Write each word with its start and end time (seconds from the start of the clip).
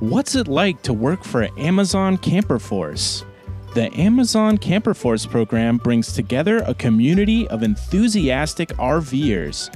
What's 0.00 0.34
it 0.34 0.48
like 0.48 0.80
to 0.84 0.94
work 0.94 1.22
for 1.22 1.46
Amazon 1.58 2.16
Camper 2.16 2.58
Force? 2.58 3.22
The 3.74 3.92
Amazon 3.92 4.56
Camper 4.56 4.94
Force 4.94 5.26
program 5.26 5.76
brings 5.76 6.14
together 6.14 6.62
a 6.64 6.72
community 6.72 7.46
of 7.48 7.62
enthusiastic 7.62 8.70
RVers. 8.78 9.68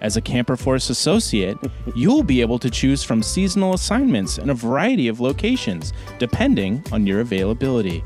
As 0.00 0.16
a 0.16 0.20
Camper 0.20 0.56
Force 0.56 0.88
associate, 0.88 1.58
you'll 1.96 2.22
be 2.22 2.40
able 2.40 2.60
to 2.60 2.70
choose 2.70 3.02
from 3.02 3.24
seasonal 3.24 3.74
assignments 3.74 4.38
in 4.38 4.50
a 4.50 4.54
variety 4.54 5.08
of 5.08 5.18
locations, 5.18 5.92
depending 6.20 6.84
on 6.92 7.04
your 7.04 7.18
availability. 7.18 8.04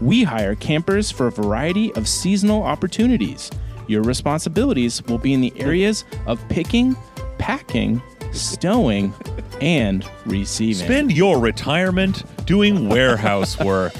We 0.00 0.22
hire 0.22 0.54
campers 0.54 1.10
for 1.10 1.26
a 1.26 1.32
variety 1.32 1.92
of 1.94 2.06
seasonal 2.06 2.62
opportunities. 2.62 3.50
Your 3.88 4.02
responsibilities 4.04 5.02
will 5.06 5.18
be 5.18 5.34
in 5.34 5.40
the 5.40 5.52
areas 5.56 6.04
of 6.28 6.48
picking, 6.48 6.96
packing, 7.38 8.00
stowing, 8.40 9.12
and 9.60 10.08
receiving. 10.24 10.84
Spend 10.86 11.12
your 11.12 11.38
retirement 11.38 12.24
doing 12.46 12.88
warehouse 12.88 13.58
work. 13.64 13.94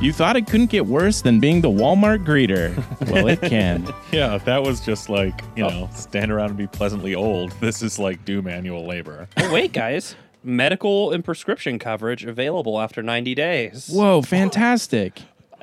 You 0.00 0.12
thought 0.12 0.36
it 0.36 0.46
couldn't 0.46 0.70
get 0.70 0.86
worse 0.86 1.22
than 1.22 1.38
being 1.40 1.60
the 1.60 1.70
Walmart 1.70 2.24
greeter. 2.24 2.74
Well, 3.10 3.28
it 3.28 3.40
can. 3.40 3.92
yeah, 4.12 4.38
that 4.38 4.62
was 4.62 4.80
just 4.80 5.08
like, 5.08 5.40
you 5.56 5.64
oh. 5.64 5.68
know, 5.68 5.90
stand 5.94 6.32
around 6.32 6.48
and 6.50 6.58
be 6.58 6.66
pleasantly 6.66 7.14
old. 7.14 7.52
This 7.60 7.80
is 7.80 7.98
like 7.98 8.24
do 8.24 8.42
manual 8.42 8.86
labor. 8.86 9.28
Oh, 9.36 9.52
wait, 9.52 9.72
guys. 9.72 10.16
Medical 10.42 11.12
and 11.12 11.24
prescription 11.24 11.78
coverage 11.78 12.24
available 12.24 12.80
after 12.80 13.02
90 13.02 13.34
days. 13.34 13.88
Whoa, 13.92 14.22
fantastic. 14.22 15.20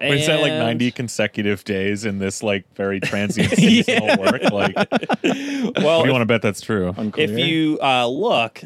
Wait, 0.09 0.19
is 0.21 0.27
that 0.27 0.41
like 0.41 0.51
90 0.53 0.91
consecutive 0.91 1.63
days 1.63 2.05
in 2.05 2.19
this 2.19 2.41
like 2.43 2.65
very 2.75 2.99
transient 2.99 3.51
seasonal 3.55 4.17
work? 4.19 4.41
Like, 4.51 4.75
what 4.75 5.21
do 5.21 5.71
Well, 5.77 6.05
you 6.05 6.11
want 6.11 6.21
to 6.21 6.25
bet 6.25 6.41
that's 6.41 6.61
true? 6.61 6.93
if 7.17 7.31
you 7.31 7.77
uh, 7.81 8.07
look, 8.07 8.61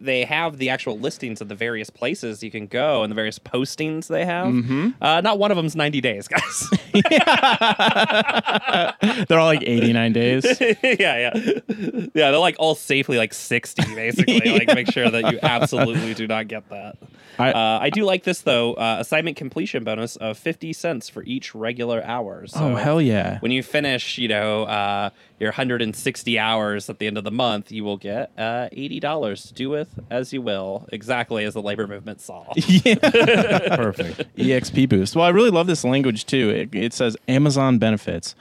they 0.00 0.24
have 0.24 0.58
the 0.58 0.68
actual 0.68 0.98
listings 0.98 1.40
of 1.40 1.48
the 1.48 1.54
various 1.54 1.88
places 1.88 2.42
you 2.42 2.50
can 2.50 2.66
go 2.66 3.02
and 3.02 3.10
the 3.10 3.14
various 3.14 3.38
postings 3.38 4.08
they 4.08 4.24
have. 4.26 4.48
Mm-hmm. 4.48 4.90
Uh, 5.00 5.20
not 5.22 5.38
one 5.38 5.50
of 5.50 5.56
them's 5.56 5.74
90 5.76 6.00
days, 6.02 6.28
guys. 6.28 6.68
They're 9.28 9.38
all 9.38 9.46
like 9.46 9.62
89 9.62 10.12
days. 10.12 10.44
yeah, 10.60 10.76
yeah. 10.82 11.32
Yeah, 12.14 12.30
they're 12.30 12.38
like 12.38 12.56
all 12.58 12.74
safely 12.74 13.16
like 13.18 13.32
60, 13.32 13.94
basically. 13.94 14.40
Like, 14.40 14.74
make 14.74 14.90
sure 14.90 15.10
that 15.10 15.32
you 15.32 15.38
absolutely 15.42 16.12
do 16.14 16.26
not 16.26 16.48
get 16.48 16.68
that. 16.70 16.96
I- 17.38 17.52
uh, 17.52 17.78
I 17.82 17.90
do 17.90 18.04
like 18.04 18.24
this, 18.24 18.40
though. 18.42 18.74
Uh, 18.74 18.96
assignment 19.00 19.36
completion 19.36 19.84
bonus 19.84 20.16
of 20.16 20.38
50 20.38 20.72
cents 20.72 21.08
for 21.08 21.22
each 21.24 21.54
regular 21.54 22.02
hour. 22.04 22.46
So 22.46 22.60
Oh, 22.60 22.74
hell 22.76 23.00
yeah. 23.00 23.38
when 23.40 23.52
you 23.52 23.62
finish, 23.62 24.18
you 24.18 24.28
know, 24.28 24.64
uh, 24.64 25.10
your 25.40 25.50
160 25.50 26.38
hours 26.38 26.88
at 26.88 26.98
the 26.98 27.06
end 27.06 27.18
of 27.18 27.24
the 27.24 27.30
month, 27.30 27.72
you 27.72 27.84
will 27.84 27.96
get 27.96 28.30
uh, 28.38 28.68
$80 28.72 29.48
to 29.48 29.54
do 29.54 29.68
with 29.70 29.98
as 30.10 30.32
you 30.32 30.40
will, 30.42 30.88
exactly 30.92 31.44
as 31.44 31.54
the 31.54 31.62
labor 31.62 31.86
movement 31.86 32.20
saw. 32.20 32.44
Perfect. 32.54 34.36
EXP 34.36 34.88
boost. 34.88 35.16
Well, 35.16 35.24
I 35.24 35.30
really 35.30 35.50
love 35.50 35.66
this 35.66 35.84
language 35.84 36.26
too. 36.26 36.50
It, 36.50 36.74
it 36.74 36.92
says 36.92 37.16
Amazon 37.28 37.78
benefits, 37.78 38.34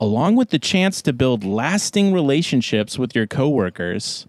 along 0.00 0.36
with 0.36 0.50
the 0.50 0.58
chance 0.58 1.00
to 1.02 1.12
build 1.12 1.44
lasting 1.44 2.12
relationships 2.12 2.98
with 2.98 3.14
your 3.14 3.26
coworkers. 3.26 4.26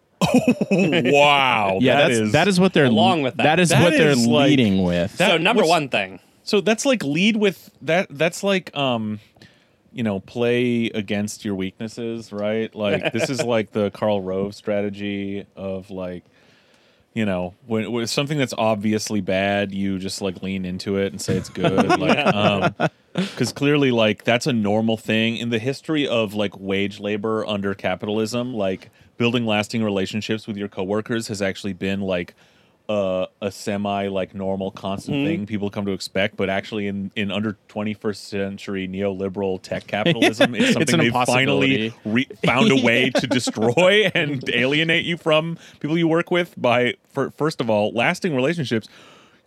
Wow. 0.71 1.79
Yeah, 1.81 1.95
that 1.95 2.07
that's 2.07 2.19
is- 2.19 2.31
that 2.33 2.47
is 2.47 2.59
what 2.59 2.73
they're 2.73 2.85
Along 2.85 3.21
with 3.21 3.35
that. 3.37 3.43
That 3.43 3.59
is 3.59 3.69
That 3.69 3.83
what 3.83 3.93
they're 3.93 4.15
like- 4.15 4.49
leading 4.49 4.83
with. 4.83 5.17
that- 5.17 5.31
so, 5.31 5.37
number 5.37 5.63
one 5.63 5.89
thing. 5.89 6.19
So 6.43 6.61
that's 6.61 6.85
like 6.85 7.03
lead 7.03 7.37
with 7.37 7.71
that. 7.81 8.07
That's 8.09 8.43
like 8.43 8.75
um, 8.77 9.19
you 9.91 10.03
know, 10.03 10.19
play 10.19 10.87
against 10.93 11.43
your 11.45 11.55
weaknesses, 11.55 12.31
right? 12.31 12.73
Like 12.75 13.13
this 13.13 13.29
is 13.29 13.41
like 13.43 13.71
the 13.71 13.89
Karl 13.91 14.21
Rove 14.21 14.53
strategy 14.53 15.45
of 15.55 15.89
like, 15.89 16.23
you 17.13 17.25
know, 17.25 17.53
when, 17.65 17.91
when 17.91 18.05
something 18.07 18.37
that's 18.37 18.53
obviously 18.57 19.21
bad, 19.21 19.71
you 19.71 19.97
just 19.97 20.21
like 20.21 20.43
lean 20.43 20.65
into 20.65 20.97
it 20.97 21.13
and 21.13 21.21
say 21.21 21.35
it's 21.37 21.49
good. 21.49 21.87
like, 21.99 22.17
um, 22.27 22.75
because 23.13 23.53
clearly, 23.53 23.89
like 23.91 24.23
that's 24.25 24.45
a 24.45 24.53
normal 24.53 24.97
thing 24.97 25.37
in 25.37 25.49
the 25.49 25.59
history 25.59 26.07
of 26.07 26.33
like 26.35 26.59
wage 26.59 26.99
labor 26.99 27.43
under 27.47 27.73
capitalism. 27.73 28.53
Like 28.53 28.89
building 29.17 29.45
lasting 29.45 29.83
relationships 29.83 30.47
with 30.47 30.57
your 30.57 30.67
coworkers 30.67 31.27
has 31.29 31.41
actually 31.41 31.73
been 31.73 32.01
like 32.01 32.33
a, 32.87 33.25
a 33.41 33.49
semi 33.51 34.07
like 34.09 34.35
normal 34.35 34.69
constant 34.69 35.17
Mm-hmm. 35.17 35.25
thing 35.27 35.45
people 35.47 35.71
come 35.71 35.85
to 35.87 35.91
expect 35.91 36.37
but 36.37 36.49
actually 36.51 36.85
in 36.85 37.11
in 37.15 37.31
under 37.31 37.57
21st 37.67 38.15
century 38.15 38.87
neoliberal 38.87 39.59
tech 39.59 39.87
capitalism 39.87 40.53
it's 40.53 40.65
It's 40.65 40.73
something 40.73 40.93
an 40.95 40.99
they've 40.99 41.25
finally 41.25 41.93
re- 42.05 42.27
found 42.45 42.71
a 42.71 42.75
way 42.83 43.09
to 43.09 43.25
destroy 43.25 44.11
and 44.13 44.47
alienate 44.51 45.03
you 45.05 45.17
from 45.17 45.57
people 45.79 45.97
you 45.97 46.07
work 46.07 46.29
with 46.29 46.53
by 46.61 46.93
for, 47.09 47.31
first 47.31 47.59
of 47.59 47.71
all 47.71 47.91
lasting 47.91 48.35
relationships. 48.35 48.87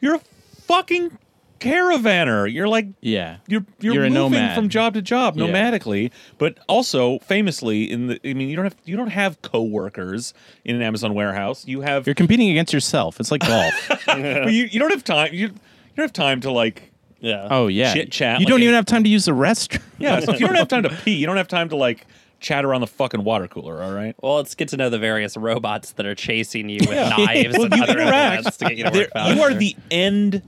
You're 0.00 0.16
a 0.16 0.20
fucking 0.62 1.16
caravanner 1.60 2.52
you're 2.52 2.68
like 2.68 2.86
yeah. 3.00 3.38
you're 3.46 3.64
you're, 3.80 3.94
You're 3.94 4.02
moving 4.10 4.32
nomad. 4.40 4.54
from 4.54 4.68
job 4.68 4.94
to 4.94 5.02
job 5.02 5.36
Yeah. 5.36 5.46
nomadically, 5.46 6.10
but 6.38 6.58
also 6.68 7.18
famously 7.20 7.90
in 7.90 8.08
the 8.08 8.20
I 8.24 8.34
mean 8.34 8.48
you 8.48 8.56
don't 8.56 8.64
have 8.66 8.76
you 8.84 8.96
don't 8.96 9.10
have 9.10 9.40
coworkers 9.42 10.34
in 10.64 10.76
an 10.76 10.82
Amazon 10.82 11.14
warehouse. 11.14 11.66
You 11.66 11.80
have 11.82 12.06
You're 12.06 12.14
competing 12.14 12.50
against 12.50 12.72
yourself. 12.72 13.20
It's 13.20 13.30
like 13.30 13.40
golf. 13.46 13.74
but 14.06 14.52
you, 14.52 14.64
you 14.64 14.78
don't 14.78 14.90
have 14.90 15.04
time 15.04 15.32
you, 15.32 15.46
you 15.48 15.54
don't 15.96 16.04
have 16.04 16.12
time 16.12 16.40
to 16.42 16.50
like 16.50 16.90
Yeah. 17.20 17.48
oh 17.50 17.66
yeah. 17.66 17.92
Chit 17.94 18.10
chat 18.12 18.40
You 18.40 18.46
like 18.46 18.50
don't 18.50 18.60
a- 18.60 18.64
even 18.64 18.74
have 18.74 18.86
time 18.86 19.04
to 19.04 19.10
use 19.10 19.24
the 19.24 19.32
restroom. 19.32 19.82
yeah, 19.98 20.20
so 20.20 20.32
if 20.32 20.40
you 20.40 20.46
don't 20.46 20.56
have 20.56 20.68
time 20.74 20.82
to 20.84 20.90
pee, 20.90 21.14
you 21.16 21.26
don't 21.26 21.36
have 21.36 21.48
time 21.48 21.68
to 21.70 21.76
like 21.76 22.06
chat 22.40 22.64
around 22.64 22.80
the 22.82 22.86
fucking 22.86 23.24
water 23.24 23.48
cooler, 23.48 23.82
all 23.82 23.92
right? 23.92 24.14
Well, 24.22 24.38
it's 24.38 24.54
good 24.54 24.68
to 24.68 24.76
know 24.76 24.88
the 24.90 24.98
various 25.00 25.36
robots 25.36 25.90
that 25.94 26.06
are 26.06 26.14
chasing 26.14 26.68
you 26.68 26.78
with 26.82 26.90
knives 26.90 27.58
Well, 27.58 27.64
and 27.66 27.74
you 27.76 27.82
other 27.82 27.98
interact. 27.98 28.58
to 28.60 28.64
get 28.66 28.76
you 28.78 28.84
to 28.84 28.90
work 28.96 29.10
faster. 29.12 29.34
you 29.34 29.42
are 29.42 29.54
the 29.54 29.74
end 29.90 30.42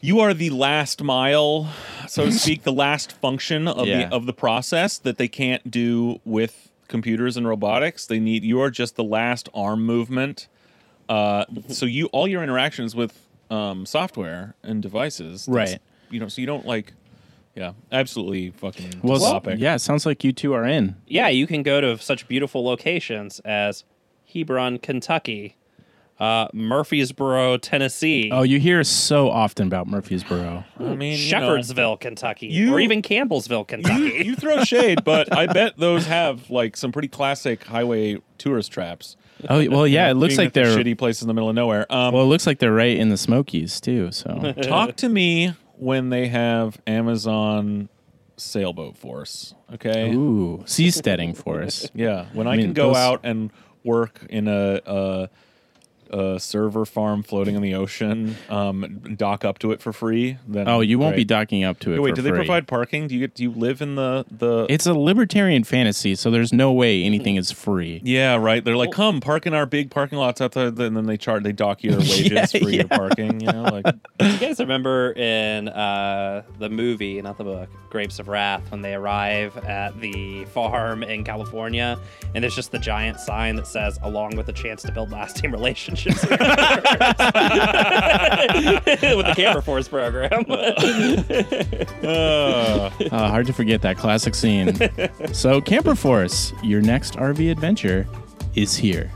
you 0.00 0.20
are 0.20 0.32
the 0.34 0.50
last 0.50 1.02
mile, 1.02 1.68
so 2.08 2.26
to 2.26 2.32
speak, 2.44 2.62
the 2.62 2.72
last 2.72 3.12
function 3.12 3.66
of 3.68 3.86
Yeah. 3.86 4.08
the 4.08 4.14
of 4.14 4.26
the 4.26 4.32
process 4.32 4.98
that 4.98 5.18
they 5.18 5.28
can't 5.28 5.70
do 5.70 6.20
with 6.24 6.70
computers 6.88 7.36
and 7.36 7.46
robotics. 7.46 8.06
They 8.06 8.18
need 8.20 8.44
you 8.44 8.60
are 8.60 8.70
just 8.70 8.96
the 8.96 9.04
last 9.04 9.48
arm 9.54 9.84
movement. 9.84 10.48
Uh, 11.08 11.44
so 11.68 11.86
you 11.86 12.06
all 12.06 12.28
your 12.28 12.42
interactions 12.42 12.94
with 12.94 13.18
um, 13.50 13.86
software 13.86 14.54
and 14.62 14.82
devices, 14.82 15.46
Right. 15.48 15.78
You 16.10 16.20
know, 16.20 16.28
so 16.28 16.40
you 16.40 16.46
don't 16.46 16.66
like, 16.66 16.92
yeah, 17.54 17.72
absolutely 17.92 18.50
fucking 18.50 19.00
Well, 19.02 19.18
topic. 19.20 19.58
yeah, 19.58 19.74
it 19.74 19.78
sounds 19.80 20.04
like 20.06 20.22
you 20.24 20.32
two 20.32 20.52
are 20.52 20.64
in. 20.66 20.96
yeah, 21.06 21.28
you 21.28 21.46
can 21.46 21.62
go 21.62 21.80
to 21.80 21.98
such 21.98 22.28
beautiful 22.28 22.62
locations 22.64 23.40
as 23.40 23.84
Hebron, 24.32 24.78
Kentucky, 24.78 25.56
uh, 26.20 26.48
Murfreesboro, 26.52 27.58
Tennessee, 27.58 28.30
Oh, 28.32 28.42
you 28.42 28.58
hear 28.58 28.82
so 28.84 29.30
often 29.30 29.66
about 29.68 29.86
Murfreesboro. 29.86 30.64
I 30.80 30.82
mean, 30.94 31.18
you 31.18 31.30
know, 31.76 31.96
Kentucky, 31.96 32.46
You- 32.48 32.74
or 32.74 32.80
even 32.80 33.02
Campbellsville, 33.02 33.66
Kentucky. 33.68 34.24
you 34.24 34.34
throw 34.34 34.64
shade, 34.64 35.04
but 35.04 35.32
I 35.36 35.46
bet 35.46 35.76
those 35.76 36.06
have 36.06 36.50
like 36.50 36.76
some 36.76 36.90
pretty 36.92 37.08
classic 37.08 37.64
highway 37.64 38.18
tourist 38.38 38.72
traps. 38.72 39.16
Oh 39.48 39.64
well, 39.70 39.86
yeah. 39.86 40.10
It 40.10 40.14
looks 40.14 40.36
like 40.36 40.52
they're 40.52 40.76
shitty 40.76 40.98
places 40.98 41.22
in 41.22 41.28
the 41.28 41.34
middle 41.34 41.48
of 41.48 41.54
nowhere. 41.54 41.86
Um, 41.92 42.12
well. 42.12 42.24
It 42.24 42.26
looks 42.26 42.46
like 42.46 42.58
they're 42.58 42.72
right 42.72 42.96
in 42.96 43.08
the 43.08 43.16
Smokies 43.16 43.80
too. 43.80 44.10
So 44.10 44.52
talk 44.62 44.96
to 44.96 45.08
me 45.08 45.54
when 45.76 46.10
they 46.10 46.26
have 46.26 46.80
Amazon 46.88 47.88
sailboat 48.36 48.96
force. 48.96 49.54
Okay. 49.74 50.12
ooh, 50.12 50.58
seasteading 50.66 51.36
for 51.36 51.62
us. 51.62 51.88
Yeah. 51.94 52.26
When 52.32 52.46
I, 52.48 52.54
I 52.54 52.56
mean, 52.56 52.66
can 52.66 52.72
go 52.74 52.88
those- 52.88 52.96
out 52.96 53.20
and 53.22 53.52
work 53.84 54.26
in 54.28 54.48
a, 54.48 54.80
a 54.86 55.30
a 56.10 56.38
server 56.40 56.84
farm 56.84 57.22
floating 57.22 57.54
in 57.54 57.62
the 57.62 57.74
ocean, 57.74 58.36
um, 58.48 59.00
dock 59.16 59.44
up 59.44 59.58
to 59.60 59.72
it 59.72 59.80
for 59.80 59.92
free. 59.92 60.38
Then 60.46 60.68
Oh, 60.68 60.80
you 60.80 60.98
won't 60.98 61.16
be 61.16 61.24
docking 61.24 61.64
up 61.64 61.78
to 61.80 61.90
it. 61.92 61.94
Hey, 61.94 62.00
wait, 62.00 62.10
for 62.10 62.16
do 62.16 62.22
they 62.22 62.30
provide 62.30 62.66
parking? 62.66 63.06
Do 63.08 63.14
you 63.14 63.20
get? 63.20 63.34
Do 63.34 63.42
you 63.42 63.50
live 63.50 63.82
in 63.82 63.94
the 63.96 64.24
the? 64.30 64.66
It's 64.68 64.86
a 64.86 64.94
libertarian 64.94 65.64
fantasy, 65.64 66.14
so 66.14 66.30
there's 66.30 66.52
no 66.52 66.72
way 66.72 67.02
anything 67.02 67.36
is 67.36 67.50
free. 67.52 68.00
yeah, 68.04 68.36
right. 68.36 68.64
They're 68.64 68.76
like, 68.76 68.92
come 68.92 69.20
park 69.20 69.46
in 69.46 69.54
our 69.54 69.66
big 69.66 69.90
parking 69.90 70.18
lots 70.18 70.40
out 70.40 70.52
there, 70.52 70.66
and 70.68 70.76
then 70.78 71.06
they 71.06 71.16
chart, 71.16 71.42
they 71.42 71.52
dock 71.52 71.82
your 71.82 71.96
wages 71.98 72.30
Yeah, 72.54 72.60
for 72.60 72.70
your 72.70 72.88
parking. 72.88 73.40
You 73.40 73.52
know, 73.52 73.62
like 73.64 73.86
you 74.20 74.38
guys 74.38 74.58
remember 74.60 75.12
in 75.12 75.68
uh, 75.68 76.42
the 76.58 76.70
movie, 76.70 77.20
not 77.20 77.36
the 77.38 77.44
book, 77.44 77.68
Grapes 77.90 78.18
of 78.18 78.28
Wrath, 78.28 78.70
when 78.70 78.80
they 78.82 78.94
arrive 78.94 79.56
at 79.58 80.00
the 80.00 80.44
farm 80.46 81.02
in 81.02 81.24
California, 81.24 81.98
and 82.34 82.42
there's 82.42 82.54
just 82.54 82.72
the 82.72 82.78
giant 82.78 83.20
sign 83.20 83.56
that 83.56 83.66
says, 83.66 83.98
"Along 84.02 84.36
with 84.36 84.48
a 84.48 84.52
chance 84.52 84.82
to 84.82 84.92
build 84.92 85.10
lasting 85.10 85.50
relationships." 85.58 85.97
with 86.06 86.16
the 89.26 89.32
Camper 89.36 89.62
Force 89.62 89.88
program. 89.88 90.44
Uh, 92.08 92.90
hard 93.28 93.46
to 93.46 93.52
forget 93.52 93.82
that 93.82 93.96
classic 93.96 94.34
scene. 94.34 94.76
so, 95.32 95.60
Camper 95.60 95.94
Force, 95.94 96.52
your 96.62 96.80
next 96.80 97.14
RV 97.16 97.50
adventure 97.50 98.06
is 98.54 98.76
here. 98.76 99.10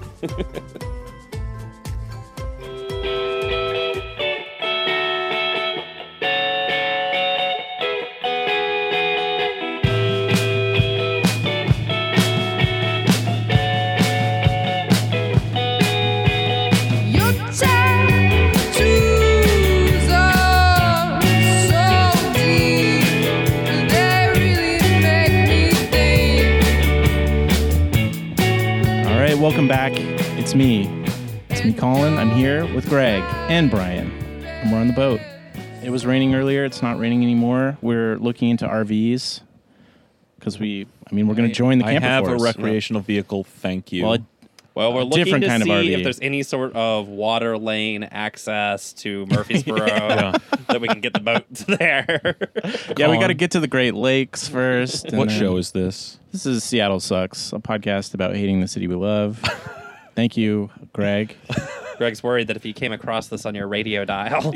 Back. 29.43 29.91
It's 30.39 30.55
me. 30.55 30.87
It's 31.51 31.65
me, 31.65 31.73
Colin. 31.73 32.17
I'm 32.17 32.31
here 32.31 32.65
with 32.77 32.89
Greg 32.89 33.25
and 33.51 33.73
Brian, 33.73 34.09
and 34.45 34.71
we're 34.71 34.79
on 34.79 34.87
the 34.87 34.93
boat. 34.93 35.21
It 35.83 35.91
was 35.91 36.07
raining 36.07 36.37
earlier. 36.37 36.65
It's 36.65 36.81
not 36.81 36.97
raining 36.97 37.25
anymore. 37.25 37.77
We're 37.83 38.19
looking 38.19 38.51
into 38.51 38.69
RVs 38.69 39.41
because 40.39 40.61
we, 40.61 40.87
I 41.11 41.15
mean, 41.15 41.27
we're 41.27 41.35
going 41.35 41.49
to 41.49 41.55
join 41.55 41.79
the 41.79 41.87
I 41.87 41.95
camper 41.95 42.07
have 42.07 42.25
force. 42.27 42.41
a 42.41 42.45
recreational 42.45 43.03
vehicle. 43.03 43.43
Thank 43.43 43.91
you. 43.91 44.05
Well, 44.05 44.19
Well, 44.75 44.95
we're 44.95 45.03
looking 45.03 45.25
different 45.25 45.43
to 45.45 45.49
kind 45.49 45.63
of 45.63 45.67
see 45.67 45.73
RV. 45.73 45.99
if 45.99 46.03
there's 46.03 46.21
any 46.21 46.43
sort 46.43 46.75
of 46.75 47.07
water 47.09 47.59
lane 47.59 48.05
access 48.05 48.93
to 48.95 49.27
Murfreesboro 49.27 49.87
Yeah. 49.87 50.33
that 50.69 50.81
we 50.81 50.89
can 50.89 51.01
get 51.01 51.13
the 51.13 51.21
boat 51.21 51.45
there. 51.51 52.37
yeah, 52.97 53.11
we 53.11 53.19
got 53.19 53.27
to 53.27 53.35
get 53.35 53.51
to 53.51 53.61
the 53.61 53.67
Great 53.69 53.95
Lakes 53.95 54.49
first. 54.49 55.13
what 55.13 55.29
then- 55.29 55.39
show 55.39 55.57
is 55.59 55.73
this? 55.73 56.19
This 56.33 56.47
is 56.47 56.65
Seattle 56.65 57.01
Sucks, 57.01 57.53
a 57.53 57.59
podcast 57.59 58.15
about 58.15 58.35
hating 58.35 58.61
the 58.63 58.69
city 58.69 58.87
we 58.87 58.95
love. 58.95 59.39
Thank 60.15 60.37
you, 60.39 60.71
Greg. 60.95 61.37
Greg's 61.99 62.23
worried 62.23 62.47
that 62.49 62.57
if 62.57 62.63
he 62.63 62.73
came 62.73 62.93
across 62.93 63.29
this 63.29 63.45
on 63.45 63.55
your 63.55 63.69
radio 63.69 64.05
dial, 64.07 64.51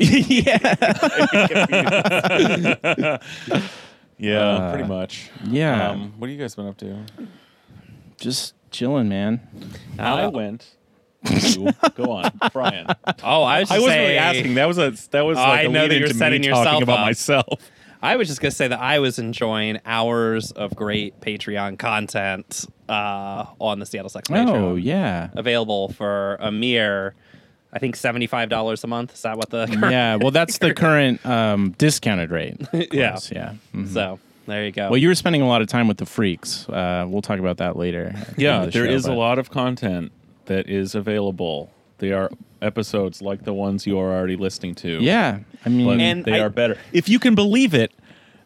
Yeah, 4.19 4.39
Uh, 4.41 4.71
pretty 4.73 4.87
much. 4.87 5.29
Yeah, 5.47 5.91
Um, 5.91 6.13
what 6.17 6.27
have 6.29 6.35
you 6.37 6.41
guys 6.43 6.55
been 6.55 6.67
up 6.67 6.77
to? 6.77 7.05
just 8.19 8.55
chilling, 8.71 9.09
man. 9.09 9.39
I 9.99 10.23
Uh, 10.23 10.29
went. 10.29 10.67
to- 11.25 11.73
go 11.95 12.11
on, 12.11 12.31
Brian. 12.53 12.87
oh, 13.23 13.43
I 13.43 13.61
was. 13.61 13.71
I 13.71 13.75
wasn't 13.79 13.91
saying, 13.91 14.01
really 14.07 14.17
asking. 14.17 14.53
That 14.55 14.67
was 14.67 14.77
a 14.77 14.91
that 15.11 15.21
was 15.21 15.37
like 15.37 15.47
I 15.59 15.61
a 15.63 15.69
know 15.69 15.81
lead 15.81 15.91
that 15.91 15.95
you're 15.97 16.05
into 16.07 16.17
setting 16.17 16.41
me 16.41 16.47
yourself 16.47 16.65
talking 16.65 16.83
about 16.83 16.99
up. 16.99 17.05
myself. 17.05 17.71
I 18.01 18.15
was 18.15 18.27
just 18.27 18.39
gonna 18.39 18.51
say 18.51 18.67
that 18.67 18.79
I 18.79 18.99
was 18.99 19.17
enjoying 19.17 19.79
hours 19.85 20.51
of 20.51 20.75
great 20.75 21.19
Patreon 21.19 21.79
content 21.79 22.65
uh, 22.87 23.45
on 23.59 23.79
the 23.79 23.85
Seattle 23.87 24.09
Sucks 24.09 24.29
Patreon. 24.29 24.49
Oh 24.49 24.75
yeah, 24.75 25.29
available 25.33 25.89
for 25.89 26.35
a 26.39 26.51
mere, 26.51 27.15
I 27.73 27.79
think 27.79 27.95
seventy 27.95 28.27
five 28.27 28.49
dollars 28.49 28.83
a 28.83 28.87
month. 28.87 29.15
Is 29.15 29.23
that 29.23 29.35
what 29.37 29.49
the 29.49 29.65
current 29.65 29.91
yeah. 29.91 30.15
Well, 30.17 30.31
that's 30.31 30.59
the 30.59 30.73
current 30.75 31.25
um, 31.25 31.71
discounted 31.79 32.29
rate. 32.29 32.61
of 32.71 32.85
Yeah. 32.93 33.09
course, 33.13 33.31
yeah. 33.31 33.53
Mhm. 33.73 33.91
So 33.91 34.19
there 34.47 34.65
you 34.65 34.71
go. 34.71 34.89
Well, 34.89 34.97
you 34.97 35.07
were 35.09 35.15
spending 35.15 35.41
a 35.41 35.47
lot 35.47 35.61
of 35.61 35.67
time 35.67 35.87
with 35.87 35.97
the 35.97 36.05
freaks. 36.05 36.67
Uh, 36.69 37.05
we'll 37.07 37.21
talk 37.21 37.39
about 37.39 37.57
that 37.57 37.75
later. 37.75 38.13
Yeah, 38.37 38.55
end 38.55 38.65
of 38.67 38.73
the 38.73 38.79
there 38.79 38.89
show, 38.89 38.95
is 38.95 39.05
a 39.05 39.13
lot 39.13 39.37
of 39.39 39.49
content 39.51 40.11
that 40.45 40.69
is 40.69 40.95
available. 40.95 41.69
They 41.99 42.11
are 42.11 42.29
episodes 42.61 43.21
like 43.21 43.43
the 43.43 43.53
ones 43.53 43.85
you 43.85 43.99
are 43.99 44.11
already 44.15 44.35
listening 44.37 44.75
to. 44.75 44.99
Yeah, 45.01 45.39
I 45.65 45.69
mean, 45.69 45.85
but 45.87 45.99
And 45.99 46.25
they 46.25 46.39
I- 46.39 46.45
are 46.45 46.49
better. 46.49 46.77
If 46.93 47.09
you 47.09 47.19
can 47.19 47.35
believe 47.35 47.73
it, 47.73 47.91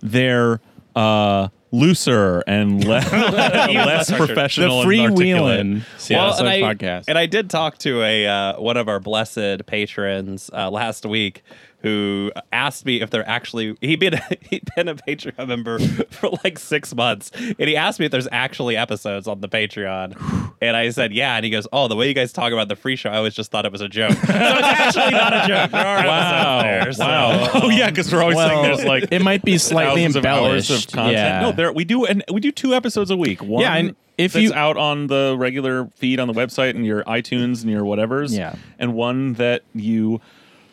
they're 0.01 0.59
uh, 0.95 1.49
looser 1.71 2.43
and 2.47 2.83
le- 2.87 2.89
less 2.99 4.11
professional. 4.11 4.81
the 4.83 4.89
and 4.89 5.11
articulate. 5.11 5.65
freewheeling 5.65 5.83
Seattle 5.97 6.25
Well, 6.25 6.33
Sucks 6.33 6.39
and 6.41 6.49
I, 6.49 6.61
podcast. 6.61 7.05
and 7.07 7.17
I 7.17 7.25
did 7.27 7.49
talk 7.49 7.77
to 7.79 8.01
a 8.03 8.27
uh, 8.27 8.59
one 8.61 8.77
of 8.77 8.87
our 8.89 8.99
blessed 8.99 9.65
patrons 9.67 10.49
uh, 10.53 10.69
last 10.69 11.05
week 11.05 11.43
who 11.81 12.31
asked 12.51 12.85
me 12.85 13.01
if 13.01 13.09
they're 13.09 13.27
actually 13.27 13.75
he'd 13.81 13.99
been 13.99 14.19
he'd 14.49 14.67
been 14.75 14.87
a 14.87 14.95
Patreon 14.95 15.47
member 15.47 15.79
for 16.09 16.29
like 16.43 16.59
six 16.59 16.93
months, 16.95 17.31
and 17.33 17.55
he 17.69 17.75
asked 17.75 17.99
me 17.99 18.05
if 18.05 18.11
there's 18.11 18.27
actually 18.31 18.77
episodes 18.77 19.27
on 19.27 19.41
the 19.41 19.49
Patreon, 19.49 20.53
and 20.61 20.77
I 20.77 20.89
said 20.91 21.11
yeah, 21.13 21.35
and 21.35 21.43
he 21.45 21.51
goes, 21.51 21.67
oh, 21.73 21.87
the 21.87 21.95
way 21.95 22.07
you 22.07 22.13
guys 22.13 22.31
talk 22.33 22.53
about 22.53 22.67
the 22.67 22.75
free 22.75 22.95
show, 22.95 23.09
I 23.09 23.17
always 23.17 23.33
just 23.33 23.51
thought 23.51 23.65
it 23.65 23.71
was 23.71 23.81
a 23.81 23.89
joke. 23.89 24.11
so 24.13 24.17
it's 24.21 24.31
actually 24.31 25.11
not 25.11 25.33
a 25.33 25.47
joke. 25.47 25.71
There 25.71 25.85
are 25.85 26.05
Wow! 26.05 26.59
episodes 26.59 26.97
there. 26.97 27.07
wow! 27.07 27.49
Oh 27.55 27.69
yeah, 27.69 27.89
because 27.89 28.11
we're 28.13 28.21
always 28.21 28.37
saying 28.37 28.63
there's 28.63 28.85
like 28.85 29.05
it 29.11 29.21
might 29.21 29.43
be 29.43 29.57
slightly 29.57 30.01
thousands 30.03 30.15
of 30.17 30.25
embellished. 30.25 30.69
of 30.71 30.87
content. 30.91 31.13
Yeah. 31.17 31.41
No, 31.41 31.51
there 31.51 31.71
we 31.73 31.83
do, 31.85 32.05
and 32.05 32.23
we 32.31 32.39
do 32.41 32.51
two 32.51 32.73
episodes 32.73 33.11
a 33.11 33.17
week. 33.17 33.41
One 33.43 33.61
Yeah, 33.61 33.75
and 33.75 33.95
if 34.17 34.33
that's 34.33 34.43
you- 34.43 34.53
out 34.53 34.77
on 34.77 35.07
the 35.07 35.35
regular 35.37 35.87
feed 35.95 36.19
on 36.19 36.27
the 36.27 36.33
website 36.33 36.71
and 36.75 36.85
your 36.85 37.03
iTunes 37.05 37.61
and 37.63 37.71
your 37.71 37.83
whatever's. 37.85 38.37
Yeah. 38.37 38.55
and 38.77 38.93
one 38.93 39.33
that 39.33 39.63
you 39.73 40.21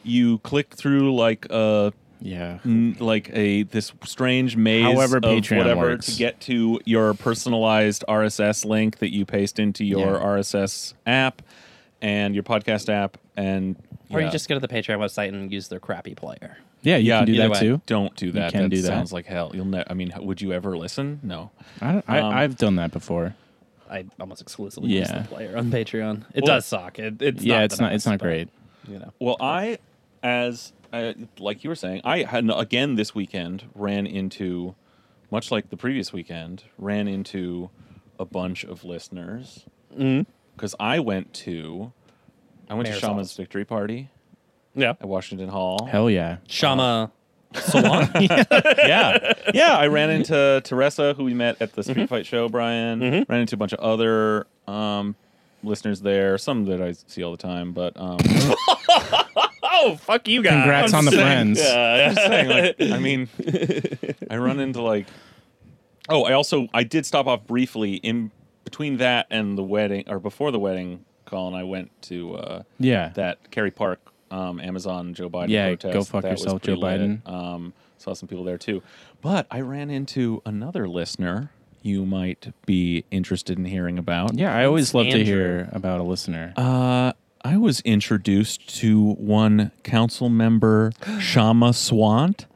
you 0.08 0.38
click 0.38 0.74
through 0.74 1.14
like 1.14 1.46
a 1.50 1.92
yeah. 2.20 2.58
n- 2.64 2.96
like 2.98 3.30
a 3.32 3.62
this 3.64 3.92
strange 4.04 4.56
maze 4.56 4.82
However 4.84 5.18
of 5.18 5.22
Patreon 5.24 5.58
whatever 5.58 5.80
works. 5.82 6.06
to 6.06 6.12
get 6.18 6.40
to 6.42 6.80
your 6.84 7.14
personalized 7.14 8.04
RSS 8.08 8.64
link 8.64 8.98
that 8.98 9.12
you 9.12 9.24
paste 9.24 9.58
into 9.58 9.84
your 9.84 10.14
Yeah. 10.14 10.22
RSS 10.24 10.94
app 11.06 11.42
and 12.02 12.34
your 12.34 12.42
podcast 12.44 12.88
app 12.88 13.18
and 13.36 13.76
Or 14.10 14.20
yeah. 14.20 14.26
you 14.26 14.32
just 14.32 14.48
go 14.48 14.54
to 14.54 14.60
the 14.60 14.68
Patreon 14.68 14.98
website 14.98 15.28
and 15.28 15.52
use 15.52 15.68
their 15.68 15.80
crappy 15.80 16.14
player. 16.14 16.58
Yeah, 16.82 16.96
you 16.96 17.08
yeah 17.08 17.18
can 17.18 17.26
do 17.26 17.32
either 17.32 17.42
that 17.42 17.50
way. 17.52 17.60
too. 17.60 17.80
don't 17.86 18.14
do 18.16 18.30
that. 18.32 18.52
can 18.52 18.62
that 18.62 18.68
do 18.70 18.80
that. 18.82 18.86
sounds 18.86 19.12
like 19.12 19.26
hell. 19.26 19.50
You'll 19.52 19.64
ne- 19.66 19.84
I 19.88 19.94
mean, 19.94 20.12
would 20.18 20.40
you 20.40 20.52
ever 20.52 20.76
listen? 20.78 21.18
No. 21.24 21.50
I, 21.80 21.92
don't- 21.92 22.04
I, 22.08 22.18
Um, 22.20 22.34
I've 22.34 22.56
done 22.56 22.76
that 22.76 22.92
before. 22.92 23.34
I 23.90 24.04
almost 24.20 24.40
exclusively 24.42 24.90
use 24.90 25.08
Yeah. 25.10 25.22
the 25.22 25.28
player 25.28 25.56
on 25.56 25.70
Patreon. 25.70 26.24
It 26.34 26.44
Well- 26.44 26.56
does 26.56 26.66
suck. 26.66 26.98
It, 26.98 27.20
it's 27.22 27.42
yeah, 27.42 27.56
not 27.56 27.64
it's 27.64 27.76
the 27.76 27.82
not. 27.82 27.92
It's 27.94 28.04
best, 28.04 28.10
not 28.12 28.18
but, 28.20 28.24
great. 28.24 28.48
You 28.88 28.98
know. 29.00 29.12
Well, 29.18 29.36
I, 29.40 29.78
as 30.22 30.72
uh, 30.92 31.12
like 31.38 31.64
you 31.64 31.70
were 31.70 31.76
saying, 31.76 32.00
I 32.04 32.22
had 32.22 32.48
again 32.54 32.94
this 32.96 33.14
weekend 33.14 33.64
ran 33.74 34.06
into, 34.06 34.74
much 35.30 35.50
like 35.50 35.70
the 35.70 35.76
previous 35.76 36.12
weekend, 36.12 36.64
ran 36.78 37.08
into 37.08 37.70
a 38.18 38.24
bunch 38.24 38.64
of 38.64 38.84
listeners 38.84 39.64
Mm-hmm. 39.96 40.30
because 40.54 40.74
I 40.78 41.00
went 41.00 41.32
to, 41.34 41.92
I 42.68 42.74
went 42.74 42.88
Mayor's 42.88 43.00
to 43.00 43.06
Kshama's 43.06 43.16
office. 43.18 43.36
victory 43.36 43.64
party 43.64 44.10
Yeah. 44.74 44.90
at 44.90 45.06
Washington 45.06 45.48
Hall. 45.48 45.86
Hell 45.86 46.10
yeah. 46.10 46.36
Kshama 46.46 47.10
Sawant. 47.54 48.10
yeah, 48.86 49.32
yeah. 49.54 49.76
I 49.78 49.86
ran 49.86 50.10
into 50.10 50.60
Teresa, 50.64 51.14
who 51.14 51.24
we 51.24 51.32
met 51.32 51.56
at 51.62 51.72
the 51.72 51.82
Street 51.82 51.96
Mm-hmm. 51.96 52.06
Fight 52.06 52.26
show. 52.26 52.48
Brian 52.50 53.00
ran 53.28 53.40
into 53.40 53.54
a 53.54 53.58
bunch 53.58 53.72
of 53.72 53.78
other 53.80 54.46
um, 54.66 55.16
listeners 55.62 56.02
there, 56.02 56.36
some 56.36 56.66
that 56.66 56.82
I 56.82 56.92
see 56.92 57.22
all 57.22 57.30
the 57.30 57.38
time, 57.38 57.72
but 57.72 57.94
um, 57.96 58.18
oh, 59.80 59.96
fuck 59.96 60.28
you 60.28 60.42
guys. 60.42 60.52
Congrats 60.54 60.94
on 60.94 61.04
the 61.04 61.12
friends. 61.12 61.60
I'm 61.60 62.14
saying, 62.14 62.48
like, 62.48 62.92
I 62.92 62.98
mean, 63.00 63.28
I 64.30 64.36
run 64.36 64.60
into 64.60 64.82
like. 64.82 65.06
Oh, 66.08 66.24
I 66.24 66.32
also 66.32 66.68
I 66.72 66.84
did 66.84 67.04
stop 67.06 67.26
off 67.26 67.46
briefly 67.46 67.94
in 67.96 68.30
between 68.64 68.96
that 68.98 69.26
and 69.30 69.56
the 69.58 69.62
wedding, 69.62 70.04
or 70.08 70.18
before 70.18 70.50
the 70.50 70.58
wedding. 70.58 71.04
Colin, 71.26 71.52
I 71.54 71.64
went 71.64 71.90
to 72.04 72.36
uh, 72.36 72.62
Yeah. 72.78 73.10
that 73.10 73.50
Kerry 73.50 73.70
Park 73.70 74.00
um, 74.30 74.60
Amazon 74.60 75.12
Joe 75.12 75.28
Biden 75.28 75.48
Yeah, 75.50 75.66
protest. 75.68 75.92
go 75.92 76.04
fuck 76.04 76.22
That 76.22 76.30
yourself, 76.30 76.62
pretty 76.62 76.80
Joe 76.80 76.86
lit. 76.86 77.00
Biden. 77.00 77.28
Um, 77.28 77.74
saw 77.98 78.14
some 78.14 78.28
people 78.30 78.44
there 78.44 78.56
too, 78.56 78.82
but 79.20 79.46
I 79.50 79.60
ran 79.60 79.90
into 79.90 80.40
another 80.46 80.88
listener 80.88 81.50
you 81.82 82.06
might 82.06 82.52
be 82.66 83.04
interested 83.10 83.58
in 83.58 83.64
hearing 83.66 83.98
about. 83.98 84.34
Yeah, 84.38 84.56
I 84.56 84.64
always 84.64 84.94
love 84.94 85.06
to 85.10 85.22
hear 85.24 85.68
about 85.72 86.00
a 86.00 86.02
listener. 86.02 86.52
Uh, 86.56 87.12
I 87.44 87.56
was 87.56 87.80
introduced 87.80 88.78
to 88.80 89.12
one 89.12 89.70
council 89.82 90.28
member, 90.28 90.92
Kshama 91.00 91.70
Sawant, 91.72 92.46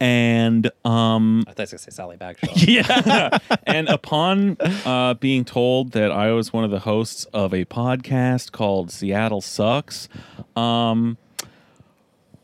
and 0.00 0.70
um, 0.84 1.44
I 1.46 1.52
thought 1.52 1.60
I 1.60 1.62
was 1.62 1.70
gonna 1.70 1.78
say 1.78 1.90
Sally 1.90 2.16
Bagshaw. 2.16 2.52
yeah, 2.56 3.38
and 3.66 3.88
upon 3.88 4.56
uh, 4.60 5.14
being 5.14 5.44
told 5.44 5.92
that 5.92 6.10
I 6.10 6.32
was 6.32 6.52
one 6.52 6.64
of 6.64 6.70
the 6.70 6.80
hosts 6.80 7.24
of 7.32 7.54
a 7.54 7.64
podcast 7.64 8.52
called 8.52 8.90
Seattle 8.90 9.40
Sucks, 9.40 10.08
um, 10.56 11.16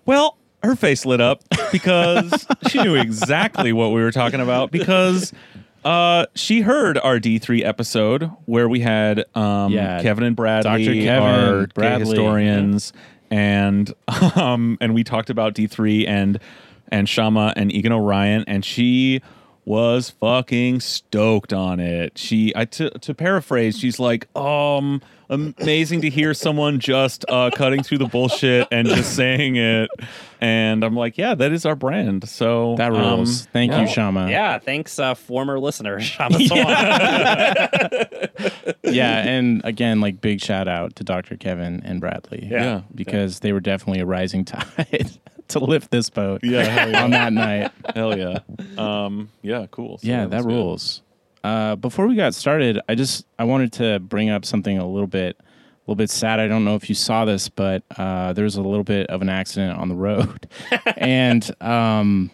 well, 0.06 0.38
her 0.62 0.76
face 0.76 1.04
lit 1.04 1.20
up 1.20 1.42
because 1.72 2.46
she 2.68 2.82
knew 2.82 2.94
exactly 2.94 3.72
what 3.72 3.88
we 3.88 4.00
were 4.02 4.12
talking 4.12 4.40
about 4.40 4.70
because. 4.70 5.32
Uh, 5.84 6.26
she 6.34 6.60
heard 6.60 6.98
our 6.98 7.18
D 7.18 7.38
three 7.38 7.64
episode 7.64 8.30
where 8.46 8.68
we 8.68 8.80
had 8.80 9.24
um, 9.34 9.72
Yeah, 9.72 10.00
Kevin 10.02 10.24
and 10.24 10.36
Bradley, 10.36 10.84
Dr. 10.84 10.94
Kevin, 10.94 11.22
our 11.22 11.66
gay 11.66 11.72
Bradley. 11.74 12.06
historians, 12.08 12.92
and 13.30 13.92
um, 14.36 14.78
and 14.80 14.94
we 14.94 15.02
talked 15.04 15.30
about 15.30 15.54
D 15.54 15.66
three 15.66 16.06
and 16.06 16.38
and 16.88 17.06
Kshama 17.08 17.52
and 17.56 17.72
Egan 17.72 17.92
Orion, 17.92 18.44
and 18.46 18.64
she 18.64 19.22
was 19.64 20.10
fucking 20.10 20.80
stoked 20.80 21.52
on 21.52 21.80
it. 21.80 22.18
She, 22.18 22.52
I 22.54 22.64
to 22.66 22.90
to 22.90 23.14
paraphrase, 23.14 23.78
she's 23.78 23.98
like, 23.98 24.28
um, 24.36 25.00
amazing 25.32 26.02
to 26.02 26.10
hear 26.10 26.34
someone 26.34 26.78
just 26.78 27.24
uh, 27.28 27.50
cutting 27.54 27.82
through 27.82 27.98
the 27.98 28.06
bullshit 28.06 28.68
and 28.70 28.86
just 28.86 29.16
saying 29.16 29.56
it. 29.56 29.90
And 30.40 30.84
I'm 30.84 30.94
like, 30.94 31.18
yeah, 31.18 31.34
that 31.34 31.52
is 31.52 31.64
our 31.64 31.76
brand. 31.76 32.28
So 32.28 32.74
That 32.76 32.92
um, 32.92 33.00
rules. 33.00 33.46
Thank 33.46 33.72
yeah. 33.72 33.82
you, 33.82 33.88
Kshama. 33.88 34.28
yeah, 34.28 34.58
thanks, 34.58 34.98
uh, 34.98 35.14
former 35.14 35.58
listener 35.58 36.00
Kshama 36.00 36.38
Sawant. 36.46 36.66
yeah, 38.82 39.26
and 39.26 39.62
again, 39.64 40.00
like 40.00 40.20
big 40.20 40.40
shout 40.40 40.68
out 40.68 40.96
to 40.96 41.04
Dr. 41.04 41.36
Kevin 41.36 41.82
and 41.84 42.00
Bradley. 42.00 42.46
Yeah. 42.50 42.82
because 42.94 43.40
they 43.40 43.52
were 43.52 43.60
definitely 43.60 44.02
a 44.02 44.06
rising 44.06 44.44
tide 44.44 45.10
to 45.48 45.58
lift 45.60 45.90
this 45.90 46.10
boat. 46.10 46.40
Yeah, 46.42 46.86
yeah. 46.88 47.04
on 47.04 47.10
that 47.10 47.32
night. 47.32 47.70
Hell 47.94 48.18
yeah. 48.18 48.40
Um, 48.76 49.30
yeah, 49.42 49.66
cool. 49.70 49.98
So 49.98 50.08
yeah, 50.08 50.26
was 50.26 50.30
that 50.30 50.42
good. 50.42 50.52
Uh, 51.44 51.76
before 51.76 52.06
we 52.06 52.14
got 52.14 52.34
started, 52.34 52.80
I 52.88 52.94
just 52.94 53.26
I 53.38 53.44
wanted 53.44 53.72
to 53.74 53.98
bring 53.98 54.30
up 54.30 54.44
something 54.44 54.78
a 54.78 54.86
little 54.86 55.08
bit, 55.08 55.36
a 55.40 55.44
little 55.86 55.96
bit 55.96 56.10
sad. 56.10 56.38
I 56.38 56.46
don't 56.46 56.64
know 56.64 56.76
if 56.76 56.88
you 56.88 56.94
saw 56.94 57.24
this, 57.24 57.48
but 57.48 57.82
uh, 57.96 58.32
there 58.32 58.44
was 58.44 58.56
a 58.56 58.62
little 58.62 58.84
bit 58.84 59.08
of 59.08 59.22
an 59.22 59.28
accident 59.28 59.78
on 59.78 59.88
the 59.88 59.94
road, 59.94 60.48
and 60.96 61.50
um, 61.60 62.30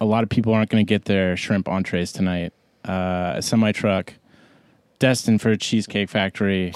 a 0.00 0.04
lot 0.04 0.22
of 0.22 0.28
people 0.28 0.52
aren't 0.52 0.70
going 0.70 0.84
to 0.84 0.88
get 0.88 1.06
their 1.06 1.36
shrimp 1.36 1.68
entrees 1.68 2.12
tonight. 2.12 2.52
Uh, 2.84 3.34
a 3.36 3.42
semi 3.42 3.72
truck 3.72 4.14
destined 4.98 5.40
for 5.40 5.50
a 5.50 5.56
cheesecake 5.56 6.08
factory 6.08 6.72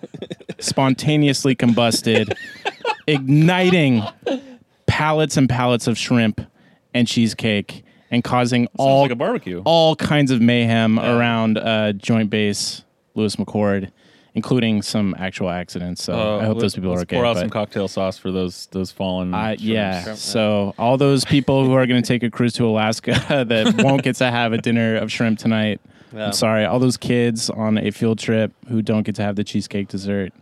spontaneously 0.58 1.54
combusted, 1.54 2.32
igniting 3.06 4.02
pallets 4.86 5.36
and 5.36 5.48
pallets 5.48 5.86
of 5.86 5.98
shrimp 5.98 6.40
and 6.94 7.06
cheesecake 7.06 7.84
and 8.10 8.22
causing 8.24 8.68
all 8.78 9.02
like 9.02 9.10
a 9.10 9.16
barbecue. 9.16 9.62
all 9.64 9.96
kinds 9.96 10.30
of 10.30 10.40
mayhem 10.40 10.98
around 10.98 11.58
uh, 11.58 11.92
Joint 11.92 12.30
Base 12.30 12.82
Lewis 13.14 13.36
McChord, 13.36 13.90
including 14.34 14.82
some 14.82 15.14
actual 15.18 15.48
accidents. 15.50 16.02
So 16.04 16.12
Uh, 16.14 16.38
I 16.42 16.44
hope 16.44 16.58
those 16.60 16.74
people 16.74 16.92
are 16.92 17.00
okay. 17.00 17.16
Pour 17.16 17.24
out 17.26 17.36
some 17.36 17.50
cocktail 17.50 17.88
sauce 17.88 18.18
for 18.18 18.30
those 18.30 18.66
those 18.72 18.90
fallen. 18.92 19.32
uh, 19.34 19.56
yeah. 19.58 20.14
So 20.14 20.74
all 20.78 20.96
those 20.98 21.24
people 21.24 21.64
who 21.64 21.72
are 21.72 21.86
going 21.86 22.02
to 22.02 22.06
take 22.06 22.22
a 22.22 22.30
cruise 22.30 22.52
to 22.54 22.66
Alaska 22.66 23.12
that 23.48 23.74
won't 23.82 24.02
get 24.02 24.16
to 24.16 24.30
have 24.30 24.52
a 24.52 24.58
dinner 24.58 24.96
of 24.96 25.10
shrimp 25.10 25.38
tonight. 25.38 25.80
Yeah. 26.14 26.26
I'm 26.26 26.32
sorry. 26.32 26.64
All 26.64 26.78
those 26.78 26.96
kids 26.96 27.50
on 27.50 27.76
a 27.78 27.90
field 27.90 28.18
trip 28.18 28.52
who 28.68 28.80
don't 28.82 29.02
get 29.02 29.16
to 29.16 29.22
have 29.22 29.36
the 29.36 29.44
cheesecake 29.44 29.88
dessert. 29.88 30.32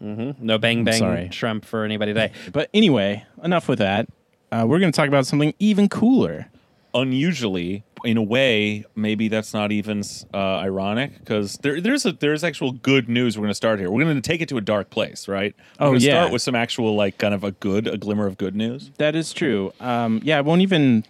No 0.00 0.58
bang 0.58 0.82
bang 0.82 0.98
sorry. 0.98 1.28
shrimp 1.30 1.64
for 1.64 1.84
anybody 1.84 2.12
today. 2.12 2.32
But 2.52 2.70
anyway, 2.74 3.24
enough 3.44 3.68
with 3.68 3.78
that. 3.78 4.08
Uh, 4.50 4.64
we're 4.66 4.80
going 4.80 4.90
to 4.90 4.96
talk 4.96 5.06
about 5.06 5.26
something 5.26 5.54
even 5.60 5.88
cooler. 5.88 6.48
Unusually 6.94 7.84
in 8.04 8.16
a 8.16 8.22
way 8.22 8.84
maybe 8.96 9.28
that's 9.28 9.54
not 9.54 9.70
even 9.70 10.02
uh, 10.34 10.36
ironic 10.36 11.16
because 11.20 11.56
there, 11.58 11.80
there's 11.80 12.04
a 12.04 12.12
there's 12.12 12.42
actual 12.42 12.72
good 12.72 13.08
news 13.08 13.38
we're 13.38 13.42
going 13.42 13.50
to 13.50 13.54
start 13.54 13.78
here 13.78 13.90
we're 13.90 14.02
going 14.02 14.14
to 14.14 14.20
take 14.20 14.40
it 14.40 14.48
to 14.48 14.56
a 14.58 14.60
dark 14.60 14.90
place 14.90 15.28
right 15.28 15.54
we're 15.78 15.86
Oh, 15.86 15.92
yeah. 15.94 16.20
start 16.20 16.32
with 16.32 16.42
some 16.42 16.54
actual 16.56 16.96
like 16.96 17.18
kind 17.18 17.32
of 17.32 17.44
a 17.44 17.52
good 17.52 17.86
a 17.86 17.96
glimmer 17.96 18.26
of 18.26 18.36
good 18.38 18.56
news 18.56 18.90
That 18.98 19.14
is 19.14 19.32
true. 19.32 19.72
Um, 19.80 20.20
yeah, 20.24 20.38
I 20.38 20.40
won't 20.40 20.62
even. 20.62 21.04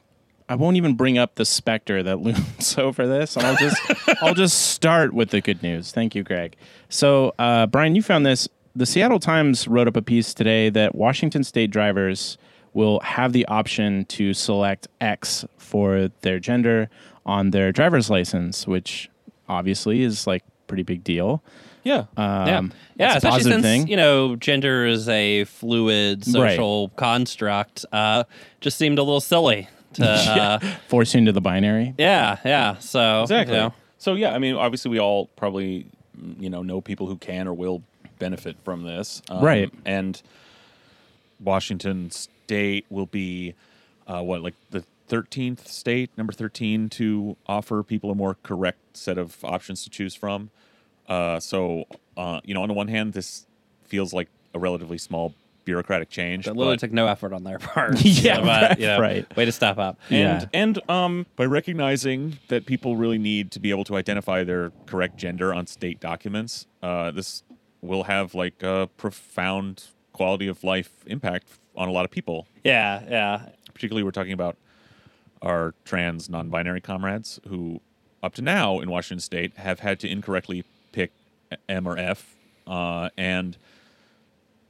I 0.49 0.55
won't 0.55 0.77
even 0.77 0.95
bring 0.95 1.17
up 1.17 1.37
the 1.37 1.47
specter 1.47 2.03
that 2.03 2.19
looms 2.27 2.77
over 2.77 3.07
this. 3.07 3.37
I'll 3.39 3.57
just 3.57 3.81
I'll 4.23 4.35
just 4.35 4.73
start 4.73 5.15
with 5.15 5.31
the 5.31 5.41
good 5.41 5.63
news. 5.63 5.93
Thank 5.93 6.15
you, 6.15 6.23
Greg. 6.23 6.57
So, 6.91 7.33
uh, 7.39 7.67
Brian, 7.69 7.95
you 7.95 8.03
found 8.03 8.27
this. 8.27 8.49
The 8.77 8.85
Seattle 8.85 9.19
Times 9.21 9.67
wrote 9.67 9.89
up 9.89 9.97
a 9.97 10.03
piece 10.03 10.35
today 10.35 10.69
that 10.71 10.95
Washington 10.95 11.43
State 11.45 11.71
drivers 11.71 12.37
will 12.75 13.01
have 13.01 13.33
the 13.33 13.45
option 13.47 14.05
to 14.07 14.33
select 14.35 14.89
X 15.01 15.45
for 15.59 16.09
their 16.23 16.39
gender 16.39 16.89
on 17.27 17.51
their 17.51 17.73
driver's 17.73 18.09
license, 18.11 18.67
which 18.67 19.11
obviously 19.49 20.03
is 20.03 20.27
like 20.27 20.43
pretty 20.67 20.83
big 20.83 21.05
deal. 21.05 21.43
yeah 21.85 22.05
yeah, 22.17 22.57
Um, 22.59 22.73
yeah. 22.97 23.17
it's 23.17 23.25
a 23.25 23.29
Especially 23.29 23.31
positive 23.31 23.53
since 23.53 23.63
thing. 23.65 23.89
you 23.89 23.97
know 23.97 24.37
gender 24.37 24.87
is 24.87 25.09
a 25.09 25.45
fluid 25.45 26.25
social 26.25 26.89
construct. 26.97 27.85
Uh, 27.93 28.25
just 28.61 28.79
seemed 28.79 28.99
a 28.99 29.03
little 29.03 29.21
silly 29.21 29.69
to. 29.95 30.05
uh, 30.09 30.59
Force 30.89 31.13
you 31.15 31.19
into 31.19 31.33
the 31.33 31.41
binary. 31.43 31.95
yeah, 31.99 32.39
yeah. 32.45 32.79
So 32.79 33.23
exactly 33.23 33.57
you 33.57 33.61
know, 33.63 33.75
so 33.99 34.15
yeah 34.15 34.33
i 34.35 34.39
mean 34.39 34.55
obviously 34.57 34.91
we 34.91 34.99
all 34.99 35.27
probably 35.37 35.87
you 36.41 36.49
know 36.51 36.63
know 36.63 36.81
people 36.81 37.07
who 37.07 37.17
can 37.17 37.47
or 37.47 37.53
will 37.55 37.83
benefit 38.19 38.57
from 38.65 38.83
this 38.85 39.21
um, 39.29 39.45
Right. 39.45 39.71
and 39.85 40.21
washington 41.41 42.11
state 42.45 42.87
will 42.91 43.07
be 43.07 43.55
uh, 44.07 44.23
what 44.23 44.43
like 44.43 44.55
the 44.71 44.85
13th 45.09 45.67
state 45.67 46.11
number 46.17 46.33
13 46.33 46.89
to 46.89 47.37
offer 47.47 47.83
people 47.83 48.11
a 48.11 48.15
more 48.15 48.37
correct 48.43 48.97
set 48.97 49.19
of 49.19 49.45
options 49.45 49.85
to 49.85 49.91
choose 49.91 50.15
from 50.15 50.51
uh, 51.09 51.39
so 51.39 51.85
uh, 52.17 52.41
you 52.45 52.55
know 52.55 52.63
on 52.63 52.69
the 52.69 52.75
one 52.75 52.89
hand 52.89 53.13
this 53.13 53.47
feels 53.85 54.13
like 54.13 54.29
a 54.55 54.59
relatively 54.59 54.99
small 54.99 55.35
bureaucratic 55.65 56.11
change 56.11 56.47
that 56.47 56.57
literally 56.57 56.75
but- 56.77 56.81
took 56.81 56.93
no 56.93 57.07
effort 57.07 57.33
on 57.33 57.45
their 57.45 57.59
part. 57.61 58.01
Yeah, 58.05 58.41
but, 58.41 58.81
you 58.81 58.87
know, 58.87 58.99
right. 58.99 59.37
Way 59.37 59.45
to 59.45 59.53
step 59.53 59.79
up. 59.79 59.99
Yeah. 60.09 60.41
and 60.53 60.79
and 60.79 60.91
um, 60.91 61.27
by 61.37 61.45
recognizing 61.45 62.39
that 62.49 62.67
people 62.67 62.97
really 62.97 63.19
need 63.19 63.51
to 63.53 63.61
be 63.61 63.71
able 63.71 63.85
to 63.85 63.97
identify 63.97 64.45
their 64.45 64.73
correct 64.87 65.17
gender 65.17 65.55
on 65.55 65.67
state 65.67 66.01
documents, 66.01 66.67
uh, 66.83 67.11
this 67.11 67.43
will 67.81 68.05
have 68.05 68.35
like 68.35 68.63
a 68.63 68.89
profound 68.97 69.85
quality 70.13 70.47
of 70.47 70.63
life 70.65 70.91
impact 71.07 71.47
on 71.77 71.89
a 71.89 71.93
lot 71.93 72.05
of 72.05 72.11
people. 72.11 72.47
Yeah, 72.65 73.03
yeah. 73.09 73.49
Particularly, 73.73 74.03
we're 74.03 74.11
talking 74.11 74.33
about 74.33 74.57
our 75.41 75.75
trans 75.85 76.29
non-binary 76.29 76.81
comrades 76.81 77.41
who, 77.49 77.81
up 78.23 78.35
to 78.35 78.43
now 78.43 78.81
in 78.81 78.91
Washington 78.91 79.21
State, 79.21 79.57
have 79.57 79.81
had 79.81 79.99
to 80.01 80.09
incorrectly 80.09 80.65
pick 80.93 81.13
M 81.69 81.87
or 81.87 81.99
F, 81.99 82.37
uh, 82.67 83.09
and 83.17 83.57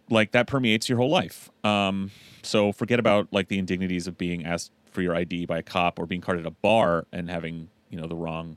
like 0.09 0.32
that 0.32 0.47
permeates 0.47 0.88
your 0.88 0.99
whole 0.99 1.11
life. 1.11 1.50
Um, 1.64 2.11
so 2.42 2.73
forget 2.73 2.99
about 2.99 3.28
like 3.32 3.49
the 3.49 3.59
indignities 3.59 4.06
of 4.06 4.18
being 4.18 4.44
asked 4.44 4.73
for 4.90 5.02
your 5.02 5.14
ID 5.14 5.47
by 5.47 5.59
a 5.59 5.62
cop 5.62 5.99
or 5.99 6.06
being 6.06 6.21
carded 6.21 6.47
at 6.47 6.52
a 6.52 6.56
bar 6.56 7.06
and 7.12 7.30
having 7.30 7.68
you 7.90 8.00
know 8.00 8.06
the 8.06 8.16
wrong 8.16 8.56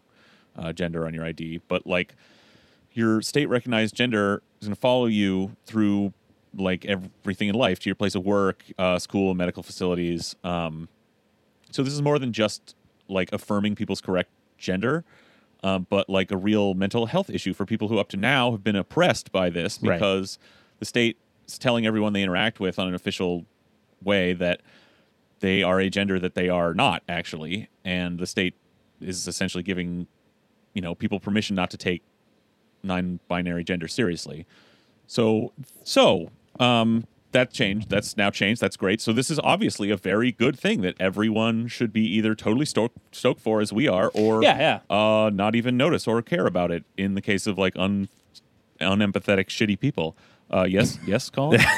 uh, 0.58 0.74
gender 0.74 1.06
on 1.06 1.14
your 1.14 1.26
ID. 1.26 1.62
But 1.68 1.86
like 1.86 2.16
your 2.94 3.22
state 3.22 3.48
recognized 3.48 3.96
gender 3.96 4.42
is 4.62 4.68
going 4.68 4.76
to 4.76 4.80
follow 4.80 5.06
you 5.06 5.56
through 5.66 6.14
like 6.56 6.86
everything 6.86 7.50
in 7.50 7.56
life 7.56 7.80
to 7.80 7.90
your 7.90 7.96
place 7.96 8.16
of 8.16 8.26
work, 8.26 8.64
uh, 8.78 8.98
school, 9.00 9.34
medical 9.34 9.64
facilities. 9.64 10.36
Um, 10.44 10.88
so 11.72 11.84
this 11.84 11.94
is 11.94 12.02
more 12.02 12.18
than 12.20 12.32
just 12.34 12.76
like 13.08 13.32
affirming 13.34 13.76
people's 13.76 14.02
correct 14.02 14.30
gender. 14.58 15.04
Um, 15.64 15.88
but 15.90 16.10
like 16.10 16.32
a 16.32 16.38
real 16.38 16.74
mental 16.76 17.08
health 17.08 17.30
issue 17.30 17.54
for 17.54 17.66
people 17.66 17.88
who 17.88 17.98
up 17.98 18.10
to 18.10 18.18
now 18.18 18.52
have 18.52 18.64
been 18.64 18.76
oppressed 18.76 19.32
by 19.32 19.50
this 19.50 19.80
Right. 19.82 19.96
because 19.98 20.38
the 20.80 20.86
state 20.86 21.18
is 21.48 21.58
telling 21.58 21.86
everyone 21.86 22.14
they 22.14 22.22
interact 22.22 22.60
with 22.60 22.78
on 22.78 22.88
an 22.88 22.94
official 22.94 23.46
way 24.04 24.34
that 24.34 24.62
they 25.40 25.64
are 25.64 25.80
a 25.80 25.90
gender 25.90 26.20
that 26.20 26.36
they 26.36 26.50
are 26.50 26.74
not 26.74 27.02
actually, 27.10 27.70
and 27.84 28.20
the 28.20 28.28
state 28.28 28.54
is 29.02 29.28
essentially 29.28 29.64
giving 29.64 30.08
you 30.74 30.82
know 30.82 30.94
people 30.96 31.20
permission 31.20 31.56
not 31.56 31.70
to 31.72 31.78
take 31.78 32.04
non-binary 32.84 33.64
gender 33.64 33.88
seriously. 33.88 34.46
So 35.08 35.52
so 35.84 36.30
um, 36.60 37.06
that 37.32 37.52
changed. 37.52 37.90
That's 37.90 38.16
now 38.16 38.30
changed. 38.30 38.62
That's 38.62 38.78
great. 38.78 39.02
So 39.02 39.12
this 39.12 39.30
is 39.30 39.40
obviously 39.40 39.90
a 39.90 39.98
very 39.98 40.32
good 40.32 40.58
thing 40.58 40.82
that 40.82 40.96
everyone 41.02 41.68
should 41.68 41.92
be 41.92 42.02
either 42.16 42.34
totally 42.34 42.66
stoked, 42.66 42.98
stoked 43.14 43.42
for 43.42 43.60
as 43.60 43.74
we 43.74 43.88
are, 43.90 44.10
or 44.14 44.42
Yeah, 44.42 44.80
yeah. 44.90 44.96
uh, 44.96 45.30
not 45.34 45.54
even 45.56 45.76
notice 45.76 46.08
or 46.08 46.22
care 46.22 46.46
about 46.46 46.72
it. 46.72 46.86
In 46.98 47.16
the 47.16 47.22
case 47.22 47.46
of 47.46 47.58
like 47.58 47.74
un 47.78 48.08
unempathetic, 48.82 49.48
shitty 49.48 49.80
people. 49.80 50.16
Uh, 50.52 50.64
yes, 50.70 51.00
yes, 51.08 51.30
Colin. 51.30 51.60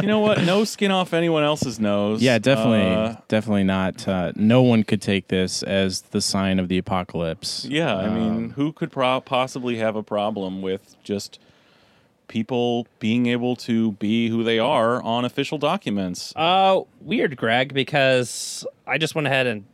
You 0.00 0.08
know 0.08 0.20
what? 0.20 0.42
No 0.42 0.64
skin 0.64 0.90
off 0.90 1.12
anyone 1.12 1.42
else's 1.44 1.78
nose. 1.78 2.22
Yeah, 2.22 2.38
definitely, 2.38 2.80
Uh, 2.94 3.16
definitely 3.28 3.64
not. 3.64 4.08
Uh, 4.08 4.32
no 4.36 4.62
one 4.62 4.84
could 4.84 5.02
take 5.02 5.28
this 5.28 5.62
as 5.62 6.00
the 6.00 6.20
sign 6.22 6.58
of 6.58 6.68
the 6.68 6.78
apocalypse. 6.78 7.66
yeah, 7.68 7.94
I 7.94 8.08
mean, 8.08 8.28
Um, 8.32 8.50
who 8.52 8.72
could 8.72 8.90
pro- 8.90 9.20
possibly 9.20 9.76
have 9.76 9.96
a 9.96 10.02
problem 10.02 10.62
with 10.62 10.96
just 11.04 11.38
people 12.28 12.86
being 12.98 13.26
able 13.26 13.56
to 13.56 13.92
be 13.92 14.28
who 14.28 14.42
they 14.42 14.58
are 14.58 15.02
on 15.02 15.24
official 15.24 15.58
documents? 15.58 16.32
Uh, 16.36 16.80
weird, 17.00 17.36
Greg, 17.36 17.74
because 17.74 18.66
I 18.86 18.98
just 18.98 19.14
went 19.14 19.26
ahead 19.26 19.46
and, 19.46 19.64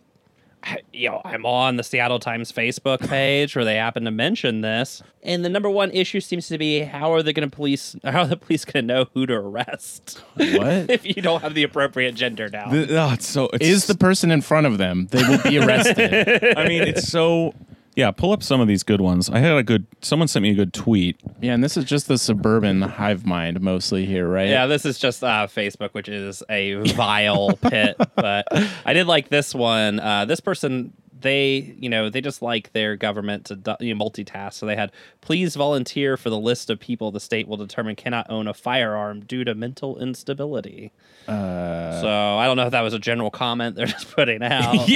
you 0.93 1.09
know, 1.09 1.23
I'm 1.25 1.47
on 1.47 1.77
the 1.77 1.85
Seattle 1.85 2.19
Times 2.19 2.51
Facebook 2.51 2.99
page 3.09 3.55
where 3.55 3.65
they 3.65 3.77
happen 3.77 4.05
to 4.05 4.11
mention 4.11 4.61
this, 4.61 5.03
and 5.23 5.45
the 5.45 5.49
number 5.49 5.71
one 5.71 5.91
issue 5.93 6.21
seems 6.21 6.49
to 6.49 6.59
be 6.59 6.81
how 6.81 7.13
are 7.13 7.23
they 7.23 7.33
going 7.33 7.49
to 7.49 7.57
police? 7.57 7.95
How 8.05 8.23
are 8.23 8.27
the 8.27 8.37
police 8.37 8.65
going 8.65 8.87
to 8.89 8.95
know 8.95 9.07
who 9.15 9.25
to 9.27 9.35
arrest 9.35 10.21
What 10.35 10.51
if 10.91 11.07
you 11.07 11.23
don't 11.23 11.43
have 11.43 11.55
the 11.55 11.63
appropriate 11.63 12.17
gender 12.17 12.49
down? 12.49 12.73
The- 12.73 13.01
oh, 13.01 13.13
it's 13.13 13.29
so 13.29 13.49
it's, 13.53 13.65
is 13.65 13.87
the 13.87 13.95
person 13.95 14.31
in 14.33 14.41
front 14.41 14.67
of 14.67 14.79
them? 14.79 15.07
They 15.11 15.23
will 15.23 15.43
be 15.43 15.59
arrested. 15.59 16.59
I 16.59 16.67
mean, 16.67 16.83
it's 16.83 17.07
so. 17.09 17.55
Yeah, 17.99 18.13
pull 18.13 18.31
up 18.31 18.45
some 18.45 18.61
of 18.61 18.69
these 18.69 18.85
good 18.85 19.01
ones. 19.01 19.29
I 19.29 19.41
had 19.41 19.57
a 19.59 19.65
good. 19.65 19.85
Someone 20.03 20.29
sent 20.29 20.45
me 20.45 20.51
a 20.51 20.55
good 20.55 20.73
tweet. 20.73 21.21
yeah, 21.41 21.53
and 21.53 21.65
this 21.65 21.77
is 21.77 21.85
just 21.85 22.07
the 22.07 22.17
suburban 22.17 22.81
hive 22.81 23.27
mind 23.27 23.61
mostly 23.61 24.07
here, 24.07 24.29
right? 24.29 24.49
Yeah, 24.49 24.67
this 24.67 24.87
is 24.87 25.01
just 25.01 25.25
uh, 25.25 25.49
Facebook, 25.49 25.95
which 25.95 26.09
is 26.09 26.45
a 26.49 26.75
vile 26.93 27.57
pit. 27.61 27.97
But 28.15 28.47
I 28.87 28.93
did 28.93 29.09
like 29.09 29.31
this 29.31 29.53
one. 29.53 29.99
Uh, 29.99 30.27
this 30.27 30.39
person, 30.39 30.93
they, 31.21 31.75
you 31.79 31.89
know, 31.89 32.11
they 32.11 32.21
just 32.21 32.43
like 32.43 32.73
their 32.73 32.97
government 32.97 33.47
to 33.47 33.77
you 33.81 33.95
know, 33.95 34.05
multitask. 34.05 34.55
So 34.55 34.67
they 34.67 34.77
had, 34.77 34.93
please 35.21 35.57
volunteer 35.57 36.17
for 36.17 36.31
the 36.31 36.39
list 36.39 36.71
of 36.71 36.79
people 36.79 37.11
the 37.11 37.21
state 37.21 37.49
will 37.49 37.57
determine 37.57 37.97
cannot 37.97 38.31
own 38.31 38.47
a 38.47 38.55
firearm 38.55 39.21
due 39.21 39.45
to 39.45 39.55
mental 39.55 39.99
instability. 39.99 40.93
Uh, 41.27 42.01
so 42.01 42.09
I 42.09 42.47
don't 42.47 42.57
know 42.57 42.67
if 42.67 42.73
that 42.73 42.81
was 42.83 42.95
a 42.95 42.99
general 42.99 43.31
comment 43.31 43.77
they're 43.77 43.87
just 43.99 44.11
putting 44.13 44.43
out. 44.43 44.89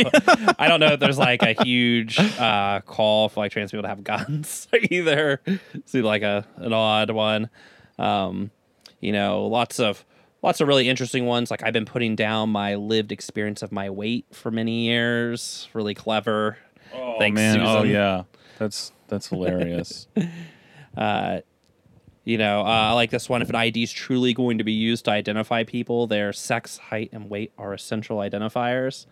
I 0.58 0.68
don't 0.68 0.80
know 0.80 0.92
if 0.92 1.00
there's 1.00 1.18
like 1.18 1.42
a 1.42 1.62
huge 1.62 2.18
uh, 2.18 2.80
call 2.80 3.28
for 3.28 3.40
like 3.40 3.52
trans 3.52 3.70
people 3.70 3.82
to 3.82 3.88
have 3.88 4.04
guns 4.04 4.68
either. 4.90 5.40
See 5.86 6.02
like 6.02 6.22
a 6.22 6.46
an 6.56 6.72
odd 6.72 7.10
one. 7.10 7.50
Um, 7.98 8.50
you 9.00 9.12
know, 9.12 9.46
lots 9.46 9.80
of 9.80 10.04
lots 10.42 10.61
of 10.61 10.68
really 10.68 10.88
interesting 10.88 11.26
ones. 11.26 11.50
Like 11.50 11.62
I've 11.62 11.72
been 11.72 11.84
putting 11.84 12.16
down 12.16 12.50
my 12.50 12.75
lived 12.75 13.12
experience 13.12 13.62
of 13.62 13.72
my 13.72 13.90
weight 13.90 14.26
for 14.32 14.50
many 14.50 14.87
years. 14.87 15.68
Really 15.72 15.94
clever. 15.94 16.58
Oh 16.92 17.16
Thanks, 17.18 17.37
man! 17.37 17.61
Oh 17.61 17.82
yeah, 17.82 18.25
that's 18.58 18.92
that's 19.08 19.28
hilarious. 19.28 20.08
Uh, 20.96 21.40
you 22.25 22.38
know, 22.38 22.61
uh, 22.61 22.64
I 22.64 22.92
like 22.92 23.11
this 23.11 23.28
one. 23.28 23.42
If 23.42 23.49
an 23.49 23.56
ID 23.56 23.82
is 23.82 23.92
truly 23.92 24.32
going 24.32 24.58
to 24.58 24.64
be 24.64 24.72
used 24.72 25.06
to 25.06 25.11
identify 25.11 25.64
people, 25.64 26.06
their 26.06 26.32
sex, 26.32 26.78
height, 26.78 27.11
and 27.12 27.28
weight 27.28 27.52
are 27.58 27.72
essential 27.72 28.18
identifiers. 28.18 29.06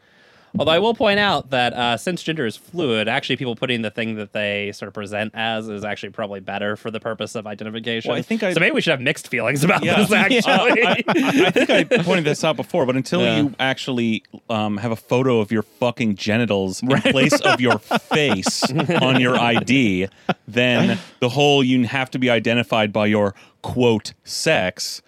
Although 0.58 0.72
I 0.72 0.78
will 0.80 0.94
point 0.94 1.20
out 1.20 1.50
that 1.50 1.72
uh, 1.74 1.96
since 1.96 2.22
gender 2.22 2.44
is 2.44 2.56
fluid, 2.56 3.06
actually 3.06 3.36
people 3.36 3.54
putting 3.54 3.82
the 3.82 3.90
thing 3.90 4.16
that 4.16 4.32
they 4.32 4.72
sort 4.72 4.88
of 4.88 4.94
present 4.94 5.32
as 5.34 5.68
is 5.68 5.84
actually 5.84 6.10
probably 6.10 6.40
better 6.40 6.76
for 6.76 6.90
the 6.90 6.98
purpose 6.98 7.36
of 7.36 7.46
identification. 7.46 8.08
Well, 8.10 8.18
I 8.18 8.22
think 8.22 8.42
I- 8.42 8.52
so 8.52 8.58
maybe 8.60 8.74
we 8.74 8.80
should 8.80 8.90
have 8.90 9.00
mixed 9.00 9.28
feelings 9.28 9.62
about 9.62 9.84
Yeah. 9.84 10.00
this. 10.02 10.10
Actually, 10.20 10.42
I, 10.84 11.04
I- 11.06 11.44
I 11.46 11.50
think 11.50 11.70
I 11.70 11.84
pointed 12.02 12.24
this 12.24 12.42
out 12.42 12.56
before, 12.56 12.84
but 12.84 12.96
until 12.96 13.20
Yeah. 13.22 13.36
you 13.42 13.54
actually 13.60 14.24
um, 14.48 14.76
have 14.78 14.90
a 14.90 14.96
photo 14.96 15.38
of 15.40 15.52
your 15.52 15.62
fucking 15.62 16.16
genitals 16.16 16.82
in 16.82 16.88
place 17.00 17.38
of 17.42 17.60
your 17.60 17.78
face 17.78 18.64
on 19.00 19.20
your 19.20 19.36
ID, 19.38 20.08
then 20.48 20.98
the 21.20 21.28
whole 21.28 21.62
you 21.62 21.84
have 21.86 22.10
to 22.10 22.18
be 22.18 22.28
identified 22.28 22.92
by 22.92 23.06
your 23.06 23.34
quote 23.62 24.14
sex 24.24 25.00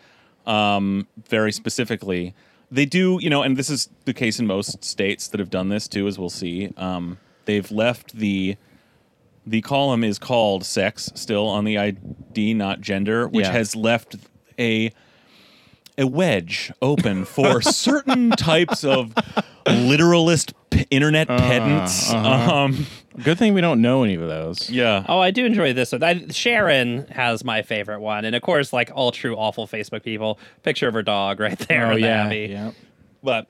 um, 0.47 1.07
very 1.29 1.51
specifically. 1.53 2.35
They 2.73 2.87
do, 2.87 3.19
you 3.21 3.29
know, 3.29 3.43
and 3.43 3.57
this 3.57 3.69
is 3.69 3.88
the 4.07 4.14
case 4.14 4.38
in 4.41 4.47
most 4.47 4.83
states 4.83 5.29
that 5.29 5.38
have 5.38 5.50
done 5.50 5.69
this 5.69 5.87
too, 5.87 6.07
as 6.09 6.19
we'll 6.19 6.31
see. 6.31 6.73
Um, 6.79 7.19
they've 7.45 7.71
left 7.71 8.17
the 8.17 8.57
the 9.47 9.61
column 9.61 10.05
is 10.05 10.19
called 10.19 10.64
sex 10.64 11.11
still 11.17 11.49
on 11.49 11.64
the 11.64 11.76
ID, 11.76 12.55
not 12.55 12.81
gender, 12.81 13.29
which 13.29 13.45
Yeah. 13.45 13.52
has 13.52 13.76
left 13.76 14.17
a 14.59 14.91
a 15.99 16.07
wedge 16.07 16.73
open 16.81 17.25
for 17.26 17.61
certain 17.61 18.31
types 18.31 18.83
of 18.85 19.12
literalist 19.69 20.55
internet 20.91 21.29
pedants. 21.29 22.11
uh-huh. 22.12 22.55
Um, 22.55 22.87
Good 23.23 23.39
thing 23.39 23.53
we 23.53 23.61
don't 23.61 23.83
know 23.83 24.05
any 24.05 24.15
of 24.15 24.23
those. 24.27 24.71
yeah. 24.71 25.05
Oh, 25.07 25.19
I 25.19 25.31
do 25.33 25.45
enjoy 25.45 25.75
this 25.75 25.93
one. 25.93 26.03
I, 26.03 26.29
Sharon 26.29 27.07
has 27.09 27.45
my 27.45 27.61
favorite 27.61 28.01
one, 28.01 28.25
and 28.25 28.35
of 28.35 28.41
course, 28.41 28.73
like 28.73 28.91
all 28.95 29.12
true 29.12 29.37
awful 29.37 29.67
Facebook 29.67 30.03
people, 30.03 30.39
picture 30.62 30.89
of 30.89 30.95
her 30.95 31.03
dog 31.03 31.39
right 31.39 31.59
there. 31.69 31.89
Oh 31.89 31.91
in 31.91 31.97
the 31.97 32.07
yeah. 32.07 32.31
Yeah. 32.31 32.71
But 33.23 33.49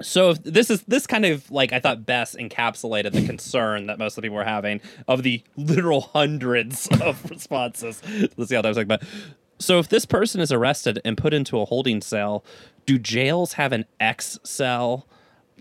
so 0.00 0.30
if 0.30 0.44
this 0.44 0.70
is 0.70 0.82
this 0.82 1.08
kind 1.08 1.24
of 1.24 1.50
like 1.50 1.72
I 1.72 1.80
thought 1.80 2.06
best 2.06 2.36
encapsulated 2.36 3.10
the 3.12 3.26
concern 3.26 3.86
that 3.88 3.98
most 3.98 4.12
of 4.12 4.16
the 4.16 4.26
people 4.26 4.36
were 4.36 4.44
having 4.44 4.80
of 5.08 5.24
the 5.24 5.42
literal 5.56 6.02
hundreds 6.02 6.86
of 7.00 7.28
responses. 7.28 8.00
Let's 8.36 8.48
see 8.50 8.54
how 8.54 8.62
that 8.62 8.68
was 8.68 8.76
like. 8.78 8.86
But 8.86 9.02
so 9.58 9.80
if 9.80 9.88
this 9.88 10.04
person 10.04 10.40
is 10.40 10.52
arrested 10.52 11.00
and 11.04 11.18
put 11.18 11.34
into 11.34 11.58
a 11.60 11.64
holding 11.64 12.00
cell, 12.00 12.44
do 12.86 12.96
jails 12.96 13.54
have 13.54 13.72
an 13.72 13.86
X 13.98 14.38
cell? 14.44 15.07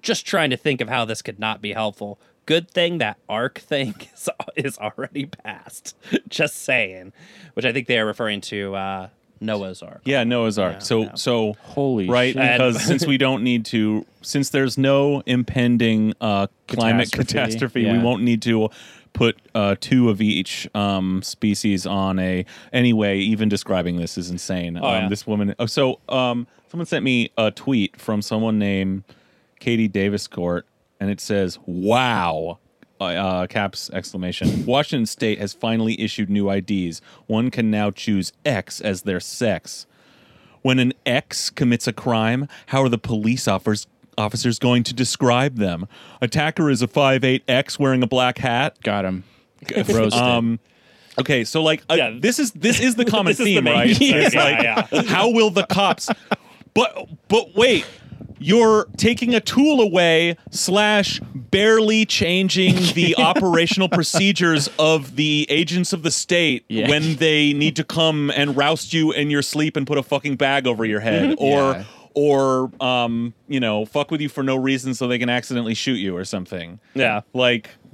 Just 0.01 0.25
trying 0.25 0.50
to 0.50 0.58
think 0.58 0.82
of 0.82 0.89
how 0.89 1.06
this 1.06 1.22
could 1.22 1.39
not 1.39 1.62
be 1.62 1.74
helpful. 1.74 2.20
Good 2.46 2.72
thing 2.72 3.00
that 3.00 3.18
ARC 3.27 3.60
thing 3.60 3.96
is, 4.13 4.30
is 4.56 4.77
already 4.77 5.25
passed. 5.25 5.96
Just 6.30 6.58
saying, 6.58 7.13
which 7.54 7.66
I 7.66 7.74
think 7.74 7.88
they 7.88 8.00
are 8.00 8.06
referring 8.06 8.42
to 8.42 8.75
uh, 8.75 9.10
Noah's 9.42 9.82
Ark. 9.82 10.01
Yeah, 10.06 10.24
Noah's 10.24 10.58
Ark. 10.58 10.75
Yeah, 10.75 10.80
so 10.80 11.01
yeah. 11.01 11.16
so 11.16 11.54
Holy 11.60 12.08
right 12.08 12.34
shit. 12.34 12.54
Because 12.54 12.82
since 12.84 13.06
we 13.06 13.18
don't 13.18 13.44
need 13.44 13.66
to 13.66 14.06
since 14.22 14.50
there's 14.50 14.77
no 14.77 15.22
impending 15.25 16.13
uh, 16.22 16.48
climate 16.68 17.12
Catastrophe, 17.12 17.84
catastrophe, 17.84 17.92
we 17.92 18.00
won't 18.00 18.24
need 18.24 18.42
to 18.44 18.70
put 19.13 19.39
uh, 19.56 19.75
two 19.80 20.10
of 20.10 20.22
each 20.22 20.70
um, 20.75 21.22
species 21.24 21.86
on 21.86 22.20
a 22.20 22.46
anyway 22.72 23.18
even 23.18 23.50
describing 23.50 23.98
this 23.98 24.18
is 24.18 24.30
insane 24.30 24.77
um, 24.77 24.84
yeah. 24.84 25.10
this 25.10 25.25
woman 25.25 25.56
oh, 25.58 25.66
so 25.66 26.00
um, 26.08 26.46
someone 26.70 26.86
sent 26.86 27.04
me 27.04 27.32
a 27.38 27.50
tweet 27.50 28.00
from 28.00 28.22
someone 28.22 28.60
named 28.60 29.04
katie 29.59 29.87
davis 29.87 30.27
court 30.27 30.65
and 30.99 31.09
it 31.09 31.19
says 31.19 31.59
wow 31.65 32.57
uh, 32.99 33.03
uh, 33.03 33.47
caps 33.47 33.89
exclamation 33.91 34.65
washington 34.65 35.05
state 35.05 35.39
has 35.39 35.53
finally 35.53 35.99
issued 36.01 36.29
new 36.29 36.45
ids 36.45 37.01
one 37.27 37.49
can 37.51 37.69
now 37.69 37.91
choose 37.91 38.33
x 38.45 38.81
as 38.81 39.03
their 39.03 39.19
sex 39.19 39.85
when 40.63 40.79
an 40.79 40.91
X 41.05 41.49
commits 41.49 41.87
a 41.87 41.93
crime, 41.93 42.47
how 42.65 42.81
are 42.81 42.89
the 42.89 42.97
police 42.97 43.47
officers 43.47 43.87
officers 44.17 44.59
going 44.59 44.83
to 44.83 44.93
describe 44.93 45.55
them? 45.55 45.87
Attacker 46.20 46.70
is 46.70 46.81
a 46.81 46.87
5'8 46.87 47.43
X 47.48 47.79
wearing 47.79 48.03
a 48.03 48.07
black 48.07 48.39
hat. 48.39 48.77
Got 48.83 49.05
him. 49.05 49.24
Roasted. 49.72 50.13
Um 50.13 50.59
Okay, 51.20 51.46
so 51.46 51.63
like 51.63 51.83
uh, 51.89 51.93
Yeah. 51.93 52.17
this 52.20 52.37
is 52.37 52.51
this 52.51 52.81
is 52.81 52.96
the 52.96 53.05
common 53.13 53.31
is 53.31 53.37
the 53.37 53.46
theme, 53.46 53.65
right? 53.65 53.98
Yeah, 54.01 54.29
like 54.33 54.61
yeah. 54.91 55.03
how 55.03 55.29
will 55.29 55.51
the 55.51 55.65
cops 55.67 56.09
But 56.74 57.07
but 57.29 57.55
wait, 57.55 57.85
you're 58.39 58.85
taking 58.97 59.33
a 59.35 59.39
tool 59.39 59.81
away 59.81 60.37
slash 60.51 61.19
barely 61.33 62.05
changing 62.05 62.75
the 62.93 63.15
operational 63.17 63.89
procedures 63.89 64.69
of 64.79 65.15
the 65.15 65.45
agents 65.50 65.93
of 65.93 66.03
the 66.03 66.11
state 66.11 66.65
Yeah. 66.67 66.89
when 66.89 67.15
they 67.15 67.53
need 67.53 67.75
to 67.77 67.83
come 67.83 68.31
and 68.31 68.55
roust 68.55 68.93
you 68.93 69.11
in 69.11 69.29
your 69.29 69.41
sleep 69.41 69.75
and 69.77 69.87
put 69.87 69.97
a 69.97 70.03
fucking 70.03 70.35
bag 70.35 70.67
over 70.67 70.85
your 70.85 71.00
head 71.00 71.35
or 71.39 71.71
Yeah. 71.73 71.83
Or 72.18 72.72
um 72.82 73.32
you 73.48 73.60
know 73.60 73.86
fuck 73.86 74.10
with 74.10 74.20
you 74.20 74.27
for 74.27 74.42
no 74.42 74.56
reason 74.56 74.96
so 74.96 75.08
they 75.08 75.20
can 75.20 75.30
accidentally 75.30 75.75
shoot 75.75 75.98
you 75.98 76.18
or 76.18 76.25
something 76.25 76.80
Yeah. 76.96 77.22
like 77.34 77.70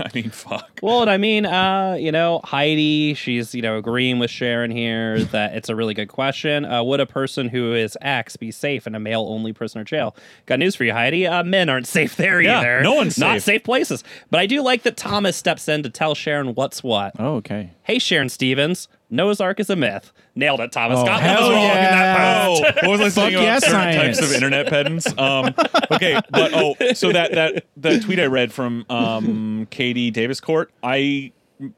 i 0.00 0.08
mean 0.14 0.30
fuck 0.30 0.78
Well, 0.82 1.02
and 1.02 1.10
I 1.10 1.16
mean, 1.18 1.44
uh, 1.46 1.96
you 2.00 2.10
know, 2.10 2.40
Heidi, 2.44 3.14
she's, 3.14 3.54
you 3.54 3.62
know, 3.62 3.76
agreeing 3.76 4.18
with 4.18 4.30
Sharon 4.30 4.70
here 4.70 5.22
that 5.32 5.54
it's 5.54 5.68
a 5.68 5.76
really 5.76 5.92
good 5.94 6.08
question. 6.08 6.64
Uh, 6.64 6.82
would 6.82 6.98
a 6.98 7.06
person 7.06 7.48
who 7.48 7.72
is 7.74 7.96
X 8.00 8.36
be 8.36 8.50
safe 8.50 8.86
in 8.86 8.94
a 8.94 8.98
male 9.00 9.26
only 9.28 9.52
prisoner 9.52 9.84
jail? 9.84 10.16
Got 10.46 10.58
news 10.60 10.74
for 10.74 10.84
you, 10.84 10.92
Heidi. 10.92 11.26
Uh, 11.26 11.44
men 11.44 11.68
aren't 11.68 11.86
safe 11.86 12.16
there 12.16 12.40
Yeah, 12.40 12.58
either. 12.60 12.80
no 12.82 12.94
one's 12.94 13.18
Not 13.18 13.34
safe. 13.34 13.42
safe 13.44 13.64
places. 13.64 14.02
But 14.30 14.40
I 14.40 14.46
do 14.46 14.60
like 14.62 14.82
that 14.84 14.96
Thomas 14.96 15.36
steps 15.36 15.68
in 15.68 15.82
to 15.84 15.90
tell 15.90 16.14
Sharon 16.14 16.54
what's 16.54 16.82
what. 16.82 17.12
oh, 17.18 17.36
okay. 17.36 17.70
Hey, 17.84 17.98
Sharon 17.98 18.28
Stevens, 18.30 18.88
Noah's 19.12 19.42
Ark 19.42 19.60
is 19.60 19.68
a 19.68 19.76
myth. 19.76 20.10
Nailed 20.34 20.60
it, 20.60 20.72
Thomas. 20.72 20.98
Oh, 20.98 21.04
nothing 21.04 21.26
wrong 21.26 21.52
in 21.52 21.68
that 21.68 22.18
yeah. 22.18 22.46
post. 22.46 22.62
Oh, 22.64 22.88
what 22.88 22.98
was 22.98 23.00
I 23.00 23.08
saying 23.20 23.34
about 23.34 23.44
yeah, 23.44 23.58
certain 23.58 23.94
types 23.94 24.22
of 24.22 24.32
internet 24.32 24.68
pedants? 24.68 25.06
Um, 25.18 25.54
okay, 25.92 26.18
but 26.30 26.54
oh, 26.54 26.74
so 26.94 27.12
that 27.12 27.32
that 27.32 27.66
the 27.76 28.00
tweet 28.00 28.18
I 28.18 28.24
read 28.24 28.54
from 28.54 28.86
um, 28.88 29.68
Katie 29.70 30.10
Davis 30.10 30.40
Court, 30.40 30.72
I 30.82 31.32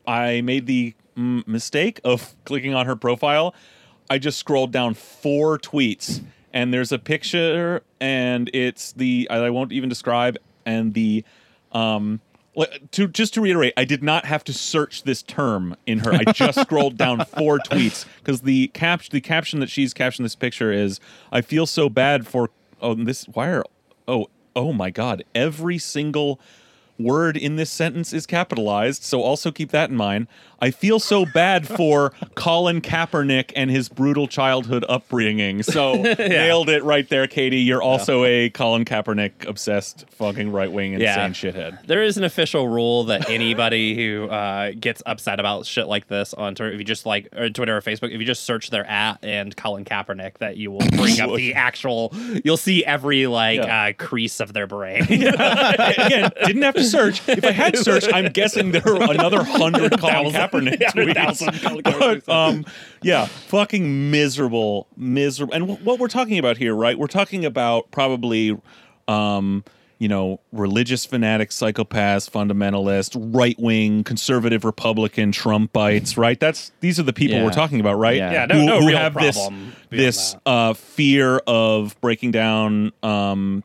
I 0.06 0.42
made 0.42 0.66
the 0.66 0.94
mm, 1.16 1.46
mistake 1.48 2.00
of 2.04 2.36
clicking 2.44 2.72
on 2.72 2.86
her 2.86 2.94
profile. 2.94 3.52
I 4.08 4.18
just 4.18 4.38
scrolled 4.38 4.70
down 4.70 4.94
four 4.94 5.58
tweets, 5.58 6.22
and 6.52 6.72
there's 6.72 6.92
a 6.92 7.00
picture, 7.00 7.82
and 8.00 8.48
it's 8.54 8.92
the 8.92 9.26
I 9.28 9.50
won't 9.50 9.72
even 9.72 9.88
describe, 9.88 10.38
and 10.64 10.94
the 10.94 11.24
um. 11.72 12.20
To 12.92 13.08
just 13.08 13.34
to 13.34 13.40
reiterate, 13.40 13.72
I 13.76 13.84
did 13.84 14.02
not 14.02 14.26
have 14.26 14.44
to 14.44 14.52
search 14.52 15.02
this 15.02 15.22
term 15.22 15.76
in 15.86 16.00
her. 16.00 16.12
I 16.12 16.24
just 16.32 16.60
scrolled 16.62 16.96
down 16.96 17.24
four 17.24 17.58
tweets 17.58 18.06
because 18.18 18.42
the 18.42 18.68
cap 18.68 19.02
the 19.10 19.20
caption 19.20 19.60
that 19.60 19.70
she's 19.70 19.92
captioned 19.92 20.24
this 20.24 20.36
picture 20.36 20.72
is 20.72 21.00
"I 21.32 21.40
feel 21.40 21.66
so 21.66 21.88
bad 21.88 22.26
for 22.26 22.50
oh 22.80 22.94
this 22.94 23.24
why 23.24 23.48
are 23.48 23.64
oh 24.06 24.28
oh 24.54 24.72
my 24.72 24.90
god 24.90 25.24
every 25.34 25.78
single 25.78 26.40
word 26.98 27.36
in 27.36 27.56
this 27.56 27.70
sentence 27.70 28.12
is 28.12 28.24
capitalized 28.26 29.02
so 29.02 29.20
also 29.22 29.50
keep 29.50 29.70
that 29.72 29.90
in 29.90 29.96
mind 29.96 30.28
i 30.60 30.70
feel 30.70 31.00
so 31.00 31.24
bad 31.26 31.66
for 31.76 32.12
colin 32.36 32.80
kaepernick 32.80 33.50
and 33.56 33.70
his 33.70 33.88
brutal 33.88 34.28
childhood 34.28 34.84
upbringing 34.88 35.62
so 35.62 35.94
nailed 36.18 36.68
it 36.68 36.84
right 36.84 37.08
there 37.08 37.26
katie 37.26 37.58
you're 37.60 37.82
also 37.82 38.22
a 38.24 38.48
colin 38.50 38.84
kaepernick 38.84 39.44
obsessed 39.48 40.04
fucking 40.10 40.52
right-wing 40.52 40.92
Yeah. 41.00 41.26
insane 41.26 41.52
shithead 41.52 41.84
There 41.86 42.02
is 42.02 42.16
an 42.16 42.22
official 42.24 42.68
rule 42.68 43.04
that 43.04 43.28
anybody 43.28 43.94
who 43.96 44.28
uh, 44.28 44.72
gets 44.78 45.02
upset 45.04 45.40
about 45.40 45.66
shit 45.66 45.86
like 45.88 46.06
this 46.06 46.32
on 46.34 46.54
Twitter, 46.54 46.72
if 46.72 46.78
you 46.78 46.84
just 46.84 47.06
like 47.06 47.28
or 47.36 47.50
Twitter 47.50 47.76
or 47.76 47.80
Facebook, 47.80 48.12
if 48.12 48.20
you 48.20 48.24
just 48.24 48.44
search 48.44 48.70
their 48.70 48.84
at 48.86 49.18
and 49.24 49.56
Colin 49.56 49.84
Kaepernick, 49.84 50.38
that 50.38 50.56
you 50.56 50.70
will 50.70 50.86
bring 50.90 51.20
up 51.20 51.34
the 51.34 51.54
actual. 51.54 52.12
You'll 52.44 52.56
see 52.56 52.84
every 52.84 53.26
like 53.26 53.58
Yeah. 53.58 53.86
uh, 53.86 53.92
crease 53.94 54.40
of 54.40 54.52
their 54.52 54.66
brain. 54.66 55.02
again 55.02 56.30
didn't 56.46 56.62
have 56.62 56.74
to 56.74 56.83
search 56.84 57.20
if 57.28 57.44
i 57.44 57.50
had 57.50 57.76
searched 57.76 58.12
i'm 58.12 58.30
guessing 58.32 58.70
there 58.72 58.86
are 58.86 59.10
another 59.10 59.42
hundred 59.42 59.98
colin 59.98 60.32
kaepernick 60.32 60.80
Yeah, 60.80 60.90
tweets 60.92 61.82
but, 61.82 62.28
um, 62.28 62.64
yeah, 63.02 63.26
fucking 63.26 64.10
miserable, 64.10 64.86
miserable. 64.96 65.52
And 65.54 65.64
wh- 65.70 65.84
what 65.84 65.98
we're 65.98 66.08
talking 66.08 66.38
about 66.38 66.56
here, 66.56 66.74
right? 66.74 66.98
We're 66.98 67.06
talking 67.06 67.44
about 67.44 67.90
probably, 67.90 68.58
um, 69.08 69.62
you 69.98 70.08
know, 70.08 70.40
religious 70.52 71.04
fanatics, 71.04 71.56
psychopaths, 71.56 72.28
fundamentalists, 72.30 73.14
right 73.34 73.58
wing, 73.58 74.04
conservative, 74.04 74.64
Republican, 74.64 75.32
Trumpites, 75.32 76.16
right? 76.16 76.40
That's 76.40 76.72
these 76.80 76.98
are 76.98 77.02
the 77.04 77.12
people 77.12 77.36
Yeah. 77.38 77.44
we're 77.44 77.50
talking 77.52 77.78
about, 77.80 77.94
right? 77.98 78.16
Yeah. 78.16 78.32
Yeah, 78.32 78.46
no- 78.46 78.54
who, 78.56 78.66
no 78.66 78.80
who 78.80 78.88
real 78.88 78.98
have 78.98 79.14
this 79.14 79.36
problem 79.36 79.72
this 79.90 80.36
uh, 80.46 80.72
fear 80.74 81.38
of 81.46 81.98
breaking 82.00 82.30
down 82.32 82.92
um, 83.02 83.62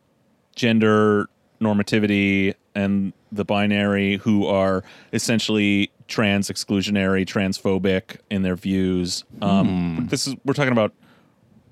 gender 0.56 1.28
normativity 1.62 2.54
and 2.80 3.14
the 3.32 3.46
binary 3.46 4.18
who 4.18 4.48
are 4.48 4.84
essentially 5.14 5.92
trans 6.08 6.50
exclusionary 6.50 7.26
transphobic 7.26 8.18
in 8.30 8.42
their 8.42 8.56
views. 8.56 9.24
Um, 9.42 10.08
this 10.10 10.28
is 10.28 10.36
we're 10.46 10.54
talking 10.54 10.72
about 10.72 10.94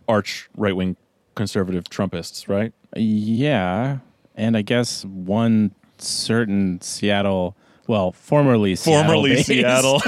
arch 0.08 0.50
right-wing 0.56 0.96
conservative 1.36 1.86
trumpists 1.86 2.48
right? 2.48 2.74
Yeah, 2.96 4.00
and 4.36 4.56
I 4.56 4.62
guess 4.62 5.06
one 5.06 5.74
certain 5.98 6.80
Seattle 6.82 7.56
Well, 7.88 8.12
formerly 8.12 8.76
Seattle. 8.76 9.04
formerly 9.04 9.36
based. 9.36 9.48
Seattle. 9.48 10.02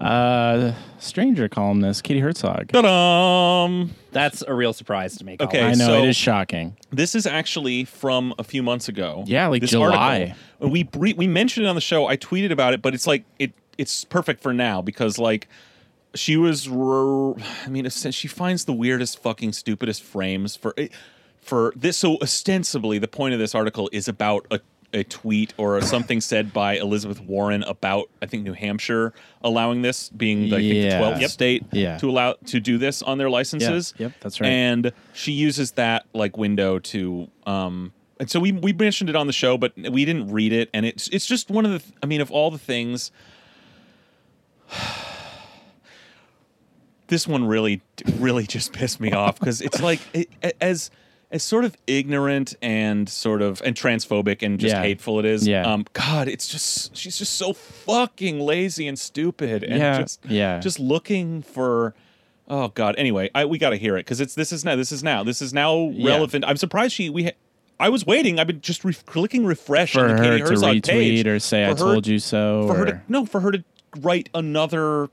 Uh, 0.00 0.72
stranger 0.98 1.48
columnist 1.48 2.04
Katie 2.04 2.20
Herzog. 2.20 2.68
Ta-dam! 2.72 3.90
That's 4.12 4.42
a 4.46 4.54
real 4.54 4.72
surprise 4.72 5.16
to 5.18 5.24
me. 5.24 5.36
Okay. 5.40 5.60
I 5.60 5.74
know 5.74 5.86
so- 5.86 6.02
it 6.02 6.08
is 6.08 6.16
shocking. 6.16 6.76
This 6.90 7.14
is 7.14 7.26
actually 7.26 7.84
from 7.84 8.34
a 8.38 8.44
few 8.44 8.62
months 8.62 8.88
ago. 8.88 9.24
Yeah, 9.26 9.48
like 9.48 9.60
this 9.62 9.70
July. 9.70 10.34
article. 10.60 10.70
We 10.70 10.82
bre- 10.84 11.16
we 11.16 11.26
mentioned 11.26 11.66
it 11.66 11.68
on 11.68 11.74
the 11.74 11.80
show. 11.80 12.06
I 12.06 12.16
tweeted 12.16 12.50
about 12.52 12.72
it, 12.74 12.80
but 12.82 12.94
it's 12.94 13.06
like 13.06 13.24
it 13.38 13.52
it's 13.78 14.04
perfect 14.04 14.40
for 14.42 14.54
now 14.54 14.80
because 14.80 15.18
like 15.18 15.48
she 16.14 16.36
was. 16.36 16.68
r- 16.68 17.34
I 17.64 17.68
mean, 17.68 17.88
she 17.90 18.28
finds 18.28 18.64
the 18.64 18.72
weirdest, 18.72 19.22
fucking, 19.22 19.52
stupidest 19.52 20.02
frames 20.02 20.56
for 20.56 20.74
for 21.40 21.72
this. 21.76 21.98
So 21.98 22.16
ostensibly, 22.22 22.98
the 22.98 23.08
point 23.08 23.34
of 23.34 23.40
this 23.40 23.54
article 23.54 23.90
is 23.92 24.08
about 24.08 24.46
a. 24.50 24.60
A 24.92 25.02
tweet 25.04 25.52
or 25.58 25.80
something 25.82 26.20
said 26.20 26.52
by 26.52 26.76
Elizabeth 26.76 27.20
Warren 27.20 27.62
about 27.64 28.08
I 28.22 28.26
think 28.26 28.44
New 28.44 28.52
Hampshire 28.54 29.12
allowing 29.42 29.82
this 29.82 30.08
being 30.10 30.46
I 30.46 30.58
think 30.58 30.62
the 30.62 30.96
twelfth 30.98 31.20
Yep. 31.20 31.30
state 31.30 31.64
Yeah. 31.72 31.98
to 31.98 32.08
allow 32.08 32.34
to 32.46 32.60
do 32.60 32.78
this 32.78 33.02
on 33.02 33.18
their 33.18 33.28
licenses. 33.28 33.92
Yep, 33.98 34.12
that's 34.20 34.40
right. 34.40 34.48
And 34.48 34.92
she 35.12 35.32
uses 35.32 35.72
that 35.72 36.06
like 36.12 36.36
window 36.38 36.78
to 36.78 37.28
um 37.46 37.92
and 38.18 38.30
so 38.30 38.40
we 38.40 38.52
we 38.52 38.72
mentioned 38.72 39.10
it 39.10 39.16
on 39.16 39.26
the 39.26 39.32
show 39.32 39.58
but 39.58 39.72
we 39.76 40.04
didn't 40.04 40.30
read 40.32 40.52
it 40.52 40.70
and 40.72 40.86
it's 40.86 41.08
it's 41.08 41.26
just 41.26 41.50
one 41.50 41.66
of 41.66 41.72
the 41.72 41.82
I 42.02 42.06
mean 42.06 42.20
of 42.20 42.30
all 42.30 42.50
the 42.50 42.56
things 42.58 43.10
this 47.08 47.26
one 47.26 47.44
really 47.44 47.82
really 48.18 48.46
just 48.46 48.72
pissed 48.72 49.00
me 49.00 49.12
off 49.12 49.38
because 49.38 49.60
it's 49.60 49.80
like 49.80 50.00
it, 50.12 50.28
as 50.60 50.90
as 51.30 51.42
sort 51.42 51.64
of 51.64 51.76
ignorant 51.86 52.54
and 52.62 53.08
sort 53.08 53.42
of 53.42 53.60
and 53.64 53.74
transphobic 53.74 54.42
and 54.42 54.60
just 54.60 54.74
Yeah. 54.74 54.82
hateful 54.82 55.18
it 55.18 55.24
is 55.24 55.46
Yeah. 55.46 55.66
um 55.70 55.84
god 55.92 56.28
it's 56.28 56.46
just 56.48 56.96
she's 56.96 57.18
just 57.18 57.34
so 57.34 57.52
fucking 57.52 58.38
lazy 58.40 58.86
and 58.86 58.98
stupid 58.98 59.64
and 59.64 59.78
Yeah, 59.78 60.00
just 60.02 60.24
yeah. 60.26 60.60
just 60.60 60.78
looking 60.78 61.42
for 61.42 61.94
oh 62.48 62.68
god 62.68 62.94
anyway 62.96 63.28
I, 63.34 63.44
we 63.44 63.58
got 63.58 63.70
to 63.70 63.76
hear 63.76 63.96
it 63.96 64.00
because 64.00 64.20
it's 64.20 64.34
this 64.36 64.52
is 64.52 64.64
now 64.64 64.76
this 64.76 64.92
is 64.92 65.02
now 65.02 65.24
this 65.24 65.42
is 65.42 65.52
now 65.52 65.92
relevant 66.00 66.44
i'm 66.46 66.56
surprised 66.56 66.94
she 66.94 67.10
we 67.10 67.24
ha- 67.24 67.30
i 67.80 67.88
was 67.88 68.06
waiting 68.06 68.38
i've 68.38 68.46
been 68.46 68.60
just 68.60 68.84
re- 68.84 68.94
clicking 69.06 69.44
refresh 69.44 69.94
For 69.94 70.02
on 70.02 70.08
the 70.08 70.16
her 70.18 70.22
Katie 70.22 70.38
to 70.44 70.48
Herzog 70.50 70.74
retweet 70.76 70.84
page 70.88 71.26
or 71.26 71.38
say, 71.40 71.64
for 71.64 71.66
"I 71.66 71.70
her- 71.72 71.76
told 71.76 72.06
you 72.06 72.20
so," 72.20 72.68
for 72.68 72.74
her 72.74 72.82
or- 72.82 72.86
to 72.86 73.00
no 73.08 73.26
for 73.26 73.40
her 73.40 73.50
to 73.50 73.64
write 73.98 74.28
another 74.32 75.08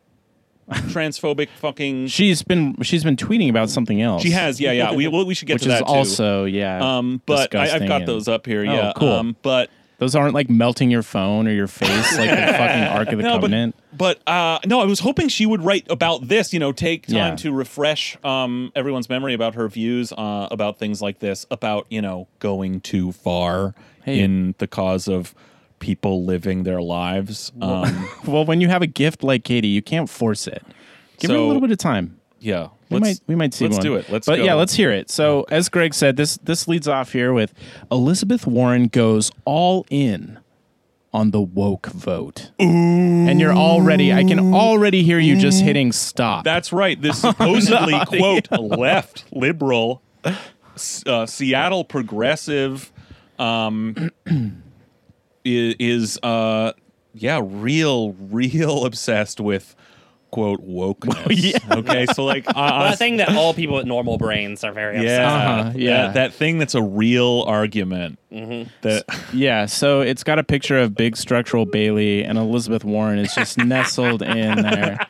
transphobic 0.69 1.49
fucking 1.59 2.07
She's 2.07 2.41
been 2.43 2.75
she's 2.81 3.03
been 3.03 3.15
tweeting 3.15 3.49
about 3.49 3.69
something 3.69 4.01
else. 4.01 4.21
she 4.21 4.31
has 4.31 4.59
yeah 4.59 4.71
yeah 4.71 4.93
we, 4.93 5.07
well, 5.07 5.25
we 5.25 5.33
should 5.33 5.47
get 5.47 5.55
which 5.55 5.63
to 5.63 5.73
is 5.73 5.79
that 5.79 5.85
too. 5.87 5.93
also 5.93 6.45
yeah. 6.45 6.97
um 6.97 7.21
but 7.25 7.53
I, 7.55 7.63
i've 7.75 7.87
got 7.87 8.01
and- 8.01 8.07
those 8.07 8.27
up 8.27 8.45
here 8.45 8.61
Oh, 8.61 8.63
yeah 8.73 8.93
cool. 8.95 9.09
um 9.11 9.35
but 9.41 9.69
Those 9.99 10.15
aren't 10.15 10.33
like 10.33 10.49
melting 10.49 10.89
your 10.91 11.03
phone 11.03 11.47
or 11.47 11.51
your 11.51 11.67
face 11.67 12.17
like 12.17 12.29
the 12.29 12.35
fucking 12.59 12.83
Ark 12.83 13.07
of 13.09 13.17
the 13.17 13.23
no, 13.23 13.33
Covenant. 13.35 13.75
But, 13.95 14.19
but 14.25 14.31
uh, 14.31 14.59
no, 14.65 14.81
I 14.81 14.85
was 14.85 14.99
hoping 14.99 15.29
she 15.29 15.45
would 15.45 15.61
write 15.61 15.85
about 15.89 16.27
this. 16.27 16.51
You 16.51 16.59
know, 16.59 16.71
take 16.73 17.05
time 17.07 17.15
Yeah. 17.15 17.35
to 17.37 17.53
refresh 17.53 18.17
um, 18.25 18.71
everyone's 18.75 19.07
memory 19.07 19.33
about 19.33 19.53
her 19.55 19.69
views 19.69 20.11
uh, 20.11 20.47
about 20.51 20.77
things 20.79 21.01
like 21.01 21.19
this, 21.19 21.45
about 21.51 21.85
you 21.89 22.01
know 22.01 22.27
going 22.39 22.81
too 22.81 23.11
far 23.13 23.75
Hey. 24.03 24.19
in 24.19 24.55
the 24.57 24.67
cause 24.67 25.07
of 25.07 25.33
people 25.83 26.23
living 26.23 26.63
their 26.63 26.81
lives. 26.81 27.51
Um, 27.61 28.09
well, 28.25 28.45
when 28.45 28.61
you 28.61 28.69
have 28.69 28.81
a 28.81 28.87
gift 28.87 29.21
like 29.21 29.43
Katie, 29.43 29.67
you 29.67 29.81
can't 29.81 30.09
force 30.09 30.47
it. 30.47 30.63
Give 31.19 31.29
her 31.29 31.35
a 31.35 31.41
little 31.41 31.61
bit 31.61 31.71
of 31.71 31.77
time. 31.77 32.19
yeah, 32.39 32.69
We 32.89 32.99
might 32.99 33.19
we 33.27 33.35
might 33.35 33.53
see 33.53 33.65
let's 33.65 33.77
one. 33.77 33.83
do 33.85 33.95
it. 33.95 34.09
Let's 34.09 34.25
but 34.25 34.37
go. 34.37 34.43
yeah, 34.43 34.53
let's 34.53 34.73
hear 34.73 34.91
it. 34.91 35.09
So 35.11 35.45
as 35.49 35.67
Greg 35.69 35.93
said, 35.93 36.15
this 36.15 36.37
this 36.37 36.67
leads 36.67 36.87
off 36.87 37.11
here 37.11 37.33
with 37.33 37.53
Elizabeth 37.91 38.47
Warren 38.47 38.87
goes 38.87 39.29
all 39.45 39.85
in 39.89 40.39
on 41.13 41.31
the 41.31 41.41
woke 41.41 41.87
vote. 41.87 42.51
Ooh. 42.61 42.65
And 42.65 43.39
you're 43.39 43.53
already 43.53 44.11
I 44.13 44.23
can 44.23 44.53
already 44.53 45.03
hear 45.03 45.19
you 45.19 45.37
just 45.37 45.61
hitting 45.61 45.91
stop. 45.91 46.43
That's 46.45 46.71
right. 46.73 46.99
This 46.99 47.19
supposedly 47.21 47.93
quote 48.05 48.49
left 48.59 49.25
liberal 49.33 50.01
uh, 50.25 51.25
Seattle 51.25 51.83
progressive 51.83 52.91
um, 53.39 54.11
i- 55.45 55.75
is 55.79 56.17
uh, 56.23 56.73
yeah 57.13 57.39
real 57.43 58.13
real 58.13 58.85
obsessed 58.87 59.39
with 59.39 59.75
quote 60.31 60.67
wokeness. 60.67 61.59
Okay, 61.77 62.07
so 62.07 62.25
like 62.25 62.49
uh, 62.49 62.53
Well, 62.55 62.93
a 62.93 62.95
thing 62.95 63.17
that 63.17 63.29
all 63.35 63.53
people 63.53 63.75
with 63.75 63.85
normal 63.85 64.17
brains 64.17 64.63
are 64.63 64.71
very 64.71 65.03
yeah, 65.03 65.17
about. 65.19 65.59
Uh-huh, 65.67 65.71
yeah. 65.75 66.01
that, 66.07 66.13
that 66.15 66.33
thing 66.33 66.57
that's 66.57 66.73
a 66.75 66.81
real 66.81 67.43
argument 67.47 68.17
Mm-hmm. 68.31 68.67
that 68.81 69.03
Yeah, 69.31 69.67
so 69.67 70.01
it's 70.01 70.23
got 70.23 70.39
a 70.39 70.43
picture 70.43 70.79
of 70.79 70.95
big 70.95 71.17
structural 71.17 71.67
Bailey 71.67 72.23
and 72.23 72.39
Elizabeth 72.39 72.83
Warren 72.83 73.19
is 73.19 73.31
just 73.35 73.57
nestled 73.59 74.21
in 74.23 74.61
there. 74.61 74.97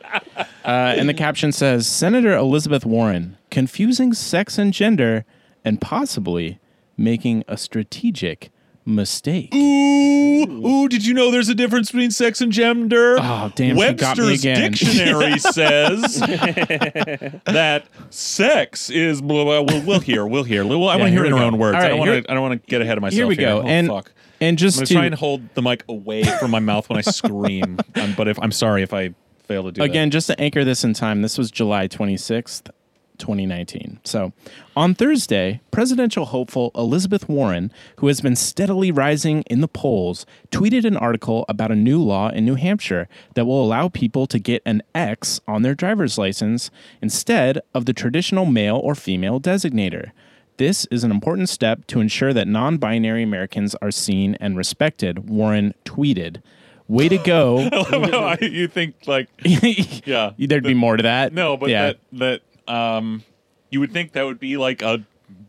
Uh, 0.64 0.94
and 0.96 1.10
the 1.10 1.14
caption 1.14 1.52
says 1.52 1.86
Senator 1.86 2.32
Elizabeth 2.34 2.86
Warren 2.86 3.36
confusing 3.50 4.14
sex 4.14 4.56
and 4.56 4.72
gender 4.72 5.26
and 5.62 5.78
possibly 5.78 6.58
making 6.96 7.44
a 7.48 7.56
strategic 7.58 8.50
mistake. 8.86 9.54
Ooh, 9.54 10.66
ooh, 10.66 10.88
did 10.88 11.06
you 11.06 11.14
know 11.14 11.30
there's 11.30 11.48
a 11.48 11.54
difference 11.54 11.90
between 11.90 12.10
sex 12.10 12.40
and 12.40 12.52
gender? 12.52 13.16
Oh, 13.18 13.50
damn, 13.54 13.76
she 13.76 13.94
got 13.94 14.18
me 14.18 14.24
Webster's 14.24 14.40
again. 14.40 14.70
dictionary 14.72 15.38
says 15.38 16.16
that 17.46 17.84
sex 18.10 18.90
is 18.90 19.20
blah, 19.22 19.44
blah, 19.44 19.60
we'll, 19.62 19.82
we'll 19.86 20.00
hear, 20.00 20.26
we'll 20.26 20.44
hear. 20.44 20.62
I 20.62 20.66
Yeah, 20.66 20.76
want 20.76 21.02
to 21.02 21.10
hear 21.10 21.24
it 21.24 21.28
in 21.28 21.34
we 21.34 21.40
her 21.40 21.44
own 21.46 21.58
words. 21.58 21.76
All 21.76 21.82
I 21.82 21.88
don't 21.88 21.98
want 21.98 22.24
to 22.24 22.30
I 22.30 22.34
don't 22.34 22.42
want 22.42 22.62
to 22.62 22.70
get 22.70 22.82
ahead 22.82 22.98
of 22.98 23.02
myself 23.02 23.16
Here 23.16 23.26
we 23.26 23.36
go. 23.36 23.60
Oh, 23.62 23.66
and 23.66 23.88
fuck. 23.88 24.12
and 24.40 24.50
I'm 24.54 24.56
just 24.56 24.78
to 24.80 24.86
to 24.86 24.94
try 24.94 25.06
and 25.06 25.14
hold 25.14 25.42
the 25.54 25.62
mic 25.62 25.84
away 25.88 26.24
from 26.24 26.50
my 26.50 26.60
mouth 26.60 26.88
when 26.88 26.98
I 26.98 27.02
scream. 27.02 27.78
Um, 27.96 28.12
but 28.16 28.26
if 28.28 28.38
I'm 28.40 28.50
sorry 28.52 28.82
if 28.82 28.92
I 28.92 29.14
fail 29.44 29.62
to 29.64 29.70
do 29.72 29.78
that. 29.80 29.84
Again, 29.84 30.10
just 30.10 30.26
to 30.26 30.38
anchor 30.40 30.64
this 30.64 30.82
in 30.84 30.94
time, 30.94 31.22
this 31.22 31.38
was 31.38 31.50
July 31.50 31.86
26th, 31.86 32.70
2019. 33.18 34.00
So, 34.04 34.32
on 34.76 34.94
Thursday, 34.94 35.60
presidential 35.70 36.26
hopeful 36.26 36.70
Elizabeth 36.74 37.28
Warren, 37.28 37.72
who 37.96 38.08
has 38.08 38.20
been 38.20 38.36
steadily 38.36 38.90
rising 38.90 39.42
in 39.42 39.60
the 39.60 39.68
polls, 39.68 40.26
tweeted 40.50 40.84
an 40.84 40.96
article 40.96 41.44
about 41.48 41.70
a 41.70 41.76
new 41.76 42.02
law 42.02 42.30
in 42.30 42.44
New 42.44 42.56
Hampshire 42.56 43.08
that 43.34 43.44
will 43.44 43.64
allow 43.64 43.88
people 43.88 44.26
to 44.26 44.38
get 44.38 44.62
an 44.66 44.82
X 44.94 45.40
on 45.46 45.62
their 45.62 45.74
driver's 45.74 46.18
license 46.18 46.70
instead 47.00 47.60
of 47.72 47.86
the 47.86 47.92
traditional 47.92 48.46
male 48.46 48.76
or 48.76 48.94
female 48.94 49.40
designator. 49.40 50.10
This 50.56 50.86
is 50.86 51.02
an 51.02 51.10
important 51.10 51.48
step 51.48 51.86
to 51.88 52.00
ensure 52.00 52.32
that 52.32 52.46
non 52.46 52.76
binary 52.78 53.22
Americans 53.22 53.74
are 53.82 53.90
seen 53.90 54.36
and 54.36 54.56
respected, 54.56 55.28
Warren 55.28 55.74
tweeted. 55.84 56.42
Way 56.86 57.08
to 57.08 57.18
go. 57.18 58.36
you 58.40 58.68
think 58.68 58.94
like 59.06 59.28
yeah. 59.42 60.32
There'd 60.38 60.62
be 60.62 60.74
more 60.74 60.96
to 60.96 61.02
that. 61.04 61.32
No, 61.32 61.56
but 61.56 61.70
yeah. 61.70 61.86
that 61.86 61.98
that 62.12 62.40
um 62.68 63.22
you 63.70 63.80
would 63.80 63.92
think 63.92 64.12
that 64.12 64.24
would 64.24 64.38
be 64.40 64.56
like 64.56 64.82
a 64.82 65.04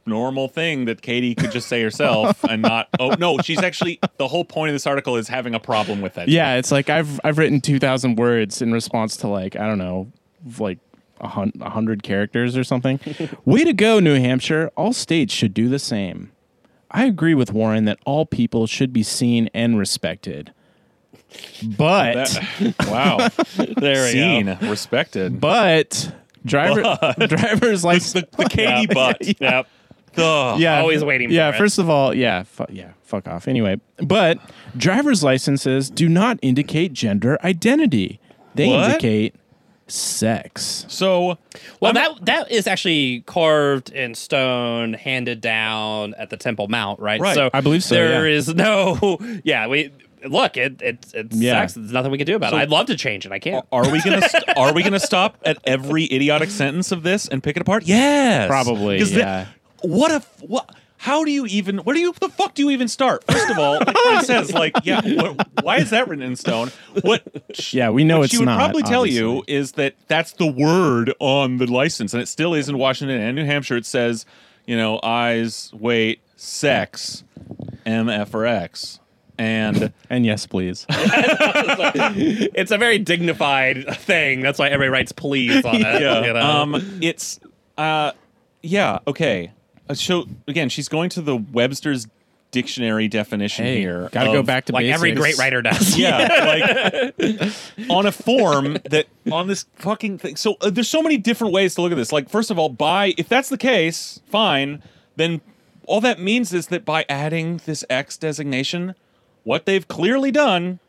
normal 0.08 0.48
thing 0.48 0.86
that 0.86 1.02
Katie 1.02 1.36
could 1.36 1.52
just 1.52 1.68
say 1.68 1.82
herself 1.82 2.44
and 2.50 2.62
not 2.62 2.88
oh 3.00 3.10
no, 3.20 3.38
she's 3.40 3.62
actually 3.62 4.00
the 4.18 4.28
whole 4.28 4.46
point 4.46 4.70
of 4.70 4.74
this 4.74 4.88
article 4.88 5.16
is 5.16 5.28
having 5.28 5.54
a 5.56 5.60
problem 5.60 6.02
with 6.02 6.14
that. 6.16 6.28
yeah, 6.28 6.56
it's 6.56 6.72
like 6.72 6.90
I've 6.90 7.20
I've 7.24 7.38
written 7.38 7.62
two 7.62 7.80
thousand 7.80 8.16
words 8.18 8.62
in 8.62 8.72
response 8.72 9.18
to 9.18 9.28
like 9.28 9.56
I 9.56 9.68
don't 9.68 9.78
know, 9.80 10.12
like 10.60 10.80
a 11.22 11.28
hun- 11.28 11.54
a 11.62 11.70
hundred 11.70 12.04
characters 12.04 12.56
or 12.58 12.64
something. 12.64 13.00
Way 13.46 13.64
to 13.64 13.74
go, 13.74 14.00
New 14.00 14.16
Hampshire! 14.20 14.72
All 14.76 14.94
states 14.94 15.34
should 15.34 15.54
do 15.54 15.70
the 15.70 15.80
same. 15.80 16.32
I 16.92 17.06
agree 17.06 17.34
with 17.34 17.52
Warren 17.52 17.86
that 17.86 18.00
all 18.06 18.26
people 18.26 18.68
should 18.68 18.94
be 18.94 19.04
seen 19.04 19.50
and 19.54 19.78
respected. 19.78 20.54
But 21.78 22.30
That- 22.60 22.76
wow. 22.88 23.30
There 23.78 24.10
Seen, 24.10 24.58
respected. 24.62 25.42
but 25.42 26.14
driver 26.46 26.82
driver's 27.28 27.84
license. 27.84 28.14
the, 28.14 28.44
the 28.44 28.50
Katie 28.50 28.88
butt. 28.94 29.18
Yep. 29.42 29.68
Ugh. 30.18 30.60
yeah, 30.62 30.80
Always 30.80 31.04
waiting 31.04 31.30
Yeah, 31.30 31.52
for 31.52 31.56
it. 31.56 31.60
first 31.60 31.78
of 31.78 31.90
all, 31.90 32.14
yeah, 32.16 32.44
fu- 32.44 32.66
yeah, 32.70 32.92
fuck 33.04 33.28
off. 33.28 33.48
Anyway, 33.50 33.82
but 33.98 34.40
driver's 34.78 35.24
licenses 35.24 35.90
do 35.90 36.08
not 36.08 36.40
indicate 36.42 36.94
gender 36.94 37.38
identity. 37.44 38.20
They 38.54 38.70
What? 38.70 38.86
indicate 38.92 39.36
sex. 39.88 40.86
So 40.88 41.38
Well, 41.80 41.94
that 41.94 42.26
that 42.26 42.52
is 42.52 42.66
actually 42.66 43.22
carved 43.26 43.90
in 43.92 44.16
stone, 44.16 44.94
handed 44.94 45.42
down 45.42 46.14
at 46.18 46.30
the 46.30 46.38
Temple 46.38 46.68
Mount, 46.70 47.00
right? 47.00 47.20
Right. 47.20 47.36
So 47.36 47.50
I 47.54 47.62
believe 47.62 47.84
so, 47.84 47.96
There 47.96 48.28
yeah. 48.28 48.36
is 48.38 48.54
no, 48.56 49.20
yeah. 49.44 49.68
We 49.68 49.92
look, 50.26 50.58
it, 50.58 50.82
it 50.82 51.06
it's 51.14 51.36
Yeah. 51.36 51.62
sex. 51.62 51.74
There's 51.74 51.92
nothing 51.92 52.12
we 52.12 52.18
can 52.18 52.28
do 52.28 52.36
about 52.36 52.52
So- 52.52 52.58
it. 52.58 52.62
I'd 52.62 52.70
love 52.70 52.88
to 52.88 52.96
change 52.98 53.26
it. 53.26 53.32
I 53.32 53.40
can't. 53.40 53.66
are 53.72 53.90
we 53.90 54.02
gonna 54.02 54.28
st- 54.28 54.58
are 54.58 54.74
we 54.74 54.84
gonna 54.84 55.00
stop 55.12 55.38
at 55.46 55.58
every 55.66 56.06
idiotic 56.06 56.50
sentence 56.50 56.92
of 56.92 57.04
this 57.04 57.28
and 57.28 57.42
pick 57.44 57.56
it 57.56 57.62
apart? 57.62 57.84
Yes, 57.86 58.48
Probably, 58.48 59.00
'Cause 59.00 59.12
the- 59.12 59.20
yeah. 59.20 59.46
what 59.82 60.12
if 60.12 60.26
what? 60.42 60.70
How 60.98 61.24
do 61.24 61.30
you 61.30 61.46
even? 61.46 61.80
Where 61.80 61.94
do 61.94 62.00
you? 62.00 62.14
The 62.20 62.30
fuck 62.30 62.56
do 62.56 62.64
you 62.64 62.72
even 62.72 62.88
start? 62.88 63.24
First 63.30 63.50
of 63.52 63.60
all, 63.60 63.74
like 63.76 63.94
Brian 64.06 64.24
says, 64.24 64.54
like, 64.54 64.74
yeah, 64.84 65.02
what, 65.22 65.48
why 65.62 65.78
is 65.78 65.92
that 65.92 66.08
written 66.08 66.24
in 66.24 66.36
stone? 66.36 66.72
What? 67.02 67.22
Yeah, 67.72 67.90
we 67.92 68.04
know 68.06 68.20
what 68.20 68.24
it's 68.26 68.32
she 68.34 68.40
would 68.40 68.46
not, 68.46 68.58
probably 68.58 68.82
tell 68.82 69.02
obviously. 69.02 69.22
you 69.24 69.44
is 69.48 69.74
that 69.74 69.94
that's 70.08 70.32
the 70.32 70.48
word 70.52 71.14
on 71.20 71.58
the 71.58 71.68
license, 71.68 72.14
and 72.14 72.24
it 72.24 72.28
still 72.28 72.54
is 72.56 72.70
in 72.70 72.78
Washington 72.80 73.20
and 73.22 73.36
New 73.36 73.46
Hampshire. 73.46 73.76
It 73.76 73.86
says, 73.86 74.26
you 74.66 74.76
know, 74.78 75.00
eyes, 75.04 75.70
weight, 75.74 76.22
sex, 76.38 77.24
M, 77.86 78.10
F, 78.10 78.34
or 78.34 78.46
X. 78.46 79.00
and 79.38 79.92
And 80.10 80.26
yes, 80.26 80.46
please. 80.46 80.86
it's 80.90 82.72
a 82.72 82.78
very 82.78 83.00
dignified 83.00 83.86
thing. 83.98 84.42
That's 84.42 84.60
why 84.60 84.68
everybody 84.68 84.90
writes 84.90 85.12
please 85.12 85.64
on 85.66 85.76
it. 85.76 85.82
yeah, 85.82 86.26
you 86.26 86.34
know? 86.34 86.40
um, 86.42 87.00
it's 87.02 87.40
uh, 87.78 88.12
yeah, 88.62 89.00
okay. 89.08 89.52
Uh, 89.90 89.94
So 89.94 90.26
again, 90.48 90.70
she's 90.70 90.88
going 90.90 91.10
to 91.12 91.22
the 91.22 91.36
Webster's 91.38 92.08
dictionary 92.52 93.10
definition 93.10 93.66
Hey, 93.66 93.82
here. 93.82 94.08
gotta 94.14 94.32
go 94.32 94.40
of- 94.40 94.46
back 94.46 94.66
to 94.66 94.74
like 94.74 94.86
every 94.86 95.12
great 95.12 95.38
writer 95.38 95.62
does. 95.62 95.98
Yeah, 95.98 97.12
like 97.20 97.90
on 97.90 98.06
a 98.06 98.12
form 98.14 98.78
that 98.90 99.08
on 99.32 99.48
this 99.48 99.66
fucking 99.76 100.20
thing. 100.20 100.38
So 100.38 100.56
uh, 100.62 100.70
there's 100.70 100.88
so 100.90 101.02
many 101.02 101.18
different 101.18 101.52
ways 101.54 101.76
to 101.76 101.82
look 101.82 101.92
at 101.92 101.96
this. 101.96 102.12
Like, 102.14 102.30
first 102.30 102.52
of 102.52 102.58
all, 102.60 102.70
by 102.70 103.14
if 103.18 103.28
that's 103.28 103.50
the 103.50 103.58
case, 103.58 104.22
fine. 104.28 104.82
Then 105.18 105.42
all 105.86 106.02
that 106.02 106.20
means 106.20 106.54
is 106.54 106.68
that 106.68 106.84
by 106.86 107.06
adding 107.10 107.62
this 107.66 107.84
X 107.90 108.18
designation, 108.18 108.96
what 109.46 109.66
they've 109.66 109.88
clearly 109.88 110.32
done 110.32 110.80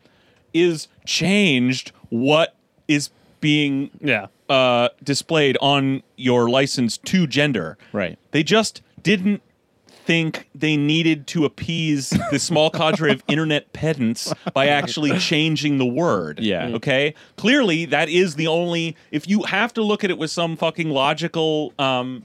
is 0.52 0.88
changed 1.04 1.92
what 2.08 2.56
is 2.88 3.10
being 3.40 3.90
yeah. 4.00 4.26
uh, 4.48 4.88
displayed 5.04 5.56
on 5.60 6.02
your 6.16 6.50
license 6.50 6.98
to 6.98 7.26
gender. 7.28 7.78
Right. 7.92 8.18
They 8.32 8.42
just 8.42 8.82
didn't 9.02 9.42
think 9.86 10.48
they 10.54 10.76
needed 10.76 11.26
to 11.26 11.44
appease 11.44 12.10
the 12.30 12.38
small 12.38 12.70
cadre 12.70 13.12
of 13.12 13.22
internet 13.28 13.72
pedants 13.72 14.32
by 14.54 14.68
actually 14.68 15.18
changing 15.18 15.78
the 15.78 15.86
word. 15.86 16.38
Yeah. 16.40 16.68
Okay. 16.68 17.14
Clearly, 17.36 17.84
that 17.86 18.08
is 18.08 18.36
the 18.36 18.46
only. 18.46 18.96
If 19.10 19.28
you 19.28 19.42
have 19.42 19.74
to 19.74 19.82
look 19.82 20.04
at 20.04 20.10
it 20.10 20.16
with 20.16 20.30
some 20.30 20.56
fucking 20.56 20.90
logical, 20.90 21.74
um, 21.78 22.24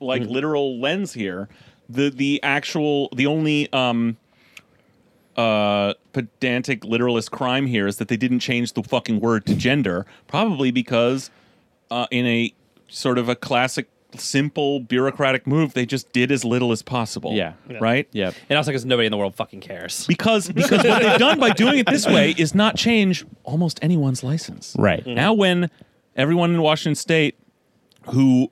like 0.00 0.22
literal 0.22 0.80
lens 0.80 1.12
here, 1.12 1.48
the 1.88 2.10
the 2.10 2.40
actual 2.42 3.08
the 3.14 3.26
only 3.26 3.70
um 3.72 4.16
uh 5.36 5.92
pedantic 6.12 6.84
literalist 6.84 7.30
crime 7.30 7.66
here 7.66 7.86
is 7.86 7.96
that 7.98 8.08
they 8.08 8.16
didn't 8.16 8.40
change 8.40 8.72
the 8.72 8.82
fucking 8.82 9.20
word 9.20 9.44
to 9.46 9.54
gender 9.54 10.06
probably 10.26 10.70
because 10.70 11.30
uh 11.90 12.06
in 12.10 12.24
a 12.26 12.52
sort 12.88 13.18
of 13.18 13.28
a 13.28 13.34
classic 13.36 13.88
simple 14.16 14.80
bureaucratic 14.80 15.46
move 15.46 15.74
they 15.74 15.84
just 15.84 16.10
did 16.12 16.32
as 16.32 16.42
little 16.42 16.72
as 16.72 16.80
possible 16.80 17.32
Yeah. 17.34 17.52
right 17.80 18.08
yeah 18.12 18.30
And 18.48 18.56
also 18.56 18.70
because 18.70 18.86
nobody 18.86 19.06
in 19.06 19.10
the 19.10 19.18
world 19.18 19.34
fucking 19.34 19.60
cares. 19.60 20.06
because 20.06 20.48
because 20.48 20.82
what 20.84 21.02
they've 21.02 21.18
done 21.18 21.38
by 21.38 21.50
doing 21.50 21.78
it 21.78 21.86
this 21.86 22.06
way 22.06 22.34
is 22.38 22.54
not 22.54 22.76
change 22.76 23.26
almost 23.44 23.78
anyone's 23.82 24.22
license 24.24 24.74
Right. 24.78 25.06
now 25.06 25.34
when 25.34 25.68
everyone 26.14 26.54
in 26.54 26.62
washington 26.62 26.94
state 26.94 27.36
who 28.12 28.50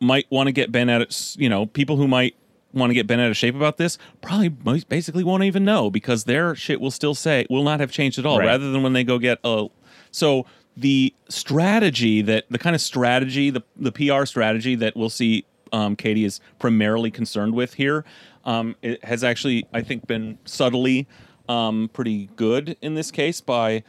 might 0.00 0.26
want 0.30 0.48
to 0.48 0.52
get 0.52 0.70
bent 0.70 0.90
out 0.90 1.00
of 1.00 1.08
you 1.40 1.48
know 1.48 1.64
people 1.64 1.96
who 1.96 2.06
might 2.08 2.34
want 2.72 2.90
to 2.90 2.94
get 2.94 3.06
bent 3.06 3.20
out 3.20 3.30
of 3.30 3.36
shape 3.36 3.54
about 3.54 3.76
this 3.76 3.98
probably 4.20 4.54
most 4.64 4.88
basically 4.88 5.22
won't 5.24 5.42
even 5.44 5.64
know 5.64 5.90
because 5.90 6.24
their 6.24 6.54
shit 6.54 6.80
will 6.80 6.90
still 6.90 7.14
say 7.14 7.46
will 7.50 7.64
not 7.64 7.80
have 7.80 7.90
changed 7.92 8.18
at 8.18 8.26
all 8.26 8.38
Right. 8.38 8.46
rather 8.46 8.70
than 8.72 8.82
when 8.82 8.92
they 8.92 9.04
go 9.04 9.18
get 9.18 9.38
a 9.44 9.68
so 10.10 10.46
the 10.76 11.12
strategy 11.28 12.22
that 12.22 12.44
the 12.50 12.58
kind 12.58 12.74
of 12.74 12.80
strategy 12.80 13.50
the 13.50 13.62
the 13.76 13.92
PR 13.92 14.24
strategy 14.24 14.74
that 14.76 14.96
we'll 14.96 15.10
see 15.10 15.44
um, 15.72 15.96
Katie 15.96 16.24
is 16.24 16.40
primarily 16.58 17.10
concerned 17.10 17.54
with 17.54 17.74
here 17.74 18.04
um, 18.44 18.76
it 18.82 19.04
has 19.04 19.22
actually 19.24 19.66
I 19.72 19.82
think 19.82 20.06
been 20.06 20.38
subtly 20.44 21.06
um, 21.48 21.90
pretty 21.92 22.30
good 22.36 22.76
in 22.80 22.94
this 22.94 23.10
case 23.10 23.40
by 23.40 23.82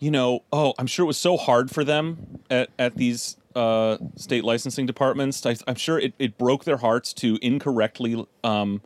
you 0.00 0.12
know, 0.12 0.44
oh, 0.52 0.74
I'm 0.78 0.86
sure 0.86 1.02
it 1.02 1.08
was 1.08 1.18
so 1.18 1.36
hard 1.36 1.72
for 1.72 1.82
them 1.82 2.38
at, 2.50 2.70
at 2.78 2.94
these 2.94 3.36
uh, 3.54 3.98
state 4.16 4.44
licensing 4.44 4.86
departments. 4.86 5.44
I, 5.46 5.56
I'm 5.66 5.74
sure 5.76 5.98
it, 5.98 6.14
it 6.18 6.38
broke 6.38 6.64
their 6.64 6.76
hearts 6.78 7.12
to 7.14 7.38
incorrectly, 7.42 8.24
um, 8.44 8.82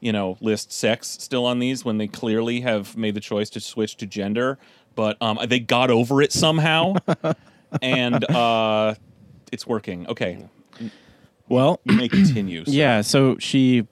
you 0.00 0.12
know, 0.12 0.36
list 0.40 0.72
sex 0.72 1.08
still 1.08 1.46
on 1.46 1.58
these 1.58 1.84
when 1.84 1.98
they 1.98 2.06
clearly 2.06 2.60
have 2.60 2.96
made 2.96 3.14
the 3.14 3.20
choice 3.20 3.50
to 3.50 3.60
switch 3.60 3.96
to 3.96 4.06
gender. 4.06 4.58
But 4.94 5.20
um, 5.20 5.38
they 5.48 5.58
got 5.58 5.90
over 5.90 6.22
it 6.22 6.32
somehow, 6.32 6.94
and 7.82 8.24
uh, 8.30 8.94
it's 9.50 9.66
working. 9.66 10.06
Okay, 10.06 10.46
Well, 11.48 11.80
you 11.84 11.96
may 11.96 12.08
continue. 12.08 12.64
sir. 12.64 12.70
yeah. 12.70 13.00
So 13.00 13.36
she 13.38 13.86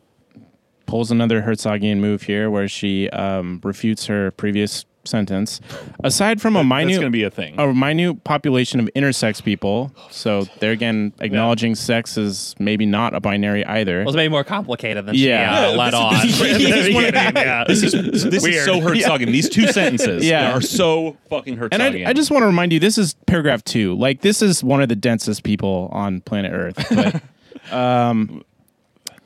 pulls 0.87 1.11
another 1.11 1.43
Herzogian 1.43 1.97
move 1.99 2.23
here, 2.23 2.51
where 2.51 2.69
she 2.69 3.09
um, 3.11 3.61
refutes 3.65 4.07
her 4.07 4.31
previous 4.33 4.85
sentence. 5.05 5.61
Aside 6.05 6.41
from 6.41 6.55
a 6.57 6.61
that's 6.61 6.69
minute, 6.69 6.93
going 6.95 7.07
to 7.07 7.11
be 7.11 7.25
a 7.25 7.31
thing. 7.31 7.59
a 7.59 7.73
minute 7.73 8.23
population 8.25 8.81
of 8.81 8.89
intersex 8.97 9.43
people, 9.43 9.93
so 10.11 10.45
they're 10.61 10.73
again 10.73 11.13
acknowledging 11.21 11.75
sex 11.75 12.17
is 12.17 12.55
maybe 12.59 12.87
not 12.87 13.15
a 13.15 13.21
binary 13.21 13.65
either. 13.67 14.03
It 14.03 14.07
was 14.07 14.17
maybe 14.17 14.31
more 14.31 14.45
complicated 14.45 15.07
than 15.07 15.15
Yeah. 15.15 15.55
she 15.59 15.65
uh, 15.65 15.71
Yeah, 15.71 15.77
let 15.77 15.91
this 15.91 16.01
on. 16.01 16.15
this 16.15 16.41
is- 16.41 16.59
this 16.59 16.87
is 16.89 16.95
one 16.95 17.05
of- 17.07 17.15
Yeah. 17.15 17.65
This 17.67 17.83
is 17.83 17.93
this 18.25 18.45
is 18.45 18.65
so 18.65 18.81
Herzogian. 18.81 19.27
These 19.33 19.49
two 19.49 19.67
sentences 19.69 20.25
Yeah. 20.25 20.53
are 20.57 20.61
so 20.61 21.17
fucking 21.29 21.57
Herzogian. 21.57 21.69
And 21.73 21.83
I, 21.83 22.11
I 22.11 22.13
just 22.13 22.31
want 22.31 22.43
to 22.43 22.47
remind 22.47 22.73
you, 22.73 22.79
this 22.81 22.99
is 22.99 23.15
paragraph 23.27 23.65
two. 23.65 23.95
Like, 23.97 24.21
this 24.21 24.43
is 24.43 24.63
one 24.63 24.81
of 24.83 24.89
the 24.89 24.97
densest 24.97 25.43
people 25.43 25.89
on 25.93 26.21
planet 26.23 26.53
Earth. 26.53 26.87
But, 26.91 27.23
um, 27.77 28.45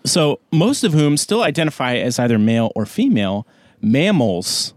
so, 0.04 0.38
most 0.52 0.84
of 0.84 0.92
whom 0.92 1.16
still 1.16 1.42
identify 1.42 1.96
as 1.96 2.18
either 2.18 2.38
male 2.38 2.70
or 2.76 2.86
female. 2.86 3.46
Mammals, 3.82 4.72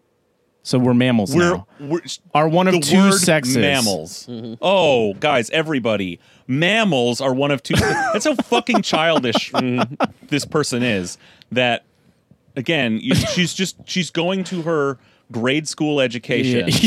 so 0.63 0.77
we're 0.77 0.93
mammals 0.93 1.33
we're, 1.35 1.53
now, 1.55 1.67
we're 1.79 2.01
are 2.33 2.47
one 2.47 2.67
of 2.67 2.73
the 2.73 2.79
two 2.81 2.97
word 2.97 3.13
sexes. 3.13 3.57
mammals. 3.57 4.27
Oh, 4.61 5.13
guys, 5.15 5.49
everybody, 5.51 6.19
mammals 6.47 7.21
are 7.21 7.33
one 7.33 7.51
of 7.51 7.63
two. 7.63 7.73
That's 8.13 8.25
how 8.25 8.35
fucking 8.35 8.81
childish 8.81 9.51
this 10.27 10.45
person 10.45 10.83
is. 10.83 11.17
That 11.51 11.85
again, 12.55 12.99
you, 13.01 13.15
she's 13.15 13.53
just 13.53 13.77
she's 13.85 14.11
going 14.11 14.43
to 14.45 14.61
her 14.63 14.97
grade 15.31 15.67
school 15.67 16.01
education. 16.01 16.69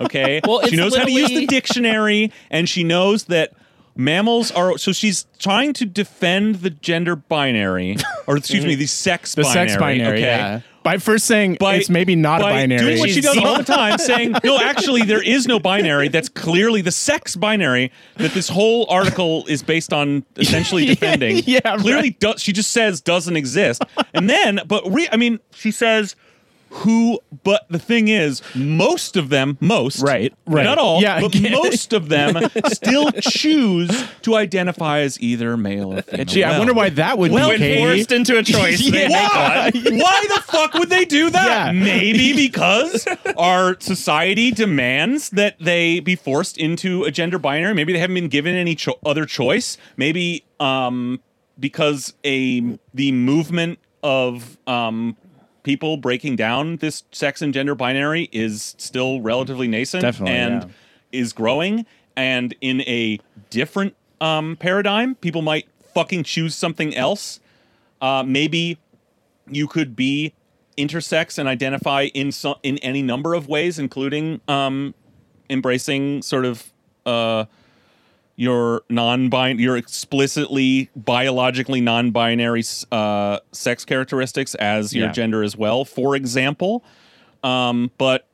Okay, 0.00 0.40
Well, 0.44 0.60
she 0.62 0.68
it's 0.70 0.76
knows 0.76 0.96
how 0.96 1.04
to 1.04 1.12
use 1.12 1.28
the 1.28 1.46
dictionary, 1.46 2.32
and 2.50 2.68
she 2.68 2.82
knows 2.84 3.24
that. 3.24 3.52
Mammals 4.00 4.52
are 4.52 4.78
so 4.78 4.92
she's 4.92 5.26
trying 5.40 5.72
to 5.72 5.84
defend 5.84 6.56
the 6.56 6.70
gender 6.70 7.16
binary, 7.16 7.96
or 8.28 8.36
excuse 8.36 8.64
me, 8.64 8.76
the 8.76 8.86
sex 8.86 9.34
The 9.34 9.42
binary. 9.42 9.68
sex 9.68 9.80
binary, 9.80 10.18
okay? 10.18 10.20
yeah. 10.20 10.60
By 10.88 10.96
first 10.96 11.26
saying 11.26 11.58
by 11.60 11.74
it's 11.74 11.90
maybe 11.90 12.16
not 12.16 12.40
a 12.40 12.44
binary. 12.44 12.80
Doing 12.80 12.98
what 13.00 13.10
she 13.10 13.20
does 13.20 13.36
all 13.36 13.58
the 13.58 13.62
time, 13.62 13.98
saying 13.98 14.36
no, 14.42 14.58
actually 14.58 15.02
there 15.02 15.22
is 15.22 15.46
no 15.46 15.60
binary. 15.60 16.08
That's 16.08 16.30
clearly 16.30 16.80
the 16.80 16.92
sex 16.92 17.36
binary 17.36 17.92
that 18.16 18.30
this 18.30 18.48
whole 18.48 18.86
article 18.88 19.44
is 19.48 19.62
based 19.62 19.92
on, 19.92 20.24
essentially 20.36 20.86
defending. 20.94 21.42
Yeah, 21.44 21.76
clearly 21.76 22.16
do, 22.18 22.32
she 22.38 22.54
just 22.54 22.70
says 22.70 23.02
doesn't 23.02 23.36
exist, 23.36 23.82
and 24.14 24.30
then 24.30 24.60
but 24.66 24.82
re, 24.90 25.06
I 25.12 25.18
mean 25.18 25.40
she 25.52 25.72
says 25.72 26.16
who 26.70 27.18
but 27.44 27.66
the 27.70 27.78
thing 27.78 28.08
is 28.08 28.42
most 28.54 29.16
of 29.16 29.28
them 29.30 29.56
most 29.60 30.02
Right, 30.02 30.34
right. 30.46 30.64
not 30.64 30.78
all 30.78 31.00
Yeah, 31.00 31.20
but 31.20 31.40
most 31.50 31.92
of 31.92 32.08
them 32.08 32.36
still 32.66 33.10
choose 33.12 34.04
to 34.22 34.34
identify 34.36 35.00
as 35.00 35.20
either 35.20 35.56
male 35.56 35.94
or 35.94 36.02
female 36.02 36.24
Gee, 36.26 36.44
I 36.44 36.58
wonder 36.58 36.74
why 36.74 36.90
that 36.90 37.18
would 37.18 37.32
Well, 37.32 37.50
be. 37.56 37.58
when 37.58 37.78
forced 37.96 38.12
into 38.12 38.36
a 38.38 38.42
choice, 38.42 38.78
they 38.90 39.08
make 39.08 39.10
why? 39.10 39.70
Why 39.74 40.24
the 40.34 40.42
fuck 40.46 40.74
would 40.74 40.90
they 40.90 41.04
do 41.04 41.30
that? 41.30 41.74
Yeah. 41.74 41.80
Maybe 41.80 42.34
because 42.48 43.06
our 43.36 43.76
society 43.80 44.50
demands 44.50 45.30
that 45.30 45.56
they 45.58 46.00
be 46.00 46.16
forced 46.16 46.58
into 46.58 47.04
a 47.04 47.10
gender 47.10 47.38
binary. 47.38 47.74
Maybe 47.74 47.92
they 47.92 47.98
haven't 47.98 48.14
been 48.14 48.28
given 48.28 48.54
any 48.54 48.74
cho- 48.74 48.98
other 49.04 49.24
choice. 49.24 49.76
Maybe 49.96 50.44
um, 50.60 51.20
because 51.58 52.14
a 52.24 52.78
the 52.94 53.12
movement 53.12 53.78
of 54.02 54.58
um, 54.66 55.16
people 55.68 55.98
breaking 55.98 56.34
down 56.34 56.78
this 56.78 57.02
sex 57.12 57.42
and 57.42 57.52
gender 57.52 57.74
binary 57.74 58.30
is 58.32 58.74
still 58.78 59.20
relatively 59.20 59.68
nascent 59.68 60.00
Definitely, 60.00 60.34
and 60.34 60.62
yeah. 60.62 61.20
is 61.20 61.34
growing. 61.34 61.84
And 62.16 62.54
in 62.62 62.80
a 62.82 63.20
different 63.50 63.94
um, 64.18 64.56
paradigm, 64.56 65.14
people 65.16 65.42
might 65.42 65.68
fucking 65.92 66.22
choose 66.22 66.54
something 66.54 66.96
else. 66.96 67.40
Uh, 68.00 68.24
maybe 68.26 68.78
you 69.46 69.66
could 69.66 69.94
be 69.94 70.32
intersex 70.78 71.36
and 71.36 71.46
identify 71.46 72.04
in 72.14 72.32
some 72.32 72.54
in 72.62 72.78
any 72.78 73.02
number 73.02 73.34
of 73.34 73.46
ways, 73.46 73.78
including 73.78 74.40
um, 74.48 74.94
embracing 75.50 76.22
sort 76.22 76.46
of 76.46 76.72
uh, 77.04 77.44
your 78.40 78.82
non-bin 78.88 79.58
your 79.58 79.76
explicitly 79.76 80.88
biologically 80.94 81.80
non-binary 81.80 82.62
uh, 82.92 83.40
sex 83.50 83.84
characteristics 83.84 84.54
as 84.54 84.94
your 84.94 85.06
Yeah. 85.06 85.12
gender 85.12 85.42
as 85.42 85.56
well. 85.56 85.84
For 85.84 86.14
example, 86.14 86.84
um, 87.42 87.90
but 87.98 88.26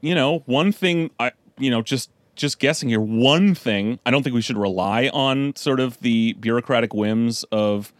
you 0.00 0.14
know, 0.14 0.44
one 0.46 0.70
thing 0.70 1.10
I 1.18 1.32
you 1.58 1.70
know 1.70 1.82
just 1.82 2.08
just 2.36 2.60
guessing 2.60 2.88
here. 2.88 3.00
One 3.00 3.52
thing 3.56 3.98
I 4.06 4.12
don't 4.12 4.22
think 4.22 4.32
we 4.34 4.42
should 4.42 4.56
rely 4.56 5.10
on 5.12 5.56
sort 5.56 5.80
of 5.80 5.98
the 6.00 6.34
bureaucratic 6.34 6.94
whims 6.94 7.42
of 7.50 7.92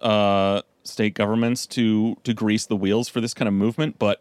uh, 0.00 0.62
state 0.82 1.14
governments 1.14 1.64
to 1.68 2.16
to 2.24 2.34
grease 2.34 2.66
the 2.66 2.74
wheels 2.74 3.08
for 3.08 3.20
this 3.20 3.34
kind 3.34 3.46
of 3.46 3.54
movement, 3.54 4.00
but 4.00 4.20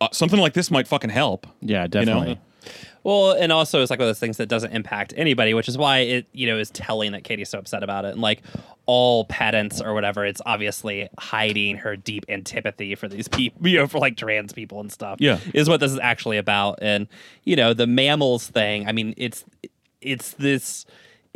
uh, 0.00 0.06
something 0.12 0.38
like 0.38 0.52
this 0.52 0.70
might 0.70 0.86
fucking 0.86 1.10
help. 1.10 1.48
Yeah, 1.60 1.88
you 1.92 2.04
know? 2.04 2.36
Well, 3.04 3.32
and 3.32 3.52
also 3.52 3.82
it's 3.82 3.90
like 3.90 3.98
one 3.98 4.08
of 4.08 4.10
those 4.10 4.18
things 4.18 4.36
that 4.38 4.48
doesn't 4.48 4.72
impact 4.72 5.14
anybody, 5.16 5.54
which 5.54 5.68
is 5.68 5.78
why 5.78 5.98
it 5.98 6.26
you 6.32 6.46
know 6.46 6.58
is 6.58 6.70
telling 6.70 7.12
that 7.12 7.24
Katie's 7.24 7.50
so 7.50 7.58
upset 7.58 7.82
about 7.82 8.04
it. 8.04 8.12
And 8.12 8.20
like 8.20 8.42
all 8.86 9.24
pedants 9.26 9.80
or 9.80 9.94
whatever, 9.94 10.24
it's 10.24 10.40
obviously 10.46 11.08
hiding 11.18 11.76
her 11.76 11.96
deep 11.96 12.24
antipathy 12.28 12.94
for 12.94 13.08
these 13.08 13.28
people, 13.28 13.66
you 13.68 13.78
know, 13.78 13.86
for 13.86 13.98
like 13.98 14.16
trans 14.16 14.52
people 14.52 14.80
and 14.80 14.90
stuff. 14.90 15.20
Yeah. 15.20 15.38
is 15.54 15.68
what 15.68 15.80
this 15.80 15.92
is 15.92 15.98
actually 15.98 16.38
about. 16.38 16.78
And 16.82 17.08
you 17.44 17.56
know, 17.56 17.74
the 17.74 17.86
mammals 17.86 18.46
thing. 18.46 18.88
I 18.88 18.92
mean, 18.92 19.14
it's 19.16 19.44
it's 20.00 20.32
this 20.32 20.86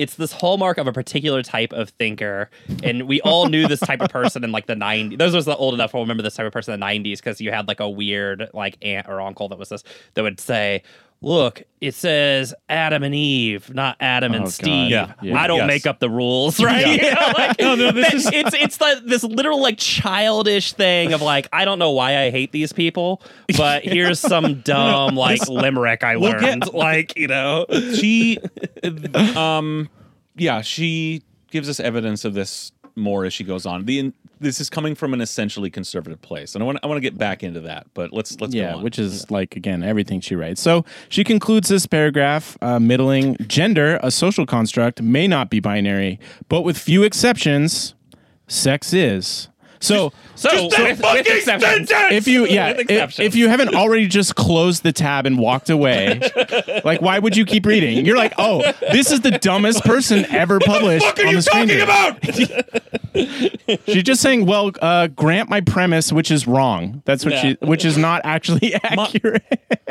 it's 0.01 0.15
this 0.15 0.33
hallmark 0.33 0.79
of 0.79 0.87
a 0.87 0.93
particular 0.93 1.43
type 1.43 1.75
of 1.75 1.91
thinker 1.91 2.49
and 2.83 3.07
we 3.07 3.21
all 3.21 3.49
knew 3.51 3.69
this 3.69 3.81
type 3.81 4.01
of 4.01 4.09
person 4.13 4.43
in 4.43 4.51
like 4.51 4.67
the 4.67 4.75
90s 4.75 5.19
those 5.19 5.35
was 5.35 5.45
the 5.45 5.55
old 5.57 5.75
enough 5.75 5.93
will 5.93 6.01
remember 6.01 6.23
this 6.23 6.35
type 6.35 6.47
of 6.47 6.53
person 6.53 6.73
in 6.73 6.81
the 6.81 6.87
90s 6.87 7.19
because 7.19 7.39
you 7.39 7.51
had 7.51 7.69
like 7.69 7.81
a 7.81 7.89
weird 7.89 8.49
like 8.55 8.79
aunt 8.81 9.07
or 9.09 9.21
uncle 9.21 9.49
that 9.49 9.59
was 9.59 9.69
this 9.69 9.85
that 10.15 10.23
would 10.23 10.41
say 10.41 10.83
look 11.23 11.63
it 11.83 11.95
says 11.95 12.55
adam 12.71 13.03
and 13.03 13.15
eve 13.15 13.73
not 13.75 13.95
adam 14.01 14.33
Oh, 14.33 14.37
and 14.37 14.45
God. 14.47 14.53
steve 14.53 14.91
Yeah. 14.91 15.13
Yeah. 15.21 15.39
i 15.39 15.47
don't 15.47 15.59
Yes. 15.59 15.67
make 15.67 15.87
up 15.87 15.99
the 15.99 16.09
rules 16.09 16.59
right 16.63 16.87
You 17.03 17.11
know, 17.15 17.33
like, 17.39 17.61
No, 17.61 17.75
no, 17.75 17.93
this 17.93 18.15
is- 18.15 18.31
it's 18.33 18.55
it's 18.55 18.77
the, 18.79 19.03
this 19.05 19.23
literal 19.23 19.61
like 19.61 19.77
childish 19.77 20.73
thing 20.73 21.13
of 21.13 21.21
like 21.21 21.47
i 21.53 21.65
don't 21.67 21.79
know 21.79 21.91
why 21.91 22.19
i 22.23 22.31
hate 22.31 22.53
these 22.53 22.73
people 22.73 23.21
but 23.59 23.83
here's 23.85 24.19
some 24.19 24.61
dumb 24.63 25.15
like 25.15 25.47
limerick 25.49 26.03
i 26.05 26.15
learned 26.15 26.73
like 26.73 27.17
you 27.17 27.27
know 27.29 27.67
she 27.95 28.39
um 29.37 29.89
yeah 30.37 30.63
she 30.63 31.23
gives 31.51 31.69
us 31.69 31.81
evidence 31.81 32.25
of 32.25 32.33
this 32.35 32.73
more 32.97 33.25
as 33.27 33.33
she 33.35 33.45
goes 33.45 33.67
on 33.67 33.85
the 33.85 34.13
this 34.41 34.61
is 34.61 34.71
coming 34.71 34.95
from 34.95 35.15
an 35.15 35.21
essentially 35.21 35.71
conservative 35.71 36.21
place 36.23 36.55
and 36.55 36.63
i 36.63 36.67
want 36.67 36.79
i 36.83 36.87
want 36.87 36.97
to 36.97 37.03
get 37.03 37.17
back 37.17 37.43
into 37.43 37.61
that 37.61 37.87
but 37.95 38.13
let's 38.13 38.41
let's 38.41 38.55
yeah, 38.55 38.73
go 38.73 38.79
on. 38.79 38.83
which 38.83 38.99
is 38.99 39.31
like 39.31 39.57
again 39.57 39.83
everything 39.83 40.21
she 40.21 40.35
writes. 40.35 40.61
So 40.61 40.85
she 41.09 41.25
concludes 41.25 41.69
this 41.69 41.87
paragraph, 41.87 42.57
uh, 42.63 42.79
middling 42.79 43.37
gender, 43.47 43.99
a 44.03 44.11
social 44.11 44.47
construct, 44.47 45.03
may 45.03 45.27
not 45.27 45.51
be 45.51 45.61
binary, 45.61 46.19
but 46.49 46.63
with 46.63 46.79
few 46.79 47.03
exceptions, 47.03 47.95
sex 48.49 48.93
is. 48.93 49.49
So, 49.83 50.13
so 50.35 50.51
with, 50.67 51.01
with 51.01 51.27
exceptions. 51.27 51.89
if 51.91 52.29
you 52.29 52.47
yeah, 52.47 52.75
if, 52.77 53.19
if 53.19 53.35
you 53.35 53.49
haven't 53.49 53.75
already 53.75 54.07
just 54.07 54.37
closed 54.37 54.83
the 54.83 54.93
tab 54.93 55.25
and 55.25 55.39
walked 55.39 55.71
away, 55.71 56.21
like 56.85 57.01
why 57.01 57.19
would 57.19 57.35
you 57.35 57.47
keep 57.47 57.65
reading? 57.65 58.05
You're 58.05 58.19
like, 58.19 58.35
oh, 58.37 58.61
this 58.93 59.11
is 59.11 59.23
the 59.23 59.31
dumbest 59.33 59.83
person 59.85 60.27
ever 60.27 60.61
published. 60.61 61.05
what 61.07 61.19
are 61.19 61.23
on 61.27 61.31
you 61.31 61.37
the 61.37 61.43
screen 61.43 61.69
talking 61.69 61.83
about 61.83 62.23
She's 63.87 64.03
just 64.05 64.21
saying, 64.21 64.45
well, 64.47 64.71
uh, 64.83 65.07
grant 65.09 65.49
my 65.49 65.63
premise, 65.63 66.13
which 66.13 66.31
is 66.31 66.47
wrong. 66.47 67.01
That's 67.07 67.25
what 67.25 67.33
Yeah. 67.35 67.43
she, 67.43 67.57
which 67.63 67.85
is 67.87 67.97
not 67.97 68.21
actually 68.25 68.75
accurate. 68.75 69.43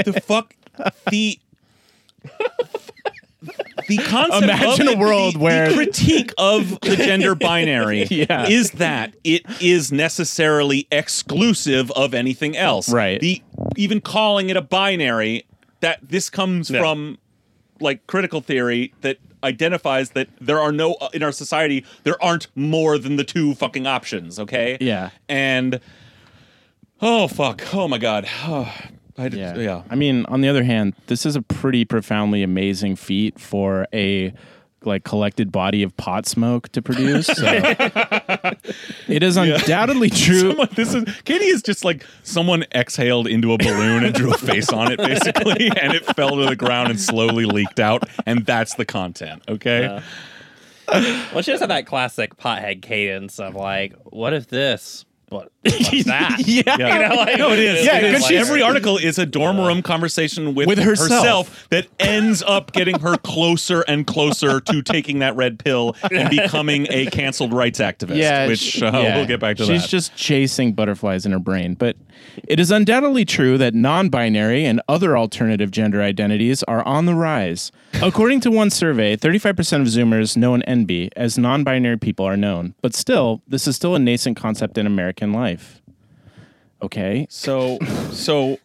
the 0.06 0.22
fuck 0.26 0.54
the 1.10 1.40
the 3.88 3.98
concept 3.98 4.44
Imagine 4.44 4.88
of 4.90 4.96
a 4.96 4.98
world 4.98 5.36
the, 5.36 5.40
where- 5.40 5.70
the 5.70 5.76
critique 5.76 6.34
of 6.38 6.80
the 6.82 6.96
gender 6.96 7.36
binary 7.36 8.04
Yeah. 8.10 8.48
is 8.48 8.72
that 8.72 9.16
it 9.24 9.44
is 9.62 9.92
necessarily 9.92 10.88
exclusive 10.92 11.92
of 11.92 12.14
anything 12.14 12.56
else 12.58 12.90
Right. 12.90 13.20
the 13.20 13.42
even 13.76 14.02
calling 14.02 14.50
it 14.50 14.58
a 14.58 14.62
binary 14.62 15.46
that 15.82 16.00
this 16.08 16.30
comes 16.30 16.70
Yeah. 16.70 16.80
from 16.82 17.18
like 17.80 18.06
critical 18.08 18.42
theory 18.42 18.94
that 19.02 19.18
identifies 19.44 20.10
that 20.12 20.28
there 20.42 20.60
are 20.60 20.72
no 20.74 20.96
uh, 20.96 21.08
in 21.14 21.24
our 21.24 21.32
society 21.32 21.86
there 22.04 22.22
aren't 22.22 22.48
more 22.56 22.98
than 22.98 23.16
the 23.16 23.24
two 23.24 23.56
fucking 23.56 23.88
options 23.88 24.38
okay 24.38 24.78
Yeah. 24.82 25.12
and 25.30 25.80
oh 27.02 27.28
fuck 27.30 27.64
oh 27.74 27.88
my 27.88 27.98
god 27.98 28.28
oh, 28.46 28.72
I, 29.20 29.28
yeah. 29.28 29.56
yeah 29.58 29.84
I 29.90 29.96
mean, 29.96 30.26
on 30.28 30.42
the 30.42 30.48
other 30.48 30.64
hand, 30.64 30.96
this 31.08 31.26
is 31.26 31.36
a 31.36 31.42
pretty 31.42 31.86
profoundly 31.86 32.42
amazing 32.42 32.96
feat 32.96 33.40
for 33.40 33.88
a 33.94 34.34
like 34.86 35.04
collected 35.04 35.52
body 35.52 35.84
of 35.84 35.96
pot 35.98 36.26
smoke 36.26 36.70
to 36.70 36.82
produce. 36.82 37.28
So 37.28 37.46
it 39.08 39.24
is 39.24 39.38
undoubtedly 39.38 40.10
true. 40.10 40.52
Someone, 40.52 40.70
this 40.76 40.94
is 40.94 41.04
Katie 41.26 41.46
is 41.46 41.62
just 41.62 41.84
like 41.84 42.06
someone 42.24 42.64
exhaled 42.74 43.28
into 43.28 43.54
a 43.54 43.58
balloon 43.58 44.06
and 44.06 44.14
drew 44.14 44.34
a 44.34 44.38
face 44.38 44.72
on 44.72 44.92
it, 44.92 44.98
basically, 44.98 45.68
and 45.82 45.94
it 45.94 46.06
fell 46.16 46.32
to 46.32 46.46
the 46.48 46.56
ground 46.56 46.90
and 46.90 47.00
slowly 47.00 47.46
leaked 47.46 47.80
out, 47.80 48.08
and 48.26 48.46
that's 48.46 48.76
the 48.76 48.86
content. 48.86 49.44
Okay, 49.48 50.02
Well, 50.88 51.42
she 51.42 51.52
does 51.52 51.60
have 51.60 51.70
that 51.70 51.86
classic 51.86 52.38
pothead 52.38 52.82
cadence 52.82 53.40
of 53.40 53.56
like, 53.56 53.94
what 54.06 54.34
if 54.34 54.48
this? 54.48 55.06
What? 55.30 55.52
What's 55.62 56.04
that? 56.06 56.40
Yeah. 56.48 56.78
You 56.78 57.10
know, 57.10 57.16
like, 57.16 57.38
no, 57.38 57.52
it 57.52 57.60
is. 57.60 57.86
Yeah, 57.86 57.98
It 57.98 58.04
is. 58.06 58.20
'cause 58.20 58.28
she's- 58.28 58.48
every 58.48 58.62
article 58.62 58.98
is 58.98 59.18
a 59.20 59.26
dorm 59.26 59.58
room 59.60 59.82
conversation 59.82 60.56
with, 60.56 60.68
With 60.68 60.80
herself. 60.80 61.68
that 61.70 61.88
ends 62.00 62.42
up 62.46 62.72
getting 62.72 63.00
her 63.00 63.18
closer 63.18 63.82
and 63.88 64.06
closer 64.08 64.60
to 64.62 64.82
taking 64.82 65.20
that 65.20 65.36
red 65.36 65.60
pill 65.60 65.96
and 66.12 66.30
becoming 66.32 66.88
a 66.90 67.06
canceled 67.08 67.54
rights 67.54 67.80
activist. 67.80 68.16
Yeah, 68.18 68.48
which 68.48 68.60
she- 68.60 68.86
uh, 68.86 68.92
yeah. 69.02 69.18
we'll 69.18 69.28
get 69.28 69.40
back 69.40 69.58
to 69.58 69.66
She's 69.66 69.84
that. 69.84 69.90
just 69.90 70.16
chasing 70.16 70.74
butterflies 70.74 71.26
in 71.26 71.32
her 71.32 71.40
brain. 71.40 71.76
But 71.76 71.96
it 72.48 72.60
is 72.60 72.72
undoubtedly 72.72 73.26
true 73.26 73.58
that 73.58 73.74
non 73.74 74.10
binary 74.10 74.66
and 74.66 74.82
other 74.90 75.18
alternative 75.18 75.72
gender 75.72 76.02
identities 76.02 76.64
are 76.64 76.84
on 76.86 77.06
the 77.06 77.14
rise. 77.16 77.72
According 78.02 78.40
to 78.42 78.52
one 78.52 78.70
survey, 78.70 79.16
35% 79.16 79.82
of 79.82 79.88
Zoomers 79.88 80.38
know 80.38 80.54
an 80.54 80.64
NB 80.68 81.10
as 81.16 81.38
non 81.38 81.64
binary 81.64 81.98
people 81.98 82.26
are 82.26 82.38
known. 82.38 82.76
But 82.82 82.94
still, 82.96 83.42
this 83.48 83.68
is 83.68 83.76
still 83.76 83.96
a 83.96 84.00
nascent 84.00 84.38
concept 84.38 84.78
in 84.78 84.86
American 85.22 85.34
life. 85.34 85.82
Okay. 86.82 87.28
So, 87.30 87.78
so 88.12 88.58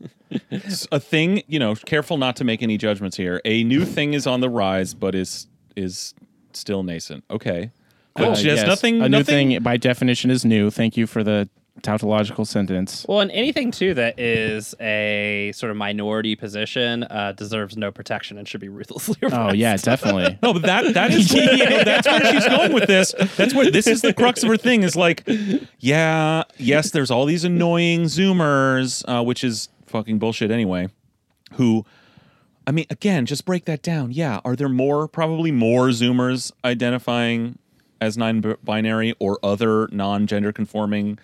a 0.93 1.01
thing, 1.01 1.43
you 1.49 1.59
know, 1.59 1.75
careful 1.75 2.17
not 2.17 2.37
to 2.37 2.45
make 2.45 2.62
any 2.62 2.77
judgments 2.77 3.17
here. 3.17 3.40
A 3.45 3.64
new 3.64 3.85
thing 3.85 4.14
is 4.14 4.27
on 4.27 4.40
the 4.40 4.49
rise, 4.49 4.95
but 4.95 5.14
is 5.14 5.49
is 5.77 6.14
still 6.53 6.83
nascent. 6.85 7.25
Okay, 7.31 7.73
but 8.14 8.29
Uh, 8.29 8.35
she 8.37 8.49
has 8.49 8.59
yes. 8.61 8.67
nothing. 8.67 9.03
A 9.03 9.09
new 9.09 9.25
thing, 9.25 9.61
by 9.62 9.77
definition, 9.77 10.31
is 10.31 10.45
new. 10.45 10.71
Thank 10.71 10.97
you 10.97 11.07
for 11.07 11.25
the 11.25 11.49
tautological 11.82 12.44
sentence. 12.44 13.04
Well, 13.08 13.20
and 13.20 13.30
anything 13.32 13.70
too 13.70 13.94
that 13.94 14.18
is 14.18 14.74
a 14.80 15.52
sort 15.54 15.70
of 15.70 15.76
minority 15.76 16.37
position 16.37 17.02
uh, 17.04 17.32
deserves 17.37 17.76
no 17.76 17.90
protection 17.90 18.38
and 18.38 18.46
should 18.48 18.60
be 18.60 18.68
ruthlessly 18.68 19.16
Oh 19.22 19.26
repressed. 19.26 19.56
yeah, 19.56 19.76
definitely. 19.76 20.38
No, 20.42 20.52
but 20.52 20.62
that 20.62 20.94
that 20.94 21.10
is 21.12 21.32
where, 21.32 21.84
that's 21.84 22.06
where 22.06 22.32
she's 22.32 22.46
going 22.46 22.72
with 22.72 22.87
this. 22.87 23.14
That's 23.37 23.54
where 23.54 23.70
this 23.70 23.87
is 23.87 24.02
the 24.02 24.12
crux 24.14 24.42
of 24.42 24.48
her 24.48 24.56
thing. 24.56 24.82
Is 24.82 24.96
like, 24.96 25.28
yeah, 25.78 26.44
yes, 26.58 26.90
there's 26.90 27.10
all 27.10 27.24
these 27.26 27.44
annoying 27.44 28.04
Zoomers, 28.04 29.04
uh, 29.08 29.22
which 29.22 29.42
is 29.44 29.68
fucking 29.87 30.18
bullshit 30.18 30.50
anyway. 30.50 30.88
Who, 31.54 31.84
I 32.66 32.70
mean, 32.72 32.87
again, 32.90 33.26
just 33.26 33.44
break 33.44 33.64
that 33.66 33.82
down. 33.82 34.12
Yeah, 34.12 34.40
are 34.44 34.56
there 34.56 34.68
more? 34.68 35.06
Probably 35.08 35.50
more 35.52 35.88
Zoomers 35.88 36.50
identifying 36.64 37.58
as 38.00 38.16
non-binary 38.18 39.14
or 39.18 39.38
other 39.42 39.88
non-gender 39.92 40.52
conforming 40.52 41.18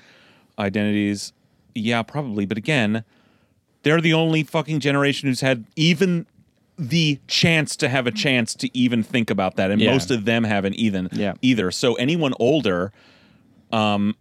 identities. 0.61 1.33
Yeah, 1.75 2.03
probably. 2.03 2.47
But 2.47 2.59
again, 2.59 3.05
they're 3.83 4.01
the 4.01 4.13
only 4.15 4.43
fucking 4.43 4.81
generation 4.81 5.29
who's 5.29 5.41
had 5.41 5.65
even 5.77 6.27
the 6.79 7.19
chance 7.27 7.77
to 7.77 7.89
have 7.89 8.07
a 8.07 8.11
chance 8.11 8.55
to 8.55 8.77
even 8.77 9.03
think 9.03 9.31
about 9.31 9.57
that, 9.57 9.71
and 9.71 9.81
Yeah. 9.81 9.91
most 9.91 10.11
of 10.11 10.25
them 10.25 10.45
haven't 10.45 10.75
even 10.75 11.09
Yeah. 11.13 11.35
either. 11.43 11.71
So 11.71 11.95
anyone 11.95 12.33
older, 12.41 12.93
um, 13.73 14.15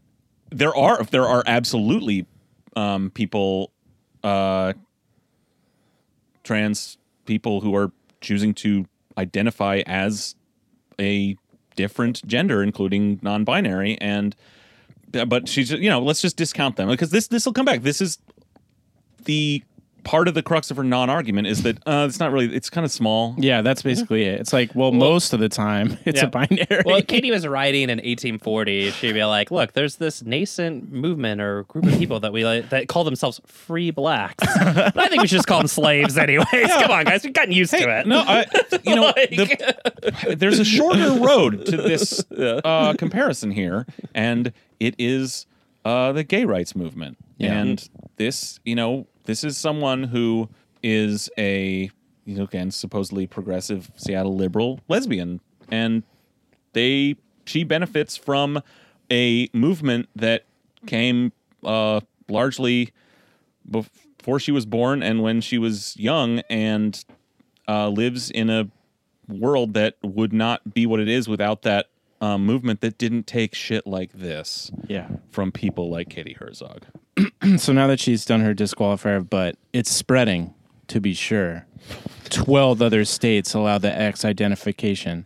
there 0.52 0.75
are 0.75 1.04
there 1.06 1.28
are 1.28 1.43
absolutely 1.45 2.25
um, 2.75 3.10
people, 3.12 3.71
uh, 4.23 4.73
trans 6.43 6.97
people 7.25 7.62
who 7.62 7.75
are 7.75 7.91
choosing 8.21 8.54
to 8.54 8.86
identify 9.17 9.82
as 9.86 10.36
a 10.99 11.36
different 11.75 12.25
gender, 12.28 12.62
including 12.63 13.19
non-binary, 13.21 13.97
and 14.02 14.36
but 15.12 15.48
she's 15.48 15.72
you 15.72 15.89
know 15.89 16.00
let's 16.00 16.22
just 16.22 16.38
discount 16.38 16.76
them 16.76 16.89
because 16.89 17.12
this 17.12 17.28
this 17.28 17.45
will 17.45 17.54
come 17.54 17.65
back. 17.65 17.82
This 17.82 18.02
is 18.02 18.17
the 19.26 19.63
part 20.03 20.27
of 20.27 20.33
the 20.33 20.41
crux 20.43 20.71
of 20.71 20.77
her 20.77 20.83
non-argument 20.83 21.47
is 21.47 21.63
that 21.63 21.77
uh, 21.88 22.05
it's 22.07 22.19
not 22.19 22.31
really 22.31 22.53
it's 22.55 22.69
kind 22.69 22.85
of 22.85 22.91
small. 22.91 23.35
Yeah, 23.38 23.62
that's 23.62 23.81
basically 23.81 24.23
it. 24.23 24.39
It's 24.39 24.53
like, 24.53 24.73
well, 24.75 24.91
most 24.91 25.33
of 25.33 25.39
the 25.39 25.49
time, 25.49 25.97
it's 26.05 26.21
Yeah. 26.21 26.27
a 26.27 26.29
binary. 26.29 26.83
Well, 26.85 26.97
if 26.97 27.07
Katie 27.07 27.31
was 27.31 27.45
writing 27.47 27.83
in 27.83 27.97
1840, 27.97 28.91
she'd 28.91 29.13
be 29.13 29.23
like, 29.23 29.51
"Look, 29.51 29.73
there's 29.73 29.97
this 29.97 30.23
nascent 30.23 30.91
movement 30.91 31.41
or 31.41 31.63
group 31.63 31.85
of 31.85 31.97
people 31.97 32.19
that 32.21 32.33
we 32.33 32.45
like, 32.45 32.69
that 32.69 32.88
call 32.88 33.03
themselves 33.03 33.41
free 33.45 33.91
blacks. 33.91 34.43
but 34.63 34.97
I 34.97 35.07
think 35.07 35.21
we 35.21 35.28
should 35.28 35.38
just 35.38 35.47
call 35.47 35.59
them 35.59 35.67
slaves, 35.67 36.17
anyways. 36.17 36.45
Come 36.51 36.91
on, 36.91 37.05
guys, 37.05 37.24
we've 37.24 37.34
gotten 37.34 37.53
used 37.53 37.71
to 37.74 37.99
it. 37.99 38.07
No, 38.07 38.19
I, 38.19 38.45
you 38.84 38.95
know, 38.95 39.01
Like- 39.15 39.30
the, 39.30 40.36
there's 40.38 40.59
a 40.59 40.65
shorter 40.65 41.13
road 41.13 41.65
to 41.67 41.78
this 41.78 42.24
uh, 42.32 42.93
comparison 42.97 43.51
here, 43.51 43.86
and 44.13 44.53
it 44.80 44.95
is 44.97 45.45
uh, 45.86 46.11
the 46.11 46.24
gay 46.24 46.45
rights 46.45 46.76
movement. 46.76 47.17
Yeah. 47.38 47.53
And 47.59 47.89
this, 48.17 48.59
you 48.65 48.76
know, 48.76 49.07
this 49.30 49.43
is 49.43 49.57
someone 49.59 50.03
who 50.05 50.49
is 50.82 51.30
a, 51.38 51.91
you 52.25 52.36
know, 52.36 52.43
again, 52.45 52.71
supposedly 52.71 53.27
progressive 53.27 53.91
Seattle 53.95 54.36
liberal 54.36 54.80
lesbian, 54.88 55.39
and 55.69 56.01
they 56.73 57.15
she 57.45 57.63
benefits 57.63 58.17
from 58.17 58.59
a 59.11 59.47
movement 59.53 60.09
that 60.15 60.45
came 60.88 61.32
uh, 61.63 61.99
largely 62.27 62.91
before 63.69 64.39
she 64.39 64.51
was 64.51 64.65
born 64.65 65.03
and 65.03 65.21
when 65.21 65.41
she 65.41 65.59
was 65.59 65.95
young 65.97 66.39
and 66.49 67.05
uh, 67.67 67.88
lives 67.89 68.32
in 68.32 68.49
a 68.49 68.67
world 69.27 69.75
that 69.75 69.95
would 70.01 70.34
not 70.34 70.73
be 70.73 70.88
what 70.88 70.99
it 70.99 71.07
is 71.07 71.27
without 71.27 71.61
that 71.61 71.88
um, 72.21 72.45
movement 72.45 72.82
that 72.82 72.97
didn't 72.97 73.27
take 73.27 73.53
shit 73.53 73.86
like 73.86 74.11
this 74.13 74.71
Yeah. 74.88 75.07
from 75.30 75.51
people 75.51 75.89
like 75.89 76.09
Katie 76.09 76.34
Herzog. 76.34 76.86
So 77.57 77.74
now 77.74 77.88
that 77.88 77.99
she's 77.99 78.26
done 78.26 78.41
her 78.41 78.53
disqualifier, 78.53 79.28
but 79.28 79.55
it's 79.74 79.91
spreading, 79.91 80.53
to 80.88 80.99
be 80.99 81.13
sure. 81.13 81.65
12 82.30 82.82
other 82.82 83.05
states 83.05 83.53
allow 83.53 83.78
the 83.78 83.91
X 83.97 84.24
identification, 84.24 85.26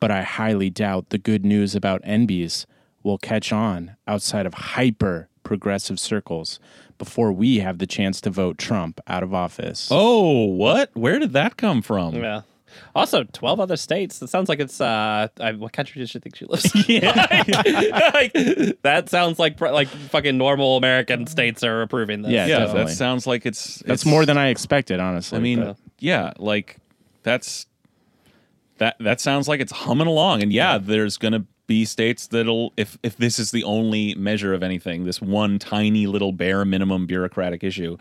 but 0.00 0.10
I 0.10 0.22
highly 0.22 0.70
doubt 0.70 1.10
the 1.10 1.18
good 1.18 1.44
news 1.44 1.74
about 1.74 2.02
NBs 2.02 2.66
will 3.02 3.18
catch 3.18 3.52
on 3.52 3.96
outside 4.06 4.46
of 4.46 4.54
hyper 4.54 5.28
progressive 5.42 6.00
circles 6.00 6.58
before 6.98 7.32
we 7.32 7.58
have 7.58 7.78
the 7.78 7.86
chance 7.86 8.20
to 8.22 8.30
vote 8.30 8.56
Trump 8.56 9.00
out 9.06 9.22
of 9.22 9.34
office. 9.34 9.88
Oh, 9.90 10.44
what? 10.44 10.90
Where 10.94 11.18
did 11.18 11.32
that 11.32 11.56
come 11.56 11.82
from? 11.82 12.14
Yeah. 12.14 12.42
Also, 12.94 13.24
twelve 13.24 13.60
other 13.60 13.76
states. 13.76 14.20
It 14.22 14.28
sounds 14.28 14.48
like 14.48 14.60
it's 14.60 14.80
uh, 14.80 15.28
I, 15.40 15.52
what 15.52 15.72
country 15.72 16.00
does 16.00 16.10
she 16.10 16.18
think 16.18 16.36
she 16.36 16.44
lives? 16.46 16.64
in? 16.88 17.02
like, 17.04 18.32
that 18.82 19.06
sounds 19.08 19.38
like 19.38 19.60
like 19.60 19.88
fucking 19.88 20.38
normal 20.38 20.76
American 20.76 21.26
states 21.26 21.62
are 21.64 21.82
approving 21.82 22.22
this. 22.22 22.32
Yeah, 22.32 22.46
Yeah, 22.46 22.58
definitely. 22.60 22.84
that 22.92 22.96
sounds 22.96 23.26
like 23.26 23.46
it's. 23.46 23.76
That's 23.86 24.06
more 24.06 24.24
than 24.26 24.38
I 24.38 24.48
expected, 24.48 25.00
honestly. 25.00 25.38
I 25.38 25.40
mean, 25.40 25.58
Yeah. 25.60 25.74
yeah, 25.98 26.32
like 26.38 26.76
that's 27.22 27.66
that. 28.78 28.96
That 29.00 29.20
sounds 29.20 29.48
like 29.48 29.60
it's 29.60 29.72
humming 29.72 30.06
along, 30.06 30.42
and 30.42 30.52
yeah, 30.52 30.78
there's 30.78 31.16
gonna 31.18 31.44
be 31.66 31.84
states 31.84 32.26
that'll 32.26 32.72
if 32.76 32.98
if 33.02 33.16
this 33.16 33.38
is 33.38 33.50
the 33.50 33.64
only 33.64 34.14
measure 34.16 34.52
of 34.54 34.62
anything, 34.62 35.04
this 35.04 35.20
one 35.22 35.58
tiny 35.58 36.06
little 36.06 36.32
bare 36.32 36.64
minimum 36.64 37.06
bureaucratic 37.06 37.64
issue, 37.64 37.96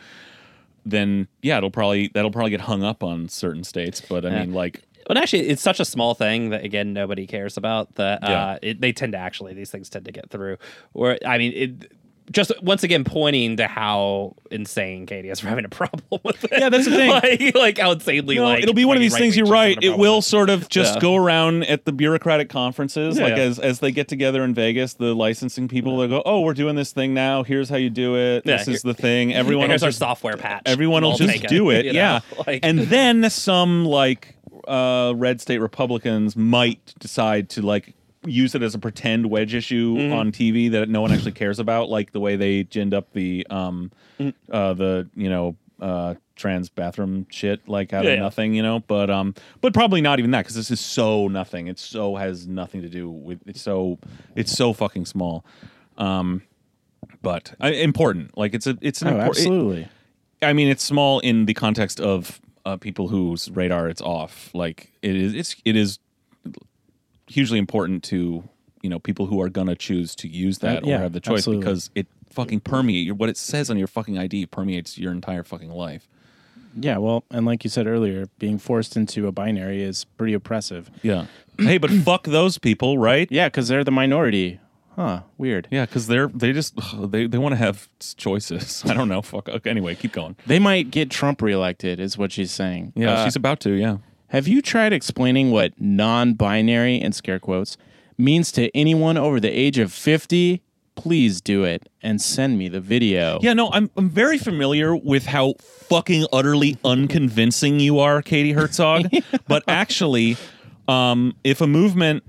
then 0.86 1.28
yeah, 1.42 1.58
it'll 1.58 1.72
probably 1.72 2.10
that'll 2.14 2.32
probably 2.32 2.52
get 2.52 2.62
hung 2.62 2.84
up 2.84 3.04
on 3.04 3.30
certain 3.30 3.64
states. 3.64 4.02
But 4.02 4.26
I 4.26 4.30
Yeah. 4.30 4.40
mean, 4.42 4.54
like 4.54 4.82
But 5.08 5.18
actually, 5.18 5.50
it's 5.50 5.62
such 5.62 5.80
a 5.80 5.86
small 5.86 6.14
thing 6.14 6.50
that 6.52 6.64
again 6.64 6.94
nobody 6.94 7.28
cares 7.28 7.58
about. 7.58 7.96
That 7.96 8.20
Yeah. 8.24 8.46
uh, 8.46 8.58
it, 8.62 8.82
they 8.82 8.92
tend 8.94 9.12
to 9.14 9.18
actually 9.20 9.54
these 9.54 9.70
things 9.72 9.90
tend 9.90 10.06
to 10.06 10.12
get 10.12 10.30
through. 10.30 10.58
Or 10.94 11.18
I 11.26 11.38
mean, 11.38 11.54
it 11.54 11.92
just 12.32 12.52
once 12.64 12.84
again 12.84 13.04
pointing 13.04 13.58
to 13.58 13.68
how 13.68 14.36
insane 14.50 15.06
Katie 15.06 15.30
is 15.30 15.40
for 15.40 15.48
having 15.48 15.66
a 15.66 15.70
problem 15.70 16.04
with 16.24 16.44
it. 16.46 16.52
Yeah, 16.54 16.70
that's 16.70 16.86
the 16.86 16.92
thing. 16.92 17.10
like, 17.52 17.56
like 17.56 17.78
how 17.78 17.92
insanely 17.92 18.36
No, 18.36 18.44
like 18.46 18.64
it'll 18.64 18.74
be 18.76 18.86
one 18.86 18.96
of 18.98 19.02
these 19.02 19.18
things. 19.18 19.36
You're 19.36 19.48
right. 19.48 19.78
It 19.82 19.98
will 19.98 20.22
sort 20.22 20.50
of 20.50 20.70
just 20.70 20.96
Yeah. 20.96 21.02
go 21.02 21.16
around 21.16 21.64
at 21.66 21.86
the 21.86 21.92
bureaucratic 21.92 22.50
conferences, 22.50 23.18
Yeah. 23.18 23.24
like 23.26 23.34
as 23.38 23.60
as 23.60 23.80
they 23.80 23.92
get 23.92 24.08
together 24.08 24.44
in 24.44 24.54
Vegas. 24.54 24.94
The 24.94 25.14
licensing 25.14 25.68
people 25.68 25.98
they 25.98 26.08
go, 26.08 26.22
"Oh, 26.26 26.42
we're 26.42 26.54
doing 26.54 26.76
this 26.76 26.92
thing 26.92 27.14
now. 27.14 27.44
Here's 27.44 27.70
how 27.70 27.76
you 27.78 27.90
do 27.90 28.16
it. 28.16 28.44
Yeah, 28.46 28.58
this 28.58 28.68
is 28.68 28.82
the 28.84 28.94
thing." 28.94 29.34
Everyone 29.34 29.70
Here's 29.70 29.84
our 29.84 29.90
just 29.90 30.00
software 30.00 30.38
patch. 30.38 30.64
everyone 30.66 31.04
will 31.04 31.18
just 31.18 31.48
do 31.48 31.70
it. 31.72 31.86
know? 31.88 31.92
yeah, 31.92 32.20
Like- 32.48 32.62
and 32.64 32.80
then 32.90 33.30
some 33.30 33.86
like 33.86 34.36
uh, 34.68 35.14
red 35.16 35.42
state 35.42 35.58
Republicans 35.60 36.36
might 36.38 36.94
decide 37.00 37.50
to 37.50 37.62
like 37.62 37.94
use 38.26 38.56
it 38.56 38.62
as 38.64 38.74
a 38.76 38.80
pretend 38.80 39.26
wedge 39.30 39.54
issue 39.54 39.96
Mm-hmm. 39.96 40.14
on 40.14 40.32
TV 40.32 40.72
that 40.72 40.90
no 40.90 41.02
one 41.02 41.12
actually 41.12 41.32
cares 41.34 41.60
about, 41.60 41.90
like 41.90 42.12
the 42.12 42.20
way 42.20 42.36
they 42.36 42.64
ginned 42.64 42.94
up 42.94 43.12
the 43.14 43.46
um 43.50 43.92
Mm-hmm. 44.20 44.54
uh 44.54 44.74
the 44.74 45.10
you 45.16 45.30
know 45.30 45.56
uh 45.82 46.16
trans 46.36 46.70
bathroom 46.70 47.28
shit 47.30 47.68
like 47.68 47.94
out 47.94 48.06
Yeah, 48.06 48.12
of 48.12 48.16
yeah. 48.18 48.22
nothing, 48.24 48.54
you 48.54 48.64
know. 48.64 48.80
But 48.80 49.10
um, 49.10 49.36
but 49.62 49.74
probably 49.74 50.02
not 50.02 50.20
even 50.20 50.32
that 50.32 50.42
because 50.44 50.56
this 50.56 50.72
is 50.72 50.80
so 50.80 51.28
nothing. 51.28 51.68
It 51.68 51.78
so 51.80 52.16
has 52.16 52.48
nothing 52.48 52.82
to 52.82 52.90
do 52.90 53.10
with 53.10 53.40
it's 53.46 53.62
so 53.62 54.00
it's 54.36 54.52
so 54.52 54.74
fucking 54.74 55.06
small. 55.06 55.46
Um, 55.98 56.42
but 57.22 57.54
uh, 57.64 57.68
important. 57.68 58.38
Like 58.38 58.54
it's 58.54 58.68
a 58.68 58.78
it's 58.82 59.02
an 59.02 59.10
oh, 59.10 59.12
impor- 59.12 59.22
it- 59.26 59.28
absolutely. 59.28 59.88
I 60.42 60.54
mean, 60.54 60.68
it's 60.68 60.84
small 60.84 61.20
in 61.20 61.46
the 61.46 61.54
context 61.54 62.00
of 62.02 62.42
uh, 62.66 62.76
people 62.78 63.08
whose 63.08 63.50
radar 63.52 63.88
it's 63.88 64.02
off. 64.02 64.50
Like 64.54 64.92
it 65.02 65.16
is, 65.16 65.34
it's 65.34 65.56
it 65.66 65.76
is 65.76 66.00
hugely 67.28 67.58
important 67.60 68.04
to 68.06 68.44
you 68.82 68.90
know 68.90 69.00
people 69.00 69.26
who 69.28 69.42
are 69.42 69.50
gonna 69.50 69.76
choose 69.76 70.16
to 70.16 70.28
use 70.28 70.60
that 70.60 70.84
Uh, 70.84 70.88
yeah, 70.88 70.96
or 70.98 71.00
have 71.04 71.14
the 71.14 71.20
choice 71.20 71.40
absolutely. 71.40 71.66
because 71.66 71.90
it 71.96 72.08
fucking 72.30 72.60
permeate 72.62 73.14
what 73.14 73.30
it 73.30 73.38
says 73.38 73.70
on 73.70 73.78
your 73.78 73.88
fucking 73.88 74.18
ID 74.18 74.46
permeates 74.48 74.98
your 74.98 75.12
entire 75.12 75.44
fucking 75.44 75.70
life. 75.72 76.08
Yeah, 76.76 76.98
well, 76.98 77.24
and 77.30 77.46
like 77.46 77.64
you 77.64 77.70
said 77.70 77.86
earlier, 77.86 78.26
being 78.40 78.58
forced 78.58 78.98
into 78.98 79.28
a 79.28 79.32
binary 79.32 79.84
is 79.84 80.06
pretty 80.06 80.34
oppressive. 80.34 80.90
Yeah. 81.04 81.28
hey, 81.60 81.78
but 81.78 81.92
fuck 81.92 82.24
those 82.24 82.58
people, 82.58 82.98
right? 82.98 83.28
Yeah, 83.32 83.48
because 83.48 83.68
they're 83.68 83.84
the 83.84 83.92
minority. 83.92 84.60
Huh, 84.96 85.22
weird. 85.38 85.68
Yeah, 85.72 85.86
because 85.86 86.08
they're 86.08 86.28
they 86.28 86.52
just 86.52 86.74
they 87.00 87.28
they 87.28 87.38
want 87.38 87.54
to 87.54 87.58
have 87.58 87.88
choices. 88.18 88.84
I 88.90 88.94
don't 88.96 89.08
know. 89.08 89.22
Fuck. 89.22 89.50
Okay, 89.50 89.70
anyway, 89.70 89.94
keep 89.96 90.12
going. 90.14 90.36
They 90.48 90.60
might 90.60 90.90
get 90.92 91.10
Trump 91.12 91.42
reelected, 91.42 92.00
is 92.00 92.18
what 92.18 92.32
she's 92.32 92.52
saying. 92.52 92.94
Yeah, 92.96 93.14
Uh, 93.14 93.24
she's 93.26 93.36
about 93.36 93.60
to. 93.62 93.72
Yeah. 93.74 93.98
Have 94.34 94.48
you 94.48 94.64
tried 94.64 94.94
explaining 94.94 95.52
what 95.52 95.80
non 95.80 96.34
binary, 96.34 97.00
in 97.00 97.14
scare 97.14 97.38
quotes, 97.38 97.78
means 98.18 98.52
to 98.54 98.76
anyone 98.76 99.16
over 99.16 99.40
the 99.40 99.50
age 99.50 99.78
of 99.78 99.94
50? 99.94 100.64
Please 100.96 101.40
do 101.40 101.64
it 101.64 101.88
and 102.02 102.20
send 102.20 102.58
me 102.58 102.68
the 102.68 102.82
video. 102.82 103.38
Yeah, 103.44 103.54
no, 103.54 103.70
I'm 103.72 103.92
I'm 103.96 104.10
very 104.10 104.40
familiar 104.40 104.96
with 104.96 105.28
how 105.28 105.54
fucking 105.60 106.26
utterly 106.34 106.78
unconvincing 106.84 107.80
you 107.80 108.00
are, 108.00 108.24
Katie 108.24 108.54
Herzog. 108.54 109.08
but 109.48 109.64
actually, 109.68 110.38
um, 110.88 111.36
if 111.44 111.62
a 111.62 111.68
movement 111.68 112.24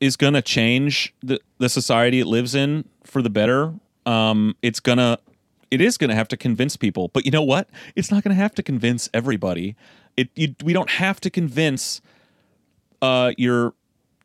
is 0.00 0.16
gonna 0.16 0.42
change 0.42 1.12
the 1.22 1.40
the 1.58 1.68
society 1.68 2.20
it 2.20 2.26
lives 2.26 2.54
in 2.54 2.84
for 3.02 3.20
the 3.20 3.30
better, 3.30 3.74
um, 4.06 4.54
it's 4.62 4.78
gonna 4.78 5.18
it 5.72 5.80
is 5.80 5.96
gonna 5.98 6.14
have 6.14 6.28
to 6.28 6.36
convince 6.36 6.76
people. 6.76 7.08
But 7.08 7.24
you 7.24 7.32
know 7.32 7.42
what? 7.42 7.68
It's 7.96 8.12
not 8.12 8.22
gonna 8.22 8.36
have 8.36 8.54
to 8.54 8.62
convince 8.62 9.08
everybody. 9.12 9.74
It 10.18 10.30
you, 10.34 10.54
we 10.64 10.72
don't 10.72 10.90
have 10.90 11.20
to 11.20 11.30
convince 11.30 12.00
uh, 13.00 13.32
your 13.38 13.74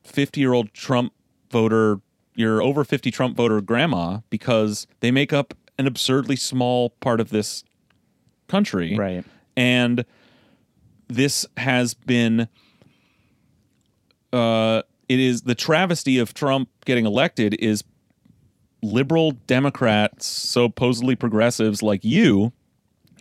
50 0.03 0.39
year 0.39 0.53
old 0.53 0.73
Trump 0.73 1.13
voter, 1.51 2.01
your 2.35 2.61
over 2.61 2.83
50 2.83 3.11
Trump 3.11 3.37
voter 3.37 3.61
grandma, 3.61 4.19
because 4.29 4.87
they 5.01 5.11
make 5.11 5.31
up 5.31 5.53
an 5.77 5.87
absurdly 5.87 6.35
small 6.35 6.89
part 6.89 7.19
of 7.19 7.29
this 7.29 7.63
country. 8.47 8.95
Right. 8.97 9.23
And 9.55 10.03
this 11.07 11.45
has 11.57 11.93
been, 11.93 12.47
uh, 14.31 14.81
it 15.07 15.19
is 15.19 15.43
the 15.43 15.55
travesty 15.55 16.17
of 16.17 16.33
Trump 16.33 16.69
getting 16.85 17.05
elected 17.05 17.53
is 17.59 17.83
liberal 18.81 19.31
Democrats, 19.31 20.25
supposedly 20.25 21.15
progressives 21.15 21.83
like 21.83 22.03
you, 22.03 22.51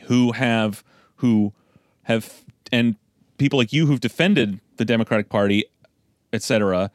who 0.05 0.33
have, 0.33 0.83
who 1.17 1.53
have, 2.05 2.45
and 2.73 2.97
people 3.39 3.59
like 3.59 3.73
you 3.73 3.87
who've 3.87 4.01
defended 4.01 4.61
the 4.77 4.85
Democratic 4.85 5.29
Party, 5.29 5.65
etc., 6.33 6.91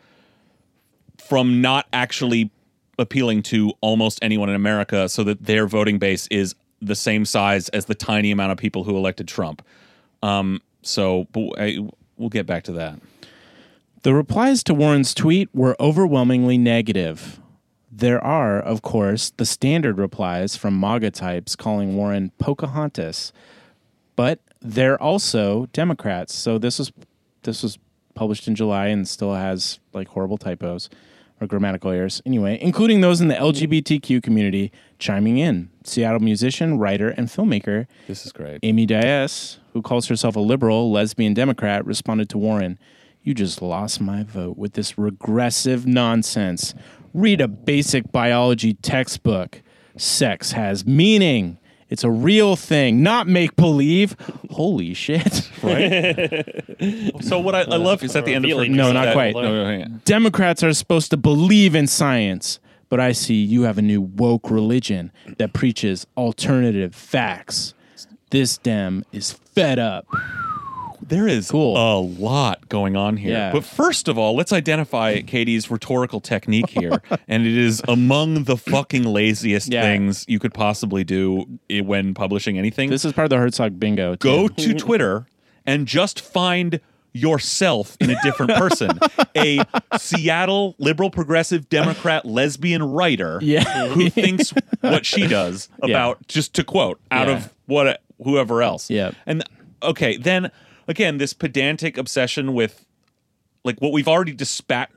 from 1.18 1.62
not 1.62 1.88
actually 1.94 2.52
appealing 3.00 3.44
to 3.44 3.74
almost 3.82 4.20
anyone 4.22 4.50
in 4.50 4.56
America 4.56 5.08
so 5.08 5.24
that 5.24 5.46
their 5.46 5.68
voting 5.68 6.00
base 6.00 6.28
is 6.28 6.56
the 6.82 6.96
same 6.96 7.26
size 7.26 7.70
as 7.70 7.86
the 7.86 7.96
tiny 7.96 8.32
amount 8.32 8.52
of 8.52 8.58
people 8.58 8.84
who 8.84 8.96
elected 8.96 9.28
Trump. 9.28 9.62
Um, 10.24 10.62
so 10.82 11.28
I, 11.58 11.80
we'll 12.18 12.30
get 12.30 12.46
back 12.46 12.64
to 12.64 12.72
that. 12.74 13.00
The 14.04 14.14
replies 14.14 14.64
to 14.64 14.74
Warren's 14.74 15.14
tweet 15.14 15.50
were 15.54 15.76
overwhelmingly 15.80 16.58
negative. 16.58 17.40
There 17.92 18.24
are, 18.24 18.60
of 18.60 18.82
course, 18.82 19.32
the 19.38 19.46
standard 19.46 19.98
replies 19.98 20.56
from 20.56 20.80
MAGA 20.80 21.12
types 21.12 21.56
calling 21.56 21.96
Warren 21.96 22.32
Pocahontas, 22.38 23.34
but 24.16 24.40
they're 24.62 25.02
also 25.02 25.68
Democrats. 25.68 26.34
So 26.34 26.58
this 26.58 26.80
was 26.80 26.92
this 27.44 27.64
was 27.64 27.78
published 28.14 28.48
in 28.48 28.56
July 28.56 28.88
and 28.88 29.08
still 29.08 29.34
has 29.34 29.80
like 29.94 30.08
horrible 30.10 30.38
typos 30.38 30.90
or 31.40 31.48
grammatical 31.48 31.92
errors. 31.92 32.22
Anyway, 32.26 32.58
including 32.62 33.02
those 33.02 33.22
in 33.22 33.28
the 33.28 33.36
LGBTQ 33.36 34.22
community 34.24 34.72
chiming 35.00 35.38
in. 35.38 35.70
Seattle 35.84 36.20
musician, 36.20 36.80
writer, 36.80 37.10
and 37.10 37.28
filmmaker 37.28 37.86
This 38.08 38.26
is 38.26 38.32
great. 38.32 38.60
Amy 38.64 38.86
Diaz, 38.86 39.60
who 39.74 39.82
calls 39.82 40.08
herself 40.08 40.36
a 40.36 40.40
liberal 40.40 40.92
lesbian 40.92 41.34
Democrat, 41.34 41.86
responded 41.86 42.30
to 42.30 42.38
Warren, 42.38 42.80
You 43.22 43.34
just 43.34 43.62
lost 43.62 44.02
my 44.02 44.24
vote 44.24 44.58
with 44.58 44.74
this 44.74 44.98
regressive 44.98 45.86
nonsense. 45.86 46.74
Read 47.14 47.42
a 47.42 47.48
basic 47.48 48.12
biology 48.12 48.74
textbook. 48.74 49.62
Sex 49.96 50.52
has 50.52 50.86
meaning. 50.86 51.58
It's 51.90 52.04
a 52.04 52.10
real 52.10 52.56
thing, 52.56 53.02
not 53.02 53.28
make 53.28 53.56
believe. 53.56 54.16
Holy 54.52 54.94
shit. 54.94 55.50
So 57.22 57.40
what 57.40 57.56
I, 57.56 57.62
I 57.62 57.78
love 57.78 58.04
is 58.04 58.16
at 58.16 58.26
the 58.26 58.36
end 58.36 58.46
of 58.46 58.52
her, 58.52 58.58
Revealing 58.58 58.76
No, 58.78 58.92
not 58.92 59.14
quite. 59.14 59.34
No, 59.34 59.42
no, 59.42 59.66
hang. 59.66 60.02
Democrats 60.06 60.64
are 60.64 60.72
supposed 60.74 61.10
to 61.12 61.18
believe 61.18 61.74
in 61.74 61.88
science, 61.88 62.60
but 62.90 63.00
I 63.00 63.12
see 63.14 63.36
you 63.36 63.64
have 63.64 63.78
a 63.78 63.82
new 63.82 64.02
woke 64.02 64.52
religion 64.52 65.12
that 65.38 65.54
preaches 65.54 66.06
alternative 66.16 66.94
facts. 66.94 67.74
This 68.30 68.58
Dem 68.58 69.04
is 69.12 69.32
fed 69.32 69.80
up. 69.80 70.06
There 71.08 71.28
is 71.28 71.50
Cool. 71.52 71.78
a 71.78 72.00
lot 72.00 72.68
going 72.70 72.96
on 72.96 73.18
here. 73.18 73.32
Yeah. 73.32 73.52
But 73.52 73.64
first 73.64 74.08
of 74.08 74.18
all, 74.18 74.36
let's 74.36 74.52
identify 74.52 75.22
Katie's 75.22 75.72
rhetorical 75.72 76.20
technique 76.20 76.70
here. 76.70 77.02
and 77.28 77.46
it 77.48 77.58
is 77.58 77.82
among 77.88 78.44
the 78.44 78.58
fucking 78.58 79.04
laziest 79.04 79.72
Yeah. 79.72 79.84
things 79.84 80.26
you 80.28 80.40
could 80.40 80.54
possibly 80.54 81.04
do 81.04 81.46
when 81.70 82.14
publishing 82.14 82.58
anything. 82.58 82.90
This 82.90 83.06
is 83.06 83.14
part 83.14 83.26
of 83.26 83.30
the 83.30 83.38
Herzog 83.38 83.80
bingo. 83.80 84.16
too. 84.16 84.18
Go 84.28 84.48
to 84.50 84.74
Twitter 84.74 85.28
and 85.66 85.88
just 85.88 86.20
find 86.20 86.80
yourself 87.14 87.98
in 88.00 88.10
a 88.12 88.22
different 88.22 88.52
person. 88.56 89.00
a 89.38 89.60
Seattle 89.98 90.76
liberal 90.78 91.10
progressive 91.10 91.70
Democrat 91.70 92.26
lesbian 92.26 92.84
writer 92.84 93.40
Yeah. 93.42 93.88
who 93.88 94.10
thinks 94.10 94.54
what 94.82 95.06
she 95.06 95.26
does 95.28 95.70
about 95.82 96.28
just 96.28 96.54
to 96.56 96.64
quote 96.64 97.00
out 97.12 97.28
of 97.30 97.54
what 97.66 98.02
whoever 98.24 98.62
else. 98.62 98.90
Yeah. 98.90 99.12
And 99.26 99.44
okay, 99.82 100.18
then 100.18 100.52
again 100.88 101.18
this 101.18 101.34
pedantic 101.34 101.98
obsession 101.98 102.54
with 102.54 102.86
like 103.64 103.80
what 103.80 103.92
we've 103.92 104.08
already 104.08 104.34
dispatched 104.34 104.94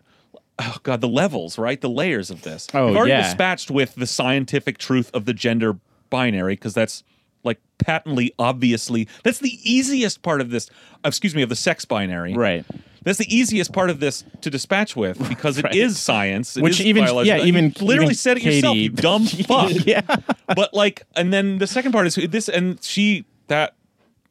oh 0.58 0.76
god 0.82 1.00
the 1.00 1.08
levels 1.08 1.58
right 1.58 1.80
the 1.80 1.88
layers 1.88 2.30
of 2.30 2.42
this 2.42 2.66
Oh, 2.74 2.88
we've 2.88 2.96
already 2.96 3.12
yeah. 3.12 3.22
dispatched 3.22 3.70
with 3.70 3.94
the 3.94 4.06
scientific 4.06 4.78
truth 4.78 5.10
of 5.14 5.24
the 5.24 5.32
gender 5.34 5.78
binary 6.10 6.54
because 6.54 6.74
that's 6.74 7.02
like 7.42 7.58
patently 7.78 8.34
obviously 8.38 9.08
that's 9.24 9.38
the 9.38 9.58
easiest 9.62 10.22
part 10.22 10.40
of 10.40 10.50
this 10.50 10.68
uh, 11.04 11.08
excuse 11.08 11.34
me 11.34 11.42
of 11.42 11.48
the 11.48 11.56
sex 11.56 11.84
binary 11.86 12.34
Right. 12.34 12.66
that's 13.02 13.16
the 13.18 13.34
easiest 13.34 13.72
part 13.72 13.88
of 13.88 13.98
this 14.00 14.24
to 14.42 14.50
dispatch 14.50 14.94
with 14.94 15.26
because 15.28 15.56
it 15.56 15.64
is 15.74 15.98
science 15.98 16.56
it 16.58 16.62
Which 16.62 16.80
is 16.80 16.86
even- 16.86 17.04
biology. 17.04 17.28
yeah, 17.28 17.36
You 17.36 17.44
even- 17.46 17.72
literally 17.80 18.04
even 18.06 18.14
said 18.16 18.36
it 18.36 18.42
yourself 18.42 18.76
you 18.76 18.90
dumb 18.90 19.24
fuck 19.26 19.70
yeah. 19.86 20.02
but 20.54 20.74
like 20.74 21.04
and 21.16 21.32
then 21.32 21.56
the 21.58 21.66
second 21.66 21.92
part 21.92 22.06
is 22.06 22.16
this 22.16 22.48
and 22.50 22.82
she 22.84 23.24
that 23.46 23.74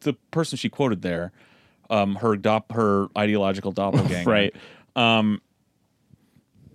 the 0.02 0.14
person 0.32 0.58
she 0.58 0.70
quoted 0.70 1.02
there 1.02 1.32
um 1.90 2.16
her 2.16 2.36
dop 2.36 2.72
her 2.72 3.08
ideological 3.18 3.72
doppelganger 3.72 4.30
Right. 4.30 4.56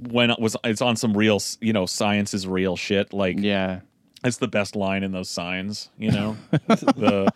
when 0.01 0.31
it 0.31 0.39
was 0.39 0.57
it's 0.65 0.83
on 0.83 0.97
some 0.97 1.17
real 1.17 1.41
you 1.61 1.73
know 1.73 1.87
science 1.87 2.35
is 2.35 2.47
real 2.47 2.77
shit 2.77 3.13
like 3.13 3.37
Yeah. 3.39 3.81
it's 4.25 4.39
the 4.39 4.49
best 4.49 4.77
line 4.77 5.03
in 5.03 5.13
those 5.13 5.31
signs 5.31 5.89
you 5.99 6.11
know 6.11 6.37
the 6.67 7.33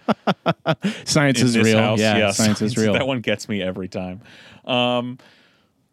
Science 1.05 1.41
is 1.41 1.57
real. 1.57 1.79
house. 1.79 1.99
Yeah, 2.01 2.31
science 2.33 2.63
is 2.63 2.77
real. 2.77 2.93
That 2.93 3.07
one 3.07 3.21
gets 3.21 3.49
me 3.49 3.63
every 3.63 3.89
time. 3.89 4.21
Um, 4.65 5.19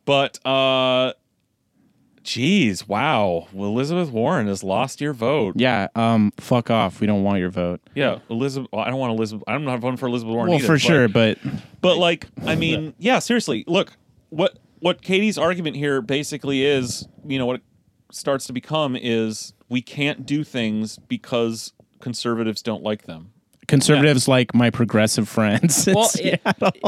but 0.06 0.46
uh, 0.46 1.14
geez, 2.26 2.88
wow, 2.88 3.48
well, 3.54 3.70
Elizabeth 3.70 4.10
Warren 4.10 4.48
has 4.48 4.64
lost 4.64 5.00
your 5.00 5.14
vote. 5.14 5.54
Yeah. 5.58 5.88
Um. 5.96 6.34
Fuck 6.38 6.70
off. 6.70 7.00
We 7.00 7.08
don't 7.08 7.24
want 7.24 7.40
your 7.40 7.50
vote. 7.52 7.80
Yeah, 7.94 8.20
Elizabeth. 8.30 8.70
well, 8.74 8.82
I 8.84 8.90
don't 8.90 9.00
want 9.00 9.14
Elizabeth. 9.18 9.44
I'm 9.48 9.64
not 9.64 9.80
voting 9.80 9.98
for 9.98 10.08
Elizabeth 10.08 10.34
Warren. 10.34 10.50
Well, 10.50 10.58
either, 10.60 10.66
for 10.68 10.74
but- 10.74 10.82
sure, 10.82 11.08
but 11.08 11.38
But 11.82 11.98
like, 11.98 12.28
I 12.46 12.56
mean, 12.56 12.94
yeah, 12.98 13.20
seriously. 13.20 13.64
Look, 13.68 13.94
what 14.30 14.58
what 14.80 15.02
Katie's 15.02 15.38
argument 15.38 15.78
here 15.78 16.02
basically 16.02 16.66
is, 16.66 17.08
you 17.26 17.40
know, 17.40 17.46
what 17.46 17.58
it 17.58 17.64
starts 18.12 18.46
to 18.48 18.54
become 18.54 18.96
is 18.96 19.54
we 19.70 19.82
can't 19.82 20.26
do 20.26 20.44
things 20.44 20.98
because 21.08 21.74
conservatives 22.02 22.62
don't 22.62 22.84
like 22.84 23.04
them. 23.04 23.32
Conservatives 23.68 24.28
like 24.28 24.54
my 24.54 24.70
progressive 24.70 25.28
friends. 25.30 25.86
Well, 25.88 26.06
It's- 26.16 26.16
it- 26.20 26.42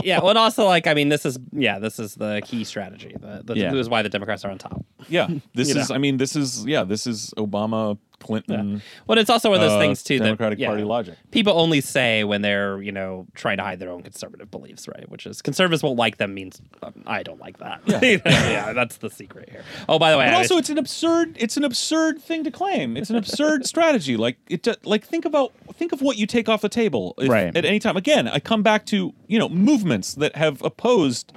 yeah. 0.04 0.20
Well, 0.20 0.30
and 0.30 0.38
also 0.38 0.66
like 0.66 0.88
I 0.88 0.94
mean, 0.94 1.10
this 1.10 1.26
is 1.26 1.38
yeah, 1.52 1.80
this 1.80 2.00
is 2.00 2.16
the 2.16 2.42
key 2.44 2.64
strategy. 2.64 3.16
The, 3.20 3.42
the, 3.44 3.56
Yeah. 3.58 3.72
This 3.72 3.82
is 3.82 3.90
why 3.90 4.02
the 4.02 4.10
Democrats 4.10 4.44
are 4.46 4.52
on 4.52 4.58
top. 4.58 4.86
Yeah, 5.10 5.28
this 5.54 5.70
is. 5.70 5.90
know. 5.90 5.96
I 5.96 5.98
mean, 5.98 6.18
this 6.18 6.36
is. 6.36 6.66
Yeah, 6.66 6.84
this 6.84 7.08
is 7.08 7.34
Obama, 7.38 7.98
Clinton. 8.28 8.82
Well, 9.08 9.18
it's 9.18 9.30
also 9.30 9.50
one 9.50 9.56
of 9.60 9.62
those 9.62 9.78
uh, 9.78 9.80
things 9.80 10.04
too 10.04 10.20
Democratic 10.20 10.58
that 10.60 10.62
yeah, 10.64 10.68
Party 10.70 10.84
logic. 10.84 11.16
people 11.32 11.54
only 11.54 11.82
say 11.82 12.24
when 12.24 12.42
they're 12.42 12.82
you 12.82 12.92
know 12.92 13.26
trying 13.34 13.58
to 13.58 13.64
hide 13.64 13.80
their 13.80 13.90
own 13.90 14.04
conservative 14.04 14.52
beliefs, 14.52 14.88
right? 14.88 15.10
Which 15.10 15.26
is 15.26 15.42
conservatives 15.42 15.82
won't 15.82 15.98
like 15.98 16.18
them 16.18 16.34
means 16.34 16.62
um, 16.84 16.94
I 17.08 17.24
don't 17.24 17.40
like 17.40 17.58
that. 17.60 17.82
Yeah, 17.88 18.00
yeah, 18.26 18.74
that's 18.74 18.98
the 18.98 19.10
secret 19.10 19.50
here. 19.50 19.64
Oh, 19.90 19.98
by 19.98 20.12
the 20.12 20.18
way, 20.18 20.26
But 20.26 20.34
I 20.34 20.38
also, 20.38 20.58
it's 20.58 20.70
an 20.70 20.78
absurd. 20.78 21.36
It's 21.40 21.58
an 21.58 21.64
absurd 21.64 22.22
thing 22.22 22.44
to 22.44 22.52
claim. 22.52 22.98
It's 22.98 23.10
an 23.10 23.16
absurd 23.16 23.66
strategy. 23.74 24.18
Like 24.18 24.38
it. 24.50 24.68
Like 24.86 25.06
think 25.06 25.26
about 25.26 25.54
think 25.74 25.92
of 25.94 26.02
what 26.02 26.18
you 26.18 26.28
take 26.28 26.50
off 26.50 26.62
the 26.62 26.70
table 26.70 27.16
if- 27.18 27.30
Right. 27.30 27.56
at 27.56 27.66
any 27.66 27.80
time. 27.80 27.98
Again, 27.98 28.28
I 28.28 28.40
come 28.40 28.62
back 28.64 28.86
to 28.88 29.14
you 29.28 29.40
know 29.40 29.50
movements 29.50 30.14
that 30.16 30.36
have 30.36 30.62
opposed 30.64 31.32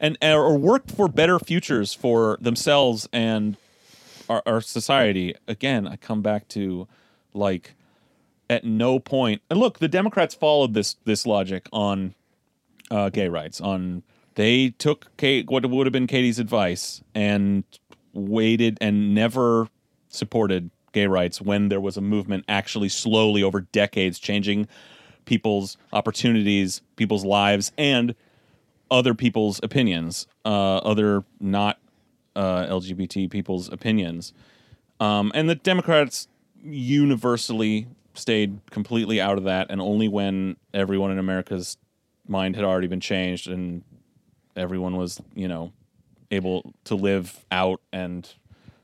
and 0.00 0.18
or 0.22 0.56
worked 0.58 0.90
for 0.90 1.08
better 1.08 1.38
futures 1.38 1.94
for 1.94 2.36
themselves 2.40 3.08
and 3.12 3.56
our, 4.28 4.42
our 4.46 4.60
society. 4.60 5.34
Again, 5.46 5.86
I 5.86 5.96
come 5.96 6.22
back 6.22 6.48
to 6.48 6.88
like 7.32 7.74
at 8.48 8.64
no 8.64 8.98
point. 8.98 9.42
And 9.50 9.58
look, 9.58 9.78
the 9.78 9.88
Democrats 9.88 10.34
followed 10.34 10.74
this 10.74 10.96
this 11.04 11.26
logic 11.26 11.68
on 11.72 12.14
uh, 12.90 13.08
gay 13.10 13.28
rights. 13.28 13.60
On 13.60 14.02
they 14.34 14.70
took 14.70 15.16
Kate, 15.16 15.48
what 15.50 15.68
would 15.68 15.86
have 15.86 15.92
been 15.92 16.06
Katie's 16.06 16.38
advice 16.38 17.02
and 17.14 17.64
waited 18.12 18.78
and 18.80 19.14
never 19.14 19.68
supported 20.08 20.70
gay 20.92 21.06
rights 21.06 21.40
when 21.40 21.68
there 21.68 21.80
was 21.80 21.96
a 21.96 22.00
movement 22.00 22.44
actually 22.48 22.88
slowly 22.88 23.42
over 23.42 23.60
decades 23.60 24.18
changing 24.18 24.68
people's 25.24 25.76
opportunities, 25.92 26.82
people's 26.96 27.24
lives, 27.24 27.72
and 27.76 28.14
other 28.90 29.14
people's 29.14 29.58
opinions, 29.62 30.26
uh, 30.44 30.76
other 30.76 31.24
not 31.40 31.78
uh, 32.36 32.66
LGBT 32.66 33.30
people's 33.30 33.72
opinions. 33.72 34.32
Um, 35.00 35.32
and 35.34 35.48
the 35.48 35.54
Democrats 35.54 36.28
universally 36.62 37.86
stayed 38.14 38.58
completely 38.70 39.20
out 39.20 39.38
of 39.38 39.44
that, 39.44 39.66
and 39.70 39.80
only 39.80 40.08
when 40.08 40.56
everyone 40.72 41.10
in 41.10 41.18
America's 41.18 41.76
mind 42.26 42.56
had 42.56 42.64
already 42.64 42.86
been 42.86 43.00
changed 43.00 43.48
and 43.48 43.82
everyone 44.56 44.96
was, 44.96 45.20
you 45.34 45.48
know, 45.48 45.72
able 46.30 46.72
to 46.84 46.94
live 46.94 47.44
out 47.50 47.80
and 47.92 48.34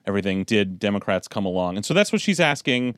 everything 0.07 0.45
did 0.45 0.79
Democrats 0.79 1.29
come 1.29 1.47
along. 1.47 1.77
And 1.77 1.87
so 1.87 1.95
that's 1.95 2.13
what 2.13 2.21
she's 2.21 2.41
asking 2.41 2.97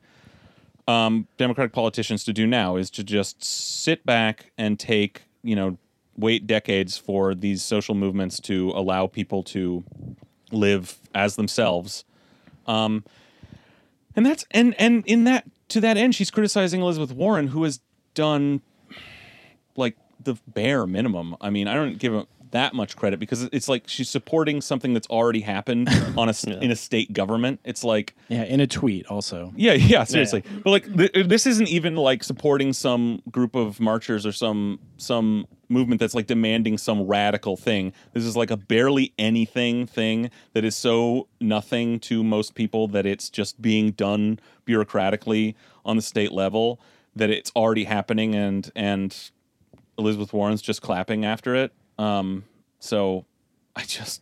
um, 0.87 1.27
Democratic 1.37 1.73
politicians 1.73 2.23
to 2.25 2.33
do 2.33 2.45
now 2.45 2.75
is 2.75 2.89
to 2.91 3.03
just 3.03 3.43
sit 3.43 4.05
back 4.05 4.51
and 4.57 4.79
take, 4.79 5.23
you 5.43 5.55
know, 5.55 5.77
wait 6.17 6.45
decades 6.45 6.97
for 6.97 7.33
these 7.33 7.63
social 7.63 7.95
movements 7.95 8.39
to 8.39 8.71
allow 8.71 9.07
people 9.07 9.43
to 9.43 9.83
live 10.53 10.97
as 11.13 11.35
themselves. 11.35 12.05
Um, 12.67 13.03
and 14.15 14.25
that's 14.25 14.45
and 14.51 14.75
and 14.79 15.03
in 15.05 15.23
that 15.25 15.45
to 15.69 15.81
that 15.81 15.97
end, 15.97 16.15
she's 16.15 16.31
criticizing 16.31 16.81
Elizabeth 16.81 17.11
Warren, 17.11 17.47
who 17.47 17.63
has 17.63 17.79
done 18.13 18.61
like 19.75 19.97
the 20.23 20.35
bare 20.47 20.85
minimum. 20.85 21.35
I 21.41 21.49
mean, 21.49 21.67
I 21.67 21.73
don't 21.73 21.97
give 21.97 22.13
her 22.13 22.25
that 22.53 22.73
much 22.73 22.95
credit 22.95 23.19
because 23.19 23.43
it's 23.51 23.67
like 23.67 23.83
she's 23.87 24.09
supporting 24.09 24.61
something 24.61 24.93
that's 24.93 25.07
already 25.07 25.41
happened 25.41 25.89
on 26.17 26.29
a 26.29 26.31
s 26.31 26.45
in 26.45 26.71
a 26.71 26.75
state 26.75 27.11
government. 27.11 27.59
It's 27.63 27.83
like 27.83 28.15
yeah, 28.29 28.43
in 28.43 28.59
a 28.59 28.67
tweet 28.67 29.05
also. 29.07 29.51
yeah, 29.55 29.73
yeah, 29.73 30.03
seriously. 30.05 30.43
But 30.63 30.69
like, 30.69 30.97
th- 30.97 31.11
uh, 31.15 31.23
this 31.27 31.45
isn't 31.45 31.67
even 31.67 31.95
like 31.95 32.23
supporting 32.23 32.71
some 32.71 33.21
group 33.29 33.55
of 33.55 33.79
marchers 33.79 34.25
or 34.25 34.31
some 34.31 34.79
some 34.97 35.45
movement 35.67 35.99
that's 35.99 36.13
like 36.13 36.27
demanding 36.27 36.77
some 36.77 37.01
radical 37.01 37.57
thing. 37.57 37.91
This 38.13 38.23
is 38.23 38.37
like 38.37 38.51
a 38.51 38.57
barely 38.57 39.13
anything 39.17 39.85
thing 39.87 40.29
that 40.53 40.63
is 40.63 40.75
so 40.75 41.27
nothing 41.41 41.99
to 42.01 42.23
most 42.23 42.55
people 42.55 42.87
that 42.89 43.05
it's 43.05 43.29
just 43.29 43.61
being 43.61 43.91
done 43.91 44.39
bureaucratically 44.67 45.55
on 45.83 45.95
the 45.95 46.01
state 46.01 46.31
level 46.31 46.79
that 47.15 47.29
it's 47.29 47.51
already 47.55 47.83
happening 47.83 48.35
and 48.35 48.71
and 48.75 49.31
Elizabeth 49.97 50.33
Warren's 50.33 50.61
just 50.61 50.81
clapping 50.81 51.25
after 51.25 51.55
it. 51.55 51.71
Um, 51.97 52.45
so 52.79 53.25
I 53.75 53.83
just 53.83 54.21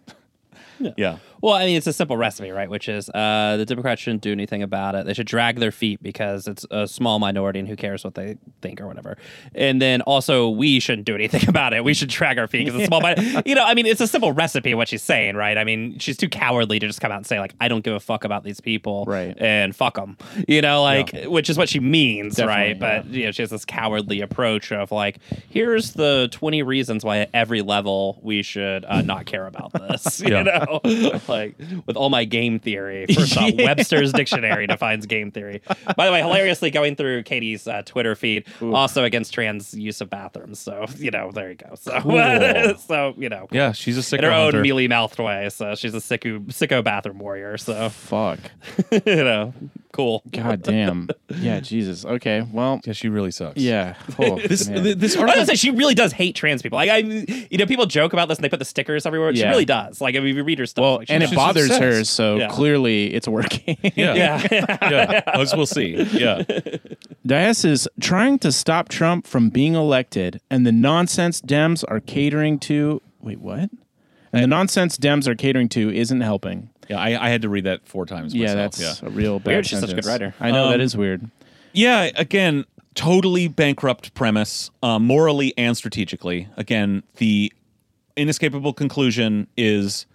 yeah. 0.97 1.17
Well, 1.41 1.53
I 1.55 1.65
mean, 1.65 1.75
it's 1.75 1.87
a 1.87 1.93
simple 1.93 2.17
recipe, 2.17 2.51
right? 2.51 2.69
Which 2.69 2.87
is 2.87 3.09
uh, 3.09 3.55
the 3.57 3.65
Democrats 3.65 4.01
shouldn't 4.01 4.21
do 4.21 4.31
anything 4.31 4.61
about 4.61 4.93
it. 4.93 5.05
They 5.07 5.13
should 5.13 5.25
drag 5.25 5.59
their 5.59 5.71
feet 5.71 6.01
because 6.03 6.47
it's 6.47 6.65
a 6.69 6.87
small 6.87 7.17
minority 7.17 7.59
and 7.59 7.67
who 7.67 7.75
cares 7.75 8.03
what 8.03 8.13
they 8.13 8.37
think 8.61 8.79
or 8.79 8.87
whatever. 8.87 9.17
And 9.55 9.81
then 9.81 10.01
also, 10.01 10.49
we 10.49 10.79
shouldn't 10.79 11.05
do 11.05 11.15
anything 11.15 11.41
about 11.49 11.73
it. 11.73 11.83
We 11.83 11.93
should 11.95 12.09
drag 12.09 12.37
our 12.37 12.47
feet 12.47 12.65
because 12.65 12.75
it's 12.75 12.83
a 12.83 12.87
small 12.87 13.01
minority. 13.01 13.41
You 13.51 13.55
know, 13.55 13.65
I 13.65 13.73
mean, 13.73 13.85
it's 13.85 13.99
a 14.01 14.07
simple 14.07 14.31
recipe 14.31 14.73
what 14.75 14.87
she's 14.87 15.01
saying, 15.01 15.35
right? 15.35 15.57
I 15.57 15.63
mean, 15.63 15.97
she's 15.99 16.15
too 16.15 16.29
cowardly 16.29 16.79
to 16.79 16.87
just 16.87 17.01
come 17.01 17.11
out 17.11 17.17
and 17.17 17.25
say, 17.25 17.39
like, 17.39 17.53
I 17.59 17.67
don't 17.67 17.83
give 17.83 17.93
a 17.93 17.99
fuck 17.99 18.23
about 18.23 18.43
these 18.43 18.61
people. 18.61 19.03
Right. 19.05 19.35
And 19.39 19.75
fuck 19.75 19.95
them. 19.95 20.17
You 20.47 20.61
know, 20.61 20.81
like, 20.83 21.11
which 21.25 21.49
is 21.49 21.57
what 21.57 21.69
she 21.69 21.79
means, 21.79 22.39
right? 22.39 22.79
Definitely, 22.79 23.09
But, 23.09 23.17
you 23.17 23.25
know, 23.25 23.31
she 23.31 23.41
has 23.41 23.49
this 23.49 23.65
cowardly 23.65 24.21
approach 24.21 24.71
of, 24.71 24.91
like, 24.91 25.17
here's 25.49 25.93
the 25.93 26.29
20 26.31 26.61
reasons 26.63 27.03
why 27.03 27.19
at 27.19 27.29
every 27.33 27.61
level 27.61 28.19
we 28.21 28.41
should 28.43 28.85
uh, 28.85 29.01
not 29.01 29.25
care 29.25 29.47
about 29.47 29.73
this. 29.73 30.21
You 30.31 30.31
Yeah. 30.31 30.70
Know? 30.83 31.19
like 31.27 31.55
with 31.85 31.95
all 31.95 32.09
my 32.09 32.25
game 32.25 32.59
theory. 32.59 33.05
First 33.07 33.37
off, 33.37 33.53
Webster's 33.57 34.13
dictionary 34.13 34.67
defines 34.67 35.05
game 35.05 35.31
theory. 35.31 35.61
By 35.95 36.05
the 36.05 36.11
way, 36.11 36.21
hilariously 36.21 36.71
going 36.71 36.95
through 36.95 37.23
Katie's 37.23 37.67
uh, 37.67 37.81
Twitter 37.85 38.15
feed, 38.15 38.45
also 38.61 39.03
against 39.03 39.33
trans 39.33 39.73
use 39.73 40.01
of 40.01 40.09
bathrooms. 40.09 40.59
So 40.59 40.85
you 40.97 41.11
know, 41.11 41.31
there 41.31 41.49
you 41.49 41.55
go. 41.55 41.75
So 41.75 42.75
so 42.87 43.13
you 43.17 43.29
know, 43.29 43.47
Yeah, 43.51 43.71
she's 43.71 43.97
a 43.97 44.03
sick 44.03 44.19
in 44.19 44.25
her 44.25 44.31
own 44.31 44.61
mealy 44.61 44.87
mouthed 44.87 45.19
way. 45.19 45.49
So 45.49 45.75
she's 45.75 45.93
a 45.93 45.97
sicko 45.99 46.39
sicko 46.47 46.83
bathroom 46.83 47.19
warrior. 47.19 47.57
So 47.57 47.89
Fuck. 47.89 48.39
you 48.91 49.23
know, 49.23 49.53
Cool. 49.93 50.23
God 50.31 50.61
damn. 50.63 51.09
Yeah, 51.37 51.59
Jesus. 51.59 52.05
Okay. 52.05 52.41
Well, 52.51 52.79
Yeah, 52.85 52.93
she 52.93 53.09
really 53.09 53.31
sucks. 53.31 53.57
yeah. 53.61 53.95
Oh, 54.19 54.33
oh 54.33 54.39
This 54.39 54.67
man. 54.69 54.83
th- 54.83 54.97
this 54.97 55.15
I 55.15 55.19
was 55.19 55.21
article 55.23 55.35
gonna 55.35 55.45
say 55.47 55.55
she 55.55 55.71
really 55.71 55.95
does 55.95 56.11
hate 56.13 56.35
trans 56.35 56.61
people. 56.61 56.77
Like 56.77 56.89
I, 56.89 56.97
you 56.97 57.57
know, 57.57 57.65
people 57.65 57.85
joke 57.85 58.13
about 58.13 58.27
this 58.29 58.37
and 58.37 58.43
they 58.45 58.49
put 58.49 58.59
the 58.59 58.65
stickers 58.65 59.05
everywhere. 59.05 59.33
She 59.33 59.41
Yeah. 59.41 59.49
really 59.49 59.65
does. 59.65 59.99
Like 60.01 60.15
I 60.15 60.19
mean, 60.19 60.29
if 60.29 60.35
you 60.37 60.43
read 60.43 60.59
her 60.59 60.65
stuff, 60.65 60.81
well, 60.83 60.97
like, 60.97 61.07
she 61.07 61.13
and 61.13 61.23
it 61.23 61.25
does. 61.25 61.29
she's 61.31 61.35
bothers 61.35 61.77
her, 61.77 61.87
obsessed. 61.89 62.13
so 62.13 62.37
Yeah. 62.37 62.47
clearly 62.49 63.13
it's 63.13 63.27
working. 63.27 63.77
Yeah. 63.95 64.15
yeah, 64.15 64.47
yeah. 64.89 65.21
As 65.27 65.53
we'll 65.55 65.65
see. 65.65 65.95
Yeah. 66.13 66.43
Diaz 67.25 67.65
is 67.65 67.87
trying 67.99 68.39
to 68.39 68.51
stop 68.51 68.89
Trump 68.89 69.27
from 69.27 69.49
being 69.49 69.75
elected, 69.75 70.41
and 70.49 70.65
the 70.65 70.71
nonsense 70.71 71.41
Dems 71.41 71.83
are 71.87 71.99
catering 71.99 72.57
to. 72.59 73.01
Wait, 73.21 73.39
what? 73.39 73.69
And 74.33 74.43
the 74.43 74.47
nonsense 74.47 74.97
Dems 74.97 75.27
are 75.27 75.35
catering 75.35 75.69
to 75.69 75.93
isn't 75.93 76.21
helping. 76.21 76.69
Yeah. 76.91 76.99
I, 76.99 77.27
I 77.27 77.29
had 77.29 77.41
to 77.43 77.49
read 77.49 77.63
that 77.63 77.87
four 77.87 78.05
times. 78.05 78.33
Yeah, 78.35 78.53
myself. 78.53 78.75
that's 78.75 79.01
yeah. 79.01 79.07
a 79.07 79.11
real 79.11 79.39
bad. 79.39 79.47
Weird, 79.47 79.65
she's 79.67 79.79
such 79.79 79.91
a 79.91 79.95
good 79.95 80.05
writer. 80.05 80.33
I 80.39 80.51
know 80.51 80.69
that 80.69 80.75
Um, 80.75 80.81
is 80.81 80.95
weird. 80.95 81.29
Yeah, 81.73 82.09
again, 82.15 82.65
totally 82.95 83.47
bankrupt 83.47 84.13
premise, 84.13 84.69
uh, 84.83 84.99
morally 84.99 85.53
and 85.57 85.75
strategically. 85.77 86.47
Again, 86.57 87.03
the 87.17 87.51
inescapable 88.17 88.73
conclusion 88.73 89.47
is 89.55 90.05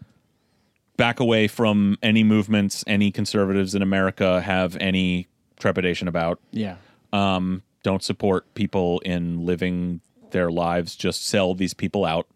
back 0.96 1.18
away 1.20 1.48
from 1.48 1.96
any 2.02 2.24
movements 2.24 2.82
any 2.86 3.10
conservatives 3.10 3.74
in 3.74 3.82
America 3.82 4.40
have 4.40 4.76
any 4.80 5.28
trepidation 5.58 6.08
about. 6.08 6.40
Yeah. 6.52 6.76
Um, 7.12 7.62
don't 7.82 8.02
support 8.02 8.52
people 8.54 9.00
in 9.00 9.46
living 9.46 10.00
their 10.30 10.50
lives. 10.50 10.96
Just 10.96 11.26
sell 11.26 11.54
these 11.54 11.72
people 11.74 12.04
out. 12.04 12.26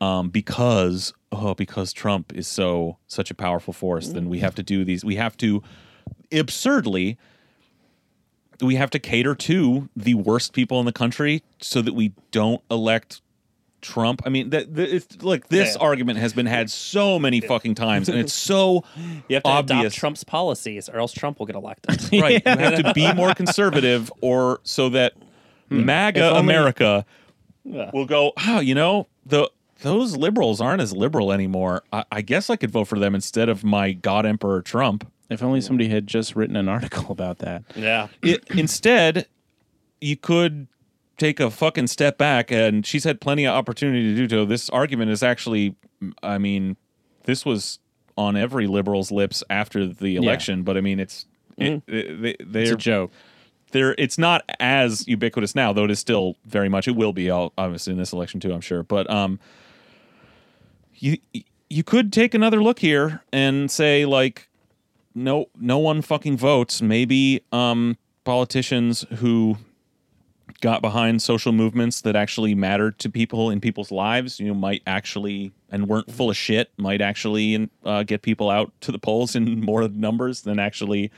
Um, 0.00 0.28
because 0.28 1.14
oh, 1.40 1.54
because 1.54 1.92
Trump 1.92 2.32
is 2.34 2.46
so 2.48 2.98
such 3.06 3.30
a 3.30 3.34
powerful 3.34 3.72
force, 3.72 4.08
then 4.08 4.28
we 4.28 4.38
mm. 4.38 4.42
have 4.42 4.54
to 4.56 4.62
do 4.62 4.84
these. 4.84 5.04
We 5.04 5.16
have 5.16 5.36
to 5.38 5.62
absurdly 6.32 7.18
we 8.60 8.76
have 8.76 8.90
to 8.90 8.98
cater 8.98 9.34
to 9.34 9.88
the 9.96 10.14
worst 10.14 10.52
people 10.52 10.80
in 10.80 10.86
the 10.86 10.92
country 10.92 11.42
so 11.60 11.82
that 11.82 11.94
we 11.94 12.12
don't 12.30 12.62
elect 12.70 13.20
Trump. 13.82 14.22
I 14.24 14.30
mean, 14.30 14.50
that 14.50 14.78
it's 14.78 15.22
like 15.22 15.48
this 15.48 15.74
Yeah. 15.74 15.82
argument 15.82 16.18
has 16.18 16.32
been 16.32 16.46
had 16.46 16.70
so 16.70 17.18
many 17.18 17.40
fucking 17.40 17.74
times, 17.74 18.08
and 18.08 18.18
it's 18.18 18.32
so 18.50 18.84
you 19.28 19.34
have 19.34 19.42
to 19.42 19.48
obvious. 19.48 19.80
adopt 19.80 19.94
Trump's 19.96 20.24
policies, 20.24 20.88
or 20.88 20.98
else 20.98 21.12
Trump 21.12 21.38
will 21.38 21.46
get 21.46 21.56
elected. 21.56 22.02
right. 22.20 22.42
You 22.44 22.52
have 22.52 22.82
to 22.82 22.92
be 22.94 23.12
more 23.12 23.34
conservative, 23.34 24.10
or 24.20 24.60
so 24.62 24.88
that 24.90 25.12
hmm. 25.68 25.84
MAGA 25.84 26.28
only- 26.30 26.40
America 26.40 27.04
Yeah. 27.64 27.90
will 27.92 28.06
go. 28.06 28.32
Oh, 28.46 28.60
you 28.60 28.74
know 28.74 29.06
the 29.24 29.50
those 29.82 30.16
liberals 30.16 30.60
aren't 30.60 30.80
as 30.82 30.92
liberal 30.92 31.32
anymore. 31.32 31.82
I, 31.92 32.04
I 32.10 32.22
guess 32.22 32.48
I 32.50 32.56
could 32.56 32.70
vote 32.70 32.84
for 32.86 32.98
them 32.98 33.14
instead 33.14 33.48
of 33.48 33.62
my 33.64 33.92
God 33.92 34.26
Emperor 34.26 34.62
Trump. 34.62 35.10
If 35.28 35.42
only 35.42 35.60
somebody 35.60 35.88
had 35.88 36.06
just 36.06 36.36
written 36.36 36.54
an 36.56 36.68
article 36.68 37.10
about 37.10 37.38
that. 37.38 37.64
yeah, 37.74 38.08
it, 38.22 38.44
instead, 38.50 39.26
you 40.00 40.16
could 40.16 40.68
take 41.18 41.40
a 41.40 41.50
fucking 41.50 41.88
step 41.88 42.16
back, 42.16 42.50
and 42.52 42.86
she's 42.86 43.04
had 43.04 43.20
plenty 43.20 43.44
of 43.46 43.54
opportunity 43.54 44.14
to 44.14 44.26
do 44.28 44.36
so. 44.36 44.44
This 44.44 44.68
argument 44.70 45.10
is 45.10 45.22
actually, 45.22 45.74
I 46.22 46.38
mean, 46.38 46.76
this 47.24 47.44
was 47.44 47.78
on 48.16 48.36
every 48.36 48.66
liberal's 48.66 49.10
lips 49.10 49.42
after 49.50 49.86
the 49.86 50.16
election, 50.16 50.62
but 50.62 50.76
I 50.76 50.80
mean, 50.80 51.00
it's 51.00 51.26
it, 51.58 51.82
it- 51.88 52.22
they, 52.22 52.30
It's 52.30 52.44
they're 52.52 52.74
a 52.74 52.76
joke. 52.78 53.10
they're 53.72 53.94
it's 53.98 54.18
not 54.18 54.42
as 54.60 55.08
ubiquitous 55.08 55.54
now, 55.56 55.72
though 55.72 55.84
it 55.84 55.90
is 55.90 55.98
still 55.98 56.36
very 56.46 56.68
much. 56.68 56.86
It 56.86 56.94
will 56.96 57.12
be 57.12 57.30
all- 57.30 57.52
obviously 57.58 57.92
in 57.94 57.98
this 57.98 58.12
election 58.12 58.38
too, 58.38 58.52
I'm 58.52 58.60
sure. 58.60 58.82
But 58.84 59.10
um, 59.10 59.40
you 60.98 61.18
you 61.68 61.82
could 61.82 62.12
take 62.12 62.34
another 62.34 62.62
look 62.62 62.78
here 62.78 63.22
and 63.32 63.70
say 63.70 64.06
like, 64.06 64.48
no, 65.14 65.46
no 65.58 65.78
one 65.78 66.02
fucking 66.02 66.36
votes. 66.36 66.82
Maybe 66.82 67.42
um 67.52 67.96
politicians 68.24 69.04
who 69.16 69.56
got 70.60 70.80
behind 70.80 71.22
social 71.22 71.52
movements 71.52 72.00
that 72.00 72.16
actually 72.16 72.54
mattered 72.54 72.98
to 72.98 73.10
people 73.10 73.50
in 73.50 73.60
people's 73.60 73.90
lives, 73.90 74.40
you 74.40 74.48
know, 74.48 74.54
might 74.54 74.82
actually 74.86 75.52
and 75.70 75.88
weren't 75.88 76.10
full 76.10 76.30
of 76.30 76.36
shit, 76.36 76.70
might 76.76 77.00
actually 77.00 77.68
uh, 77.84 78.02
get 78.04 78.22
people 78.22 78.50
out 78.50 78.72
to 78.80 78.92
the 78.92 78.98
polls 78.98 79.34
in 79.34 79.60
more 79.64 79.88
numbers 79.88 80.42
than 80.42 80.58
actually 80.58 81.10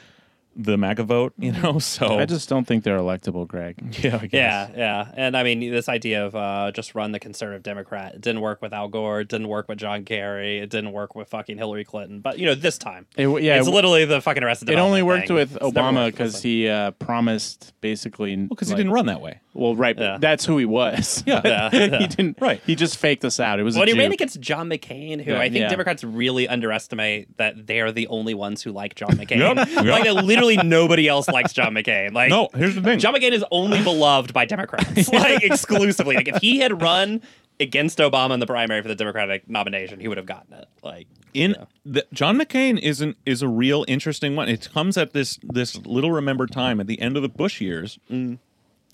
the 0.59 0.77
MAGA 0.77 1.05
vote. 1.05 1.33
You 1.39 1.53
know, 1.53 1.79
so 1.79 2.19
I 2.19 2.27
just 2.27 2.49
don't 2.49 2.67
think 2.67 2.85
they're 2.85 2.99
electable, 2.99 3.47
Greg. 3.47 3.77
yeah, 4.03 4.17
I 4.21 4.27
guess. 4.27 4.33
yeah, 4.33 4.71
yeah. 4.77 5.13
And 5.17 5.37
I 5.37 5.43
mean, 5.45 5.61
this 5.71 5.89
idea 5.89 6.27
of 6.27 6.35
uh, 6.35 6.73
just 6.73 6.95
run 6.95 7.13
the 7.13 7.21
conservative 7.21 7.63
Democrat 7.63 8.15
it 8.15 8.21
didn't 8.21 8.41
work 8.43 8.61
with 8.61 8.73
Al 8.73 8.89
Gore, 8.89 9.21
it 9.21 9.29
didn't 9.29 9.49
work 9.49 9.69
with 9.69 9.79
John 9.79 10.05
Kerry, 10.05 10.59
it 10.59 10.69
didn't 10.71 10.93
work 10.93 11.15
with 11.15 11.29
fucking 11.29 11.57
Hillary 11.59 11.85
Clinton. 11.85 12.21
But 12.21 12.39
you 12.39 12.47
know, 12.47 12.55
this 12.55 12.77
time, 12.79 13.07
It 13.17 13.25
w- 13.25 13.45
yeah, 13.47 13.59
it's 13.59 13.69
it- 13.69 13.71
literally 13.71 14.05
the 14.05 14.21
fucking 14.21 14.43
Arrested 14.43 14.69
It 14.71 14.79
only 14.79 15.03
worked 15.03 15.29
thing. 15.29 15.37
with 15.37 15.55
It's 15.57 15.65
Obama 15.65 16.07
because 16.07 16.43
he 16.43 16.69
uh, 16.69 16.91
promised 16.93 17.73
basically. 17.81 18.35
because 18.37 18.69
he 18.69 18.75
didn't 18.75 18.93
run 18.93 19.07
that 19.07 19.21
way. 19.21 19.41
Well, 19.55 19.75
right. 19.75 19.97
but 19.97 20.03
Yeah. 20.03 20.19
That's 20.19 20.45
who 20.45 20.59
he 20.59 20.65
was. 20.67 21.23
Yeah. 21.27 21.41
Yeah, 21.49 21.71
yeah. 21.73 21.99
he 21.99 22.07
didn't. 22.09 22.39
Right. 22.41 22.61
He 22.67 22.75
just 22.75 22.97
faked 22.99 23.25
us 23.25 23.41
out. 23.41 23.59
It 23.59 23.63
was 23.63 23.77
When 23.77 23.89
a 23.89 23.93
he 23.93 23.99
ran 23.99 24.13
against 24.13 24.41
John 24.41 24.69
McCain, 24.69 25.21
who 25.23 25.33
Yeah. 25.33 25.39
I 25.41 25.45
think 25.51 25.63
Yeah. 25.63 25.69
Democrats 25.69 26.05
really 26.05 26.47
underestimate 26.49 27.37
that 27.39 27.67
they're 27.67 27.91
the 27.93 28.07
only 28.09 28.35
ones 28.35 28.63
who 28.63 28.71
like 28.73 28.95
John 28.95 29.11
McCain. 29.13 29.39
Yep. 29.39 29.69
Yep. 29.69 29.85
Like 29.85 30.05
that 30.05 30.25
literally 30.57 30.69
nobody 30.69 31.09
else 31.09 31.29
likes 31.29 31.53
John 31.53 31.75
McCain. 31.75 32.13
Like 32.13 32.31
No, 32.31 32.49
here's 32.55 32.75
the 32.75 32.81
thing. 32.83 32.99
John 32.99 33.15
McCain 33.15 33.33
is 33.33 33.45
only 33.51 33.83
beloved 33.83 34.33
by 34.33 34.45
Democrats, 34.45 35.09
like 35.13 35.43
exclusively. 35.45 36.17
Like 36.17 36.29
if 36.29 36.37
he 36.41 36.59
had 36.59 36.81
run 36.83 37.23
against 37.61 37.99
Obama 37.99 38.35
in 38.35 38.41
the 38.41 38.47
primary 38.47 38.83
for 38.83 38.89
the 38.89 38.95
Democratic 38.95 39.49
nomination, 39.49 39.99
he 40.01 40.09
would 40.09 40.17
have 40.17 40.27
gotten 40.27 40.55
it. 40.55 40.69
Like 40.83 41.07
in 41.35 41.53
Yeah. 41.59 41.65
the, 41.85 42.07
John 42.13 42.39
McCain 42.39 42.79
is 42.79 43.01
an, 43.01 43.17
is 43.27 43.43
a 43.43 43.49
real 43.49 43.85
interesting 43.89 44.37
one. 44.37 44.49
It 44.49 44.69
comes 44.73 44.97
at 44.97 45.13
this 45.13 45.39
this 45.43 45.77
little 45.85 46.11
remembered 46.13 46.51
time 46.53 46.81
at 46.81 46.87
the 46.87 47.01
end 47.01 47.17
of 47.17 47.23
the 47.23 47.29
Bush 47.29 47.61
years. 47.61 47.99
Mm. 48.11 48.39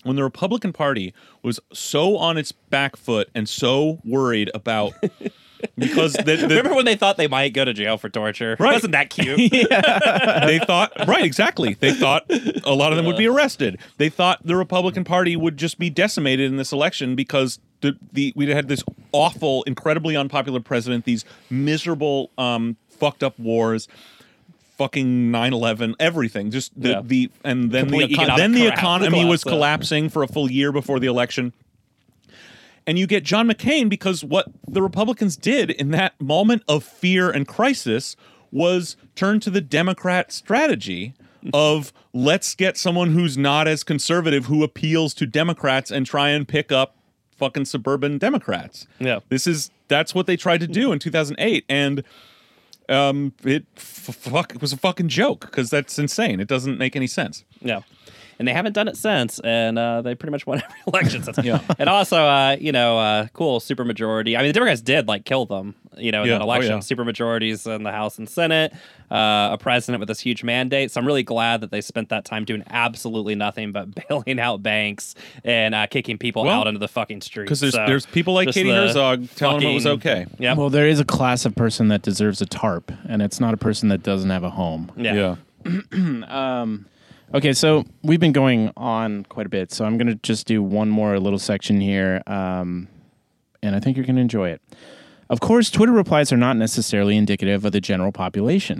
When 0.03 0.15
the 0.15 0.23
Republican 0.23 0.71
Party 0.71 1.15
was 1.41 1.59
so 1.73 2.15
on 2.17 2.37
its 2.37 2.51
back 2.51 2.95
foot 2.95 3.27
and 3.33 3.49
so 3.49 3.99
worried 4.05 4.51
about 4.53 4.93
because 5.77 6.13
the, 6.13 6.23
the, 6.23 6.47
remember 6.47 6.73
when 6.75 6.85
they 6.85 6.95
thought 6.95 7.17
they 7.17 7.27
might 7.27 7.53
go 7.53 7.65
to 7.65 7.73
jail 7.73 7.97
for 7.97 8.09
torture? 8.09 8.55
Right. 8.59 8.73
Wasn't 8.73 8.91
that 8.93 9.09
cute? 9.09 9.37
they 9.51 10.59
thought 10.65 10.91
right 11.07 11.23
exactly 11.23 11.73
they 11.75 11.93
thought 11.93 12.25
a 12.63 12.73
lot 12.73 12.91
of 12.91 12.97
them 12.97 13.05
would 13.05 13.17
be 13.17 13.27
arrested 13.27 13.79
they 13.97 14.09
thought 14.09 14.39
the 14.45 14.55
republican 14.55 15.03
party 15.03 15.35
would 15.35 15.57
just 15.57 15.77
be 15.79 15.89
decimated 15.89 16.49
in 16.49 16.57
this 16.57 16.71
election 16.71 17.15
because 17.15 17.59
the, 17.81 17.97
the 18.13 18.33
we 18.35 18.47
had 18.49 18.67
this 18.67 18.83
awful 19.11 19.63
incredibly 19.63 20.15
unpopular 20.15 20.59
president 20.59 21.05
these 21.05 21.25
miserable 21.49 22.31
um 22.37 22.75
fucked 22.89 23.23
up 23.23 23.37
wars 23.39 23.87
fucking 24.77 25.31
9-11 25.31 25.95
everything 25.99 26.51
just 26.51 26.71
the, 26.79 26.89
Yeah. 26.89 27.01
the 27.03 27.31
and 27.43 27.71
then 27.71 27.87
the 27.87 27.99
econ- 27.99 28.37
then 28.37 28.51
the 28.51 28.67
economy 28.67 29.25
was 29.25 29.43
Collapse, 29.43 29.45
yeah. 29.45 29.51
collapsing 29.51 30.09
for 30.09 30.23
a 30.23 30.27
full 30.27 30.51
year 30.51 30.71
before 30.71 30.99
the 30.99 31.07
election 31.07 31.53
and 32.87 32.99
you 32.99 33.07
get 33.07 33.23
John 33.23 33.47
McCain 33.47 33.89
because 33.89 34.23
what 34.23 34.47
the 34.67 34.81
Republicans 34.81 35.35
did 35.35 35.71
in 35.71 35.91
that 35.91 36.19
moment 36.21 36.63
of 36.67 36.83
fear 36.83 37.29
and 37.29 37.47
crisis 37.47 38.15
was 38.51 38.95
turn 39.15 39.39
to 39.41 39.49
the 39.49 39.61
Democrat 39.61 40.31
strategy 40.31 41.13
of 41.53 41.93
let's 42.13 42.55
get 42.55 42.77
someone 42.77 43.11
who's 43.11 43.37
not 43.37 43.67
as 43.67 43.83
conservative 43.83 44.45
who 44.45 44.63
appeals 44.63 45.13
to 45.13 45.25
Democrats 45.27 45.91
and 45.91 46.05
try 46.05 46.29
and 46.29 46.47
pick 46.47 46.71
up 46.71 46.95
fucking 47.37 47.65
suburban 47.65 48.17
Democrats. 48.17 48.87
Yeah. 48.99 49.19
This 49.29 49.45
is 49.45 49.69
that's 49.87 50.15
what 50.15 50.25
they 50.25 50.37
tried 50.37 50.61
to 50.61 50.67
do 50.67 50.91
in 50.91 50.97
2008 50.99 51.65
and 51.69 52.03
um 52.89 53.33
it 53.43 53.65
f- 53.77 54.15
fuck 54.15 54.55
it 54.55 54.61
was 54.61 54.73
a 54.73 54.77
fucking 54.77 55.07
joke 55.09 55.41
because 55.41 55.69
that's 55.69 55.99
insane. 55.99 56.39
It 56.39 56.47
doesn't 56.47 56.77
make 56.79 56.95
any 56.95 57.07
sense. 57.07 57.43
Yeah. 57.61 57.81
And 58.37 58.47
they 58.47 58.53
haven't 58.53 58.73
done 58.73 58.87
it 58.89 58.97
since, 58.97 59.39
and 59.39 59.79
uh, 59.79 60.01
they 60.01 60.13
pretty 60.13 60.31
much 60.31 60.45
won 60.45 60.57
every 60.63 60.75
election 60.87 61.23
since. 61.23 61.37
Yeah. 61.43 61.61
And 61.79 61.87
also, 61.87 62.17
uh, 62.25 62.57
you 62.59 62.71
know, 62.73 62.99
uh, 62.99 63.27
cool 63.33 63.59
supermajority. 63.61 64.35
I 64.37 64.39
mean, 64.39 64.47
the 64.49 64.53
Democrats 64.53 64.81
did 64.81 65.07
like 65.07 65.23
kill 65.23 65.45
them, 65.45 65.73
you 65.97 66.11
know, 66.11 66.23
in 66.23 66.27
Yeah. 66.27 66.33
that 66.35 66.41
Oh, 66.41 66.45
election. 66.45 66.71
yeah. 66.73 66.77
Supermajorities 66.79 67.73
in 67.73 67.83
the 67.83 67.93
House 67.93 68.17
and 68.17 68.27
Senate, 68.27 68.73
uh, 69.09 69.49
a 69.53 69.57
president 69.57 70.01
with 70.01 70.09
this 70.09 70.19
huge 70.19 70.43
mandate. 70.43 70.91
So 70.91 70.99
I'm 70.99 71.07
really 71.07 71.23
glad 71.23 71.61
that 71.61 71.71
they 71.71 71.79
spent 71.79 72.09
that 72.09 72.25
time 72.25 72.43
doing 72.43 72.63
absolutely 72.69 73.35
nothing 73.35 73.71
but 73.71 73.87
bailing 74.09 74.37
out 74.39 74.61
banks 74.61 75.15
and 75.45 75.73
uh, 75.73 75.87
kicking 75.87 76.17
people 76.17 76.43
Well, 76.43 76.59
out 76.59 76.67
into 76.67 76.79
the 76.79 76.89
fucking 76.89 77.21
streets. 77.21 77.45
Because 77.47 77.61
there's 77.61 77.73
So, 77.75 77.85
there's 77.87 78.05
people 78.05 78.33
like 78.33 78.49
Katie 78.51 78.69
the 78.69 78.75
Herzog 78.75 79.29
telling 79.37 79.61
them 79.61 79.71
it 79.71 79.75
was 79.75 79.87
okay. 79.87 80.25
Yeah. 80.39 80.55
Well, 80.55 80.69
there 80.69 80.87
is 80.87 80.99
a 80.99 81.05
class 81.05 81.45
of 81.45 81.55
person 81.55 81.87
that 81.87 82.01
deserves 82.01 82.41
a 82.41 82.45
tarp, 82.45 82.91
and 83.07 83.21
it's 83.21 83.39
not 83.39 83.53
a 83.53 83.57
person 83.57 83.87
that 83.89 84.03
doesn't 84.03 84.29
have 84.29 84.43
a 84.43 84.49
home. 84.49 84.91
Yeah. 84.97 85.35
Yeah. 85.65 85.81
Okay, 87.33 87.53
so 87.53 87.83
we've 88.03 88.19
been 88.19 88.31
going 88.31 88.71
on 88.77 89.25
quite 89.25 89.45
a 89.45 89.49
bit, 89.49 89.71
so 89.71 89.83
I'm 89.85 89.97
going 89.97 90.07
to 90.07 90.15
just 90.15 90.45
do 90.45 90.61
one 90.61 90.89
more 90.89 91.19
little 91.19 91.39
section 91.39 91.81
here, 91.81 92.21
um, 92.27 92.87
and 93.63 93.75
I 93.75 93.79
think 93.79 93.97
you're 93.97 94.05
going 94.05 94.15
to 94.15 94.21
enjoy 94.21 94.49
it. 94.49 94.61
Of 95.29 95.39
course, 95.39 95.71
Twitter 95.71 95.91
replies 95.91 96.31
are 96.31 96.37
not 96.37 96.55
necessarily 96.55 97.17
indicative 97.17 97.65
of 97.65 97.71
the 97.71 97.81
general 97.81 98.11
population. 98.11 98.79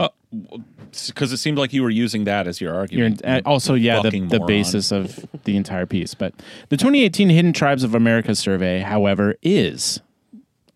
Because 1.07 1.31
it 1.31 1.37
seemed 1.37 1.57
like 1.57 1.73
you 1.73 1.81
were 1.81 1.89
using 1.89 2.25
that 2.25 2.47
as 2.47 2.61
your 2.61 2.71
You're 2.71 2.79
argument. 2.81 3.25
uh, 3.25 3.41
also, 3.45 3.73
yeah, 3.73 4.01
the, 4.01 4.19
the 4.19 4.39
basis 4.41 4.91
of 4.91 5.25
the 5.43 5.57
entire 5.57 5.87
piece. 5.87 6.13
But 6.13 6.33
the 6.69 6.77
2018 6.77 7.29
Hidden 7.29 7.53
Tribes 7.53 7.83
of 7.83 7.95
America 7.95 8.35
survey, 8.35 8.79
however, 8.79 9.35
is 9.41 10.01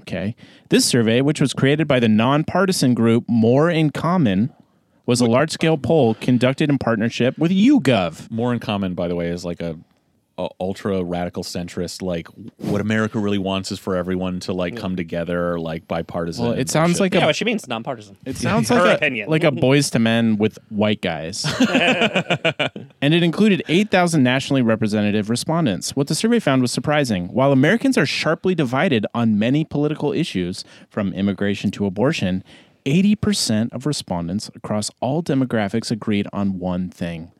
okay. 0.02 0.36
This 0.70 0.86
survey, 0.86 1.22
which 1.22 1.40
was 1.40 1.54
created 1.54 1.88
by 1.88 2.00
the 2.00 2.10
nonpartisan 2.10 2.96
group 2.96 3.26
More 3.28 3.70
in 3.70 3.92
Common, 3.92 4.52
was 5.10 5.22
a 5.22 5.26
large 5.26 5.50
scale 5.52 5.78
poll 5.78 6.14
conducted 6.14 6.70
in 6.70 6.78
partnership 6.78 7.38
with 7.38 7.52
YouGov. 7.52 8.30
More 8.32 8.54
in 8.54 8.60
common, 8.60 8.94
by 8.94 9.08
the 9.08 9.16
way, 9.16 9.28
is 9.30 9.44
like 9.44 9.60
a, 9.60 9.78
a 10.38 10.48
ultra 10.60 11.04
radical 11.04 11.44
centrist. 11.44 12.02
Like 12.04 12.28
what 12.58 12.80
America 12.80 13.18
really 13.20 13.40
wants 13.40 13.72
is 13.72 13.80
for 13.80 13.96
everyone 13.96 14.40
to 14.42 14.54
like 14.54 14.78
come 14.78 14.96
together, 14.96 15.60
like 15.60 15.88
bipartisan. 15.88 16.46
Well, 16.46 16.54
it 16.54 16.70
sounds 16.70 17.00
like 17.00 17.14
Yeah, 17.16 17.24
a 17.24 17.26
what 17.26 17.36
she 17.36 17.44
means 17.44 17.68
nonpartisan. 17.68 18.18
It 18.26 18.38
sounds 18.38 18.70
Her 18.70 18.76
like 18.76 18.86
a, 18.94 18.96
opinion. 18.98 19.30
like 19.30 19.44
a 19.44 19.52
boys 19.52 19.90
to 19.90 20.00
men 20.00 20.38
with 20.38 20.60
white 20.70 21.02
guys. 21.02 21.44
and 23.02 23.14
it 23.14 23.24
included 23.24 23.64
8,000 23.68 24.22
nationally 24.24 24.62
representative 24.62 25.30
respondents. 25.30 25.96
What 25.96 26.08
the 26.08 26.16
survey 26.16 26.40
found 26.40 26.62
was 26.62 26.72
surprising. 26.72 27.28
While 27.34 27.52
Americans 27.52 27.98
are 27.98 28.06
sharply 28.06 28.56
divided 28.56 29.06
on 29.14 29.40
many 29.40 29.66
political 29.66 30.14
issues, 30.14 30.64
from 30.90 31.14
immigration 31.14 31.72
to 31.72 31.86
abortion, 31.86 32.44
80% 32.86 33.74
of 33.74 33.86
respondents 33.86 34.50
across 34.56 34.90
all 35.00 35.22
demographics 35.24 35.92
agreed 35.92 36.28
on 36.34 36.60
one 36.60 36.90
thing. 36.90 37.32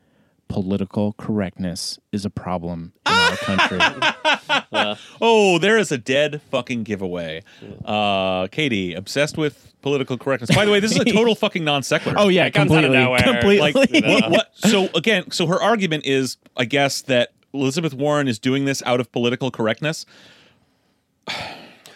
Political 0.48 1.14
correctness 1.14 2.00
is 2.12 2.26
a 2.26 2.30
problem 2.32 2.94
in 3.06 3.14
our 3.14 3.38
country. 3.38 3.80
Oh, 5.22 5.58
there 5.60 5.78
is 5.78 5.92
a 5.92 5.98
dead 5.98 6.42
fucking 6.50 6.84
giveaway. 6.84 7.44
Uh, 7.86 8.48
Katie, 8.48 8.94
obsessed 8.94 9.38
with 9.38 9.74
political 9.82 10.18
correctness. 10.18 10.56
By 10.56 10.66
the 10.66 10.72
way, 10.72 10.80
this 10.80 10.92
is 10.92 11.00
a 11.00 11.06
total 11.06 11.36
fucking 11.44 11.64
non 11.64 11.84
sequitur. 11.84 12.18
Oh 12.20 12.30
yeah, 12.30 12.46
It 12.46 12.54
comes 12.54 12.72
out 12.72 12.84
of 12.84 12.92
completely, 12.92 13.04
nowhere. 13.04 13.22
completely. 13.74 14.02
like 14.02 14.22
what, 14.24 14.32
what? 14.32 14.52
So 14.56 14.90
again, 14.96 15.30
so 15.32 15.46
her 15.48 15.62
argument 15.62 16.06
is, 16.06 16.38
I 16.58 16.66
guess, 16.66 17.02
that 17.04 17.30
Elizabeth 17.54 17.94
Warren 17.94 18.28
is 18.28 18.40
doing 18.40 18.66
this 18.66 18.82
out 18.86 19.00
of 19.00 19.12
political 19.12 19.52
correctness. 19.52 20.06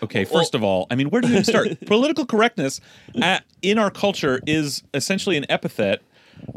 Okay, 0.03 0.25
first 0.25 0.53
of 0.53 0.63
all, 0.63 0.85
I 0.91 0.95
mean, 0.95 1.09
where 1.09 1.21
do 1.21 1.27
you 1.27 1.33
even 1.33 1.45
start? 1.45 1.79
Political 1.85 2.25
correctness 2.25 2.81
at, 3.21 3.43
in 3.61 3.77
our 3.77 3.89
culture 3.89 4.41
is 4.45 4.83
essentially 4.93 5.37
an 5.37 5.45
epithet 5.49 6.01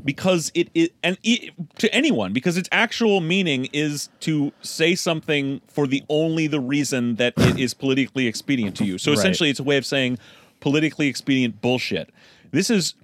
because 0.05 0.51
it, 0.55 0.69
it 0.75 0.95
and 1.03 1.17
it, 1.23 1.53
to 1.79 1.93
anyone 1.95 2.33
because 2.33 2.57
its 2.57 2.69
actual 2.73 3.21
meaning 3.21 3.69
is 3.73 4.09
to 4.21 4.53
say 4.63 4.95
something 4.95 5.61
for 5.69 5.87
the 5.87 6.03
only 6.09 6.47
the 6.47 6.61
reason 6.61 7.17
that 7.17 7.35
it 7.41 7.57
is 7.57 7.73
politically 7.73 8.27
expedient 8.27 8.75
to 8.77 8.85
you. 8.85 8.99
So 8.99 9.13
Right. 9.13 9.19
essentially, 9.19 9.51
it's 9.51 9.61
a 9.61 9.65
way 9.65 9.77
of 9.77 9.87
saying 9.87 10.19
politically 10.61 11.07
expedient 11.09 11.61
bullshit. 11.61 12.11
This 12.51 12.69
is 12.69 12.95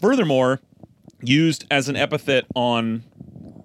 furthermore 0.00 0.60
used 1.22 1.64
as 1.70 1.88
an 1.88 1.96
epithet 1.96 2.44
on 2.54 3.04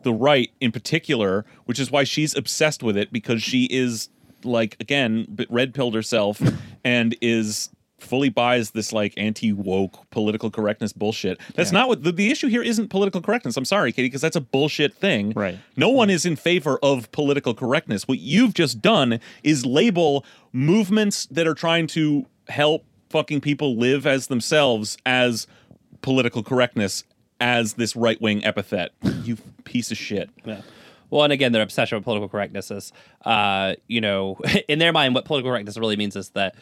the 0.04 0.14
right 0.14 0.52
in 0.62 0.72
particular, 0.72 1.46
which 1.66 1.80
is 1.80 1.92
why 1.92 2.04
she's 2.04 2.36
obsessed 2.36 2.84
with 2.84 2.98
it 2.98 3.12
because 3.12 3.42
she 3.42 3.66
is 3.66 4.10
like 4.46 4.78
again 4.80 5.46
red 5.50 5.74
pilled 5.74 5.96
herself 5.96 6.42
and 6.84 7.16
is 7.22 7.70
fully 8.00 8.30
buys 8.30 8.72
this 8.72 8.94
like 8.94 9.14
anti 9.18 9.52
woke 9.52 10.10
political 10.12 10.52
correctness 10.52 10.94
bullshit. 10.94 11.40
That's 11.56 11.72
not 11.72 11.88
what 11.88 12.04
the, 12.04 12.12
the 12.12 12.30
issue 12.32 12.48
here 12.48 12.62
isn't 12.62 12.90
political 12.90 13.22
correctness. 13.22 13.58
I'm 13.58 13.66
sorry, 13.66 13.92
Katie, 13.92 14.08
because 14.08 14.22
that's 14.22 14.36
a 14.36 14.42
bullshit 14.42 14.94
thing. 14.94 15.32
Right. 15.36 15.58
No 15.76 15.90
one 15.90 16.10
is 16.10 16.26
in 16.26 16.36
favor 16.36 16.78
of 16.84 17.12
political 17.12 17.54
correctness. 17.54 18.08
What 18.08 18.20
you've 18.20 18.54
just 18.54 18.82
done 18.82 19.20
is 19.44 19.66
label 19.66 20.26
movements 20.54 21.26
that 21.28 21.48
are 21.48 21.56
trying 21.56 21.88
to 21.88 22.26
help 22.48 22.86
fucking 23.10 23.42
people 23.42 23.78
live 23.78 24.06
as 24.06 24.28
themselves 24.28 24.98
as 25.06 25.48
political 26.02 26.44
correctness 26.44 27.04
as 27.40 27.74
this 27.74 27.96
right 27.96 28.22
wing 28.22 28.46
epithet. 28.46 28.92
You 29.24 29.38
piece 29.64 29.92
of 29.92 29.98
shit. 29.98 30.30
Yeah. 30.44 30.62
Well, 31.16 31.24
and 31.24 31.32
again, 31.32 31.54
their 31.54 31.62
obsession 31.62 31.96
with 31.96 32.04
political 32.04 32.28
correctness 32.28 32.72
is, 32.72 32.92
uh, 33.24 33.76
you 33.88 34.02
know, 34.02 34.38
in 34.68 34.80
their 34.80 34.92
mind, 34.92 35.16
what 35.16 35.24
political 35.24 35.50
correctness 35.50 35.78
really 35.78 35.96
means 35.96 36.18
is 36.18 36.32
that 36.32 36.56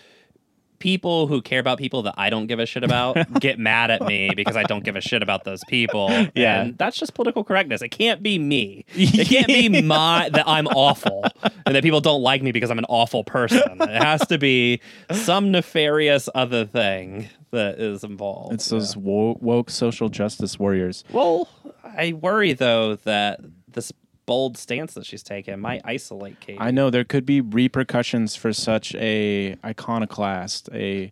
people 0.78 1.26
who 1.26 1.42
care 1.42 1.60
about 1.60 1.80
people 1.80 2.04
that 2.04 2.14
I 2.18 2.30
don't 2.30 2.46
give 2.46 2.60
a 2.60 2.68
shit 2.68 2.84
about 2.84 3.18
get 3.40 3.58
mad 3.58 3.90
at 3.90 4.04
me 4.04 4.30
because 4.36 4.56
I 4.56 4.62
don't 4.62 4.84
give 4.84 4.96
a 4.96 5.02
shit 5.02 5.24
about 5.24 5.44
those 5.44 5.62
people. 5.68 6.10
Yeah. 6.36 6.62
And 6.62 6.78
that's 6.78 6.98
just 6.98 7.16
political 7.16 7.44
correctness. 7.44 7.82
It 7.82 7.90
can't 7.90 8.22
be 8.22 8.38
me. 8.38 8.86
It 8.94 9.28
can't 9.28 9.48
be 9.48 9.82
my 9.82 10.30
that 10.30 10.48
I'm 10.48 10.68
awful 10.68 11.24
and 11.66 11.76
that 11.76 11.84
people 11.84 12.02
don't 12.02 12.22
like 12.22 12.44
me 12.44 12.52
because 12.52 12.70
I'm 12.70 12.80
an 12.80 12.86
awful 12.90 13.24
person. 13.24 13.82
It 13.82 14.04
has 14.04 14.26
to 14.28 14.38
be 14.38 14.82
some 15.12 15.52
nefarious 15.52 16.30
other 16.36 16.66
thing 16.66 17.30
that 17.52 17.80
is 17.80 18.04
involved. 18.04 18.54
It's 18.54 18.70
those 18.70 18.98
wo- 18.98 19.38
woke 19.42 19.70
social 19.70 20.10
justice 20.10 20.60
warriors. 20.60 21.04
Well, 21.12 21.48
I 21.84 22.14
worry 22.14 22.54
though 22.54 22.96
that 22.98 23.40
this 23.68 23.92
bold 24.26 24.58
stance 24.58 24.94
that 24.94 25.06
she's 25.06 25.24
taken 25.24 25.60
might 25.60 25.84
mm. 25.84 25.90
isolate 25.90 26.40
Kate. 26.40 26.58
I 26.60 26.72
know 26.72 26.90
there 26.90 27.04
could 27.04 27.26
be 27.26 27.42
repercussions 27.42 28.36
for 28.36 28.54
such 28.54 28.96
a 28.96 29.56
iconoclast, 29.64 30.70
a 30.74 31.12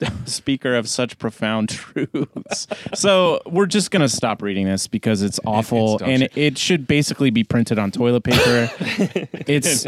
speaker 0.26 0.74
of 0.74 0.88
such 0.88 1.18
profound 1.18 1.68
truths. 1.70 2.66
so 2.94 3.40
we're 3.46 3.66
just 3.66 3.90
gonna 3.90 4.08
stop 4.08 4.42
reading 4.42 4.66
this 4.66 4.86
because 4.86 5.22
it's 5.22 5.40
awful, 5.46 5.98
dog 5.98 6.08
and 6.08 6.22
shit. 6.22 6.36
it 6.36 6.58
should 6.58 6.86
basically 6.86 7.30
be 7.30 7.44
printed 7.44 7.78
on 7.78 7.90
toilet 7.90 8.24
paper. 8.24 8.70
it's 9.46 9.86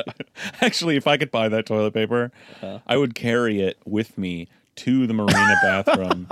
Actually, 0.60 0.96
if 0.96 1.06
I 1.06 1.16
could 1.16 1.30
buy 1.30 1.48
that 1.48 1.66
toilet 1.66 1.92
paper, 1.94 2.30
uh-huh. 2.56 2.78
I 2.86 2.96
would 2.96 3.14
carry 3.14 3.60
it 3.60 3.78
with 3.84 4.16
me 4.16 4.48
to 4.76 5.08
the 5.08 5.14
marina 5.14 5.56
bathroom 5.60 6.28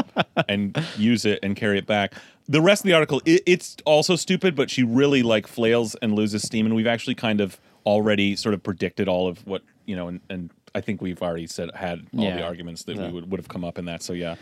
and 0.48 0.80
use 0.96 1.24
it 1.24 1.40
and 1.42 1.56
carry 1.56 1.78
it 1.78 1.86
back. 1.86 2.14
The 2.48 2.60
rest 2.60 2.82
of 2.84 2.86
the 2.88 2.92
article, 2.94 3.20
it, 3.24 3.42
it's 3.46 3.76
also 3.84 4.16
stupid, 4.16 4.54
but 4.54 4.70
she 4.70 4.82
really 4.82 5.22
like 5.22 5.46
flails 5.46 5.94
and 5.96 6.14
loses 6.14 6.42
steam, 6.42 6.66
and 6.66 6.74
we've 6.74 6.86
actually 6.86 7.14
kind 7.16 7.40
of 7.40 7.58
already 7.84 8.34
sort 8.36 8.54
of 8.54 8.62
predicted 8.62 9.08
all 9.08 9.28
of 9.28 9.46
what 9.46 9.62
you 9.84 9.94
know, 9.94 10.08
and, 10.08 10.20
and 10.28 10.50
I 10.74 10.80
think 10.80 11.00
we've 11.00 11.22
already 11.22 11.46
said 11.46 11.70
had 11.74 12.00
all 12.16 12.24
Yeah. 12.24 12.36
the 12.36 12.42
arguments 12.44 12.82
that 12.84 12.98
we 12.98 13.08
would, 13.08 13.30
would 13.30 13.38
have 13.40 13.48
come 13.48 13.64
up 13.64 13.78
in 13.78 13.84
that. 13.86 14.02
So 14.02 14.12
yeah, 14.12 14.34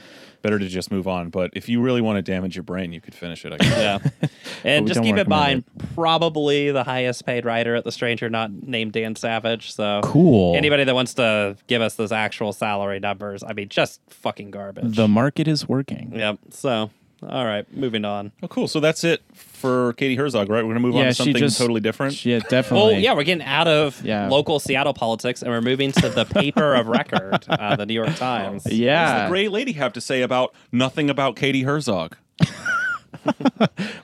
better 0.43 0.59
to 0.59 0.69
just 0.69 0.91
move 0.91 1.07
on. 1.07 1.29
But 1.29 1.51
if 1.53 1.69
you 1.69 1.81
really 1.83 2.01
want 2.01 2.17
to 2.17 2.23
damage 2.23 2.57
your 2.57 2.63
brain, 2.63 2.93
you 2.95 3.01
could 3.01 3.15
finish 3.15 3.45
it. 3.45 3.53
I 3.53 3.59
guess. 3.59 4.03
yeah. 4.23 4.29
And 4.65 4.87
just 4.89 5.03
keep 5.03 5.17
in 5.17 5.29
mind, 5.29 5.65
probably 5.95 6.71
the 6.71 6.85
highest 6.85 7.27
paid 7.27 7.45
writer 7.45 7.75
at 7.77 7.85
The 7.85 7.93
Stranger, 7.93 8.31
not 8.31 8.51
named 8.51 8.93
Dan 8.93 9.15
Savage. 9.17 9.73
So 9.75 10.01
Cool. 10.03 10.57
Anybody 10.57 10.85
that 10.85 10.95
wants 10.95 11.15
to 11.15 11.57
give 11.67 11.83
us 11.83 11.95
those 11.97 12.13
actual 12.13 12.53
salary 12.55 12.99
numbers, 13.01 13.43
I 13.43 13.53
mean, 13.53 13.69
just 13.69 14.01
fucking 14.09 14.51
garbage. 14.51 14.97
the 14.97 15.07
market 15.09 15.47
is 15.47 15.69
working. 15.69 16.13
Yep. 16.15 16.39
So, 16.51 16.91
all 17.23 17.45
right, 17.47 17.65
moving 17.75 18.05
on. 18.05 18.33
oh, 18.43 18.49
cool. 18.49 18.69
So 18.69 18.81
that's 18.81 19.03
it 19.05 19.23
for 19.35 19.95
Katie 19.95 20.17
Herzog, 20.17 20.49
right? 20.51 20.63
We're 20.63 20.71
gonna 20.71 20.81
move 20.81 20.95
on 20.97 21.03
Yeah, 21.03 21.09
to 21.09 21.15
she 21.15 21.23
something 21.25 21.37
just- 21.37 21.59
totally 21.59 21.81
different. 21.81 22.25
Yeah, 22.25 22.41
Oh 22.45 22.49
definitely. 22.51 22.95
Oh, 22.97 22.99
yeah, 22.99 23.15
we're 23.15 23.25
getting 23.25 23.47
out 23.47 23.67
of 23.69 24.05
Yeah. 24.05 24.29
local 24.29 24.59
Seattle 24.61 24.93
politics 24.95 25.41
and 25.43 25.51
we're 25.51 25.61
moving 25.63 25.93
to 25.93 26.09
the 26.11 26.25
paper 26.27 26.75
of 26.75 26.87
record, 26.89 27.45
uh, 27.49 27.77
the 27.77 27.87
New 27.87 27.95
York 27.95 28.15
Times. 28.17 28.65
What 28.65 28.71
does 28.71 28.79
yeah. 28.79 29.25
the 29.25 29.29
great 29.31 29.51
lady 29.53 29.73
have 29.73 29.93
to 29.95 30.01
say 30.01 30.21
about 30.23 30.55
nothing 30.71 31.09
about 31.09 31.37
Katie 31.37 31.63
Herzog? 31.63 32.17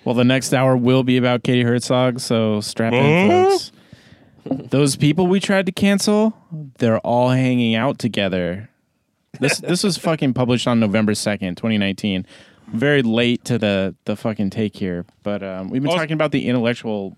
Well, 0.04 0.14
the 0.14 0.24
next 0.24 0.54
hour 0.54 0.76
will 0.76 1.02
be 1.02 1.16
about 1.18 1.42
Katie 1.42 1.62
Herzog, 1.62 2.20
so 2.20 2.60
strap 2.62 2.92
in, 2.94 3.28
folks. 3.30 3.70
Those 4.46 4.96
people 4.96 5.26
we 5.26 5.40
tried 5.40 5.66
to 5.66 5.72
cancel, 5.72 6.34
they're 6.78 6.98
all 7.00 7.28
hanging 7.28 7.74
out 7.74 7.98
together. 7.98 8.70
This 9.38 9.58
this 9.58 9.82
was 9.84 9.98
fucking 9.98 10.32
published 10.34 10.66
on 10.66 10.80
November 10.80 11.14
second, 11.14 11.56
twenty 11.58 11.76
nineteen. 11.76 12.24
Very 12.72 13.02
late 13.02 13.44
to 13.46 13.58
the 13.58 13.94
the 14.04 14.16
fucking 14.16 14.50
take 14.50 14.76
here, 14.76 15.04
but 15.22 15.42
um, 15.42 15.70
we've 15.70 15.82
been 15.82 15.88
Also- 15.90 16.00
talking 16.02 16.14
about 16.14 16.32
the 16.32 16.46
intellectual 16.48 17.16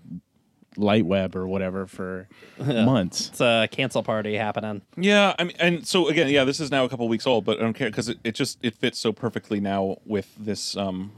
light 0.75 1.05
web 1.05 1.35
or 1.35 1.47
whatever 1.47 1.85
for 1.85 2.27
months. 2.57 3.29
It's 3.29 3.41
a 3.41 3.67
cancel 3.71 4.01
party 4.01 4.35
happening. 4.35 4.81
Yeah, 4.97 5.35
I 5.37 5.43
mean, 5.43 5.55
and 5.59 5.87
so 5.87 6.07
again, 6.07 6.29
yeah, 6.29 6.43
this 6.45 6.59
is 6.59 6.71
now 6.71 6.83
a 6.85 6.89
couple 6.89 7.07
weeks 7.07 7.27
old, 7.27 7.45
but 7.45 7.59
I 7.59 7.61
don't 7.61 7.73
care 7.73 7.89
because 7.89 8.09
it, 8.09 8.17
it 8.23 8.33
just 8.35 8.57
it 8.63 8.73
fits 8.75 8.97
so 8.99 9.11
perfectly 9.13 9.59
now 9.59 9.97
with 10.05 10.33
this 10.39 10.75
um 10.75 11.11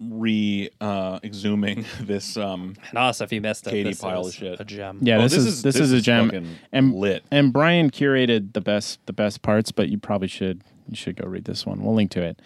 re 0.00 0.70
uh 0.80 1.18
exhuming 1.20 1.84
this 2.00 2.36
um 2.38 2.76
And 2.88 2.98
also, 2.98 3.24
if 3.24 3.32
you 3.32 3.40
missed 3.42 3.66
it, 3.66 3.70
Katie 3.70 3.90
this 3.90 4.00
pile 4.00 4.22
is 4.22 4.28
of 4.28 4.34
shit. 4.34 4.60
a 4.60 4.64
gem. 4.64 5.00
Yeah, 5.02 5.18
Oh, 5.18 5.22
this, 5.22 5.32
this 5.32 5.40
is, 5.44 5.46
is- 5.46 5.62
this, 5.62 5.74
this 5.74 5.82
is 5.82 5.92
a 5.92 5.96
is 5.96 6.02
gem, 6.04 6.56
and 6.72 6.94
lit. 6.94 7.24
And 7.30 7.52
Brian 7.52 7.90
curated 7.90 8.54
the 8.54 8.60
best 8.62 9.04
the 9.06 9.12
best 9.12 9.42
parts, 9.42 9.72
but 9.72 9.88
you 9.90 9.98
probably 9.98 10.28
should 10.28 10.62
you 10.88 10.96
should 10.96 11.16
go 11.16 11.28
read 11.28 11.44
this 11.44 11.66
one. 11.66 11.82
We'll 11.82 11.94
link 11.94 12.10
to 12.12 12.22
it. 12.22 12.40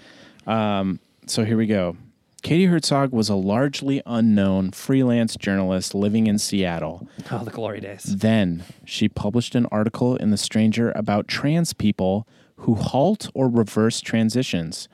Um, 0.44 0.98
so 1.26 1.44
here 1.44 1.56
we 1.56 1.66
go. 1.66 1.96
Katie 2.42 2.66
Herzog 2.66 3.12
was 3.12 3.28
a 3.28 3.36
largely 3.36 4.02
unknown 4.04 4.72
freelance 4.72 5.36
journalist 5.36 5.94
living 5.94 6.26
in 6.26 6.38
Seattle. 6.38 7.06
Oh, 7.30 7.44
the 7.44 7.52
glory 7.52 7.80
days. 7.80 8.02
Then 8.02 8.64
she 8.84 9.08
published 9.08 9.54
an 9.54 9.66
article 9.66 10.16
in 10.16 10.30
The 10.30 10.36
Stranger 10.36 10.90
about 10.96 11.28
trans 11.28 11.72
people 11.72 12.26
who 12.56 12.74
halt 12.74 13.28
or 13.34 13.48
reverse 13.48 14.00
transitions. 14.00 14.88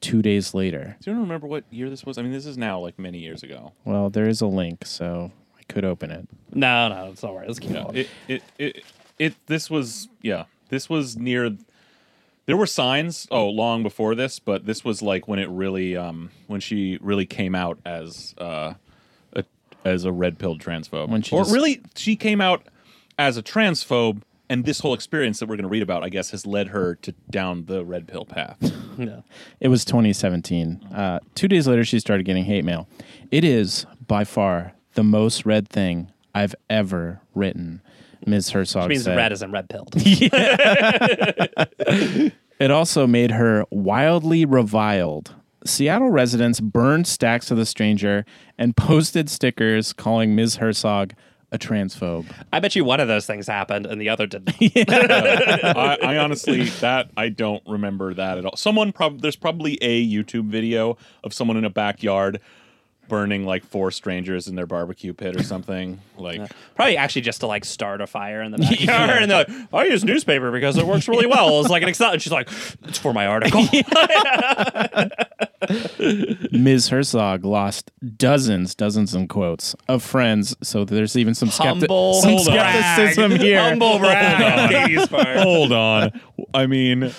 Two 0.00 0.22
days 0.22 0.54
later, 0.54 0.96
Do 1.02 1.10
you 1.12 1.18
remember 1.18 1.46
what 1.48 1.64
year 1.70 1.90
this 1.90 2.04
was? 2.06 2.18
I 2.18 2.22
mean, 2.22 2.30
this 2.32 2.46
is 2.46 2.56
now 2.56 2.78
like 2.78 2.98
many 3.00 3.18
years 3.18 3.42
ago. 3.42 3.72
well, 3.84 4.10
there 4.10 4.28
is 4.28 4.40
a 4.40 4.46
link, 4.46 4.84
so 4.86 5.32
I 5.58 5.62
could 5.72 5.84
open 5.84 6.12
it. 6.12 6.28
No, 6.52 6.88
no, 6.88 7.10
it's 7.10 7.24
all 7.24 7.36
right. 7.36 7.48
Let's 7.48 7.58
keep 7.58 7.70
Yeah, 7.72 7.82
going. 7.82 7.96
it, 7.96 8.08
it 8.28 8.42
it 8.58 8.84
it 9.18 9.34
this 9.46 9.68
was 9.68 10.08
yeah, 10.22 10.44
this 10.68 10.88
was 10.88 11.16
near. 11.16 11.50
There 12.48 12.56
were 12.56 12.66
signs 12.66 13.28
oh 13.30 13.46
long 13.50 13.82
before 13.82 14.14
this, 14.14 14.38
but 14.38 14.64
this 14.64 14.82
was 14.82 15.02
like 15.02 15.28
when 15.28 15.38
it 15.38 15.50
really 15.50 15.98
um 15.98 16.30
when 16.46 16.60
she 16.60 16.98
really 17.02 17.26
came 17.26 17.54
out 17.54 17.78
as 17.84 18.34
uh 18.38 18.72
a, 19.34 19.44
as 19.84 20.06
a 20.06 20.12
red 20.12 20.38
pilled 20.38 20.58
transphobe. 20.58 21.10
When 21.10 21.20
she 21.20 21.36
or 21.36 21.42
just- 21.42 21.52
really 21.52 21.82
she 21.94 22.16
came 22.16 22.40
out 22.40 22.62
as 23.18 23.36
a 23.36 23.42
transphobe 23.42 24.22
and 24.48 24.64
this 24.64 24.80
whole 24.80 24.94
experience 24.94 25.40
that 25.40 25.46
we're 25.46 25.56
going 25.56 25.64
to 25.64 25.68
read 25.68 25.82
about, 25.82 26.02
I 26.02 26.08
guess, 26.08 26.30
has 26.30 26.46
led 26.46 26.68
her 26.68 26.94
to 27.02 27.12
down 27.30 27.66
the 27.66 27.84
red 27.84 28.08
pill 28.08 28.24
path. 28.24 28.56
Yeah. 28.98 29.20
It 29.60 29.68
was 29.68 29.84
2017. 29.84 30.88
Uh, 30.92 31.20
two 31.36 31.46
days 31.46 31.68
later, 31.68 31.84
she 31.84 32.00
started 32.00 32.24
getting 32.24 32.42
hate 32.44 32.64
mail. 32.64 32.88
It 33.30 33.44
is 33.44 33.86
by 34.08 34.24
far 34.24 34.72
the 34.94 35.04
most 35.04 35.46
read 35.46 35.68
thing 35.68 36.10
I've 36.34 36.56
ever 36.68 37.20
written. 37.32 37.80
Ms. 38.26 38.50
Herzog 38.50 38.84
Which 38.84 38.90
means 38.90 39.04
said. 39.04 39.16
red 39.16 39.32
isn't 39.32 39.52
red 39.52 39.68
pilled. 39.68 39.94
It 42.60 42.72
also 42.72 43.06
made 43.06 43.30
her 43.30 43.64
wildly 43.70 44.44
reviled. 44.44 45.34
Seattle 45.64 46.10
residents 46.10 46.60
burned 46.60 47.06
stacks 47.06 47.50
of 47.50 47.56
The 47.56 47.66
Stranger 47.66 48.24
and 48.58 48.76
posted 48.76 49.30
stickers 49.30 49.92
calling 49.92 50.34
Ms. 50.34 50.56
Herzog 50.56 51.14
a 51.52 51.58
transphobe. 51.58 52.26
I 52.52 52.60
bet 52.60 52.76
you 52.76 52.84
one 52.84 53.00
of 53.00 53.08
those 53.08 53.26
things 53.26 53.46
happened 53.46 53.86
and 53.86 54.00
the 54.00 54.08
other 54.08 54.26
didn't. 54.26 54.54
I, 54.88 55.98
I 56.02 56.16
honestly 56.18 56.64
that 56.64 57.10
I 57.16 57.28
don't 57.28 57.62
remember 57.66 58.12
that 58.12 58.38
at 58.38 58.44
all. 58.44 58.56
Someone 58.56 58.92
prob 58.92 59.22
there's 59.22 59.36
probably 59.36 59.78
a 59.80 60.06
YouTube 60.06 60.48
video 60.48 60.98
of 61.24 61.32
someone 61.32 61.56
in 61.56 61.64
a 61.64 61.70
backyard 61.70 62.40
burning 63.08 63.44
like 63.46 63.64
four 63.64 63.90
strangers 63.90 64.48
in 64.48 64.54
their 64.54 64.66
barbecue 64.66 65.12
pit 65.12 65.36
or 65.36 65.42
something. 65.42 66.00
Like 66.16 66.40
Probably 66.74 66.96
actually 66.96 67.22
just 67.22 67.40
to 67.40 67.46
like 67.46 67.64
start 67.64 68.00
a 68.00 68.06
fire 68.06 68.42
in 68.42 68.52
the 68.52 68.58
backyard. 68.88 69.22
And 69.22 69.30
they're 69.30 69.44
like, 69.48 69.50
I 69.72 69.84
use 69.86 70.04
newspaper 70.04 70.50
because 70.52 70.76
it 70.76 70.86
works 70.86 71.08
really 71.08 71.26
well. 71.26 71.60
It's 71.60 71.70
like 71.70 71.82
an 71.82 71.88
Excel. 71.88 72.12
And 72.12 72.22
she's 72.22 72.32
like, 72.32 72.48
it's 72.84 72.98
for 72.98 73.12
my 73.12 73.26
article. 73.26 73.64
Ms. 76.52 76.88
Herzog 76.88 77.44
lost 77.44 77.90
dozens, 78.16 78.74
dozens 78.74 79.14
in 79.14 79.28
quotes 79.28 79.74
of 79.88 80.02
friends. 80.02 80.56
So 80.62 80.84
there's 80.84 81.16
even 81.16 81.34
some, 81.34 81.48
skepti- 81.48 81.80
Humble 81.80 82.14
some 82.14 82.38
skepticism 82.38 83.32
here. 83.32 83.60
Humble 83.60 83.98
brag 83.98 84.58
on 84.60 84.68
Katie's 84.68 85.08
part. 85.08 85.36
hold 85.38 85.72
on. 85.72 86.20
I 86.54 86.66
mean 86.66 87.12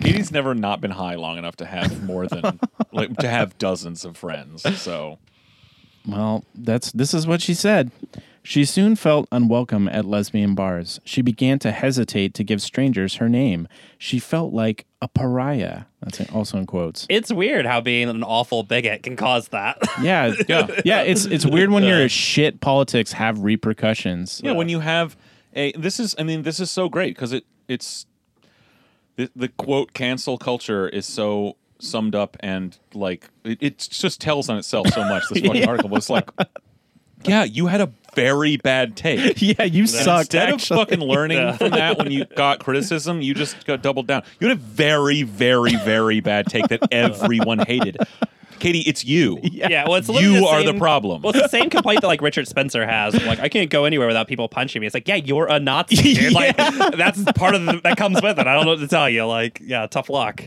Katie's 0.00 0.30
never 0.30 0.54
not 0.54 0.80
been 0.80 0.90
high 0.92 1.14
long 1.14 1.38
enough 1.38 1.56
to 1.56 1.66
have 1.66 2.02
more 2.04 2.26
than 2.26 2.60
like 2.92 3.16
to 3.18 3.28
have 3.28 3.56
dozens 3.58 4.04
of 4.04 4.16
friends. 4.16 4.62
So 4.80 5.18
Well, 6.06 6.44
that's 6.54 6.92
this 6.92 7.14
is 7.14 7.26
what 7.26 7.40
she 7.40 7.54
said. 7.54 7.90
She 8.42 8.64
soon 8.64 8.94
felt 8.94 9.26
unwelcome 9.32 9.88
at 9.88 10.04
lesbian 10.04 10.54
bars. 10.54 11.00
She 11.04 11.20
began 11.20 11.58
to 11.58 11.72
hesitate 11.72 12.32
to 12.34 12.44
give 12.44 12.62
strangers 12.62 13.16
her 13.16 13.28
name. 13.28 13.66
She 13.98 14.20
felt 14.20 14.52
like 14.52 14.86
a 15.02 15.08
pariah. 15.08 15.86
That's 16.00 16.20
also 16.30 16.56
in 16.58 16.66
quotes. 16.66 17.06
It's 17.08 17.32
weird 17.32 17.66
how 17.66 17.80
being 17.80 18.08
an 18.08 18.22
awful 18.22 18.62
bigot 18.62 19.02
can 19.02 19.16
cause 19.16 19.48
that. 19.48 19.78
Yeah, 20.00 20.32
yeah, 20.48 20.68
yeah. 20.84 21.00
It's 21.02 21.24
it's 21.24 21.44
weird 21.44 21.70
when 21.70 21.82
your 21.82 22.08
shit 22.08 22.60
politics 22.60 23.10
have 23.12 23.40
repercussions. 23.40 24.40
yeah, 24.44 24.52
when 24.52 24.68
you 24.68 24.78
have 24.78 25.16
a 25.52 25.72
this 25.72 25.98
is 25.98 26.14
I 26.16 26.22
mean 26.22 26.42
this 26.42 26.60
is 26.60 26.70
so 26.70 26.88
great 26.88 27.16
because 27.16 27.32
it 27.32 27.44
it's 27.66 28.06
the, 29.16 29.30
the 29.34 29.48
quote 29.48 29.92
cancel 29.92 30.38
culture 30.38 30.88
is 30.88 31.06
so 31.06 31.56
summed 31.78 32.14
up 32.14 32.36
and 32.40 32.78
like 32.94 33.28
it, 33.44 33.58
it 33.60 33.88
just 33.90 34.20
tells 34.20 34.48
on 34.48 34.56
itself 34.56 34.88
so 34.88 35.04
much 35.04 35.24
this 35.30 35.40
fucking 35.44 35.68
article 35.68 35.90
but 35.90 35.96
it's 35.96 36.08
like 36.08 36.30
yeah 37.24 37.44
you 37.44 37.66
had 37.66 37.80
a 37.82 37.92
very 38.14 38.56
bad 38.56 38.96
take 38.96 39.40
Yeah, 39.42 39.64
you 39.64 39.86
sucked. 39.86 40.20
instead 40.34 40.48
actually. 40.54 40.80
of 40.80 40.88
fucking 40.88 41.00
learning 41.00 41.52
from 41.58 41.70
that 41.72 41.98
when 41.98 42.10
you 42.10 42.24
got 42.36 42.60
criticism 42.60 43.20
you 43.20 43.34
just 43.34 43.66
got 43.66 43.82
doubled 43.82 44.06
down 44.06 44.22
you 44.40 44.48
had 44.48 44.56
a 44.56 44.60
very 44.60 45.22
very 45.22 45.76
very 45.76 46.20
bad 46.20 46.46
take 46.46 46.68
that 46.68 46.88
everyone 46.92 47.58
hated 47.58 47.98
katie 48.58 48.80
it's 48.80 49.04
you 49.04 49.38
yeah, 49.42 49.84
well, 49.86 49.94
it's 49.96 50.08
literally 50.08 50.38
you 50.38 50.46
are 50.46 50.62
the 50.62 50.74
problem 50.74 51.22
Well, 51.22 51.32
it's 51.34 51.42
the 51.42 51.48
same 51.48 51.70
complaint 51.70 52.00
that 52.00 52.06
like 52.08 52.20
Richard 52.28 52.46
Spencer 52.48 52.86
has. 52.86 53.14
Like, 53.26 53.40
I 53.40 53.48
can't 53.48 53.70
go 53.70 53.84
anywhere 53.84 54.06
without 54.06 54.28
people 54.28 54.48
punching 54.48 54.80
me. 54.80 54.86
It's 54.86 54.94
like, 54.94 55.06
yeah, 55.08 55.14
you're 55.16 55.46
a 55.46 55.58
Nazi. 55.60 55.96
Dude. 56.14 56.32
Like, 56.36 56.56
that's 56.56 57.22
part 57.32 57.54
of 57.54 57.64
the, 57.64 57.80
that 57.84 57.96
comes 57.96 58.20
with 58.22 58.38
it. 58.38 58.46
I 58.46 58.54
don't 58.54 58.64
know 58.64 58.72
what 58.72 58.80
to 58.80 58.88
tell 58.88 59.08
you. 59.08 59.24
Like, 59.26 59.60
yeah, 59.62 59.86
tough 59.86 60.08
luck. 60.10 60.42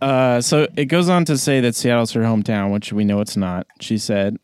Uh, 0.00 0.40
so 0.40 0.68
it 0.76 0.86
goes 0.86 1.08
on 1.08 1.24
to 1.26 1.36
say 1.36 1.60
that 1.60 1.74
Seattle's 1.74 2.12
her 2.12 2.22
hometown, 2.22 2.72
which 2.72 2.92
we 2.92 3.04
know 3.04 3.20
it's 3.20 3.36
not. 3.36 3.66
She 3.80 3.98
said, 3.98 4.38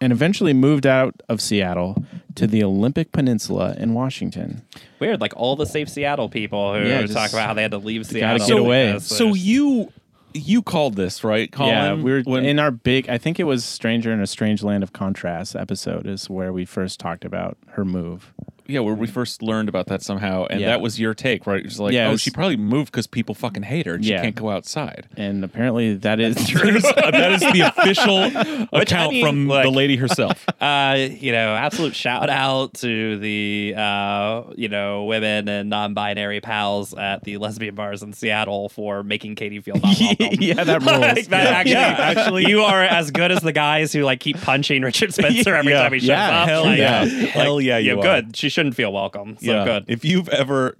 and 0.00 0.12
eventually 0.12 0.54
moved 0.54 0.86
out 0.86 1.14
of 1.28 1.40
Seattle 1.40 2.04
to 2.36 2.46
the 2.46 2.64
Olympic 2.64 3.12
Peninsula 3.12 3.74
in 3.78 3.92
Washington. 3.92 4.62
Weird. 4.98 5.20
Like 5.20 5.34
all 5.36 5.56
the 5.56 5.66
safe 5.66 5.88
Seattle 5.88 6.28
people 6.30 6.74
who 6.74 6.88
Yeah, 6.88 7.04
talk 7.06 7.30
about 7.32 7.46
how 7.46 7.54
they 7.54 7.62
had 7.62 7.72
to 7.72 7.78
leave 7.78 8.02
gotta 8.02 8.38
Seattle. 8.40 8.46
get 8.46 8.58
away. 8.58 8.86
because 8.92 9.06
so 9.06 9.34
you 9.34 9.92
you 10.34 10.62
called 10.62 10.94
this 10.96 11.22
right 11.24 11.50
Colin? 11.50 11.70
yeah, 11.72 11.94
we 11.94 12.12
were 12.12 12.22
When- 12.22 12.44
in 12.44 12.58
our 12.58 12.70
big. 12.70 13.08
I 13.08 13.18
think 13.18 13.40
it 13.40 13.44
was 13.44 13.64
"Stranger 13.64 14.12
in 14.12 14.20
a 14.20 14.26
Strange 14.26 14.62
Land 14.62 14.82
of 14.82 14.92
Contrast" 14.92 15.56
episode 15.56 16.06
is 16.06 16.28
where 16.30 16.52
we 16.52 16.64
first 16.64 17.00
talked 17.00 17.24
about 17.24 17.56
her 17.72 17.84
move. 17.84 18.32
Yeah, 18.70 18.80
where 18.80 18.94
we 18.94 19.06
first 19.06 19.42
learned 19.42 19.68
about 19.68 19.86
that 19.86 20.02
somehow, 20.02 20.46
and 20.48 20.60
Yeah. 20.60 20.68
that 20.68 20.80
was 20.80 20.98
your 21.00 21.14
take, 21.14 21.46
right? 21.46 21.64
It's 21.64 21.78
like, 21.78 21.92
Yeah, 21.92 22.08
oh, 22.08 22.12
was- 22.12 22.20
she 22.20 22.30
probably 22.30 22.56
moved 22.56 22.92
because 22.92 23.06
people 23.06 23.34
fucking 23.34 23.64
hate 23.64 23.86
her, 23.86 23.94
and 23.94 24.04
Yeah. 24.04 24.18
she 24.18 24.22
can't 24.24 24.34
go 24.36 24.50
outside. 24.50 25.06
And 25.16 25.44
apparently, 25.44 25.94
that 25.94 26.20
is 26.20 26.36
true. 26.48 26.80
that 26.80 27.32
is 27.32 27.40
the 27.52 27.60
official 27.76 28.24
Which, 28.24 28.34
I 28.72 28.82
account 28.82 29.12
mean, 29.12 29.24
from 29.24 29.48
like- 29.48 29.64
the 29.64 29.70
lady 29.70 29.96
herself. 29.96 30.44
uh, 30.60 30.96
you 30.98 31.32
know, 31.32 31.54
absolute 31.54 31.94
shout 31.94 32.30
out 32.30 32.74
to 32.74 33.18
the 33.18 33.74
uh, 33.76 34.42
you 34.56 34.68
know 34.68 35.04
women 35.04 35.48
and 35.48 35.68
non-binary 35.70 36.40
pals 36.40 36.94
at 36.94 37.24
the 37.24 37.36
lesbian 37.38 37.74
bars 37.74 38.02
in 38.02 38.12
Seattle 38.12 38.68
for 38.68 39.02
making 39.02 39.34
Katie 39.34 39.60
feel 39.60 39.74
not 39.76 39.96
welcome. 40.00 40.26
yeah, 40.40 40.64
that 40.64 40.80
rules. 40.82 41.00
Like, 41.00 41.26
that 41.28 41.66
Yeah. 41.66 41.78
actually, 41.78 42.20
actually. 42.44 42.48
you 42.48 42.62
are 42.62 42.82
as 42.82 43.10
good 43.10 43.32
as 43.32 43.40
the 43.40 43.52
guys 43.52 43.92
who 43.92 44.02
like 44.02 44.20
keep 44.20 44.40
punching 44.40 44.82
Richard 44.82 45.12
Spencer 45.14 45.54
every 45.54 45.72
time 45.72 45.92
he 45.92 45.98
shows 46.00 46.08
Yeah, 46.08 46.42
up. 46.42 46.48
hell 46.48 46.64
Like, 46.64 46.78
yeah. 46.78 47.04
Hell 47.04 47.60
yeah, 47.60 47.78
you 47.78 47.98
are. 47.98 48.02
good. 48.02 48.36
She 48.36 48.48
shouldn't 48.60 48.76
feel 48.76 48.92
welcome. 48.92 49.38
So 49.40 49.64
good. 49.64 49.84
If 49.88 50.04
you've 50.04 50.28
ever 50.28 50.76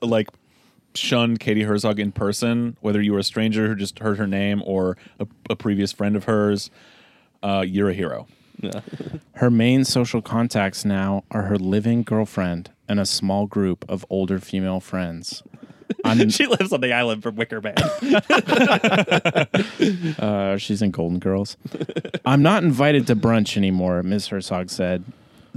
like 0.00 0.30
shunned 0.94 1.40
Katie 1.40 1.64
Herzog 1.64 2.00
in 2.00 2.10
person, 2.10 2.78
whether 2.80 3.02
you 3.02 3.12
were 3.12 3.18
a 3.18 3.24
stranger 3.24 3.68
who 3.68 3.74
just 3.74 3.98
heard 3.98 4.16
her 4.16 4.26
name 4.26 4.62
or 4.64 4.96
a, 5.20 5.26
a 5.50 5.56
previous 5.56 5.92
friend 5.92 6.16
of 6.16 6.24
hers, 6.24 6.70
uh, 7.42 7.62
you're 7.66 7.90
a 7.90 7.94
hero. 7.94 8.26
Yeah. 8.60 8.80
Her 9.34 9.50
main 9.50 9.84
social 9.84 10.20
contacts 10.20 10.84
now 10.84 11.22
are 11.30 11.42
her 11.42 11.56
living 11.56 12.02
girlfriend 12.02 12.70
and 12.88 12.98
a 12.98 13.06
small 13.06 13.46
group 13.46 13.84
of 13.88 14.04
older 14.10 14.40
female 14.40 14.80
friends. 14.80 15.44
I'm, 16.04 16.28
she 16.30 16.48
lives 16.48 16.72
on 16.72 16.80
the 16.80 16.92
island 16.92 17.22
from 17.22 17.36
Wicker 17.36 17.60
Man. 17.60 17.78
uh, 20.18 20.56
she's 20.56 20.82
in 20.82 20.90
Golden 20.90 21.20
Girls. 21.20 21.56
I'm 22.24 22.42
not 22.42 22.64
invited 22.64 23.06
to 23.06 23.14
brunch 23.14 23.56
anymore, 23.56 24.02
Ms. 24.02 24.26
Herzog 24.26 24.70
said. 24.70 25.04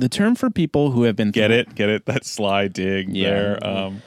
The 0.02 0.10
term 0.10 0.34
for 0.34 0.50
people 0.50 0.90
who 0.92 1.04
have 1.04 1.16
been 1.16 1.30
Get 1.30 1.52
it? 1.52 1.76
Get 1.76 1.88
it? 1.88 2.06
That 2.08 2.26
sly 2.26 2.68
dig 2.68 3.16
Yeah. 3.16 3.30
there. 3.30 3.66
Um, 3.68 4.02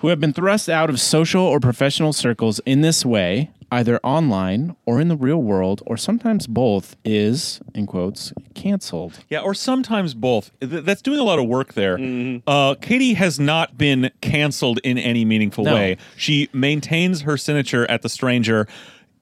who 0.00 0.06
have 0.08 0.20
been 0.20 0.32
thrust 0.32 0.68
out 0.68 0.88
of 0.88 1.00
social 1.00 1.42
or 1.42 1.58
professional 1.58 2.12
circles 2.12 2.60
in 2.64 2.80
this 2.80 3.04
way, 3.04 3.50
either 3.72 3.98
online 4.04 4.76
or 4.86 5.00
in 5.00 5.08
the 5.08 5.16
real 5.16 5.42
world, 5.42 5.82
or 5.84 5.96
sometimes 5.96 6.46
both, 6.46 6.94
is, 7.04 7.60
in 7.74 7.86
quotes, 7.88 8.32
canceled. 8.54 9.18
Yeah, 9.30 9.40
or 9.40 9.52
sometimes 9.52 10.14
both. 10.14 10.52
Th- 10.60 10.84
that's 10.84 11.02
doing 11.02 11.18
a 11.18 11.24
lot 11.24 11.40
of 11.40 11.46
work 11.46 11.74
there. 11.74 11.98
Uh, 12.46 12.76
Katie 12.80 13.14
has 13.14 13.40
not 13.40 13.76
been 13.76 14.10
canceled 14.20 14.78
in 14.84 14.96
any 14.96 15.24
meaningful 15.24 15.64
No. 15.64 15.74
way. 15.74 15.96
She 16.16 16.50
maintains 16.52 17.22
her 17.22 17.36
signature 17.36 17.88
at 17.90 18.02
the 18.02 18.08
stranger. 18.08 18.68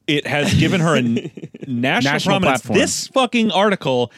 It 0.06 0.26
has 0.26 0.52
given 0.54 0.80
her 0.82 0.96
a 0.96 0.98
n- 0.98 1.30
national, 1.66 2.12
National 2.12 2.18
prominence. 2.40 2.42
platform. 2.62 2.78
This 2.78 3.06
fucking 3.08 3.52
article 3.52 4.10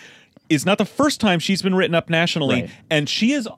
is 0.53 0.64
not 0.66 0.78
the 0.78 0.84
first 0.84 1.20
time 1.20 1.38
she's 1.38 1.62
been 1.62 1.74
written 1.74 1.94
up 1.94 2.09
nationally, 2.11 2.62
Right. 2.62 2.70
and 2.90 3.09
she 3.09 3.32
is. 3.32 3.48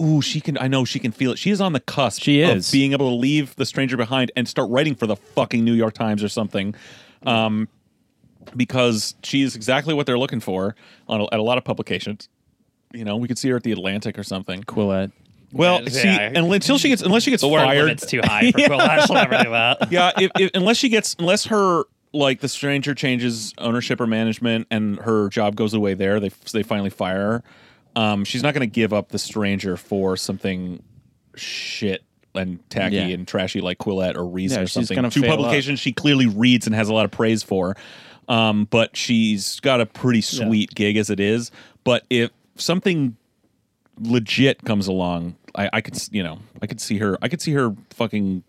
Ooh, 0.00 0.20
she 0.20 0.40
can. 0.42 0.58
I 0.58 0.68
know 0.68 0.84
she 0.84 0.98
can 0.98 1.10
feel 1.12 1.32
it. 1.32 1.38
She 1.38 1.50
is 1.50 1.60
on 1.60 1.72
the 1.72 1.80
cusp. 1.80 2.22
She 2.22 2.42
of 2.42 2.58
is. 2.58 2.70
being 2.70 2.92
able 2.92 3.08
to 3.10 3.14
leave 3.16 3.56
the 3.56 3.64
stranger 3.64 3.96
behind 3.96 4.30
and 4.36 4.46
start 4.46 4.68
writing 4.70 4.94
for 4.94 5.06
the 5.06 5.16
fucking 5.16 5.64
New 5.64 5.72
York 5.72 5.94
Times 5.94 6.22
or 6.22 6.28
something. 6.28 6.74
Um, 7.24 7.68
because 8.54 9.14
she's 9.22 9.56
exactly 9.56 9.94
what 9.94 10.06
they're 10.06 10.18
looking 10.18 10.40
for 10.40 10.76
on 11.08 11.20
a, 11.22 11.24
at 11.32 11.38
a 11.40 11.42
lot 11.42 11.58
of 11.58 11.64
publications. 11.64 12.28
You 12.92 13.04
know, 13.04 13.16
we 13.16 13.26
could 13.28 13.38
see 13.38 13.48
her 13.50 13.56
at 13.56 13.62
the 13.62 13.72
Atlantic 13.72 14.18
or 14.18 14.22
something. 14.22 14.62
Quillette. 14.64 15.12
Well, 15.52 15.82
Yeah, 15.82 15.88
see, 15.88 16.04
yeah. 16.08 16.30
and 16.34 16.52
until 16.52 16.76
she 16.78 16.88
gets 16.88 17.02
unless 17.02 17.22
she 17.22 17.30
gets 17.30 17.42
The 17.42 17.48
fired, 17.48 17.82
limit's 17.84 18.06
too 18.06 18.20
high 18.22 18.50
for 18.52 18.58
Quillette. 18.58 19.06
She'll 19.06 19.14
never 19.16 19.42
do 19.42 19.50
that. 19.50 19.90
yeah, 19.92 20.10
if, 20.18 20.30
if, 20.38 20.50
unless 20.54 20.76
she 20.76 20.88
gets 20.88 21.16
unless 21.18 21.46
her 21.46 21.84
like 22.16 22.40
the 22.40 22.48
stranger 22.48 22.94
changes 22.94 23.52
ownership 23.58 24.00
or 24.00 24.06
management 24.06 24.66
and 24.70 24.98
her 25.00 25.28
job 25.28 25.56
goes 25.56 25.74
away 25.74 25.94
there, 25.94 26.18
they 26.20 26.30
they 26.52 26.62
finally 26.62 26.90
fire 26.90 27.42
her. 27.94 28.00
Um, 28.00 28.24
she's 28.24 28.42
not 28.42 28.52
going 28.54 28.60
to 28.68 28.72
give 28.72 28.92
up 28.92 29.08
the 29.08 29.18
stranger 29.18 29.76
for 29.76 30.16
something 30.16 30.82
shit 31.34 32.02
and 32.34 32.58
tacky 32.68 32.96
Yeah. 32.96 33.02
and 33.08 33.26
trashy 33.26 33.60
like 33.62 33.78
Quillette 33.78 34.16
or 34.16 34.26
Reason 34.26 34.58
Yeah, 34.58 34.64
or 34.64 34.66
something. 34.66 35.10
Two 35.10 35.22
fail 35.22 35.32
up. 35.32 35.38
publications 35.38 35.80
she 35.80 35.92
clearly 35.92 36.26
reads 36.26 36.66
and 36.66 36.74
has 36.74 36.88
a 36.88 36.94
lot 36.94 37.04
of 37.06 37.10
praise 37.10 37.42
for. 37.42 37.74
Um, 38.28 38.64
but 38.70 38.96
she's 38.96 39.60
got 39.60 39.80
a 39.80 39.86
pretty 39.86 40.20
sweet 40.20 40.74
gig 40.74 40.96
as 40.96 41.08
it 41.10 41.20
is. 41.20 41.50
But 41.84 42.04
if 42.10 42.30
something 42.56 43.16
legit 44.00 44.62
comes 44.64 44.86
along, 44.88 45.36
I, 45.54 45.70
I 45.72 45.80
could 45.80 45.96
you 46.10 46.22
know 46.22 46.40
I 46.60 46.66
could 46.66 46.80
see 46.80 46.98
her 46.98 47.16
I 47.22 47.28
could 47.28 47.40
see 47.40 47.52
her 47.52 47.74
fucking 47.90 48.42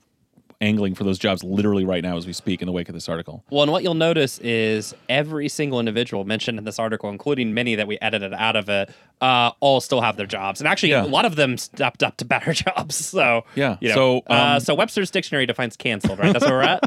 angling 0.59 0.95
for 0.95 1.03
those 1.03 1.19
jobs 1.19 1.43
literally 1.43 1.85
right 1.85 2.01
now 2.03 2.17
as 2.17 2.25
we 2.25 2.33
speak 2.33 2.61
in 2.61 2.65
the 2.65 2.71
wake 2.71 2.89
of 2.89 2.93
this 2.95 3.07
article. 3.07 3.43
Well, 3.51 3.61
and 3.63 3.71
what 3.71 3.83
you'll 3.83 3.93
notice 3.93 4.39
is 4.39 4.95
every 5.07 5.49
single 5.49 5.79
individual 5.79 6.25
mentioned 6.25 6.57
in 6.57 6.63
this 6.65 6.79
article, 6.79 7.09
including 7.11 7.53
many 7.53 7.75
that 7.75 7.87
we 7.87 7.97
edited 8.01 8.33
out 8.33 8.55
of 8.55 8.67
it, 8.67 8.89
uh, 9.21 9.51
all 9.59 9.81
still 9.81 10.01
have 10.01 10.17
their 10.17 10.25
jobs, 10.25 10.59
and 10.59 10.67
actually 10.67 10.89
Yeah. 10.89 11.03
a 11.03 11.07
lot 11.07 11.25
of 11.25 11.35
them 11.35 11.57
stepped 11.57 12.01
up 12.01 12.17
to 12.17 12.25
better 12.25 12.53
jobs. 12.65 12.95
So 12.95 13.45
Yeah. 13.55 13.77
you 13.81 13.89
know, 13.89 13.95
So, 13.95 14.17
uh, 14.29 14.53
um, 14.55 14.59
so 14.59 14.73
Webster's 14.73 15.11
dictionary 15.11 15.45
defines 15.45 15.77
canceled, 15.77 16.17
right? 16.19 16.33
That's 16.33 16.45
where 16.45 16.55
we're 16.55 16.61
at. 16.63 16.81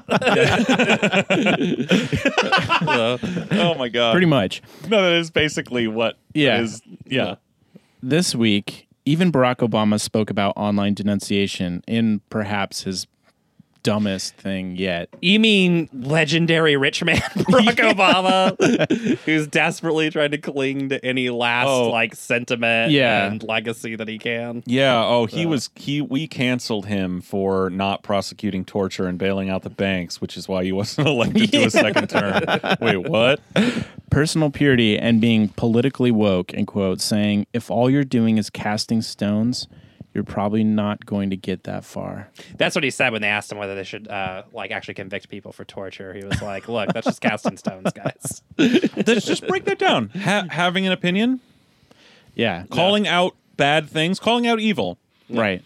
So, 2.85 3.19
Oh 3.53 3.75
my 3.77 3.89
god! 3.89 4.13
Pretty 4.13 4.27
much. 4.27 4.63
No, 4.89 5.03
that 5.03 5.13
is 5.13 5.31
basically 5.31 5.87
what. 5.87 6.17
Yeah. 6.35 6.61
Is, 6.63 6.83
yeah. 7.07 7.37
This 8.03 8.35
week, 8.35 8.89
even 9.05 9.31
Barack 9.31 9.57
Obama 9.57 10.01
spoke 10.01 10.31
about 10.31 10.55
online 10.57 10.95
denunciation 10.95 11.83
in 11.87 12.21
perhaps 12.31 12.83
his 12.85 13.07
dumbest 13.83 14.35
thing 14.37 14.77
yet. 14.77 15.09
you 15.23 15.39
mean 15.41 15.89
legendary 15.93 16.77
rich 16.77 17.03
man 17.05 17.17
Barack 17.21 17.93
Obama, 17.95 19.19
who's 19.25 19.47
desperately 19.47 20.11
trying 20.11 20.31
to 20.33 20.39
cling 20.39 20.89
to 20.91 21.05
any 21.05 21.31
last 21.31 21.69
Oh. 21.69 21.91
like 21.91 22.15
sentiment 22.15 22.93
Yeah. 22.93 23.27
and 23.27 23.43
legacy 23.43 23.97
that 23.97 24.09
he 24.09 24.19
can? 24.19 24.63
Yeah. 24.67 25.03
Oh, 25.05 25.27
he 25.27 25.47
was. 25.47 25.71
He 25.77 26.01
we 26.01 26.27
canceled 26.27 26.87
him 26.87 27.21
for 27.21 27.71
not 27.71 28.03
prosecuting 28.03 28.65
torture 28.65 29.07
and 29.07 29.19
bailing 29.19 29.51
out 29.51 29.63
the 29.63 29.71
banks, 29.71 30.21
which 30.21 30.37
is 30.37 30.49
why 30.49 30.65
he 30.65 30.73
wasn't 30.73 31.07
elected 31.09 31.51
to 31.53 31.65
a 31.65 31.71
second 31.71 32.09
term. 32.09 32.43
Wait, 32.81 32.97
what? 33.09 33.41
Personal 34.11 34.51
purity 34.51 34.99
and 34.99 35.21
being 35.21 35.49
politically 35.51 36.11
woke, 36.11 36.53
in 36.53 36.67
quotes, 36.67 37.05
saying, 37.05 37.47
if 37.53 37.71
all 37.71 37.89
you're 37.89 38.05
doing 38.05 38.39
is 38.39 38.51
casting 38.51 39.03
stones, 39.03 39.69
you're 40.15 40.25
probably 40.25 40.65
not 40.65 41.07
going 41.07 41.31
to 41.31 41.37
get 41.37 41.65
that 41.65 41.85
far. 41.85 42.29
That's 42.57 42.75
what 42.75 42.83
he 42.85 42.91
said 42.91 43.13
when 43.13 43.23
they 43.23 43.29
asked 43.29 43.53
him 43.53 43.59
whether 43.59 43.75
they 43.75 43.85
should 43.85 44.09
uh, 44.09 44.43
like 44.53 44.71
actually 44.71 44.95
convict 44.95 45.29
people 45.29 45.53
for 45.53 45.65
torture. 45.65 46.13
He 46.15 46.25
was 46.25 46.43
like, 46.43 46.69
"Look, 46.69 46.93
that's 46.93 47.07
just 47.07 47.21
casting 47.21 47.57
stones, 47.57 47.93
guys." 47.93 48.43
Let's 48.59 49.25
just 49.27 49.47
break 49.47 49.65
that 49.67 49.79
down. 49.79 50.09
Ha- 50.11 50.47
having 50.51 50.87
an 50.87 50.93
opinion, 50.93 51.41
Yeah. 52.35 52.65
calling 52.71 53.07
out 53.07 53.37
bad 53.57 53.89
things, 53.89 54.19
calling 54.19 54.47
out 54.47 54.59
evil. 54.61 54.99
Right. 55.29 55.63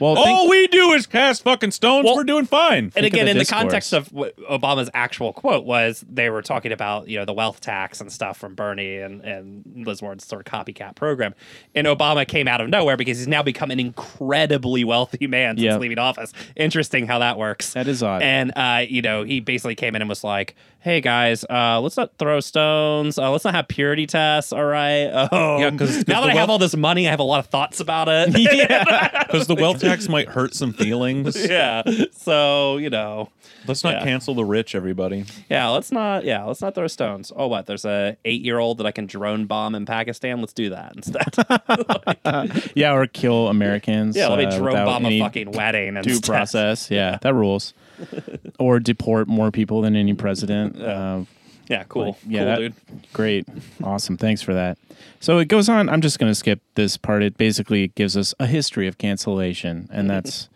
Well, 0.00 0.16
All 0.16 0.24
think- 0.24 0.50
we 0.50 0.66
do 0.68 0.92
is 0.92 1.06
cast 1.06 1.42
fucking 1.44 1.70
stones. 1.72 2.04
Well- 2.04 2.16
We're 2.16 2.24
doing 2.24 2.46
fine. 2.46 2.84
And 2.84 2.92
Think 2.94 3.06
again, 3.06 3.24
the 3.26 3.30
in 3.32 3.38
the 3.38 3.44
context 3.44 3.92
of 3.92 4.12
what 4.12 4.36
Obama's 4.38 4.90
actual 4.94 5.32
quote 5.32 5.64
was, 5.64 6.04
they 6.08 6.30
were 6.30 6.42
talking 6.42 6.72
about 6.72 7.08
you 7.08 7.18
know 7.18 7.24
the 7.24 7.32
wealth 7.32 7.60
tax 7.60 8.00
and 8.00 8.10
stuff 8.12 8.36
from 8.38 8.54
Bernie 8.54 8.96
and 8.98 9.22
and 9.22 9.62
Liz 9.86 10.00
Warren's 10.02 10.26
sort 10.26 10.46
of 10.46 10.52
copycat 10.52 10.94
program, 10.94 11.34
and 11.74 11.86
Obama 11.86 12.26
came 12.26 12.46
out 12.48 12.60
of 12.60 12.68
nowhere 12.68 12.96
because 12.96 13.18
he's 13.18 13.28
now 13.28 13.42
become 13.42 13.70
an 13.70 13.80
incredibly 13.80 14.84
wealthy 14.84 15.26
man 15.26 15.56
since 15.56 15.64
Yep. 15.64 15.80
leaving 15.80 15.98
office. 15.98 16.32
Interesting 16.56 17.06
how 17.06 17.18
that 17.18 17.38
works. 17.38 17.72
That 17.74 17.88
is 17.88 18.02
odd. 18.02 18.22
And 18.22 18.52
uh, 18.56 18.84
you 18.88 19.02
know, 19.02 19.22
he 19.24 19.40
basically 19.40 19.74
came 19.74 19.94
in 19.96 20.02
and 20.02 20.08
was 20.08 20.24
like, 20.24 20.54
"Hey 20.80 21.00
guys, 21.00 21.44
uh, 21.50 21.80
let's 21.80 21.96
not 21.96 22.16
throw 22.18 22.40
stones. 22.40 23.18
Uh, 23.18 23.30
let's 23.30 23.44
not 23.44 23.54
have 23.54 23.68
purity 23.68 24.06
tests. 24.06 24.52
All 24.52 24.64
right. 24.64 25.06
Um, 25.32 25.60
Yeah, 25.60 25.70
'cause- 25.70 25.96
'cause 25.96 26.08
now 26.08 26.20
that 26.22 26.30
I 26.30 26.34
have 26.34 26.48
all 26.50 26.58
this 26.58 26.76
money, 26.76 27.06
I 27.06 27.10
have 27.10 27.20
a 27.20 27.24
lot 27.24 27.40
of 27.40 27.46
thoughts 27.46 27.80
about 27.80 28.08
it. 28.08 28.36
yeah, 28.38 29.24
Because 29.26 29.46
the 29.46 29.54
wealth 29.54 29.80
tax 29.80 30.08
might 30.08 30.28
hurt 30.28 30.54
some 30.54 30.72
feelings. 30.72 31.36
yeah. 31.48 31.82
So 32.12 32.76
you 32.78 32.90
know, 32.90 33.30
Let's 33.66 33.84
not 33.84 33.94
Yeah. 33.94 34.04
cancel 34.04 34.34
the 34.34 34.44
rich, 34.44 34.74
everybody. 34.74 35.24
yeah. 35.50 35.68
Let's 35.68 35.92
not. 35.92 36.24
Yeah. 36.24 36.44
Let's 36.44 36.62
not 36.62 36.74
throw 36.74 36.86
stones. 36.86 37.32
Oh, 37.36 37.48
what? 37.48 37.66
There's 37.66 37.84
a 37.84 38.16
eight 38.24 38.40
year 38.42 38.58
old 38.58 38.78
that 38.78 38.86
I 38.86 38.92
can 38.92 39.06
drone 39.06 39.44
bomb 39.46 39.74
in 39.74 39.84
Pakistan. 39.84 40.40
Let's 40.40 40.52
do 40.54 40.70
that 40.70 40.94
instead. 40.96 42.70
yeah, 42.74 42.92
or 42.94 43.06
kill 43.06 43.48
Americans. 43.48 44.16
yeah. 44.16 44.28
Let 44.28 44.38
me 44.38 44.46
uh, 44.46 44.56
drone 44.58 44.84
bomb 44.86 45.04
a 45.06 45.20
fucking 45.20 45.52
wedding. 45.52 45.94
due 45.94 45.98
instead. 46.12 46.24
process. 46.24 46.90
Yeah, 46.90 47.18
that 47.20 47.34
rules. 47.34 47.74
or 48.58 48.80
deport 48.80 49.28
more 49.28 49.50
people 49.50 49.80
than 49.82 49.96
any 49.96 50.14
president. 50.14 50.80
Uh, 50.80 51.22
Yeah. 51.68 51.84
Cool. 51.88 52.06
Like, 52.06 52.16
yeah, 52.26 52.38
cool, 52.38 52.46
that- 52.46 52.58
dude. 52.58 52.74
Great. 53.12 53.46
Awesome. 53.84 54.16
Thanks 54.16 54.40
for 54.42 54.54
that. 54.54 54.78
So 55.20 55.38
it 55.38 55.46
goes 55.48 55.68
on. 55.68 55.88
I'm 55.88 56.00
just 56.00 56.18
going 56.18 56.30
to 56.30 56.34
skip 56.34 56.60
this 56.74 56.96
part. 56.96 57.22
It 57.22 57.36
basically 57.36 57.88
gives 57.88 58.16
us 58.16 58.34
a 58.40 58.46
history 58.46 58.86
of 58.88 58.96
cancellation, 58.98 59.88
and 59.92 60.08
that's 60.08 60.48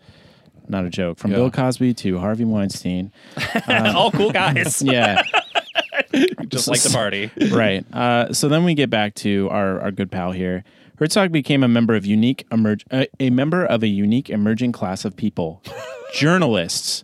not 0.67 0.85
a 0.85 0.89
joke. 0.89 1.17
From 1.19 1.31
Yeah. 1.31 1.37
Bill 1.37 1.51
Cosby 1.51 1.93
to 1.95 2.19
Harvey 2.19 2.45
Weinstein. 2.45 3.11
All 3.67 4.11
cool 4.11 4.31
guys. 4.31 4.81
Yeah, 4.85 5.21
Just 6.47 6.67
like 6.67 6.81
the 6.81 6.89
party. 6.91 7.31
right. 7.51 7.85
Uh, 7.93 8.33
so 8.33 8.47
then 8.49 8.63
we 8.63 8.73
get 8.73 8.89
back 8.89 9.13
to 9.15 9.47
our, 9.51 9.79
our 9.81 9.91
good 9.91 10.09
pal 10.11 10.31
here. 10.31 10.63
Herzog 10.97 11.31
became 11.31 11.63
a 11.63 11.67
member 11.67 11.95
of 11.95 12.05
unique 12.05 12.47
emerg- 12.49 12.83
uh, 12.91 13.05
a 13.19 13.29
member 13.29 13.65
of 13.65 13.83
a 13.83 13.87
unique 13.87 14.29
emerging 14.29 14.71
class 14.71 15.05
of 15.05 15.15
people, 15.15 15.61
journalists, 16.13 17.03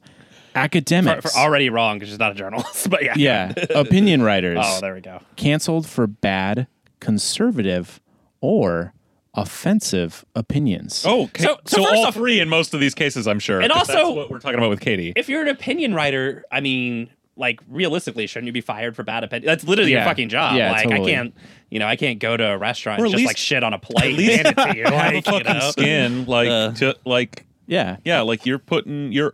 academics, 0.63 1.31
for 1.33 1.39
already 1.39 1.69
wrong 1.69 1.97
because 1.97 2.09
she's 2.09 2.19
not 2.19 2.31
a 2.31 2.35
journalist. 2.35 2.89
But 2.89 3.03
yeah. 3.03 3.13
yeah, 3.17 3.53
opinion 3.75 4.21
writers. 4.29 4.59
Oh, 4.61 4.79
there 4.81 4.93
we 4.93 5.01
go. 5.01 5.21
canceled 5.35 5.87
for 5.87 6.07
bad, 6.07 6.67
conservative, 6.99 7.99
or 8.41 8.93
offensive 9.33 10.25
opinions. 10.35 11.03
Oh, 11.07 11.23
okay. 11.23 11.43
So- 11.43 11.59
so, 11.65 11.77
so 11.77 11.83
first 11.83 11.95
all 11.95 12.05
off- 12.07 12.13
three 12.13 12.39
in 12.39 12.49
most 12.49 12.73
of 12.73 12.79
these 12.79 12.95
cases, 12.95 13.27
I'm 13.27 13.39
sure. 13.39 13.61
And 13.61 13.71
also- 13.71 13.93
that's 13.93 14.09
what 14.09 14.29
we're 14.31 14.39
talking 14.39 14.57
about 14.57 14.69
with 14.69 14.79
Katie. 14.81 15.13
If 15.15 15.29
you're 15.29 15.41
an 15.41 15.47
opinion 15.49 15.93
writer, 15.93 16.43
I 16.51 16.61
mean, 16.61 17.09
like 17.35 17.59
realistically, 17.69 18.27
shouldn't 18.27 18.47
you 18.47 18.51
be 18.53 18.61
fired 18.61 18.95
for 18.95 19.03
bad 19.03 19.23
opinion? 19.23 19.45
That's 19.47 19.63
literally 19.63 19.91
Yeah. 19.93 19.99
your 19.99 20.05
fucking 20.09 20.29
job. 20.29 20.55
Yeah, 20.57 20.71
like 20.71 20.89
totally. 20.89 21.11
I 21.11 21.15
can't, 21.15 21.33
you 21.69 21.79
know, 21.79 21.87
I 21.87 21.95
can't 21.95 22.19
go 22.19 22.35
to 22.35 22.43
a 22.53 22.57
restaurant 22.57 22.99
Or 23.01 23.05
and 23.05 23.13
at 23.13 23.17
just 23.17 23.19
least- 23.21 23.27
like 23.29 23.37
shit 23.37 23.63
on 23.63 23.73
a 23.73 23.79
plate 23.79 24.19
and 24.19 24.45
hand 24.45 24.47
it 24.47 24.57
to 24.73 24.77
you. 24.77 24.83
have 24.91 24.93
a 24.93 24.97
Like, 24.97 25.13
you 25.27 25.31
fucking 25.31 25.53
know? 25.53 25.71
skin, 25.71 26.25
like 26.25 26.49
Uh. 26.49 26.71
to 26.73 26.95
like 27.05 27.45
Yeah. 27.67 27.97
yeah, 28.03 28.21
like 28.21 28.45
you're 28.45 28.59
putting 28.59 29.11
your 29.13 29.33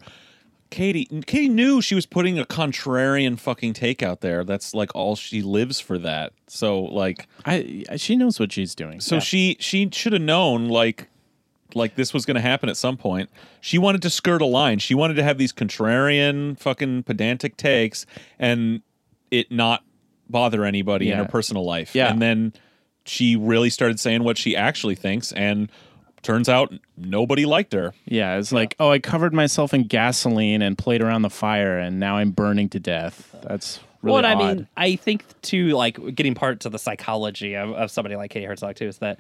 Katie. 0.76 1.06
Katie 1.26 1.48
knew 1.48 1.82
she 1.82 1.96
was 1.96 2.06
putting 2.06 2.38
a 2.38 2.44
contrarian 2.44 3.40
fucking 3.40 3.72
take 3.72 4.04
out 4.04 4.20
there. 4.20 4.44
That's 4.44 4.74
like 4.74 4.94
all 4.94 5.16
she 5.16 5.42
lives 5.42 5.80
for. 5.80 5.98
That 5.98 6.34
so 6.48 6.82
like 6.84 7.28
I, 7.46 7.86
she 7.96 8.18
knows 8.18 8.42
what 8.42 8.52
she's 8.52 8.76
doing. 8.76 9.00
so 9.00 9.16
Yeah. 9.16 9.20
she 9.22 9.58
she 9.62 9.90
should 9.94 10.12
have 10.12 10.22
known 10.22 10.68
like 10.68 11.08
like 11.76 11.96
this 11.96 12.14
was 12.14 12.26
going 12.26 12.36
to 12.36 12.42
happen 12.42 12.68
at 12.68 12.76
some 12.76 12.98
point. 12.98 13.30
She 13.62 13.78
wanted 13.78 14.02
to 14.02 14.10
skirt 14.10 14.42
a 14.42 14.46
line. 14.46 14.80
She 14.80 14.94
wanted 14.94 15.14
to 15.14 15.24
have 15.24 15.38
these 15.38 15.54
contrarian 15.54 16.60
fucking 16.60 17.04
pedantic 17.04 17.56
takes 17.56 18.06
and 18.38 18.82
it 19.32 19.50
not 19.52 19.82
bother 20.30 20.66
anybody 20.66 21.10
in 21.10 21.18
her 21.18 21.26
personal 21.26 21.64
life. 21.64 21.96
Yeah. 21.96 22.12
And 22.12 22.22
then 22.22 22.52
she 23.06 23.38
really 23.38 23.70
started 23.70 23.98
saying 23.98 24.26
what 24.26 24.38
she 24.38 24.58
actually 24.58 24.96
thinks 24.96 25.32
and 25.32 25.70
turns 26.26 26.50
out 26.50 26.74
nobody 26.98 27.46
liked 27.46 27.72
her. 27.74 27.94
Yeah, 28.06 28.38
it's 28.38 28.52
like, 28.52 28.76
oh, 28.80 28.90
I 28.92 29.00
covered 29.00 29.34
myself 29.34 29.74
in 29.74 29.84
gasoline 29.84 30.62
and 30.62 30.78
played 30.78 31.02
around 31.02 31.22
the 31.22 31.30
fire, 31.30 31.78
and 31.78 32.00
now 32.00 32.18
I'm 32.18 32.32
burning 32.32 32.68
to 32.70 32.80
death. 32.80 33.34
That's 33.44 33.80
really 34.02 34.16
well, 34.16 34.26
and 34.26 34.28
I 34.28 34.36
mean, 34.36 34.68
I 34.76 34.96
think 34.96 35.24
too, 35.42 35.70
like 35.70 36.16
getting 36.16 36.34
part 36.34 36.62
to 36.62 36.70
the 36.70 36.80
psychology 36.80 37.56
of, 37.56 37.72
of 37.72 37.92
somebody 37.92 38.16
like 38.16 38.32
Katie 38.32 38.46
Herzog 38.46 38.76
too 38.76 38.88
is 38.88 38.98
that 38.98 39.20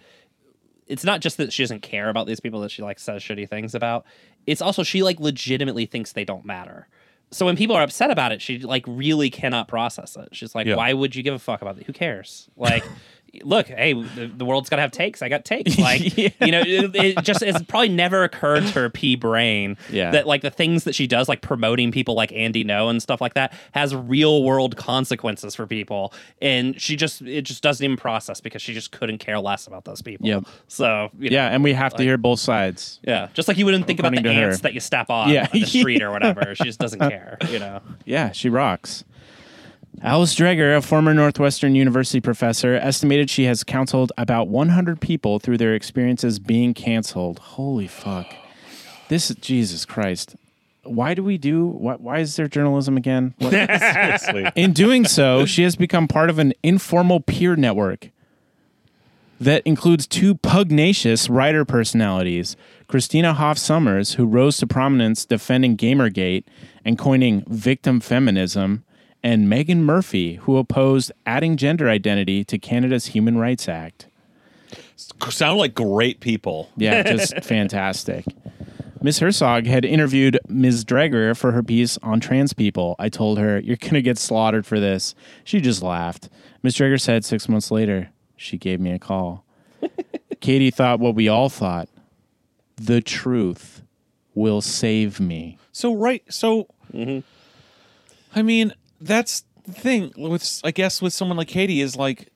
it's 0.87 1.03
not 1.03 1.21
just 1.21 1.37
that 1.37 1.53
she 1.53 1.63
doesn't 1.63 1.81
care 1.81 2.09
about 2.09 2.27
these 2.27 2.39
people 2.39 2.59
that 2.61 2.71
she 2.71 2.81
like 2.81 2.99
says 2.99 3.21
shitty 3.21 3.47
things 3.47 3.75
about. 3.75 4.05
It's 4.47 4.61
also 4.61 4.83
she 4.83 5.03
like 5.03 5.19
legitimately 5.19 5.85
thinks 5.85 6.13
they 6.13 6.25
don't 6.25 6.45
matter. 6.45 6.87
So 7.31 7.45
when 7.45 7.55
people 7.57 7.75
are 7.75 7.81
upset 7.83 8.11
about 8.11 8.31
it, 8.31 8.41
she 8.41 8.59
like 8.59 8.83
really 8.87 9.29
cannot 9.29 9.67
process 9.67 10.15
it. 10.15 10.29
She's 10.31 10.55
like, 10.55 10.67
Yeah. 10.67 10.75
"Why 10.75 10.93
would 10.93 11.15
you 11.15 11.23
give 11.23 11.33
a 11.33 11.39
fuck 11.39 11.61
about 11.61 11.77
it? 11.77 11.85
Who 11.85 11.93
cares?" 11.93 12.49
Like, 12.55 12.83
look, 13.43 13.67
hey, 13.67 13.93
the, 13.93 14.27
the 14.27 14.45
world's 14.45 14.69
got 14.69 14.77
to 14.77 14.81
have 14.81 14.91
takes. 14.91 15.21
I 15.21 15.29
got 15.29 15.45
takes. 15.45 15.77
Like, 15.85 16.17
Yeah. 16.17 16.29
you 16.41 16.51
know, 16.51 16.61
it, 16.65 16.95
it 16.95 17.23
just 17.23 17.41
it's 17.41 17.61
probably 17.63 17.89
never 17.89 18.23
occurred 18.23 18.65
to 18.67 18.71
her 18.73 18.89
pea 18.89 19.15
brain 19.15 19.77
Yeah. 19.91 20.11
that 20.11 20.25
like 20.27 20.41
the 20.41 20.49
things 20.49 20.83
that 20.85 20.95
she 20.95 21.05
does, 21.07 21.27
like 21.29 21.41
promoting 21.41 21.91
people 21.91 22.15
like 22.15 22.31
Andy 22.31 22.63
Ngo 22.63 22.89
and 22.89 23.01
stuff 23.01 23.21
like 23.21 23.33
that, 23.35 23.53
has 23.73 23.93
real 23.95 24.43
world 24.43 24.77
consequences 24.77 25.53
for 25.55 25.67
people, 25.67 26.13
and 26.41 26.79
she 26.81 26.95
just 26.95 27.21
it 27.21 27.41
just 27.43 27.61
doesn't 27.61 27.83
even 27.83 27.97
process 27.97 28.41
because 28.41 28.61
she 28.61 28.73
just 28.73 28.91
couldn't 28.91 29.17
care 29.19 29.39
less 29.39 29.67
about 29.67 29.85
those 29.85 30.01
people. 30.01 30.27
Yep. 30.27 30.45
So 30.67 31.09
you 31.19 31.29
know, 31.29 31.35
yeah, 31.35 31.49
and 31.49 31.63
we 31.63 31.73
have 31.73 31.93
to 31.95 32.03
hear 32.03 32.17
both 32.17 32.39
sides. 32.39 32.99
yeah, 33.03 33.27
just 33.33 33.47
like 33.47 33.57
you 33.57 33.65
wouldn't 33.65 33.85
think 33.87 33.99
about 33.99 34.13
the 34.15 34.21
to 34.21 34.33
her. 34.33 34.55
that 34.57 34.73
you 34.73 34.79
step 34.79 35.09
on 35.09 35.29
Yeah. 35.29 35.47
in 35.53 35.61
the 35.61 35.65
street 35.67 36.01
or 36.01 36.11
whatever. 36.15 36.55
She 36.55 36.63
just 36.63 36.79
doesn't 36.79 36.99
care. 36.99 37.37
You 37.49 37.59
know. 37.59 37.81
Yeah, 38.05 38.31
she 38.31 38.49
rocks. 38.49 39.03
Alice 40.01 40.35
Dreger, 40.35 40.77
a 40.77 40.81
former 40.81 41.13
Northwestern 41.13 41.75
University 41.75 42.19
professor, 42.19 42.75
estimated 42.75 43.29
she 43.29 43.45
has 43.45 43.63
counseled 43.63 44.11
about 44.17 44.47
100 44.47 44.99
people 45.01 45.39
through 45.39 45.57
their 45.57 45.73
experiences 45.73 46.39
being 46.39 46.73
canceled. 46.73 47.39
Holy 47.39 47.87
fuck. 47.87 48.33
This 49.07 49.29
is 49.29 49.37
Jesus 49.37 49.85
Christ. 49.85 50.35
Why 50.83 51.13
do 51.15 51.23
we 51.23 51.37
do 51.37 51.65
why, 51.65 51.95
why 51.95 52.19
is 52.19 52.35
there 52.35 52.47
journalism 52.47 52.97
again? 52.97 53.33
Seriously. 53.41 54.51
In 54.55 54.71
doing 54.73 55.05
so, 55.05 55.45
she 55.45 55.63
has 55.63 55.75
become 55.75 56.07
part 56.07 56.29
of 56.29 56.37
an 56.37 56.53
informal 56.61 57.19
peer 57.19 57.55
network 57.55 58.11
that 59.39 59.63
includes 59.65 60.07
two 60.07 60.35
pugnacious 60.35 61.29
writer 61.29 61.65
personalities 61.65 62.55
Christina 62.87 63.33
Hoff 63.33 63.57
Sommers, 63.57 64.15
who 64.15 64.25
rose 64.25 64.57
to 64.57 64.67
prominence 64.67 65.25
defending 65.25 65.75
Gamergate 65.75 66.43
and 66.83 66.97
coining 66.97 67.43
victim 67.47 67.99
feminism, 67.99 68.84
and 69.25 69.47
Meghan 69.47 69.79
Murphy, 69.79 70.35
who 70.35 70.57
opposed 70.57 71.11
adding 71.25 71.57
gender 71.57 71.89
identity 71.89 72.43
to 72.43 72.59
Canada's 72.59 73.07
Human 73.07 73.39
Rights 73.39 73.67
Act. 73.67 74.05
Sound 74.97 75.57
like 75.57 75.73
great 75.73 76.19
people. 76.19 76.69
Yeah, 76.77 77.01
just 77.11 77.43
fantastic. 77.43 78.23
Miss 79.01 79.17
Herzog 79.17 79.65
had 79.65 79.83
interviewed 79.83 80.39
Ms. 80.47 80.85
Dreger 80.85 81.35
for 81.35 81.53
her 81.53 81.63
piece 81.63 81.97
on 82.03 82.19
trans 82.19 82.53
people. 82.53 82.95
I 82.99 83.09
told 83.09 83.39
her, 83.39 83.59
You're 83.59 83.77
going 83.77 83.95
to 83.95 84.03
get 84.03 84.19
slaughtered 84.19 84.67
for 84.67 84.79
this. 84.79 85.15
She 85.43 85.59
just 85.59 85.81
laughed. 85.81 86.29
Ms. 86.61 86.75
Dreger 86.75 87.01
said 87.01 87.25
six 87.25 87.49
months 87.49 87.71
later, 87.71 88.11
she 88.37 88.59
gave 88.59 88.79
me 88.79 88.91
a 88.91 88.99
call. 88.99 89.43
Katie 90.39 90.69
thought 90.69 90.99
what 90.99 91.15
we 91.15 91.27
all 91.27 91.49
thought 91.49 91.89
the 92.75 93.01
truth 93.01 93.81
will 94.35 94.61
save 94.61 95.19
me. 95.19 95.57
So 95.71 95.95
right, 95.95 96.21
so 96.29 96.67
mm-hmm. 96.93 97.21
I 98.35 98.41
mean, 98.43 98.73
that's 98.99 99.43
the 99.65 99.73
thing 99.73 100.13
with 100.17 100.61
I 100.63 100.71
guess 100.71 101.01
with 101.01 101.13
someone 101.13 101.37
like 101.37 101.47
Katie 101.47 101.81
is 101.81 101.95
like 101.95 102.29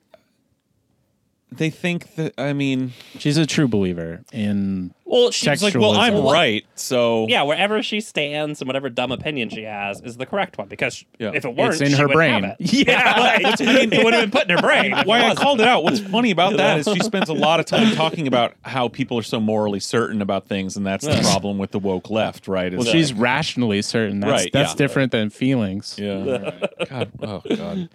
they 1.52 1.70
think 1.70 2.16
that 2.16 2.34
I 2.38 2.54
mean, 2.54 2.94
She's 3.18 3.38
a 3.38 3.46
true 3.46 3.68
believer 3.68 4.24
in 4.32 4.94
Well, 5.12 5.32
she's 5.32 5.64
like, 5.64 5.74
well, 5.74 5.94
I'm 5.98 6.14
Sexualism. 6.14 6.32
right, 6.34 6.66
so 6.76 7.26
Yeah, 7.28 7.42
wherever 7.42 7.82
she 7.82 8.00
stands 8.00 8.62
and 8.62 8.68
whatever 8.68 8.90
dumb 8.92 9.12
opinion 9.12 9.50
she 9.50 9.64
has 9.64 10.00
is 10.02 10.18
the 10.18 10.28
correct 10.28 10.60
one. 10.60 10.68
Because 10.68 11.04
Yeah. 11.18 11.32
if 11.34 11.46
it 11.46 11.56
weren't, 11.56 11.82
it's 11.82 11.94
in 11.94 12.00
her 12.00 12.08
brain. 12.08 12.44
have. 12.44 12.56
Yeah. 12.60 13.20
like, 13.44 13.60
I 13.60 13.74
mean, 13.74 13.92
it 13.92 14.04
would 14.06 14.14
have 14.14 14.22
been 14.22 14.32
put 14.32 14.50
in 14.52 14.56
her 14.58 14.62
brain. 14.62 14.94
Why 15.06 15.22
I 15.28 15.34
called 15.34 15.62
it 15.62 15.68
out. 15.68 15.84
What's 15.84 16.00
funny 16.00 16.30
about 16.30 16.58
that 16.58 16.78
is 16.78 16.86
she 16.94 17.00
spends 17.00 17.28
a 17.28 17.34
lot 17.34 17.60
of 17.60 17.66
time 17.66 17.96
talking 17.96 18.28
about 18.28 18.54
how 18.62 18.88
people 18.88 19.18
are 19.18 19.24
so 19.24 19.40
morally 19.40 19.80
certain 19.80 20.22
about 20.22 20.48
things, 20.48 20.78
and 20.78 20.86
that's 20.86 21.06
the 21.08 21.20
problem 21.24 21.58
with 21.58 21.72
the 21.72 21.80
woke 21.80 22.12
left, 22.12 22.48
right? 22.48 22.72
Well, 22.72 22.84
she's 22.86 23.12
like- 23.12 23.22
rationally 23.22 23.82
certain. 23.82 24.20
That's, 24.20 24.32
Right, 24.44 24.50
that's 24.54 24.74
yeah. 24.74 24.78
different 24.78 25.12
than 25.12 25.32
feelings. 25.32 25.96
yeah. 25.98 26.52
God, 26.88 27.12
oh 27.24 27.42
God. 27.56 27.90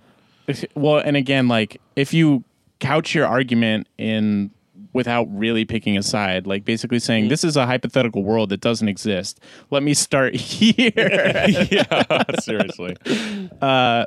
If- 0.48 0.64
well, 0.74 0.98
and 0.98 1.16
again, 1.16 1.46
like 1.46 1.80
if 1.94 2.12
you 2.12 2.42
couch 2.80 3.14
your 3.14 3.26
argument 3.26 3.86
in 3.98 4.50
without 4.92 5.24
really 5.36 5.64
picking 5.64 5.98
a 5.98 6.02
side, 6.02 6.46
like 6.46 6.64
basically 6.64 6.98
saying 6.98 7.26
mm. 7.26 7.28
this 7.28 7.44
is 7.44 7.56
a 7.56 7.66
hypothetical 7.66 8.22
world 8.22 8.48
that 8.48 8.60
doesn't 8.60 8.88
exist. 8.88 9.40
Let 9.70 9.82
me 9.82 9.94
start 9.94 10.34
here. 10.36 10.92
yeah, 11.70 12.22
seriously. 12.40 12.96
Uh, 13.60 14.06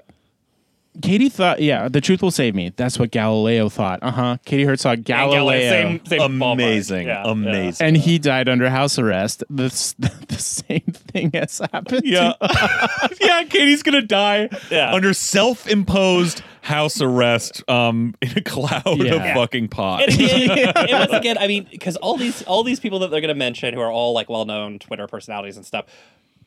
Katie 1.01 1.29
thought, 1.29 1.61
yeah, 1.61 1.87
the 1.87 2.01
truth 2.01 2.21
will 2.21 2.31
save 2.31 2.55
me. 2.55 2.73
That's 2.75 2.97
what 2.97 3.11
Galileo 3.11 3.69
thought. 3.69 3.99
Uh 4.01 4.11
huh. 4.11 4.37
Katie 4.45 4.63
Herzog, 4.63 4.97
And 4.97 5.05
Galileo. 5.05 5.69
Same, 5.69 6.05
same. 6.05 6.41
Amazing, 6.41 7.07
Yeah, 7.07 7.23
yeah. 7.25 7.31
amazing. 7.31 7.85
and 7.87 7.97
he 7.97 8.17
died 8.19 8.49
under 8.49 8.69
house 8.69 8.97
arrest. 8.99 9.43
The, 9.49 9.65
s- 9.65 9.93
the 9.99 10.35
same 10.37 10.81
thing 10.81 11.31
has 11.33 11.59
happened. 11.71 12.01
Yeah, 12.05 12.33
to- 12.41 13.15
yeah. 13.21 13.43
Katie's 13.43 13.83
gonna 13.83 14.01
die 14.01 14.49
Yeah. 14.69 14.93
under 14.93 15.13
self-imposed 15.13 16.41
house 16.61 17.01
arrest, 17.01 17.63
um, 17.69 18.13
in 18.21 18.31
a 18.37 18.41
cloud 18.41 18.85
of 18.85 18.97
Yeah. 18.99 19.33
fucking 19.33 19.69
pot. 19.69 20.03
And 20.03 20.13
again, 20.13 20.73
and 20.75 20.91
once 20.91 21.13
again, 21.13 21.37
I 21.37 21.47
mean, 21.47 21.65
because 21.71 21.95
all 21.97 22.17
these 22.17 22.43
all 22.43 22.63
these 22.63 22.79
people 22.79 22.99
that 22.99 23.11
they're 23.11 23.21
going 23.21 23.29
to 23.29 23.35
mention, 23.35 23.73
who 23.73 23.79
are 23.79 23.91
all 23.91 24.13
like 24.13 24.29
well 24.29 24.45
known 24.45 24.77
Twitter 24.79 25.07
personalities 25.07 25.55
and 25.57 25.65
stuff, 25.65 25.85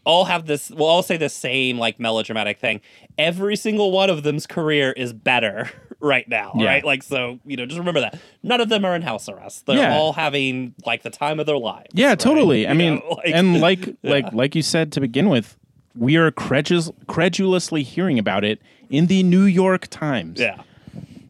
all 0.04 0.24
have 0.26 0.46
this. 0.46 0.70
we'll 0.70 0.88
all 0.88 1.02
say 1.02 1.16
the 1.16 1.28
same 1.28 1.78
like 1.78 2.00
melodramatic 2.00 2.58
thing. 2.58 2.80
Every 3.18 3.56
single 3.56 3.90
one 3.92 4.10
of 4.10 4.22
them's 4.22 4.46
career 4.46 4.92
is 4.92 5.12
better 5.12 5.70
right 6.00 6.26
now, 6.28 6.52
Yeah. 6.56 6.66
right? 6.66 6.84
Like 6.84 7.02
so, 7.02 7.38
you 7.44 7.56
know, 7.56 7.66
just 7.66 7.78
remember 7.78 8.00
that 8.00 8.18
none 8.42 8.60
of 8.60 8.68
them 8.70 8.84
are 8.84 8.96
in 8.96 9.02
house 9.02 9.28
arrest. 9.28 9.66
They're 9.66 9.76
Yeah. 9.76 9.94
all 9.96 10.14
having 10.14 10.74
like 10.86 11.02
the 11.02 11.10
time 11.10 11.38
of 11.40 11.46
their 11.46 11.58
lives. 11.58 11.88
Yeah, 11.92 12.08
right? 12.10 12.18
totally. 12.18 12.66
I 12.68 12.72
You 12.72 12.78
mean, 12.78 13.02
like- 13.10 13.20
and 13.34 13.60
like 13.68 13.94
like 14.02 14.32
like 14.32 14.54
you 14.54 14.62
said 14.62 14.92
to 14.92 15.00
begin 15.00 15.28
with, 15.28 15.56
we 15.96 16.16
are 16.16 16.30
credulous, 16.30 16.90
credulously 17.08 17.82
hearing 17.82 18.18
about 18.18 18.44
it 18.44 18.60
in 18.88 19.06
the 19.06 19.22
New 19.22 19.42
York 19.44 19.88
Times. 19.88 20.40
yeah. 20.40 20.62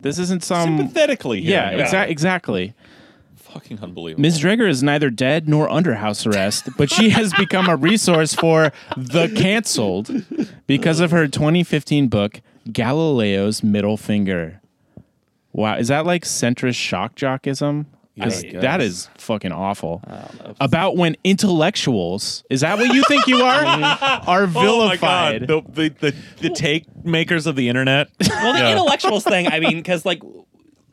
This 0.02 0.18
isn't 0.18 0.42
some 0.42 0.78
Sympathetically, 0.78 1.40
Yeah, 1.40 1.72
exa- 1.74 2.08
exactly. 2.08 2.72
It. 3.50 3.54
fucking 3.54 3.80
unbelievable. 3.80 4.22
Ms. 4.22 4.40
Dreger 4.40 4.68
is 4.68 4.82
neither 4.82 5.10
dead 5.10 5.48
nor 5.48 5.68
under 5.68 5.94
house 5.96 6.26
arrest, 6.26 6.68
but 6.76 6.90
she 6.90 7.10
has 7.10 7.32
become 7.38 7.68
a 7.68 7.76
resource 7.76 8.34
for 8.34 8.72
the 8.96 9.28
canceled 9.36 10.10
because 10.66 11.00
of 11.00 11.10
her 11.10 11.26
2015 11.28 12.08
book 12.08 12.40
Galileo's 12.70 13.62
Middle 13.62 13.96
Finger. 13.96 14.60
Wow, 15.52 15.76
is 15.76 15.88
that 15.88 16.06
like 16.06 16.24
centrist 16.24 16.76
shock 16.76 17.16
jockism? 17.16 17.86
I 18.18 18.24
'Cause 18.24 18.42
that 18.52 18.80
is 18.82 19.08
fucking 19.16 19.50
awful. 19.52 20.02
About 20.60 20.96
when 20.96 21.16
intellectuals, 21.24 22.44
is 22.50 22.60
that 22.60 22.76
what 22.78 22.92
you 22.94 23.02
think 23.04 23.26
you 23.26 23.40
are? 23.42 23.62
Oh 23.64 24.22
are 24.26 24.42
Oh 24.42 24.46
my 24.46 24.52
vilified. 24.96 25.46
god, 25.48 25.64
the, 25.74 25.88
the 25.88 26.10
the 26.10 26.14
the 26.48 26.50
take 26.50 26.84
makers 27.04 27.46
of 27.46 27.56
the 27.56 27.68
internet. 27.68 28.08
Well, 28.28 28.52
the 28.52 28.58
Yeah. 28.58 28.72
intellectuals 28.72 29.24
thing, 29.24 29.46
I 29.48 29.58
mean, 29.60 29.76
because 29.76 30.04
like, 30.04 30.20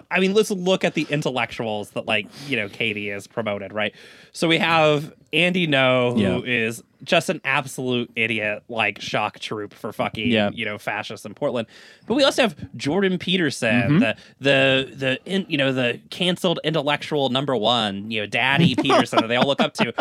I 0.10 0.20
mean, 0.20 0.34
let's 0.34 0.52
look 0.52 0.84
at 0.84 0.94
the 0.94 1.06
intellectuals 1.10 1.92
that 1.92 2.06
like 2.06 2.28
you 2.48 2.56
know 2.58 2.70
Katie 2.70 3.10
is 3.10 3.28
promoted, 3.28 3.74
right? 3.74 3.94
So 4.32 4.48
we 4.48 4.58
have 4.60 5.14
Andy 5.34 5.68
Ngo, 5.68 6.14
who 6.18 6.44
is 6.46 6.78
Yeah. 6.78 6.84
just 7.06 7.30
an 7.30 7.42
absolute 7.44 8.10
idiot, 8.16 8.64
like 8.70 9.02
shock 9.02 9.40
troop 9.40 9.74
for 9.74 9.92
fucking 9.92 10.30
Yeah. 10.30 10.50
you 10.54 10.64
know 10.66 10.78
fascists 10.78 11.26
in 11.26 11.34
Portland. 11.34 11.68
But 12.06 12.16
we 12.16 12.24
also 12.24 12.44
have 12.44 12.56
Jordan 12.78 13.18
Peterson, 13.18 13.70
Mm-hmm. 13.82 14.00
the 14.00 14.16
the 14.40 14.92
the 14.96 15.20
in, 15.26 15.46
you 15.50 15.58
know 15.58 15.74
the 15.74 16.00
canceled 16.10 16.60
intellectual 16.64 17.30
number 17.30 17.56
one, 17.56 18.10
you 18.10 18.22
know, 18.22 18.26
Daddy 18.28 18.76
Peterson, 18.82 19.20
that 19.22 19.28
they 19.28 19.36
all 19.36 19.48
look 19.48 19.60
up 19.62 19.74
to. 19.76 19.94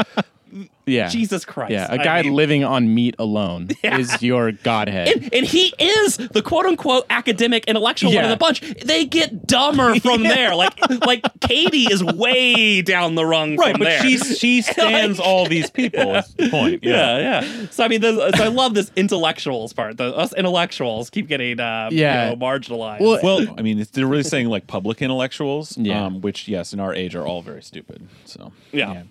Yeah. 0.87 1.09
Jesus 1.09 1.45
Christ! 1.45 1.73
Yeah, 1.73 1.87
a 1.93 1.99
guy 1.99 2.23
mean- 2.23 2.35
living 2.35 2.65
on 2.65 2.95
meat 2.95 3.15
alone 3.19 3.69
is 3.83 4.23
your 4.23 4.53
godhead. 4.53 5.09
and, 5.09 5.35
and 5.35 5.47
he 5.47 5.75
is 5.79 6.17
the 6.17 6.43
quote 6.43 6.67
unquote 6.67 7.05
academic 7.11 7.65
intellectual 7.67 8.15
one 8.15 8.25
of 8.25 8.31
the 8.31 8.37
bunch. 8.37 8.61
They 8.85 9.05
get 9.05 9.47
dumber 9.47 9.99
from 10.01 10.23
there. 10.23 10.55
Like 10.55 10.75
like 11.05 11.25
Katie 11.41 11.85
is 11.93 12.03
way 12.05 12.83
down 12.83 13.15
the 13.17 13.27
rung 13.27 13.57
right, 13.57 13.73
from 13.73 13.81
but 13.81 13.85
there. 13.87 14.03
she 14.03 14.19
she 14.37 14.63
stands 14.63 15.19
all 15.19 15.47
these 15.47 15.71
people. 15.71 16.15
Is 16.17 16.35
point. 16.51 16.85
Yeah. 16.85 17.19
yeah, 17.19 17.43
yeah. 17.43 17.67
So 17.71 17.85
I 17.85 17.89
mean, 17.89 18.01
there's- 18.01 18.37
so 18.39 18.45
I 18.45 18.49
love 18.49 18.75
this 18.75 18.91
intellectuals 18.97 19.73
part. 19.73 19.97
The, 19.97 20.15
us 20.17 20.33
intellectuals 20.35 21.11
keep 21.11 21.27
getting 21.29 21.59
uh, 21.61 21.89
Yeah. 21.91 22.31
you 22.31 22.37
know, 22.37 22.43
marginalized. 22.47 23.01
Well, 23.01 23.21
Well, 23.23 23.55
I 23.59 23.63
mean, 23.63 23.79
it's, 23.81 23.91
they're 23.91 24.07
really 24.07 24.23
saying 24.23 24.49
like 24.49 24.67
public 24.67 25.03
intellectuals, 25.03 25.77
Yeah. 25.77 26.07
um, 26.07 26.21
which 26.21 26.47
yes, 26.49 26.73
in 26.73 26.81
our 26.81 26.95
age 26.95 27.15
are 27.17 27.27
all 27.27 27.43
very 27.43 27.63
stupid. 27.63 28.07
So 28.25 28.53
yeah. 28.73 29.03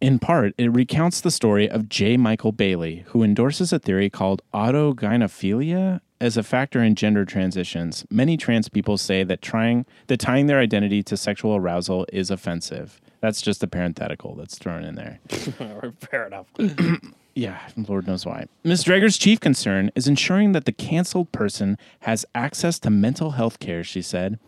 In 0.00 0.18
part, 0.18 0.54
it 0.56 0.72
recounts 0.72 1.20
the 1.20 1.30
story 1.30 1.68
of 1.68 1.88
J. 1.88 2.16
Michael 2.16 2.52
Bailey, 2.52 3.04
who 3.08 3.22
endorses 3.22 3.72
a 3.72 3.78
theory 3.78 4.08
called 4.08 4.40
autogynephilia 4.54 6.00
as 6.20 6.36
a 6.36 6.42
factor 6.42 6.82
in 6.82 6.94
gender 6.94 7.24
transitions. 7.24 8.06
Many 8.10 8.36
trans 8.36 8.68
people 8.68 8.96
say 8.96 9.24
that 9.24 9.42
trying 9.42 9.86
that 10.06 10.18
tying 10.18 10.46
their 10.46 10.58
identity 10.58 11.02
to 11.04 11.16
sexual 11.16 11.56
arousal 11.56 12.06
is 12.12 12.30
offensive. 12.30 13.00
That's 13.20 13.42
just 13.42 13.62
a 13.62 13.66
parenthetical 13.66 14.34
that's 14.34 14.58
thrown 14.58 14.84
in 14.84 14.94
there. 14.94 15.18
Fair 16.00 16.26
enough. 16.26 16.46
Yeah, 17.34 17.58
Lord 17.76 18.06
knows 18.06 18.26
why. 18.26 18.46
Ms. 18.64 18.84
Dreger's 18.84 19.16
chief 19.16 19.38
concern 19.38 19.90
is 19.94 20.08
ensuring 20.08 20.52
that 20.52 20.64
the 20.64 20.72
canceled 20.72 21.30
person 21.30 21.78
has 22.00 22.26
access 22.34 22.78
to 22.80 22.90
mental 22.90 23.30
health 23.30 23.60
care, 23.60 23.84
she 23.84 24.02
said. 24.02 24.38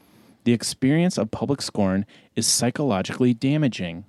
The 0.45 0.53
experience 0.53 1.17
of 1.17 1.31
public 1.31 1.63
scorn 1.63 2.05
is 2.35 2.47
psychologically 2.47 3.35
damaging. 3.35 4.05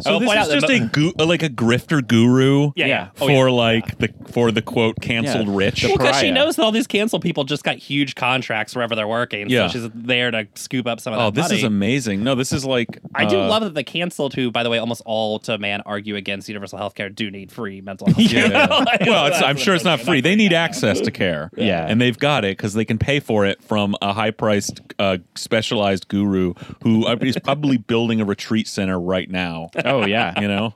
So 0.00 0.12
will 0.12 0.20
this 0.20 0.30
is 0.30 0.36
out 0.36 0.48
that 0.48 0.60
just 0.60 0.72
a 0.72 0.78
gu- 0.86 1.12
uh, 1.18 1.26
like 1.26 1.42
a 1.42 1.48
grifter 1.48 2.06
guru. 2.06 2.70
Yeah, 2.76 2.86
yeah. 2.86 3.08
For 3.14 3.30
Oh, 3.30 3.46
yeah. 3.46 3.50
like 3.52 3.98
the 3.98 4.08
for 4.32 4.50
the 4.52 4.62
quote 4.62 5.00
canceled 5.00 5.48
Yeah. 5.48 5.54
rich. 5.56 5.82
Well, 5.84 5.96
because 5.96 6.20
she 6.20 6.30
knows 6.30 6.56
that 6.56 6.62
all 6.62 6.72
these 6.72 6.86
canceled 6.86 7.22
people 7.22 7.44
just 7.44 7.64
got 7.64 7.76
huge 7.76 8.14
contracts 8.14 8.74
wherever 8.74 8.94
they're 8.94 9.08
working. 9.08 9.48
Yeah. 9.50 9.66
So 9.68 9.80
she's 9.80 9.90
there 9.94 10.30
to 10.30 10.46
scoop 10.54 10.86
up 10.86 11.00
some 11.00 11.12
of 11.12 11.18
that. 11.18 11.24
oh, 11.24 11.30
that 11.30 11.34
this 11.34 11.48
money. 11.50 11.58
is 11.58 11.64
amazing. 11.64 12.22
No, 12.24 12.34
this 12.34 12.52
is 12.52 12.64
like 12.64 12.98
I 13.14 13.24
do 13.24 13.38
uh, 13.40 13.48
love 13.48 13.62
that 13.64 13.74
the 13.74 13.82
canceled, 13.84 14.34
who, 14.34 14.50
by 14.50 14.62
the 14.62 14.70
way, 14.70 14.78
almost 14.78 15.02
all 15.04 15.38
to 15.40 15.58
man 15.58 15.82
argue 15.86 16.14
against 16.16 16.48
universal 16.48 16.78
health 16.78 16.94
care, 16.94 17.08
do 17.08 17.30
need 17.30 17.50
free 17.50 17.80
mental 17.80 18.06
health 18.06 18.18
care. 18.30 18.50
Yeah. 18.50 18.66
Like, 18.88 19.00
well, 19.00 19.26
it's, 19.26 19.42
I'm 19.42 19.56
sure 19.56 19.74
it's 19.74 19.84
not 19.84 20.00
free. 20.00 20.20
They 20.20 20.36
need 20.36 20.52
access 20.52 21.00
to 21.00 21.10
care. 21.10 21.50
Yeah. 21.56 21.84
and 21.88 22.00
they've 22.00 22.16
got 22.18 22.44
it 22.44 22.56
because 22.56 22.74
they 22.74 22.84
can 22.84 22.98
pay 22.98 23.18
for 23.20 23.44
it 23.44 23.62
from 23.62 23.96
a 24.00 24.12
high-priced, 24.12 24.80
uh, 24.98 25.18
specialized 25.34 26.08
guru 26.08 26.54
who 26.82 27.04
uh, 27.06 27.16
probably 27.42 27.76
building 27.76 28.20
a 28.20 28.24
retreat 28.24 28.68
center 28.68 28.98
right 28.98 29.28
now. 29.30 29.57
Oh, 29.84 30.06
yeah. 30.06 30.34
You 30.40 30.48
know, 30.48 30.74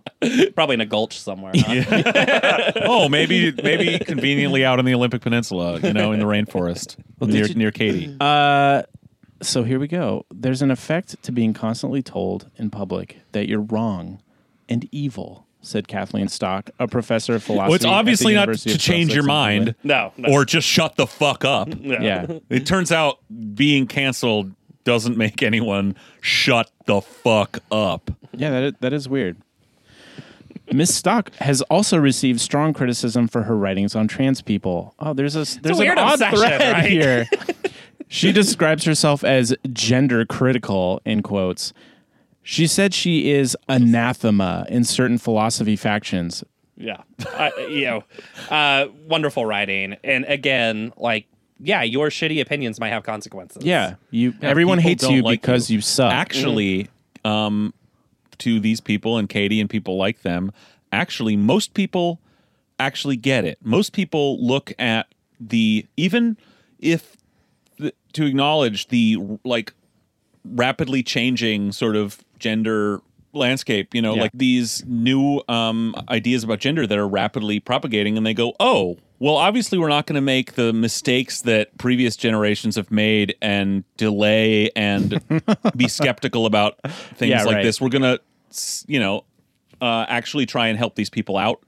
Probably 0.54 0.74
in 0.74 0.80
a 0.80 0.86
gulch 0.86 1.18
somewhere. 1.18 1.52
huh? 1.54 2.72
oh, 2.84 3.08
maybe 3.08 3.52
maybe 3.62 3.98
conveniently 3.98 4.64
out 4.64 4.78
on 4.78 4.84
the 4.84 4.94
Olympic 4.94 5.22
Peninsula. 5.22 5.78
You 5.80 5.92
know, 5.92 6.12
in 6.12 6.20
the 6.20 6.26
rainforest 6.26 6.96
near 7.20 7.46
you- 7.46 7.54
near 7.54 7.70
Katie. 7.70 8.16
Uh, 8.20 8.82
so 9.42 9.64
here 9.64 9.78
we 9.80 9.88
go. 9.88 10.24
There's 10.32 10.62
an 10.62 10.70
effect 10.70 11.20
to 11.24 11.32
being 11.32 11.52
constantly 11.54 12.02
told 12.02 12.50
in 12.56 12.70
public 12.70 13.18
that 13.32 13.48
you're 13.48 13.60
wrong 13.62 14.20
and 14.68 14.88
evil, 14.92 15.46
said 15.60 15.88
Kathleen 15.88 16.28
Stock, 16.28 16.70
a 16.78 16.86
professor 16.86 17.34
of 17.34 17.42
philosophy. 17.42 17.68
well, 17.68 17.74
it's 17.74 17.84
at 17.84 17.88
the 17.88 17.94
obviously 17.94 18.34
not 18.34 18.42
University 18.42 18.70
to 18.72 18.78
change 18.78 19.12
your 19.14 19.24
mind, 19.24 19.74
No, 19.82 20.12
no. 20.16 20.32
or 20.32 20.44
just 20.44 20.66
shut 20.68 20.94
the 20.96 21.06
fuck 21.08 21.44
up. 21.44 21.68
England. 21.68 22.04
Yeah. 22.04 22.26
It 22.48 22.66
turns 22.66 22.92
out 22.92 23.18
being 23.54 23.86
canceled 23.88 24.52
doesn't 24.84 25.16
make 25.16 25.42
anyone 25.42 25.96
shut 26.20 26.70
the 26.86 27.00
fuck 27.00 27.58
up. 27.70 28.10
Yeah, 28.32 28.50
that 28.50 28.62
is, 28.62 28.72
that 28.80 28.92
is 28.92 29.08
weird. 29.08 29.36
Miss 30.70 30.94
Stock 30.94 31.32
has 31.36 31.60
also 31.62 31.98
received 31.98 32.40
strong 32.40 32.72
criticism 32.72 33.28
for 33.28 33.42
her 33.42 33.56
writings 33.56 33.94
on 33.94 34.08
trans 34.08 34.40
people. 34.40 34.94
Oh, 34.98 35.12
there's 35.12 35.34
a 35.34 35.60
there's 35.60 35.78
weird 35.78 35.98
an 35.98 36.04
odd 36.04 36.12
obsession, 36.14 36.38
thread 36.38 36.72
right? 36.72 36.84
here. 36.90 37.26
she 38.08 38.32
describes 38.32 38.84
herself 38.84 39.24
as 39.24 39.54
gender 39.72 40.24
critical 40.24 41.00
in 41.04 41.22
quotes. 41.22 41.72
She 42.42 42.66
said 42.66 42.94
she 42.94 43.30
is 43.30 43.56
anathema 43.68 44.66
in 44.68 44.84
certain 44.84 45.18
philosophy 45.18 45.76
factions. 45.76 46.42
Yeah, 46.76 47.02
uh, 47.26 47.50
you 47.68 47.84
know, 47.84 48.04
uh, 48.50 48.86
wonderful 49.06 49.46
writing, 49.46 49.96
and 50.02 50.24
again, 50.24 50.92
like, 50.96 51.26
yeah, 51.62 51.82
your 51.82 52.08
shitty 52.08 52.40
opinions 52.40 52.80
might 52.80 52.90
have 52.90 53.04
consequences. 53.04 53.64
Yeah, 53.64 53.94
you. 54.10 54.34
everyone 54.42 54.78
hates 54.78 55.08
you 55.08 55.22
like 55.22 55.40
because 55.40 55.70
you, 55.70 55.80
suck. 55.80 56.12
Actually, 56.12 56.88
um, 57.24 57.72
to 58.38 58.58
these 58.58 58.80
people 58.80 59.16
and 59.16 59.28
Katie 59.28 59.60
and 59.60 59.70
people 59.70 59.96
like 59.96 60.22
them, 60.22 60.52
actually, 60.90 61.36
most 61.36 61.74
people 61.74 62.20
actually 62.80 63.16
get 63.16 63.44
it. 63.44 63.58
Most 63.62 63.92
people 63.92 64.44
look 64.44 64.72
at 64.78 65.06
the 65.38 65.86
even 65.96 66.36
if 66.78 67.16
the, 67.78 67.94
to 68.14 68.26
acknowledge 68.26 68.88
the 68.88 69.16
like 69.44 69.72
rapidly 70.44 71.02
changing 71.02 71.72
sort 71.72 71.94
of 71.96 72.18
gender 72.38 73.00
landscape 73.34 73.94
you 73.94 74.02
know 74.02 74.14
Yeah. 74.14 74.22
like 74.22 74.30
these 74.34 74.84
new 74.84 75.40
um 75.48 75.94
ideas 76.10 76.44
about 76.44 76.58
gender 76.58 76.86
that 76.86 76.98
are 76.98 77.08
rapidly 77.08 77.60
propagating 77.60 78.18
and 78.18 78.26
they 78.26 78.34
go 78.34 78.54
oh 78.60 78.98
well 79.22 79.36
obviously 79.36 79.78
we're 79.78 79.88
not 79.88 80.06
going 80.06 80.14
to 80.16 80.20
make 80.20 80.54
the 80.54 80.72
mistakes 80.72 81.42
that 81.42 81.76
previous 81.78 82.16
generations 82.16 82.76
have 82.76 82.90
made 82.90 83.34
and 83.40 83.84
delay 83.96 84.70
and 84.74 85.22
be 85.76 85.86
skeptical 85.88 86.44
about 86.46 86.78
things 87.14 87.30
Yeah, 87.30 87.44
like 87.44 87.56
right. 87.56 87.62
this 87.62 87.80
we're 87.80 87.88
going 87.88 88.02
to 88.02 88.20
you 88.86 88.98
know 89.00 89.24
uh 89.80 90.04
actually 90.08 90.46
try 90.46 90.66
and 90.68 90.76
help 90.78 90.94
these 90.96 91.08
people 91.10 91.36
out 91.36 91.62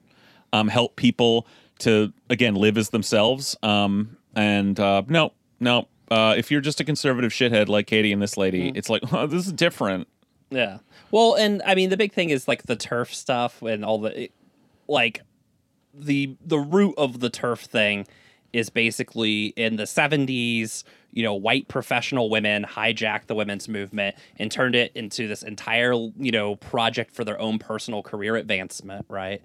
um 0.53 0.67
help 0.67 0.95
people 0.95 1.47
to 1.79 2.11
again 2.29 2.55
live 2.55 2.77
as 2.77 2.89
themselves 2.89 3.55
um 3.63 4.17
and 4.35 4.79
uh 4.79 5.01
no 5.07 5.31
no 5.59 5.87
uh, 6.11 6.35
if 6.37 6.51
you're 6.51 6.61
just 6.61 6.79
a 6.79 6.83
conservative 6.83 7.31
shithead 7.31 7.67
like 7.67 7.87
Katie 7.87 8.13
and 8.13 8.21
this 8.21 8.37
lady, 8.37 8.71
it's 8.75 8.91
like 8.91 9.01
oh, 9.11 9.25
this 9.33 9.47
is 9.47 9.53
different. 9.53 10.07
Yeah. 10.51 10.77
Well, 11.09 11.33
and 11.33 11.63
I 11.65 11.73
mean, 11.73 11.89
the 11.89 11.97
big 11.97 12.13
thing 12.13 12.29
is 12.29 12.47
like 12.47 12.63
the 12.63 12.75
TERF 12.75 13.11
stuff 13.11 13.63
and 13.63 13.83
all 13.83 13.97
the, 13.97 14.29
like, 14.87 15.21
the 15.97 16.35
the 16.45 16.59
root 16.59 16.95
of 16.97 17.19
the 17.19 17.29
TERF 17.29 17.65
thing 17.65 18.07
is 18.53 18.69
basically 18.69 19.47
in 19.57 19.75
the 19.75 19.83
70s 19.83 20.83
you 21.11 21.23
know 21.23 21.33
white 21.33 21.67
professional 21.67 22.29
women 22.29 22.63
hijacked 22.63 23.27
the 23.27 23.35
women's 23.35 23.67
movement 23.67 24.15
and 24.37 24.51
turned 24.51 24.75
it 24.75 24.91
into 24.95 25.27
this 25.27 25.43
entire 25.43 25.93
you 25.93 26.31
know 26.31 26.55
project 26.55 27.11
for 27.11 27.23
their 27.23 27.39
own 27.39 27.59
personal 27.59 28.01
career 28.01 28.35
advancement 28.35 29.05
right 29.09 29.41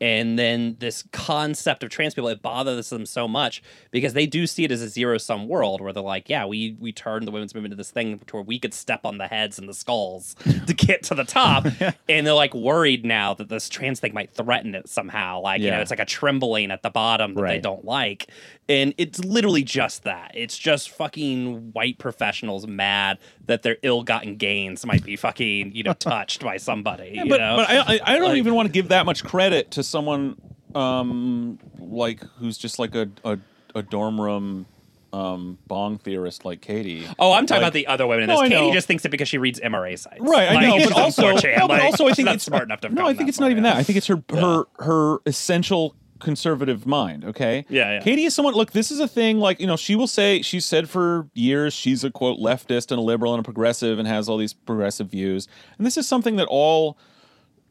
and 0.00 0.38
then 0.38 0.76
this 0.80 1.04
concept 1.12 1.82
of 1.82 1.90
trans 1.90 2.14
people 2.14 2.28
it 2.28 2.42
bothers 2.42 2.90
them 2.90 3.06
so 3.06 3.26
much 3.28 3.62
because 3.90 4.12
they 4.12 4.26
do 4.26 4.46
see 4.46 4.64
it 4.64 4.72
as 4.72 4.82
a 4.82 4.88
zero 4.88 5.18
sum 5.18 5.48
world 5.48 5.80
where 5.80 5.92
they're 5.92 6.02
like 6.02 6.28
yeah 6.28 6.44
we 6.44 6.76
we 6.80 6.92
turned 6.92 7.26
the 7.26 7.30
women's 7.30 7.54
movement 7.54 7.72
into 7.72 7.76
this 7.80 7.90
thing 7.90 8.18
to 8.26 8.36
where 8.36 8.42
we 8.42 8.58
could 8.58 8.74
step 8.74 9.04
on 9.04 9.18
the 9.18 9.26
heads 9.26 9.58
and 9.58 9.68
the 9.68 9.74
skulls 9.74 10.34
to 10.66 10.74
get 10.74 11.02
to 11.04 11.14
the 11.14 11.24
top. 11.24 11.66
And 12.08 12.26
they're 12.26 12.34
like 12.34 12.54
worried 12.54 13.04
now 13.04 13.34
that 13.34 13.48
this 13.48 13.68
trans 13.68 14.00
thing 14.00 14.12
might 14.14 14.32
threaten 14.32 14.74
it 14.74 14.88
somehow. 14.88 15.40
Like 15.40 15.60
you 15.60 15.70
know 15.70 15.80
it's 15.80 15.90
like 15.90 16.00
a 16.00 16.04
trembling 16.04 16.70
at 16.70 16.82
the 16.82 16.90
bottom 16.90 17.34
that 17.34 17.42
they 17.46 17.58
don't 17.60 17.84
like. 17.84 18.28
And 18.68 18.94
it's 18.98 19.22
literally 19.24 19.62
just 19.62 20.04
that. 20.04 20.30
It's 20.34 20.56
just 20.56 20.90
fucking 20.90 21.72
white 21.72 21.98
professionals 21.98 22.66
mad 22.66 23.18
that 23.46 23.62
their 23.62 23.76
ill-gotten 23.82 24.36
gains 24.36 24.84
might 24.86 25.04
be 25.04 25.16
fucking 25.16 25.74
you 25.74 25.82
know 25.82 25.92
touched 25.98 26.42
by 26.42 26.56
somebody 26.56 27.12
you 27.14 27.28
but 27.28 27.40
know? 27.40 27.56
but 27.56 27.68
I 27.70 27.78
I, 27.78 28.00
I 28.04 28.18
don't 28.18 28.30
Like- 28.30 28.38
even 28.38 28.54
want 28.54 28.66
to 28.66 28.72
give 28.72 28.88
that 28.88 29.06
much 29.06 29.22
credit 29.24 29.70
to 29.72 29.82
someone 29.86 30.36
um 30.74 31.58
like 31.78 32.20
who's 32.38 32.58
just 32.58 32.78
like 32.78 32.94
a 32.94 33.08
a, 33.24 33.38
a 33.74 33.82
dorm 33.82 34.20
room 34.20 34.66
um 35.12 35.56
bong 35.68 35.98
theorist 35.98 36.44
like 36.44 36.60
Katie. 36.60 37.06
Oh, 37.18 37.32
I'm 37.32 37.46
talking 37.46 37.62
Like- 37.62 37.68
about 37.68 37.72
the 37.74 37.86
other 37.86 38.06
women 38.06 38.24
in 38.24 38.30
this. 38.30 38.38
I 38.40 38.48
Katie 38.48 38.72
just 38.72 38.88
thinks 38.88 39.04
it 39.04 39.10
because 39.10 39.28
she 39.28 39.38
reads 39.38 39.60
MRA 39.60 39.96
sites. 39.98 40.20
Right, 40.20 40.48
I 40.48 40.60
know, 40.66 40.84
but 40.84 40.92
also, 40.92 41.22
no, 41.22 41.34
but 41.34 41.68
like, 41.70 41.82
also 41.82 42.08
I 42.08 42.12
think 42.14 42.28
it's 42.28 42.44
smart 42.44 42.64
enough 42.64 42.80
to. 42.80 42.88
have 42.88 42.94
No, 42.96 43.06
I 43.06 43.14
think 43.14 43.28
it's 43.28 43.38
not 43.38 43.46
far, 43.46 43.50
even 43.52 43.64
yeah. 43.64 43.74
that. 43.74 43.78
I 43.78 43.82
think 43.84 43.96
it's 43.96 44.08
her 44.08 44.22
her 44.30 44.64
her 44.80 45.18
essential 45.24 45.94
conservative 46.18 46.86
mind. 46.86 47.24
Okay. 47.24 47.64
Yeah, 47.68 47.92
yeah. 47.92 48.00
Katie 48.00 48.24
is 48.24 48.34
someone. 48.34 48.54
Look, 48.54 48.72
this 48.72 48.90
is 48.90 48.98
a 48.98 49.06
thing. 49.06 49.38
Like 49.38 49.60
you 49.60 49.66
know, 49.68 49.76
she 49.76 49.94
will 49.94 50.08
say 50.08 50.42
she's 50.42 50.64
said 50.64 50.88
for 50.90 51.28
years 51.34 51.72
she's 51.74 52.02
a 52.02 52.10
quote 52.10 52.40
leftist 52.40 52.90
and 52.90 52.98
a 52.98 53.02
liberal 53.02 53.34
and 53.34 53.40
a 53.40 53.44
progressive 53.44 54.00
and 54.00 54.08
has 54.08 54.28
all 54.28 54.36
these 54.38 54.52
progressive 54.52 55.08
views. 55.08 55.46
And 55.78 55.86
this 55.86 55.96
is 55.96 56.08
something 56.08 56.34
that 56.36 56.48
all 56.48 56.98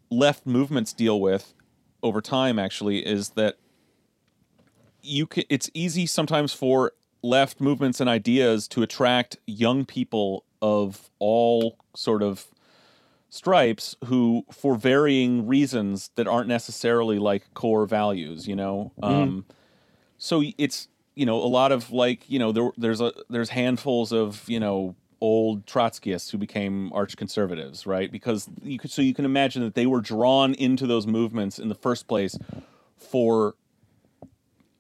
left 0.10 0.46
movements 0.46 0.94
deal 0.94 1.20
with 1.20 1.54
over 2.04 2.22
time. 2.22 2.60
Actually, 2.60 3.06
is 3.06 3.30
that 3.30 3.58
you 5.02 5.26
can. 5.26 5.44
It's 5.50 5.70
easy 5.74 6.06
sometimes 6.06 6.54
for 6.54 6.92
left 7.24 7.62
movements 7.62 8.00
and 8.00 8.10
ideas 8.10 8.68
to 8.68 8.84
attract 8.84 9.38
young 9.48 9.86
people 9.86 10.44
of 10.62 11.10
all 11.20 11.78
sort 11.96 12.22
of 12.22 12.48
stripes 13.30 13.96
who 14.06 14.46
for 14.52 14.76
varying 14.76 15.48
reasons 15.48 16.12
that 16.16 16.28
aren't 16.28 16.48
necessarily 16.48 17.18
like 17.18 17.52
core 17.56 17.88
values 17.88 18.48
you 18.48 18.56
know 18.56 18.92
um 19.02 19.44
so 20.20 20.44
it's 20.60 20.88
you 21.16 21.26
know 21.26 21.38
a 21.38 21.48
lot 21.48 21.72
of 21.72 21.92
like 21.92 22.30
you 22.30 22.38
know 22.38 22.52
there, 22.52 22.70
there's 22.78 23.02
a 23.02 23.12
there's 23.30 23.50
handfuls 23.50 24.12
of 24.12 24.48
you 24.48 24.60
know 24.60 24.96
old 25.24 25.66
trotskyists 25.66 26.32
who 26.32 26.38
became 26.38 26.92
arch 26.92 27.16
conservatives 27.16 27.88
right? 27.88 28.12
Because 28.12 28.50
you 28.62 28.78
could 28.78 28.92
so 28.92 29.02
you 29.02 29.14
can 29.14 29.24
imagine 29.24 29.64
that 29.64 29.74
they 29.74 29.86
were 29.86 30.02
drawn 30.02 30.54
into 30.56 30.86
those 30.86 31.08
movements 31.08 31.60
in 31.60 31.70
the 31.70 31.76
first 31.76 32.10
place 32.10 32.38
for 32.98 33.56